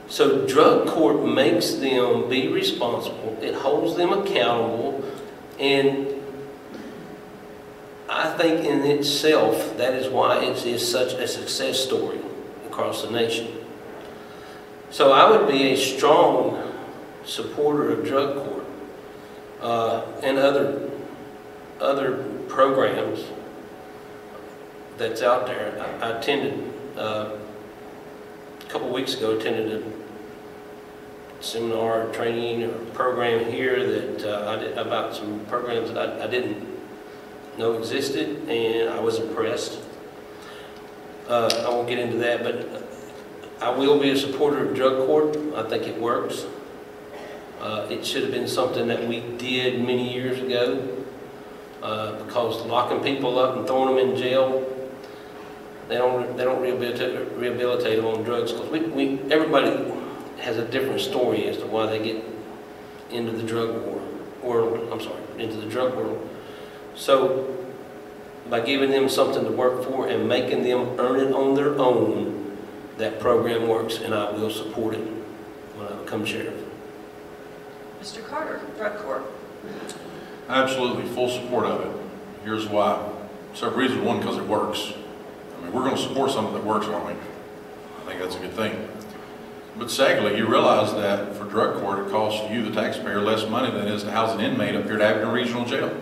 So 0.08 0.46
drug 0.46 0.88
court 0.88 1.24
makes 1.24 1.74
them 1.74 2.28
be 2.28 2.48
responsible, 2.48 3.38
it 3.40 3.54
holds 3.54 3.96
them 3.96 4.12
accountable, 4.12 5.04
and 5.58 6.08
I 8.08 8.36
think 8.36 8.64
in 8.64 8.82
itself, 8.82 9.76
that 9.76 9.94
is 9.94 10.08
why 10.08 10.44
it 10.44 10.66
is 10.66 10.88
such 10.90 11.12
a 11.12 11.28
success 11.28 11.78
story 11.78 12.18
across 12.66 13.02
the 13.02 13.10
nation. 13.10 13.48
So 14.90 15.12
I 15.12 15.30
would 15.30 15.48
be 15.48 15.70
a 15.72 15.76
strong 15.76 16.69
supporter 17.24 17.90
of 17.92 18.04
drug 18.04 18.36
court 18.36 18.64
uh, 19.60 20.04
and 20.22 20.38
other 20.38 20.90
other 21.80 22.24
programs 22.48 23.24
that's 24.98 25.22
out 25.22 25.46
there. 25.46 25.98
I, 26.02 26.08
I 26.08 26.18
attended 26.18 26.72
uh, 26.96 27.30
a 28.60 28.64
couple 28.68 28.92
weeks 28.92 29.14
ago. 29.14 29.38
Attended 29.38 29.82
a 29.82 31.42
seminar, 31.42 32.08
or 32.08 32.12
training, 32.12 32.64
or 32.64 32.72
program 32.92 33.50
here 33.50 33.86
that 33.86 34.28
uh, 34.28 34.56
did 34.56 34.76
about 34.76 35.14
some 35.14 35.44
programs 35.46 35.92
that 35.92 36.20
I, 36.20 36.24
I 36.24 36.26
didn't 36.26 36.66
know 37.58 37.78
existed, 37.78 38.48
and 38.48 38.90
I 38.90 39.00
was 39.00 39.18
impressed. 39.18 39.80
Uh, 41.28 41.64
I 41.66 41.70
won't 41.70 41.88
get 41.88 41.98
into 41.98 42.18
that, 42.18 42.42
but 42.42 42.82
I 43.60 43.70
will 43.70 43.98
be 44.00 44.10
a 44.10 44.16
supporter 44.16 44.68
of 44.68 44.74
drug 44.74 45.06
court. 45.06 45.36
I 45.54 45.68
think 45.68 45.86
it 45.86 46.00
works. 46.00 46.44
Uh, 47.60 47.86
it 47.90 48.06
should 48.06 48.22
have 48.22 48.32
been 48.32 48.48
something 48.48 48.88
that 48.88 49.06
we 49.06 49.20
did 49.36 49.80
many 49.80 50.12
years 50.14 50.40
ago 50.40 51.04
uh, 51.82 52.12
because 52.24 52.64
locking 52.66 53.00
people 53.00 53.38
up 53.38 53.56
and 53.56 53.66
throwing 53.66 53.94
them 53.94 54.10
in 54.10 54.16
jail, 54.16 54.66
they 55.88 55.96
don't 55.96 56.36
they 56.36 56.44
don't 56.44 56.62
rehabilitate, 56.62 57.30
rehabilitate 57.36 57.96
them 57.96 58.06
on 58.06 58.22
drugs 58.22 58.52
because 58.52 58.70
we, 58.70 58.80
we 58.80 59.32
everybody 59.32 59.92
has 60.40 60.56
a 60.56 60.64
different 60.64 61.00
story 61.00 61.48
as 61.48 61.58
to 61.58 61.66
why 61.66 61.84
they 61.86 62.02
get 62.02 62.24
into 63.10 63.32
the 63.32 63.42
drug 63.42 63.70
war 63.84 64.00
world. 64.42 64.88
I'm 64.90 65.00
sorry, 65.00 65.22
into 65.38 65.56
the 65.56 65.66
drug 65.66 65.94
world. 65.94 66.28
So 66.94 67.56
by 68.48 68.60
giving 68.60 68.90
them 68.90 69.08
something 69.08 69.44
to 69.44 69.50
work 69.50 69.84
for 69.84 70.08
and 70.08 70.28
making 70.28 70.64
them 70.64 70.98
earn 70.98 71.20
it 71.20 71.32
on 71.32 71.54
their 71.54 71.78
own, 71.78 72.56
that 72.96 73.20
program 73.20 73.68
works, 73.68 73.98
and 73.98 74.14
I 74.14 74.30
will 74.30 74.50
support 74.50 74.94
it 74.94 75.06
when 75.76 75.86
I 75.88 76.02
become 76.02 76.24
sheriff. 76.24 76.69
Mr. 78.00 78.26
Carter, 78.26 78.60
drug 78.76 78.96
court. 78.98 79.22
Absolutely, 80.48 81.04
full 81.14 81.28
support 81.28 81.66
of 81.66 81.82
it. 81.82 82.02
Here's 82.44 82.66
why. 82.66 83.06
Several 83.54 83.78
reasons. 83.78 84.02
One, 84.02 84.18
because 84.18 84.38
it 84.38 84.46
works. 84.46 84.94
I 85.56 85.62
mean, 85.62 85.72
we're 85.72 85.82
going 85.82 85.96
to 85.96 86.02
support 86.02 86.30
something 86.30 86.54
that 86.54 86.64
works, 86.64 86.86
aren't 86.86 87.06
we? 87.06 87.12
I 87.12 88.06
think 88.06 88.20
that's 88.20 88.36
a 88.36 88.38
good 88.38 88.54
thing. 88.54 88.88
But 89.76 89.90
secondly, 89.90 90.36
you 90.36 90.46
realize 90.46 90.92
that 90.94 91.36
for 91.36 91.44
drug 91.44 91.80
court, 91.80 92.06
it 92.06 92.10
costs 92.10 92.50
you, 92.50 92.62
the 92.62 92.72
taxpayer, 92.72 93.20
less 93.20 93.48
money 93.48 93.70
than 93.70 93.86
it 93.86 93.92
is 93.92 94.02
to 94.04 94.10
house 94.10 94.34
an 94.34 94.40
inmate 94.40 94.74
up 94.74 94.84
here 94.84 94.94
at 94.94 95.02
Abingdon 95.02 95.32
Regional 95.32 95.64
Jail. 95.64 95.94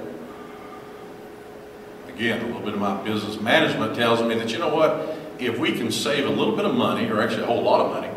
Again, 2.09 2.43
a 2.43 2.47
little 2.47 2.63
bit 2.63 2.75
of 2.75 2.81
my 2.81 3.03
business 3.03 3.41
management 3.41 3.95
tells 3.95 4.23
me 4.23 4.37
that, 4.37 4.51
you 4.51 4.59
know 4.59 4.75
what, 4.75 5.17
if 5.39 5.59
we 5.59 5.73
can 5.73 5.93
save 5.93 6.27
a 6.27 6.31
little 6.31 6.57
bit 6.57 6.65
of 6.65 6.75
money, 6.75 7.09
or 7.09 7.21
actually 7.21 7.43
a 7.43 7.47
whole 7.47 7.63
lot 7.63 7.81
of 7.81 7.93
money, 7.93 8.09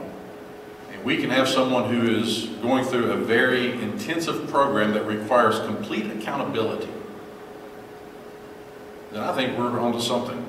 we 1.04 1.18
can 1.18 1.30
have 1.30 1.48
someone 1.48 1.94
who 1.94 2.08
is 2.16 2.46
going 2.62 2.86
through 2.86 3.12
a 3.12 3.18
very 3.18 3.72
intensive 3.82 4.48
program 4.50 4.94
that 4.94 5.06
requires 5.06 5.60
complete 5.60 6.06
accountability, 6.12 6.90
then 9.12 9.24
I 9.24 9.34
think 9.34 9.58
we're 9.58 9.80
onto 9.80 10.00
something. 10.00 10.48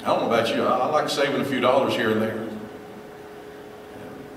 I 0.00 0.04
don't 0.04 0.20
know 0.20 0.26
about 0.26 0.54
you, 0.54 0.64
I, 0.64 0.86
like 0.86 1.08
saving 1.08 1.40
a 1.40 1.44
few 1.44 1.60
dollars 1.60 1.94
here 1.94 2.10
and 2.10 2.22
there. 2.22 2.48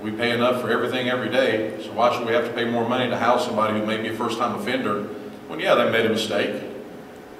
We 0.02 0.10
pay 0.10 0.32
enough 0.32 0.60
for 0.60 0.70
everything 0.70 1.08
every 1.08 1.30
day, 1.30 1.82
so 1.82 1.92
why 1.92 2.14
should 2.14 2.26
we 2.26 2.34
have 2.34 2.44
to 2.44 2.52
pay 2.52 2.66
more 2.66 2.86
money 2.86 3.08
to 3.08 3.16
house 3.16 3.46
somebody 3.46 3.80
who 3.80 3.86
may 3.86 3.96
be 3.96 4.08
a 4.08 4.12
first-time 4.12 4.54
offender 4.60 5.04
when, 5.48 5.60
yeah, 5.60 5.74
they 5.74 5.90
made 5.90 6.04
a 6.04 6.10
mistake. 6.10 6.62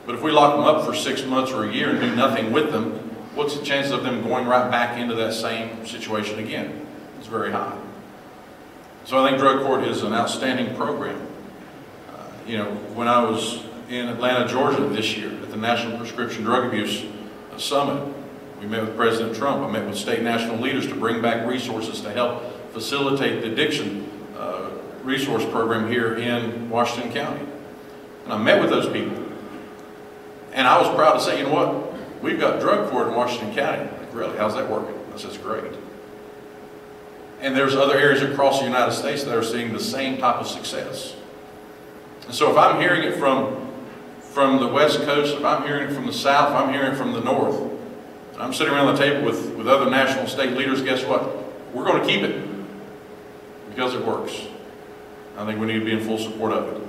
But 0.07 0.15
if 0.15 0.23
we 0.23 0.33
lock 0.33 0.57
them 0.57 0.65
up 0.65 0.87
for 0.87 0.95
six 0.95 1.25
months 1.25 1.53
or 1.53 1.65
a 1.65 1.73
year 1.73 1.91
and 1.91 2.01
do 2.01 2.15
nothing 2.17 2.53
with 2.53 2.73
them, 2.73 2.93
what's 3.35 3.59
the 3.59 3.65
chances 3.65 3.93
of 3.93 4.03
them 4.03 4.23
going 4.23 4.47
right 4.47 4.71
back 4.71 4.99
into 4.99 5.15
that 5.17 5.35
same 5.35 5.87
situation 5.87 6.39
again? 6.39 6.84
It's 7.25 7.31
very 7.31 7.53
high. 7.53 7.75
So 9.07 9.25
I 9.25 9.27
think 9.27 9.41
drug 9.41 9.65
court 9.65 9.83
is 9.85 10.03
an 10.03 10.13
outstanding 10.13 10.77
program. 10.77 11.27
Uh, 12.13 12.21
you 12.47 12.59
know, 12.59 12.71
when 12.93 13.09
I 13.09 13.25
was 13.25 13.65
in 13.89 14.09
Atlanta, 14.09 14.47
Georgia 14.47 14.87
this 14.89 15.17
year 15.17 15.31
at 15.31 15.51
the 15.51 15.57
National 15.57 15.97
Prescription 15.97 16.45
Drug 16.45 16.67
Abuse 16.67 17.03
Summit, 17.57 18.15
we 18.61 18.67
met 18.67 18.83
with 18.83 18.95
President 18.95 19.35
Trump. 19.35 19.67
I 19.67 19.71
met 19.71 19.87
with 19.87 19.97
state 19.97 20.21
national 20.21 20.59
leaders 20.59 20.87
to 20.89 20.95
bring 20.95 21.23
back 21.23 21.47
resources 21.47 22.03
to 22.03 22.11
help 22.11 22.43
facilitate 22.75 23.41
the 23.41 23.53
addiction 23.53 24.07
uh, 24.37 24.69
resource 25.03 25.47
program 25.47 25.91
here 25.91 26.17
in 26.17 26.69
Washington 26.69 27.11
County. 27.11 27.47
And 28.25 28.35
I 28.35 28.37
met 28.37 28.61
with 28.61 28.69
those 28.69 28.93
people. 28.93 29.17
And 30.53 30.69
I 30.69 30.79
was 30.79 30.95
proud 30.95 31.15
to 31.15 31.21
say, 31.23 31.39
you 31.39 31.45
know 31.45 31.55
what? 31.55 32.23
We've 32.23 32.39
got 32.39 32.61
drug 32.61 32.91
court 32.91 33.09
in 33.09 33.15
Washington 33.15 33.55
County. 33.55 33.85
Like, 33.85 34.15
really? 34.15 34.37
How's 34.37 34.57
that 34.57 34.69
working? 34.69 34.95
I 35.15 35.17
said, 35.17 35.31
it's 35.31 35.39
great. 35.39 35.73
And 37.41 37.55
there's 37.55 37.75
other 37.75 37.97
areas 37.97 38.23
across 38.23 38.61
the 38.61 38.67
United 38.67 38.93
States 38.93 39.25
that 39.25 39.37
are 39.37 39.43
seeing 39.43 39.73
the 39.73 39.81
same 39.81 40.19
type 40.19 40.37
of 40.37 40.47
success. 40.47 41.15
And 42.25 42.35
so 42.35 42.51
if 42.51 42.57
I'm 42.57 42.81
hearing 42.81 43.03
it 43.03 43.19
from, 43.19 43.71
from 44.21 44.61
the 44.61 44.69
West 44.69 45.01
Coast, 45.03 45.37
if 45.37 45.45
I'm 45.45 45.63
hearing 45.65 45.91
it 45.91 45.95
from 45.95 46.07
the 46.07 46.13
South, 46.13 46.51
if 46.51 46.57
I'm 46.57 46.73
hearing 46.73 46.93
it 46.93 46.97
from 46.97 47.13
the 47.13 47.21
North, 47.21 47.61
and 48.33 48.43
I'm 48.43 48.53
sitting 48.53 48.73
around 48.73 48.95
the 48.95 49.01
table 49.01 49.25
with, 49.25 49.55
with 49.57 49.69
other 49.69 49.91
national 49.91 50.27
state 50.27 50.53
leaders, 50.53 50.83
guess 50.83 51.05
what? 51.05 51.23
We're 51.75 51.85
going 51.85 52.01
to 52.01 52.07
keep 52.07 52.23
it 52.23 52.49
because 53.69 53.95
it 53.95 54.05
works. 54.05 54.33
I 55.37 55.45
think 55.45 55.61
we 55.61 55.67
need 55.67 55.81
to 55.81 55.85
be 55.85 55.93
in 55.93 56.01
full 56.01 56.19
support 56.19 56.53
of 56.53 56.69
it. 56.69 56.83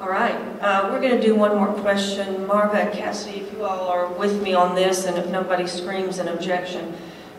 All 0.00 0.08
right, 0.08 0.36
uh, 0.60 0.88
we're 0.92 1.00
going 1.00 1.20
to 1.20 1.26
do 1.26 1.34
one 1.34 1.56
more 1.56 1.72
question. 1.80 2.46
Marva 2.46 2.82
and 2.82 2.92
Cassidy, 2.92 3.40
if 3.40 3.52
you 3.52 3.64
all 3.64 3.88
are 3.88 4.06
with 4.12 4.40
me 4.40 4.54
on 4.54 4.76
this, 4.76 5.06
and 5.06 5.18
if 5.18 5.26
nobody 5.26 5.66
screams 5.66 6.18
an 6.20 6.28
objection, 6.28 6.94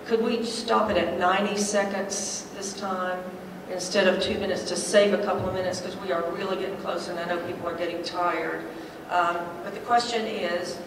could 0.09 0.23
we 0.23 0.43
stop 0.43 0.89
it 0.89 0.97
at 0.97 1.19
90 1.19 1.55
seconds 1.55 2.47
this 2.55 2.73
time 2.73 3.23
instead 3.69 4.07
of 4.07 4.19
two 4.19 4.39
minutes 4.39 4.63
to 4.63 4.75
save 4.75 5.13
a 5.13 5.23
couple 5.23 5.47
of 5.47 5.53
minutes 5.53 5.79
because 5.79 5.95
we 5.97 6.11
are 6.11 6.27
really 6.31 6.57
getting 6.57 6.75
close 6.77 7.09
and 7.09 7.19
I 7.19 7.25
know 7.25 7.37
people 7.45 7.69
are 7.69 7.77
getting 7.77 8.01
tired. 8.01 8.65
Um, 9.11 9.37
but 9.63 9.75
the 9.75 9.81
question 9.81 10.25
is, 10.25 10.77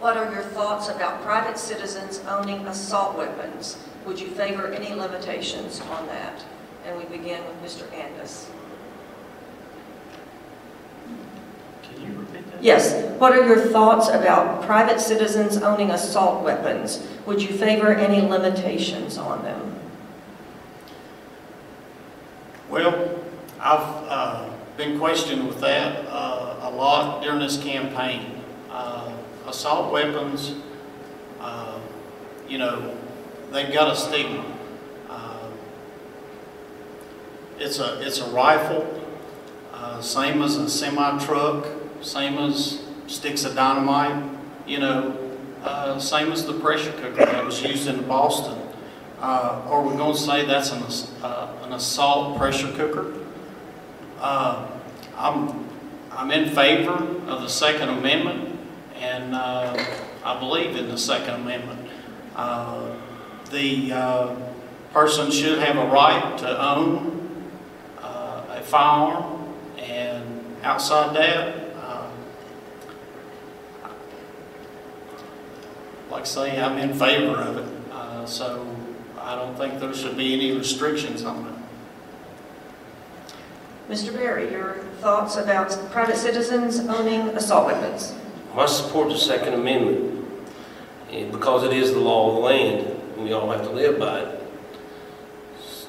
what 0.00 0.16
are 0.16 0.28
your 0.32 0.42
thoughts 0.42 0.88
about 0.88 1.22
private 1.22 1.56
citizens 1.56 2.20
owning 2.26 2.66
assault 2.66 3.16
weapons? 3.16 3.76
Would 4.06 4.18
you 4.18 4.26
favor 4.26 4.66
any 4.72 4.92
limitations 4.92 5.80
on 5.80 6.08
that? 6.08 6.44
And 6.84 6.98
we 6.98 7.04
begin 7.04 7.40
with 7.44 7.62
Mr. 7.62 7.86
Andis. 7.92 8.48
Can 11.84 12.02
you? 12.02 12.29
Yes. 12.60 12.94
What 13.18 13.32
are 13.32 13.44
your 13.46 13.58
thoughts 13.58 14.08
about 14.08 14.62
private 14.62 15.00
citizens 15.00 15.56
owning 15.58 15.90
assault 15.90 16.44
weapons? 16.44 17.06
Would 17.26 17.42
you 17.42 17.48
favor 17.48 17.92
any 17.92 18.26
limitations 18.26 19.18
on 19.18 19.42
them? 19.42 19.74
Well, 22.68 23.18
I've 23.58 23.80
uh, 24.08 24.50
been 24.76 24.98
questioned 24.98 25.46
with 25.46 25.60
that 25.60 26.06
uh, 26.08 26.56
a 26.62 26.70
lot 26.70 27.22
during 27.22 27.40
this 27.40 27.62
campaign. 27.62 28.42
Uh, 28.70 29.12
Assault 29.46 29.90
weapons, 29.92 30.54
uh, 31.40 31.80
you 32.48 32.58
know, 32.58 32.96
they've 33.50 33.72
got 33.72 33.90
a 33.90 33.96
stigma. 33.96 34.44
Uh, 35.08 35.48
It's 37.58 37.78
a, 37.80 38.00
it's 38.00 38.20
a 38.20 38.30
rifle, 38.30 38.86
uh, 39.74 40.00
same 40.00 40.40
as 40.40 40.56
a 40.56 40.68
semi-truck, 40.70 41.66
same 42.02 42.38
as 42.38 42.82
sticks 43.06 43.44
of 43.44 43.54
dynamite, 43.54 44.38
you 44.66 44.78
know, 44.78 45.16
uh, 45.62 45.98
same 45.98 46.32
as 46.32 46.46
the 46.46 46.54
pressure 46.54 46.92
cooker 46.92 47.26
that 47.26 47.44
was 47.44 47.62
used 47.62 47.86
in 47.88 48.06
Boston. 48.06 48.58
Uh, 49.20 49.60
Are 49.66 49.82
we 49.82 49.94
going 49.96 50.14
to 50.14 50.18
say 50.18 50.46
that's 50.46 50.70
an 50.72 50.82
uh, 51.22 51.52
an 51.64 51.72
assault 51.74 52.38
pressure 52.38 52.72
cooker? 52.72 53.14
Uh, 54.18 54.66
I'm, 55.16 55.68
I'm 56.12 56.30
in 56.30 56.54
favor 56.54 56.92
of 56.92 57.42
the 57.42 57.48
Second 57.48 57.90
Amendment, 57.90 58.58
and 58.96 59.34
uh, 59.34 59.76
I 60.24 60.38
believe 60.38 60.76
in 60.76 60.88
the 60.88 60.98
Second 60.98 61.34
Amendment. 61.42 61.88
Uh, 62.34 62.96
The 63.50 63.92
uh, 63.92 64.36
person 64.92 65.30
should 65.30 65.58
have 65.58 65.76
a 65.76 65.86
right 65.90 66.38
to 66.38 66.48
own 66.62 67.18
a 68.00 68.62
firearm, 68.62 69.54
and 69.78 70.24
outside 70.62 71.14
that, 71.16 71.74
uh, 71.76 72.06
like 76.10 76.22
I 76.22 76.24
say, 76.24 76.60
I'm 76.60 76.78
in 76.78 76.92
favor 76.98 77.36
of 77.36 77.56
it. 77.58 77.92
Uh, 77.92 78.26
So 78.26 78.66
I 79.18 79.34
don't 79.34 79.56
think 79.56 79.80
there 79.80 79.94
should 79.94 80.16
be 80.16 80.34
any 80.34 80.56
restrictions 80.56 81.24
on 81.24 81.46
it. 81.46 81.54
Mr. 83.92 84.12
Berry, 84.12 84.50
your 84.50 84.74
thoughts 85.00 85.36
about 85.36 85.70
private 85.90 86.16
citizens 86.16 86.78
owning 86.78 87.28
assault 87.36 87.66
weapons? 87.66 88.14
I 88.54 88.66
support 88.66 89.08
the 89.08 89.18
Second 89.18 89.54
Amendment, 89.54 90.24
because 91.32 91.64
it 91.64 91.72
is 91.72 91.92
the 91.92 91.98
law 92.00 92.28
of 92.28 92.34
the 92.36 92.40
land, 92.40 92.86
and 93.16 93.24
we 93.24 93.32
all 93.32 93.50
have 93.50 93.62
to 93.62 93.70
live 93.70 93.98
by 93.98 94.20
it. 94.20 94.36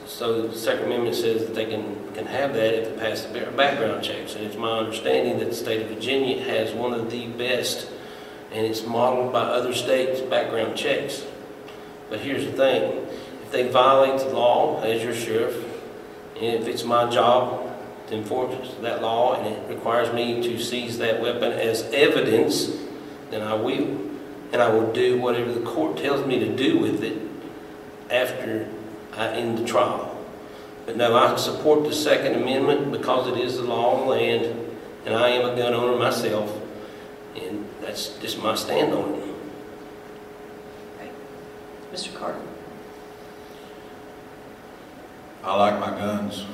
So 0.07 0.47
the 0.47 0.57
Second 0.57 0.85
Amendment 0.85 1.15
says 1.15 1.45
that 1.45 1.55
they 1.55 1.65
can, 1.65 2.13
can 2.13 2.25
have 2.27 2.53
that 2.53 2.73
if 2.73 2.89
they 2.89 2.99
pass 2.99 3.23
the 3.23 3.39
background 3.51 4.03
checks. 4.03 4.35
And 4.35 4.45
it's 4.45 4.55
my 4.57 4.79
understanding 4.79 5.39
that 5.39 5.49
the 5.49 5.55
state 5.55 5.81
of 5.81 5.89
Virginia 5.89 6.43
has 6.43 6.73
one 6.73 6.93
of 6.93 7.09
the 7.09 7.27
best, 7.29 7.87
and 8.51 8.65
it's 8.65 8.85
modeled 8.85 9.31
by 9.31 9.41
other 9.41 9.73
states' 9.73 10.21
background 10.21 10.75
checks. 10.75 11.25
But 12.09 12.19
here's 12.19 12.45
the 12.45 12.51
thing, 12.51 13.07
if 13.43 13.51
they 13.51 13.69
violate 13.69 14.19
the 14.19 14.33
law 14.33 14.81
as 14.81 15.03
your 15.03 15.13
sheriff, 15.13 15.55
and 16.35 16.61
if 16.61 16.67
it's 16.67 16.83
my 16.83 17.09
job 17.09 17.71
to 18.07 18.15
enforce 18.15 18.75
that 18.81 19.01
law 19.01 19.35
and 19.35 19.47
it 19.47 19.69
requires 19.69 20.13
me 20.13 20.41
to 20.41 20.59
seize 20.61 20.97
that 20.97 21.21
weapon 21.21 21.53
as 21.53 21.83
evidence, 21.93 22.71
then 23.29 23.41
I 23.41 23.53
will. 23.53 24.09
And 24.51 24.61
I 24.61 24.69
will 24.69 24.91
do 24.91 25.19
whatever 25.19 25.51
the 25.53 25.61
court 25.61 25.97
tells 25.97 26.25
me 26.27 26.39
to 26.39 26.53
do 26.53 26.77
with 26.77 27.03
it 27.03 27.17
after 28.09 28.67
I 29.13 29.27
end 29.27 29.57
the 29.57 29.65
trial. 29.65 30.09
But 30.85 30.97
no, 30.97 31.15
I 31.15 31.37
support 31.37 31.83
the 31.83 31.93
Second 31.93 32.35
Amendment 32.35 32.91
because 32.91 33.27
it 33.27 33.37
is 33.37 33.55
the 33.55 33.63
law 33.63 33.93
of 33.93 33.99
the 34.01 34.05
land 34.07 34.69
and 35.05 35.15
I 35.15 35.29
am 35.29 35.49
a 35.49 35.55
gun 35.55 35.73
owner 35.73 35.97
myself. 35.97 36.59
And 37.35 37.65
that's 37.91 38.17
just 38.19 38.41
my 38.41 38.55
stand 38.55 38.93
on 38.93 39.15
it. 39.15 39.27
Mr. 41.91 42.15
Carter? 42.15 42.39
I 45.43 45.57
like 45.57 45.77
my 45.77 45.89
guns. 45.89 46.45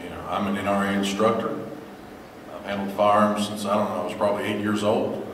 You 0.00 0.10
know, 0.10 0.20
I'm 0.28 0.46
an 0.46 0.64
NRA 0.64 0.96
instructor. 0.96 1.58
I've 2.54 2.64
handled 2.66 2.96
firearms 2.96 3.48
since, 3.48 3.64
I 3.64 3.74
don't 3.74 3.88
know, 3.90 4.02
I 4.02 4.04
was 4.04 4.14
probably 4.14 4.44
eight 4.44 4.60
years 4.60 4.84
old. 4.84 5.26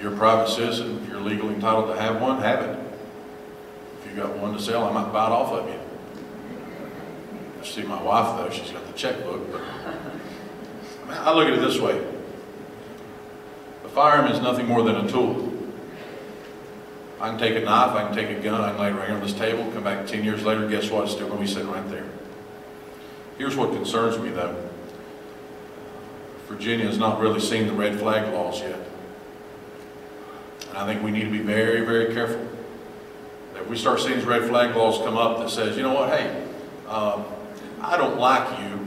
You're 0.00 0.14
a 0.14 0.16
private 0.16 0.48
citizen, 0.48 1.00
if 1.00 1.08
you're 1.08 1.20
legally 1.20 1.54
entitled 1.54 1.94
to 1.94 2.02
have 2.02 2.20
one, 2.20 2.42
have 2.42 2.64
it. 2.64 2.76
If 4.00 4.10
you 4.10 4.20
got 4.20 4.36
one 4.36 4.52
to 4.52 4.60
sell, 4.60 4.82
I 4.82 4.90
might 4.90 5.12
buy 5.12 5.28
it 5.28 5.32
off 5.32 5.52
of 5.52 5.68
you. 5.68 5.78
I 7.60 7.64
see 7.64 7.82
my 7.82 8.02
wife 8.02 8.36
though, 8.36 8.50
she's 8.50 8.72
got 8.72 8.84
the 8.84 8.94
checkbook, 8.94 9.52
but, 9.52 9.62
I 11.08 11.32
look 11.32 11.46
at 11.48 11.54
it 11.54 11.60
this 11.60 11.78
way. 11.78 12.02
A 13.84 13.88
firearm 13.88 14.30
is 14.30 14.40
nothing 14.40 14.66
more 14.66 14.82
than 14.82 14.96
a 14.96 15.08
tool. 15.08 15.52
I 17.20 17.30
can 17.30 17.38
take 17.38 17.56
a 17.56 17.64
knife, 17.64 17.90
I 17.92 18.04
can 18.04 18.14
take 18.14 18.36
a 18.36 18.40
gun, 18.40 18.60
I 18.60 18.70
can 18.70 18.80
lay 18.80 18.88
it 18.88 18.92
right 18.92 19.06
here 19.06 19.16
on 19.16 19.22
this 19.22 19.32
table, 19.32 19.70
come 19.72 19.84
back 19.84 20.06
10 20.06 20.24
years 20.24 20.44
later, 20.44 20.68
guess 20.68 20.90
what? 20.90 21.04
It's 21.04 21.12
still 21.12 21.28
going 21.28 21.40
to 21.40 21.46
be 21.46 21.50
sitting 21.50 21.70
right 21.70 21.88
there. 21.88 22.04
Here's 23.38 23.56
what 23.56 23.72
concerns 23.72 24.18
me 24.18 24.30
though. 24.30 24.70
Virginia 26.48 26.86
has 26.86 26.98
not 26.98 27.20
really 27.20 27.40
seen 27.40 27.66
the 27.66 27.72
red 27.72 27.98
flag 27.98 28.32
laws 28.32 28.60
yet. 28.60 28.78
And 30.68 30.78
I 30.78 30.86
think 30.86 31.02
we 31.02 31.10
need 31.10 31.24
to 31.24 31.30
be 31.30 31.38
very, 31.38 31.80
very 31.84 32.12
careful. 32.12 32.46
If 33.56 33.68
we 33.68 33.78
start 33.78 34.00
seeing 34.00 34.16
these 34.16 34.24
red 34.24 34.48
flag 34.48 34.76
laws 34.76 34.98
come 34.98 35.16
up 35.16 35.38
that 35.38 35.48
says, 35.48 35.76
you 35.76 35.82
know 35.82 35.94
what, 35.94 36.10
hey, 36.10 36.46
um, 36.88 37.24
I 37.80 37.96
don't 37.96 38.18
like 38.18 38.60
you, 38.60 38.83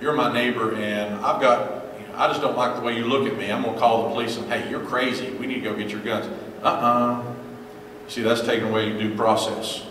you're 0.00 0.14
my 0.14 0.32
neighbor, 0.32 0.74
and 0.74 1.14
I've 1.24 1.40
got, 1.40 1.84
you 2.00 2.06
know, 2.06 2.14
I 2.16 2.28
just 2.28 2.40
don't 2.40 2.56
like 2.56 2.76
the 2.76 2.82
way 2.82 2.96
you 2.96 3.04
look 3.04 3.26
at 3.30 3.38
me, 3.38 3.50
I'm 3.50 3.62
gonna 3.62 3.78
call 3.78 4.04
the 4.04 4.14
police 4.14 4.36
and, 4.36 4.50
hey, 4.50 4.68
you're 4.70 4.84
crazy, 4.84 5.30
we 5.30 5.46
need 5.46 5.56
to 5.56 5.70
go 5.70 5.74
get 5.74 5.90
your 5.90 6.00
guns. 6.00 6.26
Uh-uh. 6.62 7.22
See, 8.08 8.22
that's 8.22 8.40
taking 8.40 8.68
away 8.68 8.90
due 8.98 9.14
process. 9.14 9.84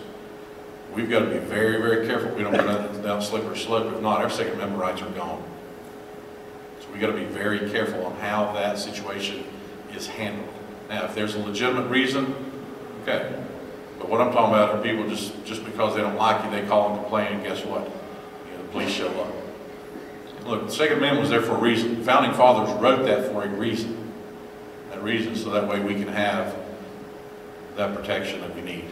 We've 0.92 1.08
got 1.08 1.20
to 1.20 1.26
be 1.26 1.38
very, 1.38 1.80
very 1.80 2.06
careful 2.06 2.34
we 2.34 2.42
don't 2.42 2.52
go 2.52 3.02
down 3.02 3.22
slippery 3.22 3.56
slope. 3.56 3.94
If 3.94 4.02
not, 4.02 4.20
our 4.20 4.28
Second 4.30 4.54
Amendment 4.54 4.80
rights 4.80 5.00
are 5.02 5.10
gone. 5.10 5.42
So 6.80 6.88
we've 6.90 7.00
got 7.00 7.08
to 7.08 7.12
be 7.12 7.26
very 7.26 7.70
careful 7.70 8.04
on 8.06 8.16
how 8.16 8.52
that 8.54 8.78
situation 8.78 9.44
is 9.94 10.08
handled. 10.08 10.48
Now, 10.88 11.04
if 11.04 11.14
there's 11.14 11.36
a 11.36 11.38
legitimate 11.38 11.88
reason, 11.88 12.34
okay. 13.02 13.40
But 13.98 14.08
what 14.08 14.20
I'm 14.20 14.32
talking 14.32 14.54
about 14.54 14.74
are 14.74 14.82
people 14.82 15.08
just, 15.08 15.44
just 15.44 15.64
because 15.64 15.94
they 15.94 16.00
don't 16.00 16.16
like 16.16 16.44
you, 16.44 16.50
they 16.50 16.66
call 16.66 16.92
and 16.92 17.00
complain, 17.00 17.34
and 17.34 17.42
guess 17.44 17.64
what? 17.64 17.84
You 17.84 18.56
know, 18.56 18.62
the 18.62 18.68
police 18.70 18.90
show 18.90 19.08
up. 19.20 19.32
Look, 20.44 20.66
the 20.66 20.72
Second 20.72 20.98
Amendment 20.98 21.22
was 21.22 21.30
there 21.30 21.42
for 21.42 21.56
a 21.56 21.60
reason. 21.60 21.98
The 21.98 22.04
Founding 22.04 22.32
fathers 22.32 22.70
wrote 22.80 23.04
that 23.06 23.30
for 23.30 23.44
a 23.44 23.48
reason. 23.48 24.12
That 24.90 25.02
reason 25.02 25.36
so 25.36 25.50
that 25.50 25.68
way 25.68 25.80
we 25.80 25.94
can 25.94 26.08
have 26.08 26.56
that 27.76 27.94
protection 27.94 28.40
that 28.40 28.54
we 28.54 28.62
need. 28.62 28.84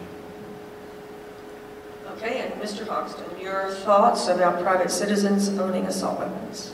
Okay, 2.12 2.40
and 2.40 2.54
Mr. 2.60 2.86
Hogston, 2.86 3.40
your 3.42 3.70
thoughts 3.70 4.28
about 4.28 4.62
private 4.62 4.90
citizens 4.90 5.48
owning 5.58 5.86
assault 5.86 6.18
weapons? 6.18 6.72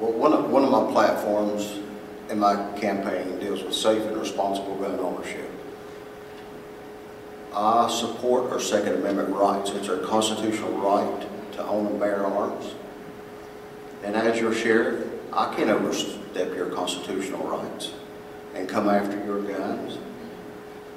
Well, 0.00 0.12
one 0.12 0.32
of, 0.32 0.50
one 0.50 0.64
of 0.64 0.70
my 0.70 0.92
platforms 0.92 1.78
in 2.30 2.38
my 2.38 2.56
campaign 2.78 3.38
deals 3.38 3.62
with 3.62 3.74
safe 3.74 4.02
and 4.02 4.16
responsible 4.16 4.74
gun 4.76 4.98
ownership. 4.98 5.50
I 7.54 7.88
support 7.88 8.50
our 8.50 8.60
Second 8.60 8.94
Amendment 8.94 9.28
rights. 9.30 9.70
It's 9.70 9.88
our 9.88 9.98
constitutional 9.98 10.72
right 10.72 11.52
to 11.52 11.64
own 11.66 11.86
and 11.86 12.00
bear 12.00 12.26
arms. 12.26 12.74
And 14.04 14.14
as 14.14 14.38
your 14.38 14.52
sheriff, 14.52 15.06
I 15.32 15.52
can't 15.54 15.70
overstep 15.70 16.54
your 16.54 16.70
constitutional 16.70 17.46
rights 17.46 17.92
and 18.54 18.68
come 18.68 18.88
after 18.88 19.22
your 19.24 19.42
guns. 19.42 19.98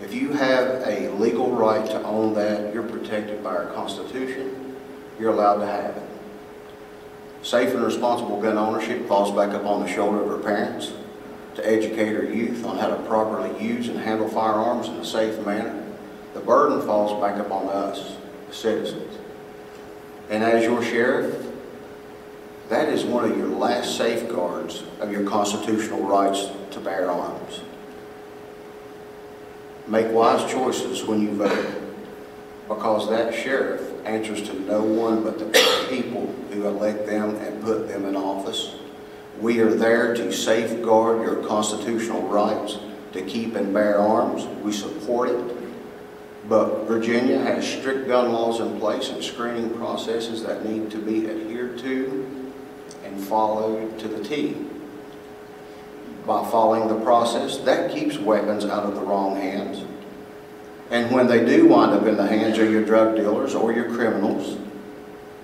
If 0.02 0.14
you 0.14 0.34
have 0.34 0.86
a 0.86 1.10
legal 1.14 1.52
right 1.52 1.86
to 1.88 2.04
own 2.04 2.36
that, 2.36 2.74
you're 2.74 2.84
protected 2.84 3.44
by 3.44 3.56
our 3.56 3.74
Constitution, 3.74 4.76
you're 5.20 5.32
allowed 5.32 5.60
to 5.60 5.66
have 5.66 5.98
it. 5.98 6.04
Safe 7.42 7.74
and 7.74 7.84
responsible 7.84 8.42
gun 8.42 8.58
ownership 8.58 9.08
falls 9.08 9.32
back 9.32 9.56
up 9.56 9.66
on 9.66 9.82
the 9.82 9.92
shoulder 9.92 10.22
of 10.22 10.30
our 10.30 10.38
parents 10.38 10.92
to 11.56 11.68
educate 11.68 12.16
our 12.16 12.26
youth 12.26 12.64
on 12.66 12.78
how 12.78 12.90
to 12.90 12.98
properly 13.04 13.64
use 13.64 13.88
and 13.88 13.98
handle 13.98 14.28
firearms 14.28 14.90
in 14.90 14.96
a 14.96 15.06
safe 15.06 15.44
manner. 15.46 15.84
The 16.34 16.42
burden 16.42 16.86
falls 16.86 17.20
back 17.22 17.40
up 17.40 17.52
on 17.52 17.68
us, 17.70 18.16
the 18.48 18.54
citizens. 18.54 19.18
And 20.30 20.44
as 20.44 20.64
your 20.64 20.84
sheriff, 20.84 21.47
that 22.70 22.90
is 22.90 23.06
one 23.06 23.30
of 23.30 23.38
your 23.38 23.48
last 23.48 23.98
safeguards 23.98 24.84
of 25.00 25.12
your 25.12 25.24
constitutional 25.24 26.04
rights 26.04 26.48
to 26.72 26.80
bear 26.80 27.10
arms. 27.10 27.62
Make 29.88 30.12
wise 30.12 30.52
choices 30.52 31.06
when 31.06 31.22
you 31.22 31.32
vote, 31.32 31.82
because 32.68 33.10
that 33.10 33.34
sheriff 33.34 33.82
answers 34.06 34.42
to 34.50 34.60
no 34.62 34.84
one 34.84 35.24
but 35.24 35.40
the 35.40 35.88
people 35.90 36.28
who 36.52 36.68
elect 36.68 37.06
them 37.06 37.36
and 37.38 37.64
put 37.64 37.88
them 37.88 38.04
in 38.06 38.16
office. 38.16 38.76
We 39.40 39.60
are 39.60 39.74
there 39.74 40.14
to 40.16 40.32
safeguard 40.34 41.22
your 41.22 41.48
constitutional 41.48 42.24
rights 42.24 42.80
to 43.14 43.22
keep 43.22 43.56
and 43.56 43.74
bear 43.74 43.98
arms. 43.98 44.46
We 44.62 44.74
support 44.74 45.30
it. 45.30 45.56
But 46.50 46.86
Virginia 46.86 47.40
has 47.40 47.68
strict 47.68 48.08
gun 48.08 48.32
laws 48.32 48.60
in 48.60 48.80
place 48.80 49.10
and 49.10 49.24
screening 49.24 49.70
processes 49.76 50.44
that 50.44 50.66
need 50.66 50.90
to 50.92 50.98
be 50.98 51.30
adhered 51.30 51.78
to 51.80 52.27
followed 53.18 54.00
to 54.00 54.08
the 54.08 54.24
T 54.24 54.56
by 56.26 56.48
following 56.52 56.90
the 56.90 57.00
process, 57.04 57.58
that 57.60 57.92
keeps 57.92 58.18
weapons 58.18 58.66
out 58.66 58.84
of 58.84 58.96
the 58.96 59.02
wrong 59.02 59.38
hands. 59.38 59.84
And 60.92 61.10
when 61.14 61.28
they 61.28 61.44
do 61.44 61.68
wind 61.68 61.94
up 61.94 62.06
in 62.06 62.18
the 62.18 62.28
hands 62.28 62.58
of 62.60 62.70
your 62.70 62.84
drug 62.84 63.16
dealers 63.16 63.56
or 63.56 63.72
your 63.72 63.90
criminals, 63.90 64.58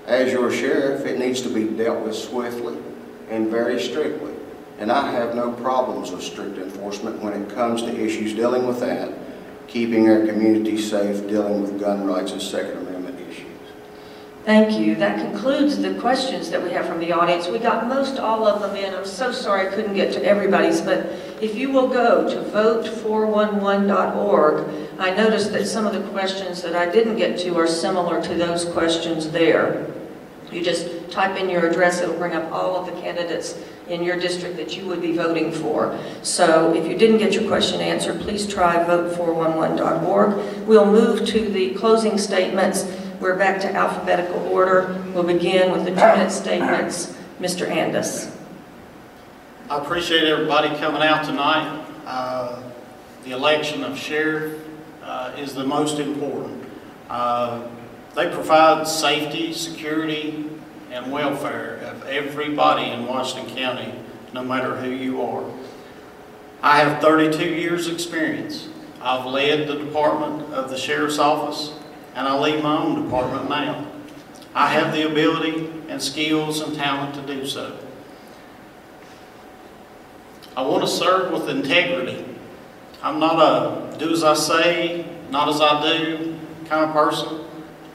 as 0.06 0.32
your 0.32 0.52
sheriff, 0.52 1.06
it 1.06 1.18
needs 1.18 1.42
to 1.42 1.50
be 1.50 1.64
dealt 1.64 2.04
with 2.04 2.16
swiftly 2.16 2.78
and 3.30 3.50
very 3.50 3.82
strictly. 3.82 4.34
And 4.80 4.92
I 4.92 5.12
have 5.12 5.36
no 5.36 5.52
problems 5.52 6.12
with 6.12 6.22
strict 6.22 6.58
enforcement 6.58 7.22
when 7.22 7.34
it 7.34 7.50
comes 7.56 7.82
to 7.84 8.06
issues 8.06 8.34
dealing 8.34 8.68
with 8.68 8.82
that, 8.82 9.14
keeping 9.68 10.10
our 10.10 10.26
community 10.26 10.78
safe, 10.78 11.28
dealing 11.30 11.62
with 11.62 11.80
gun 11.80 12.06
rights 12.06 12.34
and 12.34 12.42
Second. 12.42 12.83
Thank 14.46 14.78
you. 14.78 14.96
That 14.96 15.20
concludes 15.20 15.78
the 15.78 15.94
questions 16.02 16.50
that 16.50 16.62
we 16.62 16.72
have 16.72 16.86
from 16.86 17.00
the 17.00 17.14
audience. 17.14 17.48
We 17.48 17.60
got 17.60 17.88
most 17.88 18.20
all 18.20 18.46
of 18.46 18.62
them 18.62 18.76
in. 18.76 18.94
I'm 18.94 19.06
so 19.06 19.32
sorry 19.32 19.70
I 19.70 19.72
couldn't 19.74 19.94
get 19.94 20.12
to 20.14 20.26
everybody's, 20.26 20.82
but 20.82 21.06
if 21.42 21.56
you 21.56 21.72
will 21.72 21.88
go 21.88 22.30
to 22.30 22.36
vote411.org, 22.52 24.68
I 25.00 25.16
noticed 25.16 25.54
that 25.54 25.66
some 25.66 25.88
of 25.88 25.94
the 25.94 26.02
questions 26.10 26.62
that 26.62 26.76
I 26.76 26.92
didn't 26.92 27.16
get 27.16 27.40
to 27.40 27.58
are 27.58 27.68
similar 27.68 28.22
to 28.22 28.36
those 28.36 28.66
questions 28.66 29.32
there. 29.32 29.90
You 30.52 30.62
just 30.62 31.10
type 31.10 31.38
in 31.38 31.50
your 31.50 31.66
address, 31.66 32.02
it'll 32.02 32.18
bring 32.18 32.34
up 32.34 32.52
all 32.52 32.76
of 32.76 32.86
the 32.86 32.92
candidates 33.02 33.58
in 33.88 34.04
your 34.04 34.20
district 34.20 34.58
that 34.58 34.76
you 34.76 34.86
would 34.88 35.02
be 35.02 35.16
voting 35.16 35.54
for. 35.54 35.98
So 36.22 36.76
if 36.76 36.86
you 36.86 36.98
didn't 36.98 37.20
get 37.20 37.34
your 37.34 37.48
question 37.48 37.80
answered, 37.80 38.20
please 38.20 38.46
try 38.46 38.84
vote411.org. 38.84 40.68
We'll 40.68 40.92
move 40.92 41.26
to 41.28 41.48
the 41.50 41.76
closing 41.76 42.18
statements. 42.18 42.84
We're 43.24 43.38
back 43.38 43.62
to 43.62 43.74
alphabetical 43.74 44.46
order. 44.50 45.02
We'll 45.14 45.24
begin 45.24 45.72
with 45.72 45.86
the 45.86 45.92
two-minute 45.92 46.30
statements. 46.30 47.16
Mr. 47.40 47.66
Andis. 47.66 48.30
I 49.70 49.78
appreciate 49.78 50.26
everybody 50.26 50.76
coming 50.76 51.02
out 51.02 51.24
tonight. 51.24 51.86
Uh, 52.06 52.62
The 53.24 53.32
election 53.32 53.86
of 53.86 53.98
sheriff 53.98 54.62
uh, 55.02 55.36
is 55.38 55.54
the 55.54 55.64
most 55.64 56.00
important. 56.00 56.66
Uh, 57.10 57.62
They 58.14 58.30
provide 58.30 58.90
safety, 58.90 59.54
security, 59.54 60.50
and 60.92 61.10
welfare 61.10 61.78
of 61.78 62.06
everybody 62.06 62.90
in 62.90 63.08
Washington 63.08 63.56
County, 63.56 63.94
no 64.34 64.44
matter 64.44 64.76
who 64.76 64.90
you 64.90 65.22
are. 65.22 65.46
I 66.62 66.80
have 66.80 67.02
32 67.02 67.46
years' 67.46 67.88
experience. 67.88 68.68
I've 69.02 69.26
led 69.26 69.70
the 69.70 69.78
department 69.78 70.54
of 70.54 70.70
the 70.70 70.78
sheriff's 70.78 71.20
office, 71.20 71.72
and 72.16 72.28
I 72.28 72.38
lead 72.38 72.64
my 72.64 72.78
own 72.78 73.04
department 73.04 73.50
now. 73.50 73.88
I 74.56 74.70
have 74.70 74.94
the 74.94 75.10
ability 75.10 75.72
and 75.90 76.02
skills 76.02 76.62
and 76.62 76.76
talent 76.76 77.16
to 77.16 77.22
do 77.22 77.46
so. 77.46 77.78
I 80.56 80.62
want 80.62 80.84
to 80.84 80.88
serve 80.88 81.32
with 81.32 81.50
integrity. 81.50 82.26
I'm 83.02 83.20
not 83.20 83.40
a 83.40 83.98
do 83.98 84.12
as 84.12 84.24
I 84.24 84.36
say, 84.36 85.06
not 85.32 85.50
as 85.50 85.60
I 85.60 85.82
do 85.82 86.40
kind 86.66 86.86
of 86.86 86.94
person. 86.94 87.46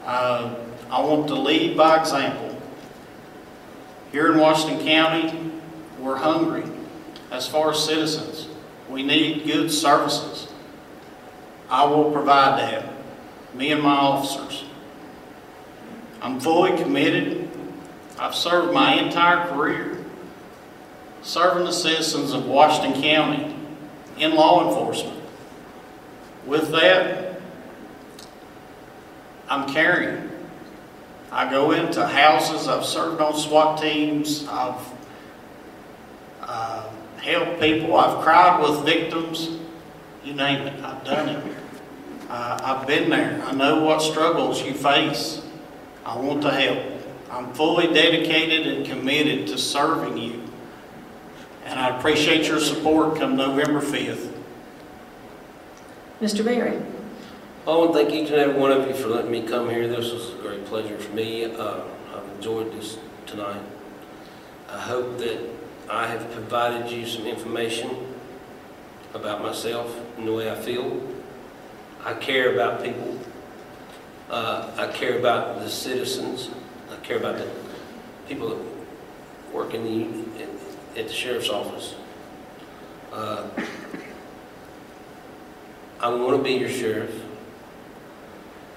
Uh, 0.05 0.55
I 0.91 1.01
want 1.01 1.27
to 1.29 1.35
lead 1.35 1.77
by 1.77 1.99
example. 1.99 2.61
Here 4.11 4.31
in 4.31 4.39
Washington 4.39 4.85
County, 4.85 5.51
we're 5.99 6.17
hungry 6.17 6.63
as 7.31 7.47
far 7.47 7.71
as 7.71 7.83
citizens. 7.83 8.47
We 8.89 9.03
need 9.03 9.45
good 9.45 9.71
services. 9.71 10.51
I 11.69 11.85
will 11.85 12.11
provide 12.11 12.59
that, 12.59 12.91
me 13.53 13.71
and 13.71 13.81
my 13.81 13.95
officers. 13.95 14.65
I'm 16.21 16.39
fully 16.39 16.77
committed. 16.77 17.49
I've 18.17 18.35
served 18.35 18.73
my 18.73 18.95
entire 18.95 19.47
career 19.47 19.99
serving 21.21 21.65
the 21.65 21.71
citizens 21.71 22.33
of 22.33 22.45
Washington 22.45 23.01
County 23.01 23.55
in 24.17 24.35
law 24.35 24.67
enforcement. 24.67 25.21
With 26.45 26.71
that, 26.71 27.41
I'm 29.49 29.71
caring. 29.71 30.29
I 31.31 31.49
go 31.49 31.71
into 31.71 32.05
houses, 32.05 32.67
I've 32.67 32.85
served 32.85 33.21
on 33.21 33.35
SWAT 33.35 33.79
teams, 33.79 34.47
I've 34.47 34.81
uh, 36.41 36.89
helped 37.21 37.61
people, 37.61 37.95
I've 37.95 38.23
cried 38.23 38.61
with 38.61 38.83
victims, 38.83 39.59
you 40.23 40.33
name 40.33 40.65
it, 40.67 40.83
I've 40.83 41.03
done 41.03 41.29
it. 41.29 41.58
Uh, 42.29 42.59
I've 42.63 42.85
been 42.85 43.09
there, 43.09 43.41
I 43.43 43.53
know 43.53 43.83
what 43.83 44.03
struggles 44.03 44.61
you 44.63 44.73
face. 44.73 45.41
I 46.05 46.15
want 46.15 46.43
to 46.43 46.51
help. 46.51 46.79
I'm 47.31 47.51
fully 47.53 47.91
dedicated 47.91 48.67
and 48.67 48.85
committed 48.85 49.47
to 49.47 49.57
serving 49.57 50.17
you. 50.17 50.43
And 51.65 51.79
I 51.79 51.97
appreciate 51.97 52.47
your 52.47 52.59
support 52.59 53.17
come 53.17 53.35
November 53.35 53.81
5th. 53.81 54.31
Mr. 56.21 56.45
Berry? 56.45 56.79
I 57.65 57.69
want 57.71 57.93
to 57.93 57.99
thank 57.99 58.11
each 58.11 58.29
and 58.29 58.39
every 58.39 58.59
one 58.59 58.71
of 58.71 58.87
you 58.87 58.93
for 58.93 59.07
letting 59.07 59.31
me 59.31 59.41
come 59.47 59.69
here. 59.69 59.87
This 59.87 60.11
was 60.11 60.33
a 60.33 60.37
great 60.41 60.65
pleasure 60.65 60.97
for 60.97 61.13
me. 61.13 61.45
Uh, 61.45 61.81
I've 62.13 62.27
enjoyed 62.35 62.71
this 62.73 62.99
tonight. 63.25 63.61
I 64.69 64.79
hope 64.79 65.17
that 65.19 65.39
I 65.89 66.05
have 66.07 66.31
provided 66.31 66.91
you 66.91 67.07
some 67.07 67.25
information 67.25 67.89
about 69.15 69.41
myself 69.41 69.99
and 70.17 70.27
the 70.27 70.33
way 70.33 70.51
I 70.51 70.55
feel. 70.55 71.01
I 72.03 72.13
care 72.13 72.53
about 72.53 72.83
people. 72.83 73.19
Uh, 74.29 74.71
I 74.77 74.87
care 74.87 75.17
about 75.19 75.59
the 75.59 75.69
citizens. 75.69 76.49
I 76.91 76.95
care 77.05 77.17
about 77.17 77.37
the 77.37 77.49
people 78.27 78.49
that 78.49 79.53
work 79.53 79.73
in 79.73 79.83
the, 79.83 80.99
at 80.99 81.07
the 81.07 81.13
sheriff's 81.13 81.49
office. 81.49 81.95
Uh, 83.11 83.47
I 85.99 86.09
want 86.09 86.37
to 86.37 86.43
be 86.43 86.53
your 86.53 86.69
sheriff. 86.69 87.23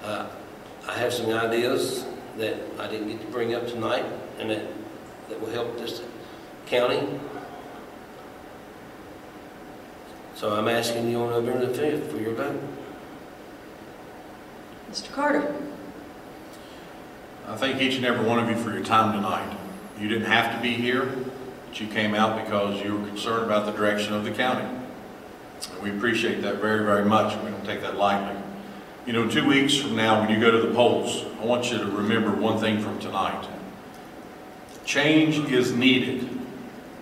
Uh, 0.01 0.27
I 0.87 0.93
have 0.97 1.13
some 1.13 1.29
ideas 1.29 2.05
that 2.37 2.57
I 2.79 2.87
didn't 2.87 3.07
get 3.07 3.21
to 3.21 3.27
bring 3.27 3.53
up 3.53 3.67
tonight 3.67 4.05
and 4.39 4.49
that, 4.49 4.65
that 5.29 5.39
will 5.39 5.51
help 5.51 5.77
this 5.77 6.01
county. 6.65 7.07
So 10.35 10.53
I'm 10.53 10.67
asking 10.67 11.09
you 11.09 11.19
on 11.19 11.29
November 11.29 11.65
the 11.67 11.79
5th 11.79 12.11
for 12.11 12.17
your 12.17 12.33
vote. 12.33 12.59
Mr. 14.93 15.11
Carter? 15.11 15.55
I 17.47 17.55
thank 17.55 17.81
each 17.81 17.95
and 17.95 18.05
every 18.05 18.23
one 18.23 18.37
of 18.37 18.47
you 18.47 18.55
for 18.63 18.71
your 18.71 18.85
time 18.85 19.11
tonight. 19.11 19.57
You 19.99 20.07
didn't 20.07 20.27
have 20.27 20.55
to 20.55 20.61
be 20.61 20.75
here, 20.75 21.11
but 21.67 21.81
you 21.81 21.87
came 21.87 22.13
out 22.13 22.43
because 22.43 22.79
you 22.83 22.95
were 22.95 23.07
concerned 23.07 23.43
about 23.43 23.65
the 23.65 23.71
direction 23.71 24.13
of 24.13 24.23
the 24.23 24.29
county. 24.29 24.67
And 25.71 25.81
we 25.81 25.89
appreciate 25.89 26.43
that 26.43 26.57
very, 26.57 26.85
very 26.85 27.05
much. 27.05 27.35
We 27.43 27.49
don't 27.49 27.65
take 27.65 27.81
that 27.81 27.97
lightly. 27.97 28.39
You 29.07 29.13
know, 29.13 29.27
two 29.27 29.47
weeks 29.47 29.75
from 29.75 29.95
now, 29.95 30.21
when 30.21 30.29
you 30.29 30.39
go 30.39 30.51
to 30.51 30.59
the 30.59 30.75
polls, 30.75 31.25
I 31.41 31.45
want 31.45 31.71
you 31.71 31.79
to 31.79 31.85
remember 31.85 32.29
one 32.29 32.59
thing 32.59 32.79
from 32.79 32.99
tonight. 32.99 33.47
Change 34.85 35.39
is 35.51 35.71
needed 35.71 36.29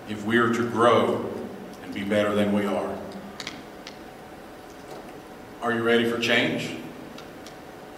if 0.08 0.24
we 0.24 0.38
are 0.38 0.50
to 0.50 0.70
grow 0.70 1.30
and 1.82 1.92
be 1.92 2.04
better 2.04 2.34
than 2.34 2.54
we 2.54 2.64
are. 2.64 2.96
Are 5.60 5.74
you 5.74 5.82
ready 5.82 6.10
for 6.10 6.18
change? 6.18 6.78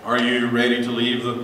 Are 0.04 0.20
you 0.20 0.48
ready 0.48 0.84
to 0.84 0.90
leave 0.90 1.24
the, 1.24 1.42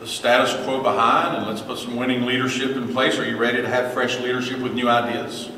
the 0.00 0.06
status 0.06 0.54
quo 0.64 0.82
behind 0.82 1.36
and 1.36 1.46
let's 1.46 1.60
put 1.60 1.76
some 1.76 1.96
winning 1.96 2.24
leadership 2.24 2.74
in 2.74 2.88
place? 2.94 3.18
Are 3.18 3.28
you 3.28 3.36
ready 3.36 3.60
to 3.60 3.68
have 3.68 3.92
fresh 3.92 4.18
leadership 4.20 4.58
with 4.60 4.72
new 4.72 4.88
ideas? 4.88 5.50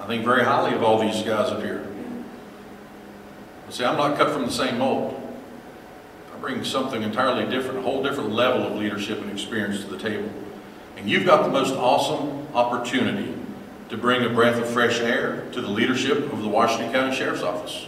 I 0.00 0.08
think 0.08 0.24
very 0.24 0.42
highly 0.42 0.74
of 0.74 0.82
all 0.82 0.98
these 0.98 1.22
guys 1.22 1.52
up 1.52 1.62
here. 1.62 1.86
But 3.64 3.74
see, 3.76 3.84
I'm 3.84 3.96
not 3.96 4.18
cut 4.18 4.32
from 4.32 4.44
the 4.44 4.50
same 4.50 4.78
mold. 4.78 5.16
I 6.34 6.38
bring 6.38 6.64
something 6.64 7.00
entirely 7.00 7.48
different, 7.48 7.78
a 7.78 7.82
whole 7.82 8.02
different 8.02 8.32
level 8.32 8.66
of 8.66 8.72
leadership 8.72 9.20
and 9.20 9.30
experience 9.30 9.84
to 9.84 9.86
the 9.88 9.98
table. 9.98 10.28
And 10.96 11.08
you've 11.08 11.26
got 11.26 11.44
the 11.44 11.52
most 11.52 11.74
awesome 11.74 12.48
opportunity 12.54 13.32
to 13.88 13.96
bring 13.96 14.24
a 14.24 14.30
breath 14.30 14.60
of 14.60 14.68
fresh 14.68 14.98
air 14.98 15.48
to 15.52 15.60
the 15.60 15.68
leadership 15.68 16.32
of 16.32 16.42
the 16.42 16.48
Washington 16.48 16.92
County 16.92 17.14
Sheriff's 17.14 17.42
Office. 17.42 17.86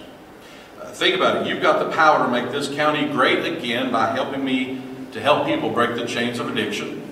Think 0.93 1.17
about 1.17 1.39
it. 1.39 1.49
You've 1.49 1.63
got 1.63 1.79
the 1.79 1.95
power 1.95 2.25
to 2.25 2.31
make 2.31 2.53
this 2.53 2.69
county 2.69 3.09
great 3.09 3.45
again 3.45 3.91
by 3.91 4.15
helping 4.15 4.45
me 4.45 4.83
to 5.13 5.21
help 5.21 5.47
people 5.47 5.71
break 5.71 5.97
the 5.97 6.07
chains 6.07 6.39
of 6.39 6.51
addiction. 6.51 7.03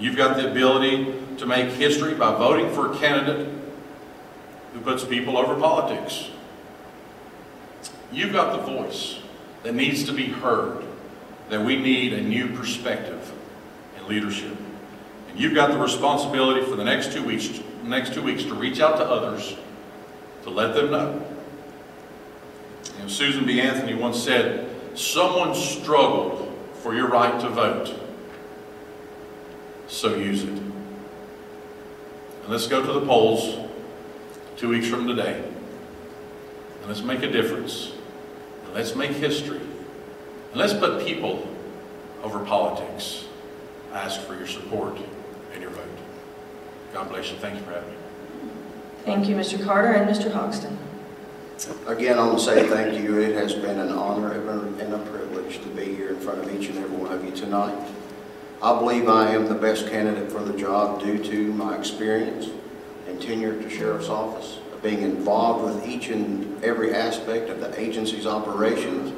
You've 0.00 0.16
got 0.16 0.36
the 0.36 0.50
ability 0.50 1.14
to 1.38 1.46
make 1.46 1.70
history 1.70 2.14
by 2.14 2.36
voting 2.36 2.72
for 2.74 2.92
a 2.92 2.96
candidate 2.98 3.48
who 4.72 4.80
puts 4.80 5.04
people 5.04 5.38
over 5.38 5.54
politics. 5.54 6.28
You've 8.10 8.32
got 8.32 8.56
the 8.56 8.62
voice 8.62 9.20
that 9.62 9.74
needs 9.74 10.04
to 10.04 10.12
be 10.12 10.26
heard, 10.26 10.84
that 11.50 11.64
we 11.64 11.76
need 11.76 12.12
a 12.12 12.20
new 12.20 12.48
perspective 12.48 13.32
in 13.96 14.08
leadership. 14.08 14.56
And 15.28 15.38
you've 15.38 15.54
got 15.54 15.70
the 15.70 15.78
responsibility 15.78 16.64
for 16.64 16.74
the 16.74 16.84
next 16.84 17.12
two 17.12 17.22
weeks, 17.22 17.60
next 17.84 18.12
two 18.12 18.22
weeks 18.22 18.42
to 18.44 18.54
reach 18.54 18.80
out 18.80 18.96
to 18.96 19.04
others, 19.04 19.56
to 20.42 20.50
let 20.50 20.74
them 20.74 20.90
know. 20.90 21.31
You 23.02 23.08
know, 23.08 23.14
Susan 23.14 23.44
B. 23.44 23.60
Anthony 23.60 23.94
once 23.94 24.22
said, 24.22 24.70
someone 24.94 25.56
struggled 25.56 26.56
for 26.74 26.94
your 26.94 27.08
right 27.08 27.40
to 27.40 27.48
vote, 27.48 27.92
so 29.88 30.14
use 30.14 30.44
it. 30.44 30.50
And 30.50 30.72
let's 32.46 32.68
go 32.68 32.80
to 32.80 33.00
the 33.00 33.04
polls 33.04 33.58
two 34.56 34.68
weeks 34.68 34.86
from 34.86 35.08
today. 35.08 35.42
And 35.42 36.86
let's 36.86 37.02
make 37.02 37.24
a 37.24 37.30
difference. 37.30 37.90
And 38.66 38.74
let's 38.74 38.94
make 38.94 39.10
history. 39.10 39.58
And 39.58 40.54
let's 40.54 40.72
put 40.72 41.04
people 41.04 41.48
over 42.22 42.38
politics. 42.44 43.24
I 43.92 43.98
ask 44.02 44.20
for 44.20 44.36
your 44.36 44.46
support 44.46 44.96
and 45.52 45.60
your 45.60 45.72
vote. 45.72 45.82
God 46.94 47.08
bless 47.08 47.32
you. 47.32 47.36
Thank 47.38 47.58
you 47.58 47.64
for 47.64 47.72
having 47.72 47.90
me. 47.90 47.96
Thank 49.04 49.28
you, 49.28 49.34
Mr. 49.34 49.60
Carter 49.64 49.90
and 49.90 50.08
Mr. 50.08 50.30
Hogston. 50.30 50.76
Again, 51.86 52.18
I 52.18 52.26
want 52.26 52.38
to 52.40 52.44
say 52.44 52.68
thank 52.68 53.00
you. 53.00 53.20
It 53.20 53.36
has 53.36 53.54
been 53.54 53.78
an 53.78 53.90
honor 53.90 54.32
and 54.32 54.94
a 54.94 54.98
privilege 54.98 55.60
to 55.60 55.68
be 55.68 55.94
here 55.94 56.08
in 56.08 56.18
front 56.18 56.40
of 56.40 56.52
each 56.52 56.68
and 56.68 56.78
every 56.78 56.96
one 56.96 57.12
of 57.12 57.24
you 57.24 57.30
tonight. 57.30 57.76
I 58.60 58.76
believe 58.76 59.08
I 59.08 59.30
am 59.30 59.46
the 59.46 59.54
best 59.54 59.88
candidate 59.88 60.32
for 60.32 60.40
the 60.40 60.58
job 60.58 61.00
due 61.00 61.22
to 61.22 61.52
my 61.52 61.76
experience 61.76 62.48
and 63.06 63.20
tenure 63.22 63.52
at 63.52 63.62
the 63.62 63.70
Sheriff's 63.70 64.08
Office, 64.08 64.58
being 64.82 65.02
involved 65.02 65.64
with 65.64 65.86
each 65.86 66.08
and 66.08 66.62
every 66.64 66.94
aspect 66.94 67.48
of 67.48 67.60
the 67.60 67.78
agency's 67.80 68.26
operations, 68.26 69.12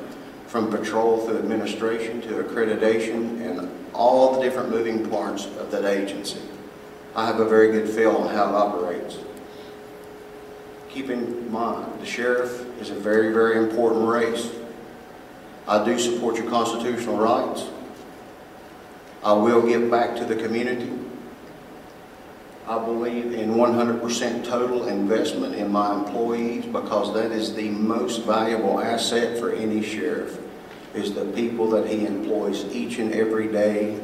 from 0.47 0.71
patrol 0.71 1.25
through 1.25 1.39
administration 1.39 2.21
to 2.23 2.43
accreditation 2.43 3.41
and 3.41 3.71
all 3.95 4.35
the 4.35 4.43
different 4.43 4.69
moving 4.71 5.09
parts 5.09 5.47
of 5.47 5.71
that 5.71 5.85
agency. 5.87 6.41
I 7.17 7.27
have 7.27 7.41
a 7.41 7.49
very 7.49 7.73
good 7.73 7.89
feel 7.89 8.17
on 8.17 8.35
how 8.35 8.51
it 8.51 8.55
operates. 8.55 8.94
Keep 10.95 11.11
in 11.11 11.51
mind, 11.51 12.01
the 12.01 12.07
sheriff 12.07 12.65
is 12.81 12.91
a 12.91 12.95
very, 12.95 13.33
very 13.33 13.59
important 13.59 14.07
race. 14.07 14.49
I 15.67 15.85
do 15.85 15.99
support 15.99 16.37
your 16.37 16.49
constitutional 16.49 17.17
rights. 17.17 17.65
I 19.25 19.33
will 19.33 19.67
give 19.67 19.91
back 19.91 20.15
to 20.19 20.25
the 20.25 20.37
community. 20.37 20.93
I 22.69 22.79
believe 22.79 23.33
in 23.33 23.55
100% 23.55 24.45
total 24.45 24.87
investment 24.87 25.57
in 25.57 25.73
my 25.73 25.95
employees 25.95 26.65
because 26.67 27.13
that 27.15 27.33
is 27.33 27.57
the 27.57 27.71
most 27.71 28.23
valuable 28.23 28.81
asset 28.81 29.37
for 29.37 29.51
any 29.51 29.83
sheriff, 29.83 30.39
is 30.95 31.13
the 31.13 31.25
people 31.33 31.69
that 31.71 31.89
he 31.89 32.07
employs 32.07 32.73
each 32.73 33.01
and 33.01 33.13
every 33.13 33.49
day 33.51 33.99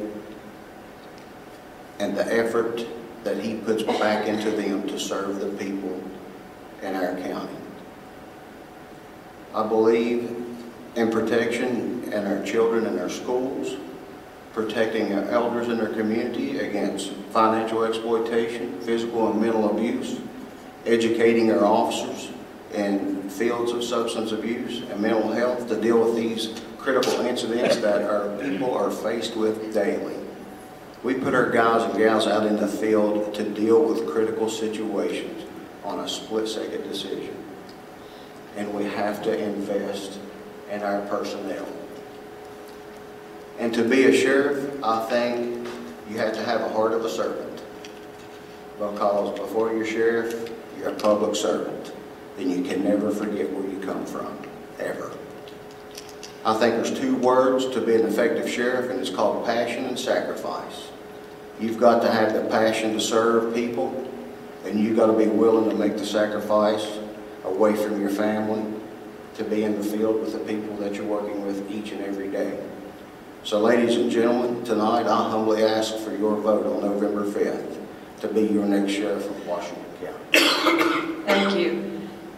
and 1.99 2.17
the 2.17 2.33
effort 2.33 2.85
that 3.23 3.37
he 3.37 3.55
puts 3.55 3.81
back 3.83 4.27
into 4.27 4.51
them 4.51 4.85
to 4.89 4.99
serve 4.99 5.39
the 5.39 5.47
people 5.63 6.00
in 6.81 6.95
our 6.95 7.15
county. 7.15 7.55
I 9.53 9.67
believe 9.67 10.35
in 10.95 11.11
protection 11.11 12.03
in 12.11 12.25
our 12.25 12.43
children 12.43 12.85
and 12.85 12.99
our 12.99 13.09
schools, 13.09 13.75
protecting 14.53 15.13
our 15.13 15.23
elders 15.29 15.67
in 15.67 15.79
our 15.79 15.89
community 15.89 16.59
against 16.59 17.11
financial 17.31 17.83
exploitation, 17.83 18.79
physical 18.81 19.31
and 19.31 19.41
mental 19.41 19.69
abuse, 19.69 20.19
educating 20.85 21.51
our 21.51 21.63
officers 21.63 22.31
in 22.73 23.29
fields 23.29 23.71
of 23.71 23.83
substance 23.83 24.31
abuse 24.31 24.81
and 24.89 25.01
mental 25.01 25.31
health 25.31 25.67
to 25.67 25.79
deal 25.79 26.03
with 26.03 26.15
these 26.15 26.61
critical 26.77 27.25
incidents 27.25 27.77
that 27.77 28.01
our 28.01 28.37
people 28.41 28.73
are 28.73 28.89
faced 28.89 29.35
with 29.35 29.73
daily. 29.73 30.15
We 31.03 31.15
put 31.15 31.33
our 31.33 31.49
guys 31.49 31.83
and 31.83 31.97
gals 31.97 32.27
out 32.27 32.45
in 32.45 32.57
the 32.57 32.67
field 32.67 33.33
to 33.35 33.43
deal 33.43 33.83
with 33.83 34.09
critical 34.09 34.49
situations 34.49 35.50
on 35.83 35.99
a 35.99 36.07
split-second 36.07 36.83
decision. 36.83 37.35
And 38.57 38.73
we 38.73 38.83
have 38.85 39.23
to 39.23 39.37
invest 39.37 40.19
in 40.69 40.83
our 40.83 41.01
personnel. 41.07 41.67
And 43.59 43.73
to 43.73 43.83
be 43.83 44.05
a 44.05 44.13
sheriff, 44.13 44.83
I 44.83 45.05
think 45.05 45.67
you 46.09 46.17
have 46.17 46.33
to 46.33 46.43
have 46.43 46.61
a 46.61 46.69
heart 46.69 46.93
of 46.93 47.05
a 47.05 47.09
servant. 47.09 47.61
Because 48.77 49.39
before 49.39 49.73
you're 49.73 49.85
sheriff, 49.85 50.51
you're 50.77 50.89
a 50.89 50.95
public 50.95 51.35
servant. 51.35 51.93
And 52.37 52.51
you 52.51 52.63
can 52.63 52.83
never 52.83 53.11
forget 53.11 53.51
where 53.51 53.69
you 53.69 53.79
come 53.79 54.05
from, 54.05 54.35
ever. 54.79 55.11
I 56.43 56.57
think 56.57 56.75
there's 56.75 56.97
two 56.97 57.15
words 57.17 57.67
to 57.69 57.81
be 57.81 57.93
an 57.93 58.01
effective 58.01 58.49
sheriff, 58.49 58.89
and 58.89 58.99
it's 58.99 59.11
called 59.11 59.45
passion 59.45 59.85
and 59.85 59.99
sacrifice. 59.99 60.89
You've 61.59 61.77
got 61.77 62.01
to 62.01 62.11
have 62.11 62.33
the 62.33 62.41
passion 62.49 62.93
to 62.93 62.99
serve 62.99 63.53
people, 63.53 64.10
and 64.65 64.79
you've 64.79 64.97
got 64.97 65.07
to 65.07 65.17
be 65.17 65.27
willing 65.27 65.69
to 65.69 65.75
make 65.75 65.97
the 65.97 66.05
sacrifice 66.05 66.99
away 67.43 67.75
from 67.75 67.99
your 67.99 68.09
family 68.09 68.63
to 69.35 69.43
be 69.43 69.63
in 69.63 69.77
the 69.77 69.83
field 69.83 70.19
with 70.19 70.33
the 70.33 70.39
people 70.39 70.75
that 70.77 70.95
you're 70.95 71.05
working 71.05 71.45
with 71.45 71.69
each 71.71 71.91
and 71.91 72.01
every 72.01 72.29
day. 72.29 72.59
So 73.43 73.59
ladies 73.59 73.95
and 73.95 74.11
gentlemen, 74.11 74.63
tonight 74.63 75.07
I 75.07 75.29
humbly 75.29 75.63
ask 75.63 75.97
for 75.97 76.15
your 76.15 76.35
vote 76.37 76.65
on 76.65 76.81
November 76.81 77.25
5th 77.25 77.77
to 78.21 78.27
be 78.27 78.41
your 78.41 78.65
next 78.65 78.93
sheriff 78.93 79.25
of 79.25 79.47
Washington 79.47 79.85
County. 79.99 81.23
Thank 81.25 81.57
you. 81.57 81.90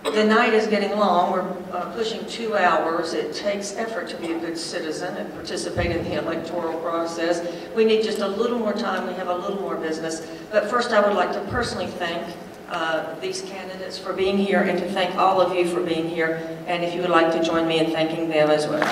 The 0.03 0.25
night 0.25 0.53
is 0.53 0.67
getting 0.67 0.99
long. 0.99 1.31
We're 1.31 1.49
uh, 1.71 1.89
pushing 1.95 2.25
two 2.27 2.57
hours. 2.57 3.13
It 3.13 3.33
takes 3.33 3.77
effort 3.77 4.09
to 4.09 4.17
be 4.17 4.33
a 4.33 4.39
good 4.39 4.57
citizen 4.57 5.15
and 5.15 5.33
participate 5.33 5.91
in 5.91 6.03
the 6.03 6.21
electoral 6.21 6.77
process. 6.81 7.41
We 7.73 7.85
need 7.85 8.03
just 8.03 8.19
a 8.19 8.27
little 8.27 8.59
more 8.59 8.73
time. 8.73 9.07
We 9.07 9.13
have 9.13 9.29
a 9.29 9.33
little 9.35 9.61
more 9.61 9.77
business. 9.77 10.27
But 10.51 10.69
first, 10.69 10.91
I 10.91 10.99
would 10.99 11.15
like 11.15 11.31
to 11.31 11.39
personally 11.49 11.87
thank 11.87 12.35
uh, 12.69 13.17
these 13.21 13.43
candidates 13.43 13.97
for 13.97 14.11
being 14.11 14.37
here 14.37 14.61
and 14.61 14.77
to 14.77 14.91
thank 14.91 15.15
all 15.15 15.39
of 15.39 15.55
you 15.55 15.67
for 15.67 15.81
being 15.81 16.09
here. 16.09 16.59
And 16.67 16.83
if 16.83 16.93
you 16.93 17.01
would 17.01 17.09
like 17.09 17.31
to 17.31 17.41
join 17.41 17.65
me 17.65 17.79
in 17.79 17.91
thanking 17.91 18.27
them 18.27 18.51
as 18.51 18.67
well. 18.67 18.83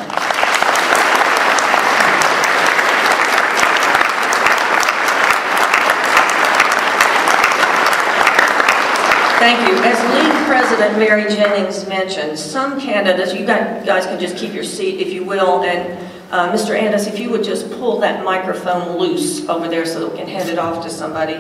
Thank 9.40 9.68
you. 9.68 9.76
As 9.84 10.21
president 10.52 10.98
Mary 10.98 11.34
Jennings 11.34 11.88
mentioned, 11.88 12.38
some 12.38 12.78
candidates, 12.78 13.34
you 13.34 13.46
guys 13.46 14.06
can 14.06 14.20
just 14.20 14.36
keep 14.36 14.54
your 14.54 14.66
seat 14.66 15.00
if 15.00 15.14
you 15.14 15.24
will, 15.24 15.64
and 15.64 15.98
uh, 16.30 16.52
Mr. 16.52 16.78
Andis, 16.78 17.08
if 17.08 17.18
you 17.18 17.30
would 17.30 17.42
just 17.42 17.72
pull 17.72 18.02
that 18.02 18.26
microphone 18.26 18.98
loose 18.98 19.48
over 19.48 19.70
there 19.70 19.86
so 19.86 20.02
that 20.02 20.12
we 20.12 20.18
can 20.18 20.28
hand 20.28 20.50
it 20.50 20.60
off 20.60 20.84
to 20.84 20.90
somebody. 20.90 21.38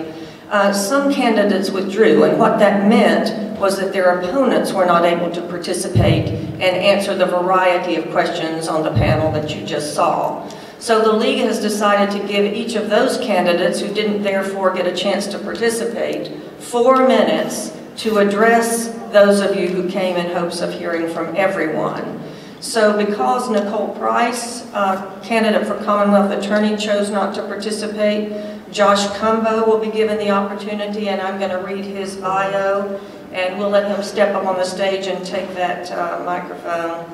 Uh, 0.50 0.72
some 0.72 1.12
candidates 1.14 1.70
withdrew, 1.70 2.24
and 2.24 2.40
what 2.40 2.58
that 2.60 2.88
meant 2.88 3.60
was 3.60 3.78
that 3.78 3.92
their 3.92 4.18
opponents 4.18 4.72
were 4.72 4.86
not 4.86 5.04
able 5.04 5.30
to 5.30 5.42
participate 5.42 6.30
and 6.30 6.64
answer 6.64 7.14
the 7.14 7.26
variety 7.26 7.96
of 7.96 8.10
questions 8.12 8.70
on 8.70 8.82
the 8.82 8.92
panel 8.92 9.30
that 9.34 9.54
you 9.54 9.66
just 9.66 9.94
saw. 9.94 10.48
So 10.80 11.02
the 11.02 11.12
league 11.12 11.44
has 11.44 11.60
decided 11.60 12.18
to 12.18 12.26
give 12.30 12.54
each 12.54 12.76
of 12.76 12.90
those 12.90 13.18
candidates 13.18 13.82
who 13.82 13.94
didn't 13.94 14.24
therefore 14.24 14.74
get 14.74 14.88
a 14.88 14.96
chance 14.96 15.28
to 15.28 15.38
participate 15.38 16.32
four 16.62 17.06
minutes 17.06 17.74
to 17.98 18.18
address 18.18 18.88
those 19.12 19.40
of 19.40 19.56
you 19.56 19.68
who 19.68 19.90
came 19.90 20.16
in 20.18 20.32
hopes 20.34 20.62
of 20.62 20.74
hearing 20.74 21.10
from 21.10 21.36
everyone. 21.36 22.20
So 22.62 22.96
because 23.04 23.50
Nicole 23.50 23.96
Price, 23.96 24.72
uh, 24.74 25.20
candidate 25.24 25.68
for 25.68 25.76
Commonwealth 25.84 26.32
Attorney, 26.32 26.78
chose 26.78 27.10
not 27.10 27.34
to 27.36 27.42
participate, 27.44 28.72
Josh 28.72 29.06
Cumbo 29.18 29.66
will 29.66 29.80
be 29.80 29.92
given 29.92 30.18
the 30.18 30.30
opportunity, 30.30 31.10
and 31.10 31.20
I'm 31.20 31.40
going 31.40 31.52
to 31.52 31.58
read 31.58 31.84
his 31.84 32.16
bio, 32.18 33.00
and 33.34 33.58
we'll 33.58 33.70
let 33.70 33.90
him 33.90 34.04
step 34.04 34.36
up 34.36 34.46
on 34.46 34.56
the 34.56 34.64
stage 34.64 35.08
and 35.08 35.26
take 35.26 35.54
that 35.56 35.92
uh, 35.92 36.24
microphone. 36.24 37.06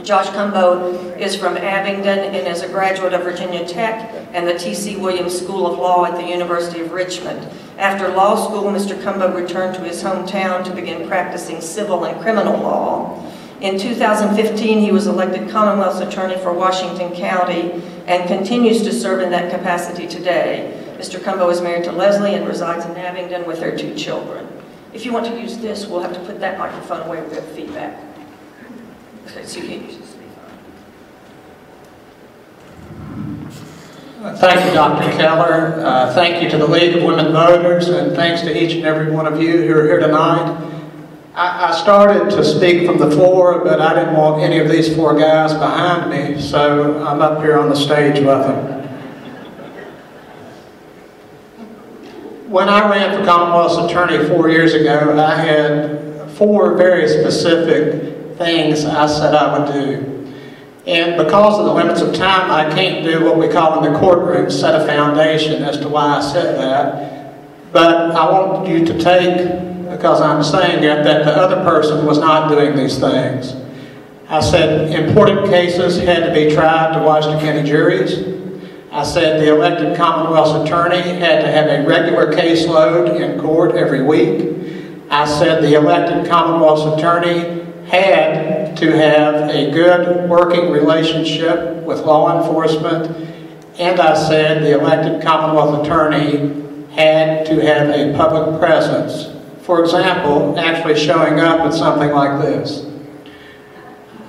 Josh 0.00 0.26
Cumbo 0.30 1.16
is 1.16 1.36
from 1.36 1.56
Abingdon 1.56 2.18
and 2.18 2.48
is 2.48 2.62
a 2.62 2.68
graduate 2.68 3.12
of 3.12 3.22
Virginia 3.22 3.64
Tech 3.68 4.10
and 4.32 4.48
the 4.48 4.58
T.C. 4.58 4.96
Williams 4.96 5.38
School 5.38 5.64
of 5.64 5.78
Law 5.78 6.06
at 6.06 6.16
the 6.16 6.26
University 6.26 6.80
of 6.80 6.90
Richmond. 6.90 7.46
After 7.78 8.08
law 8.08 8.34
school, 8.34 8.64
Mr. 8.64 9.00
Cumbo 9.00 9.32
returned 9.32 9.76
to 9.76 9.82
his 9.82 10.02
hometown 10.02 10.64
to 10.64 10.74
begin 10.74 11.06
practicing 11.06 11.60
civil 11.60 12.04
and 12.04 12.20
criminal 12.20 12.60
law. 12.60 13.32
In 13.60 13.78
2015, 13.78 14.80
he 14.80 14.90
was 14.90 15.06
elected 15.06 15.48
Commonwealth's 15.50 16.00
Attorney 16.00 16.36
for 16.38 16.52
Washington 16.52 17.14
County 17.14 17.80
and 18.06 18.26
continues 18.26 18.82
to 18.82 18.92
serve 18.92 19.20
in 19.20 19.30
that 19.30 19.52
capacity 19.52 20.08
today. 20.08 20.82
Mr. 20.96 21.20
Cumbo 21.20 21.48
is 21.48 21.60
married 21.60 21.84
to 21.84 21.92
Leslie 21.92 22.34
and 22.34 22.48
resides 22.48 22.84
in 22.86 22.96
Abingdon 22.96 23.46
with 23.46 23.60
their 23.60 23.76
two 23.76 23.94
children. 23.94 24.48
If 24.92 25.04
you 25.04 25.12
want 25.12 25.26
to 25.26 25.40
use 25.40 25.58
this, 25.58 25.86
we'll 25.86 26.00
have 26.00 26.14
to 26.14 26.20
put 26.20 26.40
that 26.40 26.58
microphone 26.58 27.02
away 27.02 27.22
with 27.22 27.54
feedback. 27.54 28.11
Thank 34.36 34.64
you, 34.66 34.72
Dr. 34.72 35.10
Keller. 35.16 35.84
Uh, 35.84 36.14
thank 36.14 36.42
you 36.42 36.48
to 36.50 36.56
the 36.56 36.66
League 36.66 36.96
of 36.96 37.02
Women 37.02 37.32
Voters, 37.32 37.88
and 37.88 38.14
thanks 38.14 38.42
to 38.42 38.56
each 38.56 38.72
and 38.72 38.84
every 38.84 39.10
one 39.10 39.26
of 39.26 39.42
you 39.42 39.62
who 39.62 39.74
are 39.74 39.84
here 39.84 39.98
tonight. 39.98 40.70
I, 41.34 41.70
I 41.70 41.72
started 41.72 42.30
to 42.30 42.44
speak 42.44 42.86
from 42.86 42.98
the 42.98 43.10
floor, 43.10 43.64
but 43.64 43.80
I 43.80 43.94
didn't 43.94 44.14
want 44.14 44.42
any 44.42 44.58
of 44.58 44.68
these 44.68 44.94
four 44.94 45.18
guys 45.18 45.52
behind 45.52 46.10
me, 46.10 46.40
so 46.40 47.04
I'm 47.04 47.20
up 47.20 47.42
here 47.42 47.58
on 47.58 47.68
the 47.68 47.74
stage 47.74 48.16
with 48.16 48.26
them. 48.26 48.82
When 52.48 52.68
I 52.68 52.88
ran 52.88 53.18
for 53.18 53.24
Commonwealth's 53.24 53.90
Attorney 53.90 54.28
four 54.28 54.50
years 54.50 54.74
ago, 54.74 55.18
I 55.18 55.34
had 55.34 56.30
four 56.32 56.76
very 56.76 57.08
specific 57.08 58.11
things 58.44 58.84
I 58.84 59.06
said 59.06 59.34
I 59.34 59.58
would 59.58 59.72
do. 59.72 60.12
And 60.86 61.16
because 61.16 61.58
of 61.58 61.66
the 61.66 61.72
limits 61.72 62.00
of 62.00 62.12
time, 62.14 62.50
I 62.50 62.72
can't 62.74 63.04
do 63.04 63.24
what 63.24 63.38
we 63.38 63.48
call 63.48 63.84
in 63.84 63.92
the 63.92 63.98
courtroom, 63.98 64.50
set 64.50 64.80
a 64.80 64.84
foundation 64.84 65.62
as 65.62 65.78
to 65.78 65.88
why 65.88 66.16
I 66.16 66.20
said 66.20 66.58
that. 66.58 67.72
But 67.72 68.10
I 68.16 68.30
want 68.30 68.68
you 68.68 68.84
to 68.84 68.98
take, 68.98 69.46
because 69.88 70.20
I'm 70.20 70.42
saying 70.42 70.82
it, 70.82 71.04
that 71.04 71.24
the 71.24 71.36
other 71.36 71.62
person 71.64 72.04
was 72.04 72.18
not 72.18 72.48
doing 72.48 72.76
these 72.76 72.98
things. 72.98 73.54
I 74.28 74.40
said 74.40 74.90
important 74.90 75.46
cases 75.46 75.98
had 75.98 76.26
to 76.26 76.34
be 76.34 76.54
tried 76.54 76.94
to 76.94 77.04
Washington 77.04 77.40
County 77.40 77.62
juries. 77.68 78.32
I 78.90 79.04
said 79.04 79.40
the 79.40 79.54
elected 79.54 79.96
Commonwealth's 79.96 80.68
attorney 80.68 81.00
had 81.00 81.42
to 81.42 81.50
have 81.50 81.66
a 81.66 81.86
regular 81.86 82.32
caseload 82.32 83.20
in 83.20 83.40
court 83.40 83.74
every 83.74 84.02
week. 84.02 84.56
I 85.10 85.26
said 85.26 85.62
the 85.62 85.74
elected 85.74 86.28
Commonwealth's 86.28 86.98
attorney 86.98 87.61
had 87.92 88.74
to 88.74 88.90
have 88.96 89.50
a 89.50 89.70
good 89.70 90.26
working 90.30 90.70
relationship 90.70 91.84
with 91.84 92.00
law 92.06 92.40
enforcement, 92.40 93.14
and 93.78 94.00
I 94.00 94.14
said 94.14 94.62
the 94.62 94.80
elected 94.80 95.20
Commonwealth 95.20 95.84
attorney 95.84 96.62
had 96.94 97.44
to 97.44 97.60
have 97.60 97.90
a 97.90 98.16
public 98.16 98.58
presence. 98.58 99.36
For 99.60 99.82
example, 99.82 100.58
actually 100.58 100.98
showing 100.98 101.38
up 101.38 101.60
at 101.60 101.74
something 101.74 102.10
like 102.12 102.40
this. 102.40 102.90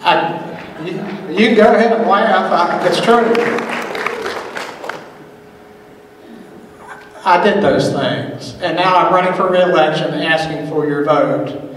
I, 0.02 1.30
you, 1.32 1.56
go 1.56 1.74
ahead 1.74 1.94
and 1.94 2.10
laugh, 2.10 2.52
I, 2.52 2.86
it's 2.86 3.00
true. 3.00 3.34
I 7.26 7.42
did 7.42 7.64
those 7.64 7.94
things, 7.94 8.62
and 8.62 8.76
now 8.76 8.98
I'm 8.98 9.14
running 9.14 9.34
for 9.36 9.50
re-election 9.50 10.16
asking 10.16 10.68
for 10.68 10.86
your 10.86 11.06
vote. 11.06 11.73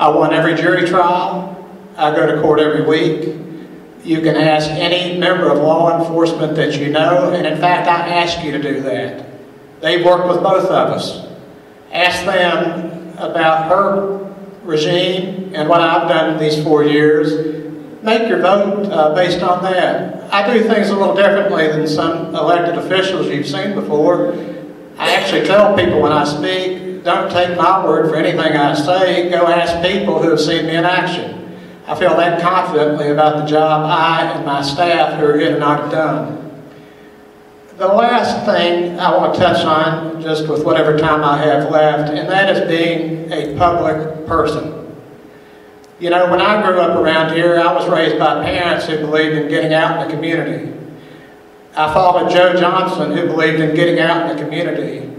I 0.00 0.08
won 0.08 0.32
every 0.32 0.54
jury 0.54 0.88
trial. 0.88 1.62
I 1.94 2.14
go 2.16 2.24
to 2.26 2.40
court 2.40 2.58
every 2.58 2.86
week. 2.86 3.36
You 4.02 4.22
can 4.22 4.34
ask 4.34 4.70
any 4.70 5.18
member 5.18 5.50
of 5.50 5.58
law 5.58 6.00
enforcement 6.00 6.56
that 6.56 6.78
you 6.78 6.88
know, 6.88 7.34
and 7.34 7.46
in 7.46 7.58
fact, 7.58 7.86
I 7.86 8.08
ask 8.08 8.42
you 8.42 8.50
to 8.52 8.62
do 8.62 8.80
that. 8.80 9.26
They've 9.82 10.02
worked 10.02 10.26
with 10.26 10.42
both 10.42 10.64
of 10.64 10.70
us. 10.70 11.28
ask 11.92 12.24
them 12.24 13.12
about 13.18 13.68
her 13.68 14.34
regime 14.62 15.52
and 15.54 15.68
what 15.68 15.82
I've 15.82 16.08
done 16.08 16.32
in 16.32 16.38
these 16.38 16.64
four 16.64 16.82
years. 16.82 17.68
Make 18.02 18.26
your 18.26 18.40
vote 18.40 18.90
uh, 18.90 19.14
based 19.14 19.42
on 19.42 19.62
that. 19.64 20.32
I 20.32 20.50
do 20.50 20.64
things 20.66 20.88
a 20.88 20.96
little 20.96 21.14
differently 21.14 21.66
than 21.66 21.86
some 21.86 22.34
elected 22.34 22.78
officials 22.78 23.26
you've 23.26 23.46
seen 23.46 23.74
before. 23.74 24.32
I 24.96 25.14
actually 25.14 25.46
tell 25.46 25.76
people 25.76 26.00
when 26.00 26.12
I 26.12 26.24
speak, 26.24 26.89
don't 27.02 27.30
take 27.30 27.56
my 27.56 27.84
word 27.84 28.10
for 28.10 28.16
anything 28.16 28.56
I 28.56 28.74
say, 28.74 29.30
go 29.30 29.46
ask 29.46 29.86
people 29.86 30.22
who 30.22 30.30
have 30.30 30.40
seen 30.40 30.66
me 30.66 30.76
in 30.76 30.84
action. 30.84 31.36
I 31.86 31.98
feel 31.98 32.16
that 32.16 32.40
confidently 32.40 33.10
about 33.10 33.38
the 33.38 33.46
job 33.46 33.84
I 33.86 34.32
and 34.32 34.46
my 34.46 34.62
staff 34.62 35.18
who 35.18 35.26
are 35.26 35.38
here 35.38 35.54
tonight 35.54 35.80
have 35.80 35.90
done. 35.90 36.62
The 37.78 37.88
last 37.88 38.44
thing 38.44 39.00
I 39.00 39.16
want 39.16 39.34
to 39.34 39.40
touch 39.40 39.64
on, 39.64 40.20
just 40.20 40.46
with 40.46 40.64
whatever 40.64 40.98
time 40.98 41.24
I 41.24 41.38
have 41.38 41.70
left, 41.70 42.12
and 42.12 42.28
that 42.28 42.54
is 42.54 42.68
being 42.68 43.32
a 43.32 43.56
public 43.56 44.26
person. 44.26 44.94
You 45.98 46.10
know, 46.10 46.30
when 46.30 46.40
I 46.40 46.62
grew 46.62 46.80
up 46.80 46.98
around 46.98 47.34
here, 47.34 47.58
I 47.58 47.72
was 47.72 47.88
raised 47.88 48.18
by 48.18 48.44
parents 48.44 48.86
who 48.86 48.98
believed 48.98 49.36
in 49.36 49.48
getting 49.48 49.72
out 49.72 50.00
in 50.00 50.08
the 50.08 50.14
community. 50.14 50.72
I 51.74 51.92
followed 51.92 52.30
Joe 52.30 52.54
Johnson, 52.54 53.16
who 53.16 53.26
believed 53.26 53.60
in 53.60 53.74
getting 53.74 53.98
out 53.98 54.30
in 54.30 54.36
the 54.36 54.42
community. 54.42 55.10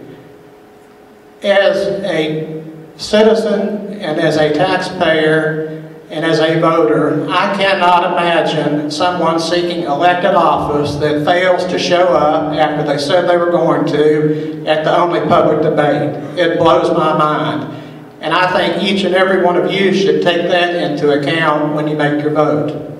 As 1.43 1.87
a 2.05 2.63
citizen 2.97 3.93
and 3.93 4.19
as 4.19 4.37
a 4.37 4.53
taxpayer 4.53 5.83
and 6.11 6.23
as 6.23 6.39
a 6.39 6.59
voter, 6.59 7.27
I 7.29 7.55
cannot 7.55 8.11
imagine 8.11 8.91
someone 8.91 9.39
seeking 9.39 9.83
elected 9.83 10.35
office 10.35 10.95
that 10.97 11.25
fails 11.25 11.65
to 11.65 11.79
show 11.79 12.09
up 12.09 12.53
after 12.53 12.83
they 12.85 12.99
said 12.99 13.27
they 13.27 13.37
were 13.37 13.49
going 13.49 13.87
to 13.87 14.65
at 14.67 14.83
the 14.83 14.95
only 14.95 15.21
public 15.21 15.63
debate. 15.63 16.13
It 16.37 16.59
blows 16.59 16.91
my 16.95 17.17
mind. 17.17 17.81
And 18.19 18.35
I 18.35 18.51
think 18.51 18.83
each 18.83 19.03
and 19.03 19.15
every 19.15 19.41
one 19.41 19.57
of 19.57 19.71
you 19.71 19.93
should 19.95 20.21
take 20.21 20.43
that 20.43 20.75
into 20.75 21.19
account 21.19 21.73
when 21.73 21.87
you 21.87 21.95
make 21.95 22.21
your 22.21 22.33
vote. 22.33 22.90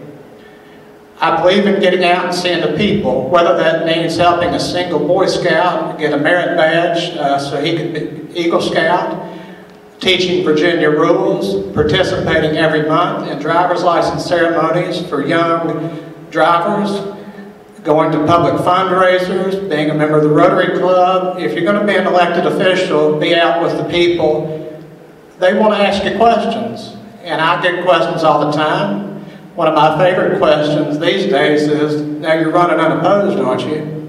I 1.21 1.39
believe 1.39 1.67
in 1.67 1.79
getting 1.79 2.03
out 2.03 2.25
and 2.25 2.33
seeing 2.33 2.61
the 2.61 2.75
people, 2.75 3.29
whether 3.29 3.55
that 3.55 3.85
means 3.85 4.17
helping 4.17 4.49
a 4.55 4.59
single 4.59 4.97
Boy 4.97 5.27
Scout 5.27 5.99
get 5.99 6.13
a 6.13 6.17
merit 6.17 6.57
badge 6.57 7.15
uh, 7.15 7.37
so 7.37 7.61
he 7.61 7.77
can 7.77 7.93
be 7.93 8.27
Eagle 8.33 8.59
Scout, 8.59 9.31
teaching 9.99 10.43
Virginia 10.43 10.89
rules, 10.89 11.71
participating 11.75 12.57
every 12.57 12.89
month 12.89 13.29
in 13.29 13.37
driver's 13.37 13.83
license 13.83 14.25
ceremonies 14.25 15.07
for 15.07 15.23
young 15.23 16.11
drivers, 16.31 16.89
going 17.83 18.11
to 18.11 18.25
public 18.25 18.55
fundraisers, 18.55 19.69
being 19.69 19.91
a 19.91 19.93
member 19.93 20.17
of 20.17 20.23
the 20.23 20.29
Rotary 20.29 20.79
Club. 20.79 21.37
If 21.37 21.53
you're 21.53 21.71
going 21.71 21.79
to 21.79 21.85
be 21.85 21.99
an 21.99 22.07
elected 22.07 22.47
official, 22.47 23.19
be 23.19 23.35
out 23.35 23.61
with 23.61 23.77
the 23.77 23.83
people. 23.83 24.57
They 25.37 25.53
want 25.53 25.75
to 25.75 25.79
ask 25.79 26.03
you 26.03 26.17
questions, 26.17 26.97
and 27.21 27.39
I 27.39 27.61
get 27.61 27.85
questions 27.85 28.23
all 28.23 28.47
the 28.47 28.57
time. 28.57 29.10
One 29.55 29.67
of 29.67 29.75
my 29.75 29.97
favorite 29.97 30.37
questions 30.37 30.97
these 30.97 31.29
days 31.29 31.63
is, 31.63 32.01
now 32.01 32.33
you're 32.33 32.51
running 32.51 32.79
unopposed, 32.79 33.37
aren't 33.37 33.61
you? 33.61 33.99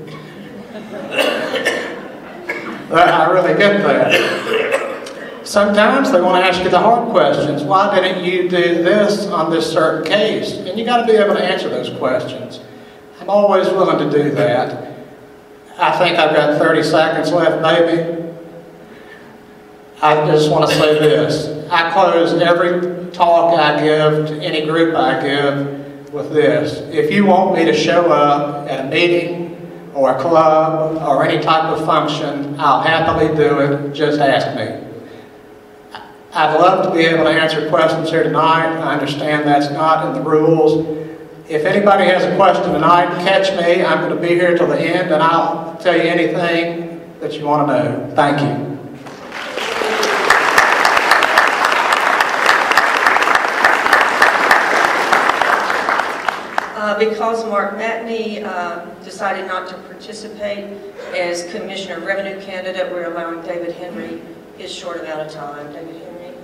I 2.94 3.28
really 3.31 3.59
get 3.59 3.82
that. 3.82 5.47
Sometimes 5.47 6.12
they 6.12 6.20
want 6.20 6.43
to 6.43 6.48
ask 6.48 6.62
you 6.62 6.70
the 6.70 6.78
hard 6.78 7.10
questions. 7.10 7.64
Why 7.64 8.01
didn't 8.01 8.24
you 8.24 8.48
do 8.48 8.82
this 8.82 9.27
on 9.27 9.51
this 9.51 9.70
certain 9.70 10.05
case? 10.05 10.52
And 10.52 10.78
you 10.78 10.85
got 10.85 11.05
to 11.05 11.12
be 11.12 11.19
able 11.19 11.35
to 11.35 11.43
answer 11.43 11.69
those 11.69 11.90
questions. 11.98 12.60
I'm 13.20 13.28
always 13.28 13.69
willing 13.69 13.98
to 13.98 14.16
do 14.23 14.31
that. 14.32 14.94
I 15.77 15.98
think 15.98 16.19
I've 16.19 16.36
got 16.36 16.59
30 16.59 16.82
seconds 16.85 17.32
left, 17.32 17.60
maybe. 17.62 18.31
I 20.02 20.26
just 20.26 20.50
want 20.50 20.68
to 20.68 20.76
say 20.76 20.98
this. 20.98 21.70
I 21.70 21.92
close 21.92 22.32
every 22.34 23.08
talk 23.12 23.56
I 23.56 23.80
give 23.80 24.26
to 24.26 24.34
any 24.42 24.66
group 24.66 24.96
I 24.96 25.22
give 25.22 26.12
with 26.12 26.32
this. 26.32 26.80
If 26.92 27.12
you 27.12 27.24
want 27.24 27.54
me 27.56 27.64
to 27.66 27.72
show 27.72 28.10
up 28.10 28.68
at 28.68 28.86
a 28.86 28.88
meeting 28.88 29.90
or 29.94 30.16
a 30.16 30.20
club 30.20 31.00
or 31.08 31.24
any 31.24 31.40
type 31.40 31.66
of 31.66 31.86
function, 31.86 32.56
I'll 32.58 32.82
happily 32.82 33.28
do 33.36 33.60
it. 33.60 33.92
Just 33.92 34.18
ask 34.18 34.56
me. 34.56 34.88
I'd 36.32 36.56
love 36.56 36.86
to 36.86 36.90
be 36.92 37.04
able 37.04 37.22
to 37.22 37.30
answer 37.30 37.68
questions 37.68 38.10
here 38.10 38.24
tonight. 38.24 38.76
I 38.78 38.94
understand 38.94 39.46
that's 39.46 39.70
not 39.70 40.08
in 40.08 40.20
the 40.20 40.28
rules. 40.28 40.84
If 41.48 41.64
anybody 41.64 42.06
has 42.06 42.24
a 42.24 42.34
question 42.34 42.72
tonight, 42.72 43.06
catch 43.22 43.52
me. 43.56 43.84
I'm 43.84 44.00
going 44.00 44.20
to 44.20 44.20
be 44.20 44.34
here 44.34 44.58
till 44.58 44.66
the 44.66 44.80
end 44.80 45.12
and 45.12 45.22
I'll 45.22 45.76
tell 45.76 45.96
you 45.96 46.08
anything 46.08 47.00
that 47.20 47.34
you 47.34 47.44
want 47.44 47.68
to 47.68 47.72
know. 47.72 48.12
Thank 48.16 48.40
you. 48.40 48.72
Uh, 56.82 56.90
Because 57.08 57.44
Mark 57.46 57.74
Matney 57.74 58.44
uh, 58.44 58.84
decided 59.02 59.48
not 59.48 59.68
to 59.70 59.74
participate 59.74 60.78
as 61.16 61.50
Commissioner 61.50 61.96
of 61.96 62.04
Revenue 62.04 62.40
candidate, 62.40 62.92
we're 62.92 63.10
allowing 63.12 63.44
David 63.44 63.72
Henry 63.72 64.22
his 64.56 64.72
short 64.72 65.00
amount 65.00 65.22
of 65.22 65.32
time. 65.32 65.72
David 65.72 65.96
Henry? 66.00 66.34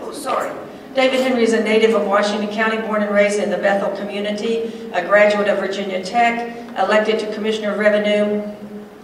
Oh, 0.00 0.12
sorry. 0.12 0.52
David 0.96 1.20
Henry 1.20 1.44
is 1.44 1.52
a 1.52 1.62
native 1.62 1.94
of 1.94 2.04
Washington 2.08 2.52
County, 2.52 2.78
born 2.78 3.04
and 3.04 3.14
raised 3.14 3.38
in 3.38 3.50
the 3.50 3.58
Bethel 3.58 3.96
community, 3.96 4.90
a 4.92 5.06
graduate 5.06 5.46
of 5.46 5.60
Virginia 5.60 6.02
Tech, 6.02 6.56
elected 6.76 7.20
to 7.20 7.32
Commissioner 7.32 7.70
of 7.70 7.78
Revenue 7.78 8.42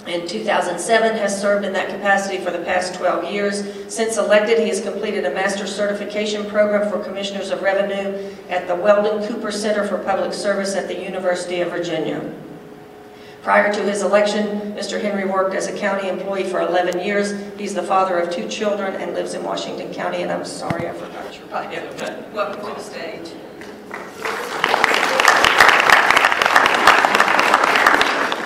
in 0.07 0.27
2007, 0.27 1.17
has 1.17 1.41
served 1.41 1.65
in 1.65 1.73
that 1.73 1.89
capacity 1.89 2.39
for 2.39 2.51
the 2.51 2.59
past 2.65 2.95
12 2.95 3.33
years. 3.33 3.93
Since 3.93 4.17
elected, 4.17 4.59
he 4.59 4.69
has 4.69 4.81
completed 4.81 5.25
a 5.25 5.31
master 5.31 5.67
certification 5.67 6.45
program 6.47 6.91
for 6.91 7.03
Commissioners 7.03 7.51
of 7.51 7.63
Revenue 7.63 8.31
at 8.49 8.67
the 8.67 8.75
Weldon 8.75 9.27
Cooper 9.29 9.53
Center 9.53 9.87
for 9.87 9.99
Public 9.99 10.33
Service 10.33 10.75
at 10.75 10.89
the 10.89 11.01
University 11.01 11.61
of 11.61 11.71
Virginia. 11.71 12.35
Prior 13.43 13.73
to 13.73 13.83
his 13.83 14.03
election, 14.03 14.73
Mr. 14.73 15.01
Henry 15.01 15.25
worked 15.25 15.55
as 15.55 15.67
a 15.67 15.77
county 15.77 16.09
employee 16.09 16.45
for 16.45 16.61
11 16.61 17.01
years. 17.01 17.35
He's 17.59 17.75
the 17.75 17.83
father 17.83 18.19
of 18.19 18.31
two 18.31 18.49
children 18.49 18.95
and 18.95 19.15
lives 19.15 19.35
in 19.35 19.43
Washington 19.43 19.93
County, 19.93 20.23
and 20.23 20.31
I'm 20.31 20.45
sorry 20.45 20.89
I 20.89 20.93
forgot 20.93 21.37
your 21.37 21.47
bio, 21.47 22.33
welcome 22.33 22.61
to 22.61 22.75
the 22.75 22.81
stage. 22.81 23.33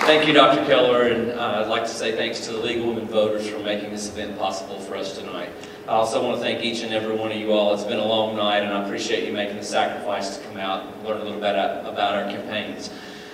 Thank 0.06 0.28
you, 0.28 0.34
Dr. 0.34 0.64
Keller, 0.66 1.08
and 1.08 1.32
uh, 1.32 1.62
I'd 1.64 1.66
like 1.66 1.82
to 1.82 1.88
say 1.88 2.14
thanks 2.14 2.38
to 2.46 2.52
the 2.52 2.58
League 2.58 2.78
of 2.78 2.84
Women 2.84 3.08
Voters 3.08 3.48
for 3.48 3.58
making 3.58 3.90
this 3.90 4.08
event 4.08 4.38
possible 4.38 4.78
for 4.78 4.94
us 4.94 5.18
tonight. 5.18 5.50
I 5.88 5.94
also 5.94 6.22
want 6.22 6.36
to 6.36 6.40
thank 6.40 6.62
each 6.62 6.84
and 6.84 6.94
every 6.94 7.16
one 7.16 7.32
of 7.32 7.36
you 7.36 7.50
all. 7.50 7.74
It's 7.74 7.82
been 7.82 7.98
a 7.98 8.04
long 8.04 8.36
night, 8.36 8.58
and 8.58 8.72
I 8.72 8.84
appreciate 8.84 9.26
you 9.26 9.32
making 9.32 9.56
the 9.56 9.64
sacrifice 9.64 10.36
to 10.36 10.44
come 10.44 10.58
out 10.58 10.86
and 10.86 11.04
learn 11.04 11.22
a 11.22 11.24
little 11.24 11.40
bit 11.40 11.56
about 11.56 12.14
our 12.14 12.30
campaigns. 12.30 12.88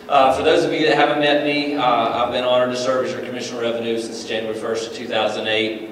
Uh, 0.08 0.34
for 0.34 0.42
those 0.42 0.64
of 0.64 0.72
you 0.72 0.86
that 0.86 0.96
haven't 0.96 1.20
met 1.20 1.44
me, 1.44 1.74
uh, 1.74 1.84
I've 1.84 2.32
been 2.32 2.44
honored 2.44 2.74
to 2.74 2.82
serve 2.82 3.04
as 3.04 3.12
your 3.12 3.20
Commissioner 3.20 3.58
of 3.58 3.74
Revenue 3.74 4.00
since 4.00 4.24
January 4.24 4.58
1st 4.58 4.94
2008. 4.94 5.90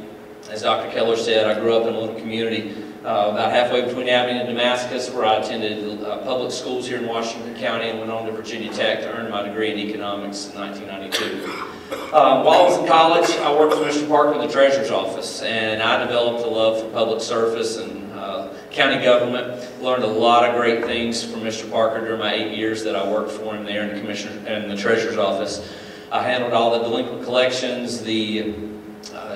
As 0.51 0.63
Dr. 0.63 0.91
Keller 0.93 1.17
said, 1.17 1.45
I 1.45 1.61
grew 1.61 1.77
up 1.77 1.87
in 1.87 1.95
a 1.95 2.01
little 2.01 2.19
community 2.19 2.90
uh, 3.05 3.31
about 3.33 3.51
halfway 3.51 3.83
between 3.83 4.09
Abingdon 4.09 4.47
and 4.47 4.49
Damascus, 4.49 5.11
where 5.11 5.25
I 5.25 5.37
attended 5.37 6.03
uh, 6.05 6.19
public 6.19 6.53
schools 6.53 6.87
here 6.87 6.99
in 6.99 7.07
Washington 7.07 7.55
County 7.55 7.89
and 7.89 7.99
went 7.99 8.11
on 8.11 8.27
to 8.27 8.33
Virginia 8.33 8.71
Tech 8.73 9.01
to 9.01 9.13
earn 9.17 9.31
my 9.31 9.43
degree 9.43 9.73
in 9.73 9.79
economics 9.79 10.51
in 10.51 10.61
1992. 10.61 11.71
Um, 12.15 12.45
while 12.45 12.61
I 12.61 12.63
was 12.65 12.79
in 12.79 12.87
college, 12.87 13.31
I 13.39 13.53
worked 13.59 13.79
with 13.79 13.89
Mr. 13.89 14.07
Parker 14.07 14.35
in 14.35 14.47
the 14.47 14.53
Treasurer's 14.53 14.91
Office, 14.91 15.43
and 15.43 15.83
I 15.83 16.05
developed 16.05 16.45
a 16.45 16.49
love 16.49 16.83
for 16.83 16.89
public 16.91 17.21
service 17.23 17.79
and 17.79 18.13
uh, 18.13 18.53
county 18.71 19.03
government. 19.03 19.83
Learned 19.83 20.05
a 20.05 20.07
lot 20.07 20.49
of 20.49 20.55
great 20.55 20.85
things 20.85 21.25
from 21.25 21.41
Mr. 21.41 21.71
Parker 21.71 22.05
during 22.05 22.21
my 22.21 22.35
eight 22.35 22.57
years 22.57 22.85
that 22.85 22.95
I 22.95 23.11
worked 23.11 23.31
for 23.31 23.57
him 23.57 23.65
there 23.65 23.83
in 23.85 23.95
the 23.95 24.01
Commissioner 24.01 24.47
in 24.47 24.69
the 24.69 24.77
Treasurer's 24.77 25.17
Office. 25.17 25.67
I 26.13 26.23
handled 26.23 26.53
all 26.53 26.79
the 26.79 26.85
delinquent 26.87 27.25
collections, 27.25 28.03
the 28.03 28.43
uh, 28.43 28.70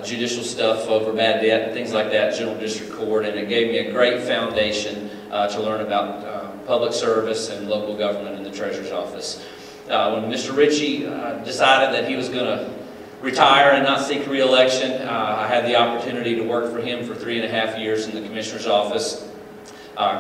judicial 0.05 0.45
stuff 0.45 0.87
over 0.89 1.13
bad 1.13 1.41
debt 1.41 1.63
and 1.63 1.73
things 1.73 1.93
like 1.93 2.11
that, 2.11 2.35
general 2.35 2.59
district 2.59 2.93
court, 2.93 3.25
and 3.25 3.39
it 3.39 3.49
gave 3.49 3.69
me 3.69 3.79
a 3.79 3.91
great 3.91 4.23
foundation 4.23 5.11
uh, 5.31 5.49
to 5.49 5.61
learn 5.61 5.81
about 5.81 6.25
uh, 6.25 6.49
public 6.67 6.93
service 6.93 7.51
and 7.51 7.69
local 7.69 7.97
government 7.97 8.37
in 8.37 8.45
the 8.45 8.51
treasurer's 8.51 8.93
office. 8.93 9.45
Uh, 9.89 10.19
when 10.19 10.31
Mr. 10.31 10.57
Ritchie 10.57 11.07
uh, 11.07 11.39
decided 11.45 11.95
that 11.95 12.09
he 12.09 12.17
was 12.17 12.29
going 12.29 12.45
to 12.45 12.71
retire 13.21 13.73
and 13.73 13.85
not 13.85 14.07
seek 14.07 14.27
re-election, 14.27 14.93
uh, 15.03 15.37
I 15.39 15.47
had 15.47 15.65
the 15.65 15.77
opportunity 15.77 16.35
to 16.37 16.43
work 16.43 16.73
for 16.73 16.81
him 16.81 17.07
for 17.07 17.15
three 17.15 17.37
and 17.37 17.45
a 17.45 17.49
half 17.49 17.79
years 17.79 18.07
in 18.07 18.15
the 18.15 18.27
commissioner's 18.27 18.67
office. 18.67 19.29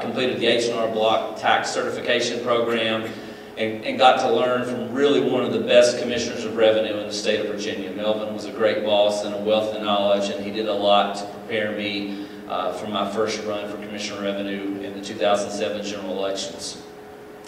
completed 0.00 0.38
the 0.38 0.46
H&R 0.46 0.88
Block 0.92 1.38
tax 1.38 1.70
certification 1.70 2.42
program, 2.42 3.10
and, 3.56 3.84
and, 3.84 3.98
got 3.98 4.20
to 4.20 4.32
learn 4.32 4.64
from 4.64 4.92
really 4.92 5.20
one 5.20 5.44
of 5.44 5.52
the 5.52 5.60
best 5.60 6.00
commissioners 6.00 6.44
of 6.44 6.56
revenue 6.56 6.96
in 6.98 7.06
the 7.06 7.12
state 7.12 7.40
of 7.40 7.46
Virginia. 7.46 7.92
Melvin 7.92 8.34
was 8.34 8.46
a 8.46 8.50
great 8.50 8.84
boss 8.84 9.24
and 9.24 9.34
a 9.34 9.38
wealth 9.38 9.74
of 9.74 9.82
knowledge, 9.82 10.30
and 10.30 10.44
he 10.44 10.50
did 10.50 10.66
a 10.66 10.72
lot 10.72 11.16
to 11.16 11.24
prepare 11.26 11.72
me 11.72 12.26
uh, 12.48 12.72
from 12.72 12.92
my 12.92 13.10
first 13.12 13.44
run 13.44 13.70
for 13.70 13.76
Commissioner 13.76 14.18
of 14.18 14.24
Revenue 14.24 14.80
in 14.80 14.94
the 14.94 15.00
2007 15.00 15.84
general 15.84 16.18
elections. 16.18 16.82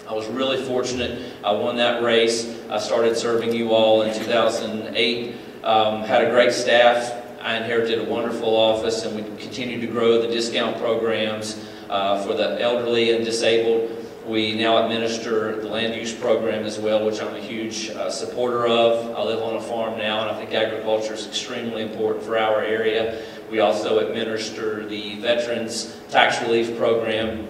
I 0.07 0.13
was 0.13 0.27
really 0.27 0.63
fortunate. 0.63 1.33
I 1.43 1.51
won 1.51 1.75
that 1.77 2.01
race. 2.01 2.57
I 2.69 2.79
started 2.79 3.17
serving 3.17 3.53
you 3.53 3.73
all 3.73 4.03
in 4.03 4.13
2008. 4.13 5.35
Um, 5.63 6.01
had 6.03 6.23
a 6.23 6.29
great 6.29 6.53
staff. 6.53 7.25
I 7.41 7.57
inherited 7.57 7.99
a 7.99 8.03
wonderful 8.05 8.55
office, 8.55 9.03
and 9.03 9.15
we 9.15 9.23
continued 9.37 9.81
to 9.81 9.87
grow 9.87 10.21
the 10.21 10.27
discount 10.27 10.77
programs 10.77 11.67
uh, 11.89 12.23
for 12.25 12.33
the 12.33 12.61
elderly 12.61 13.11
and 13.15 13.25
disabled. 13.25 13.96
We 14.27 14.55
now 14.55 14.83
administer 14.83 15.55
the 15.61 15.69
land 15.69 15.95
use 15.95 16.13
program 16.13 16.65
as 16.65 16.77
well, 16.77 17.05
which 17.05 17.21
I'm 17.21 17.33
a 17.33 17.39
huge 17.39 17.91
uh, 17.91 18.09
supporter 18.09 18.67
of. 18.67 19.15
I 19.15 19.23
live 19.23 19.41
on 19.41 19.55
a 19.55 19.61
farm 19.61 19.97
now, 19.97 20.19
and 20.27 20.29
I 20.29 20.37
think 20.37 20.53
agriculture 20.53 21.13
is 21.13 21.25
extremely 21.25 21.81
important 21.81 22.25
for 22.25 22.37
our 22.37 22.61
area. 22.61 23.23
We 23.49 23.61
also 23.61 23.99
administer 23.99 24.85
the 24.85 25.15
Veterans 25.21 25.95
Tax 26.09 26.41
Relief 26.41 26.77
Program. 26.77 27.47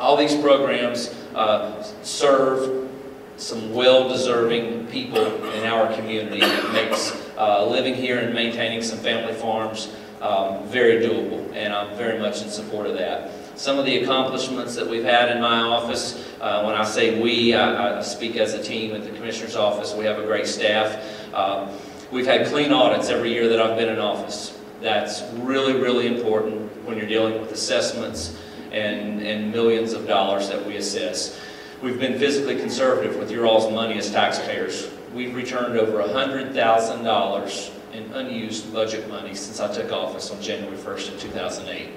All 0.00 0.16
these 0.16 0.34
programs 0.34 1.14
uh, 1.36 1.80
serve 2.02 2.90
some 3.36 3.72
well-deserving 3.72 4.88
people 4.88 5.24
in 5.52 5.64
our 5.64 5.94
community. 5.94 6.40
It 6.42 6.72
makes 6.72 7.16
uh, 7.38 7.64
living 7.64 7.94
here 7.94 8.18
and 8.18 8.34
maintaining 8.34 8.82
some 8.82 8.98
family 8.98 9.34
farms 9.34 9.94
um, 10.20 10.66
very 10.66 11.06
doable, 11.06 11.54
and 11.54 11.72
I'm 11.72 11.96
very 11.96 12.18
much 12.18 12.42
in 12.42 12.48
support 12.48 12.88
of 12.88 12.94
that. 12.94 13.30
Some 13.56 13.78
of 13.78 13.86
the 13.86 14.02
accomplishments 14.02 14.74
that 14.76 14.86
we've 14.86 15.02
had 15.02 15.30
in 15.30 15.40
my 15.40 15.60
office, 15.60 16.22
uh, 16.42 16.62
when 16.62 16.74
I 16.74 16.84
say 16.84 17.18
we, 17.22 17.54
I, 17.54 17.98
I, 17.98 18.02
speak 18.02 18.36
as 18.36 18.52
a 18.52 18.62
team 18.62 18.94
at 18.94 19.02
the 19.02 19.10
Commissioner's 19.10 19.56
office. 19.56 19.94
We 19.94 20.04
have 20.04 20.18
a 20.18 20.24
great 20.24 20.46
staff. 20.46 21.02
Uh, 21.32 21.66
we've 22.12 22.26
had 22.26 22.46
clean 22.48 22.70
audits 22.70 23.08
every 23.08 23.32
year 23.32 23.48
that 23.48 23.58
I've 23.58 23.78
been 23.78 23.88
in 23.88 23.98
office. 23.98 24.60
That's 24.82 25.22
really, 25.36 25.72
really 25.72 26.06
important 26.06 26.70
when 26.84 26.98
you're 26.98 27.08
dealing 27.08 27.40
with 27.40 27.50
assessments 27.50 28.38
and, 28.72 29.22
and 29.22 29.50
millions 29.50 29.94
of 29.94 30.06
dollars 30.06 30.50
that 30.50 30.66
we 30.66 30.76
assess. 30.76 31.40
We've 31.82 31.98
been 31.98 32.18
physically 32.18 32.56
conservative 32.56 33.16
with 33.16 33.30
your 33.30 33.46
all's 33.46 33.72
money 33.72 33.96
as 33.96 34.10
taxpayers. 34.10 34.90
We've 35.14 35.34
returned 35.34 35.78
over 35.78 35.96
$100,000 36.02 37.70
in 37.94 38.12
unused 38.12 38.70
budget 38.70 39.08
money 39.08 39.34
since 39.34 39.60
I 39.60 39.72
took 39.72 39.90
office 39.92 40.30
on 40.30 40.42
January 40.42 40.76
1st 40.76 41.14
of 41.14 41.20
2008. 41.20 41.88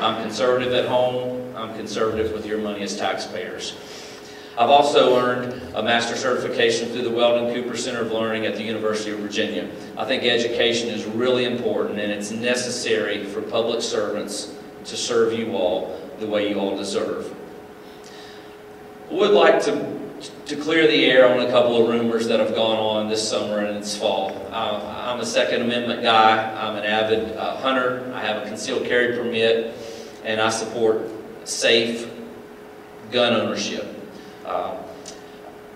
I'm 0.00 0.22
conservative 0.22 0.72
at 0.72 0.86
home. 0.86 1.54
I'm 1.56 1.74
conservative 1.76 2.32
with 2.32 2.46
your 2.46 2.58
money 2.58 2.82
as 2.82 2.96
taxpayers. 2.96 3.76
I've 4.56 4.70
also 4.70 5.18
earned 5.18 5.60
a 5.74 5.82
master 5.82 6.16
certification 6.16 6.88
through 6.90 7.02
the 7.02 7.10
Weldon 7.10 7.52
Cooper 7.52 7.76
Center 7.76 8.02
of 8.02 8.12
Learning 8.12 8.46
at 8.46 8.54
the 8.54 8.62
University 8.62 9.10
of 9.10 9.18
Virginia. 9.18 9.68
I 9.96 10.04
think 10.04 10.22
education 10.22 10.88
is 10.90 11.04
really 11.04 11.44
important 11.44 11.98
and 11.98 12.12
it's 12.12 12.30
necessary 12.30 13.24
for 13.24 13.42
public 13.42 13.82
servants 13.82 14.54
to 14.84 14.96
serve 14.96 15.32
you 15.32 15.56
all 15.56 16.00
the 16.20 16.26
way 16.26 16.48
you 16.48 16.60
all 16.60 16.76
deserve. 16.76 17.34
Would 19.10 19.32
like 19.32 19.60
to, 19.64 19.72
to 20.46 20.56
clear 20.56 20.86
the 20.86 21.06
air 21.06 21.28
on 21.28 21.40
a 21.40 21.50
couple 21.50 21.80
of 21.80 21.88
rumors 21.88 22.28
that 22.28 22.40
have 22.40 22.54
gone 22.54 22.78
on 22.78 23.08
this 23.08 23.26
summer 23.26 23.58
and 23.60 23.82
this 23.82 23.96
fall. 23.96 24.30
I'm 24.52 25.20
a 25.20 25.26
Second 25.26 25.62
Amendment 25.62 26.02
guy. 26.02 26.52
I'm 26.60 26.76
an 26.76 26.84
avid 26.84 27.36
uh, 27.36 27.56
hunter. 27.56 28.10
I 28.14 28.20
have 28.20 28.42
a 28.42 28.46
concealed 28.46 28.84
carry 28.84 29.16
permit, 29.16 29.74
and 30.24 30.40
I 30.40 30.50
support 30.50 31.08
safe 31.44 32.10
gun 33.12 33.32
ownership. 33.34 33.86
Uh, 34.44 34.76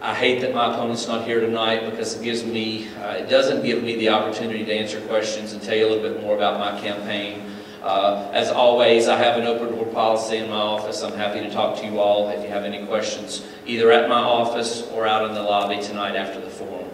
I 0.00 0.14
hate 0.14 0.40
that 0.40 0.54
my 0.54 0.72
opponent's 0.72 1.06
not 1.06 1.24
here 1.24 1.40
tonight 1.40 1.88
because 1.88 2.18
it 2.18 2.24
gives 2.24 2.44
me, 2.44 2.88
uh, 2.96 3.14
it 3.14 3.28
doesn't 3.28 3.64
give 3.64 3.82
me 3.82 3.96
the 3.96 4.08
opportunity 4.08 4.64
to 4.64 4.72
answer 4.72 5.00
questions 5.02 5.52
and 5.52 5.62
tell 5.62 5.76
you 5.76 5.86
a 5.86 5.88
little 5.88 6.08
bit 6.08 6.20
more 6.20 6.36
about 6.36 6.58
my 6.58 6.80
campaign. 6.80 7.47
Uh, 7.88 8.28
as 8.34 8.50
always, 8.50 9.08
I 9.08 9.16
have 9.16 9.40
an 9.40 9.46
open 9.46 9.74
door 9.74 9.86
policy 9.86 10.36
in 10.36 10.50
my 10.50 10.56
office. 10.56 11.02
I'm 11.02 11.14
happy 11.14 11.40
to 11.40 11.50
talk 11.50 11.78
to 11.78 11.86
you 11.86 11.98
all 12.00 12.28
if 12.28 12.42
you 12.42 12.50
have 12.50 12.64
any 12.64 12.84
questions, 12.84 13.46
either 13.64 13.90
at 13.90 14.10
my 14.10 14.20
office 14.20 14.86
or 14.88 15.06
out 15.06 15.26
in 15.26 15.32
the 15.32 15.42
lobby 15.42 15.82
tonight 15.82 16.14
after 16.14 16.38
the 16.38 16.50
forum. 16.50 16.84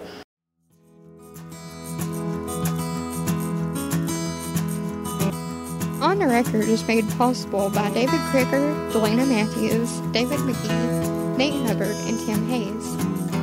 On 6.01 6.17
the 6.21 6.29
Record 6.29 6.69
is 6.69 6.87
made 6.87 7.09
possible 7.19 7.71
by 7.71 7.91
David 7.91 8.21
Krieger, 8.31 8.73
Delana 8.93 9.29
Matthews, 9.29 9.99
David 10.13 10.39
McGee, 10.39 11.37
Nate 11.37 11.67
Hubbard, 11.67 11.97
and 12.07 12.21
Tim 12.21 12.47
Hayes. 12.47 12.95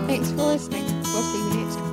Thanks 0.07 0.31
for 0.31 0.43
listening. 0.43 0.85
We'll 0.85 1.21
see 1.21 1.49
you 1.49 1.65
next 1.65 1.81
week. 1.81 1.90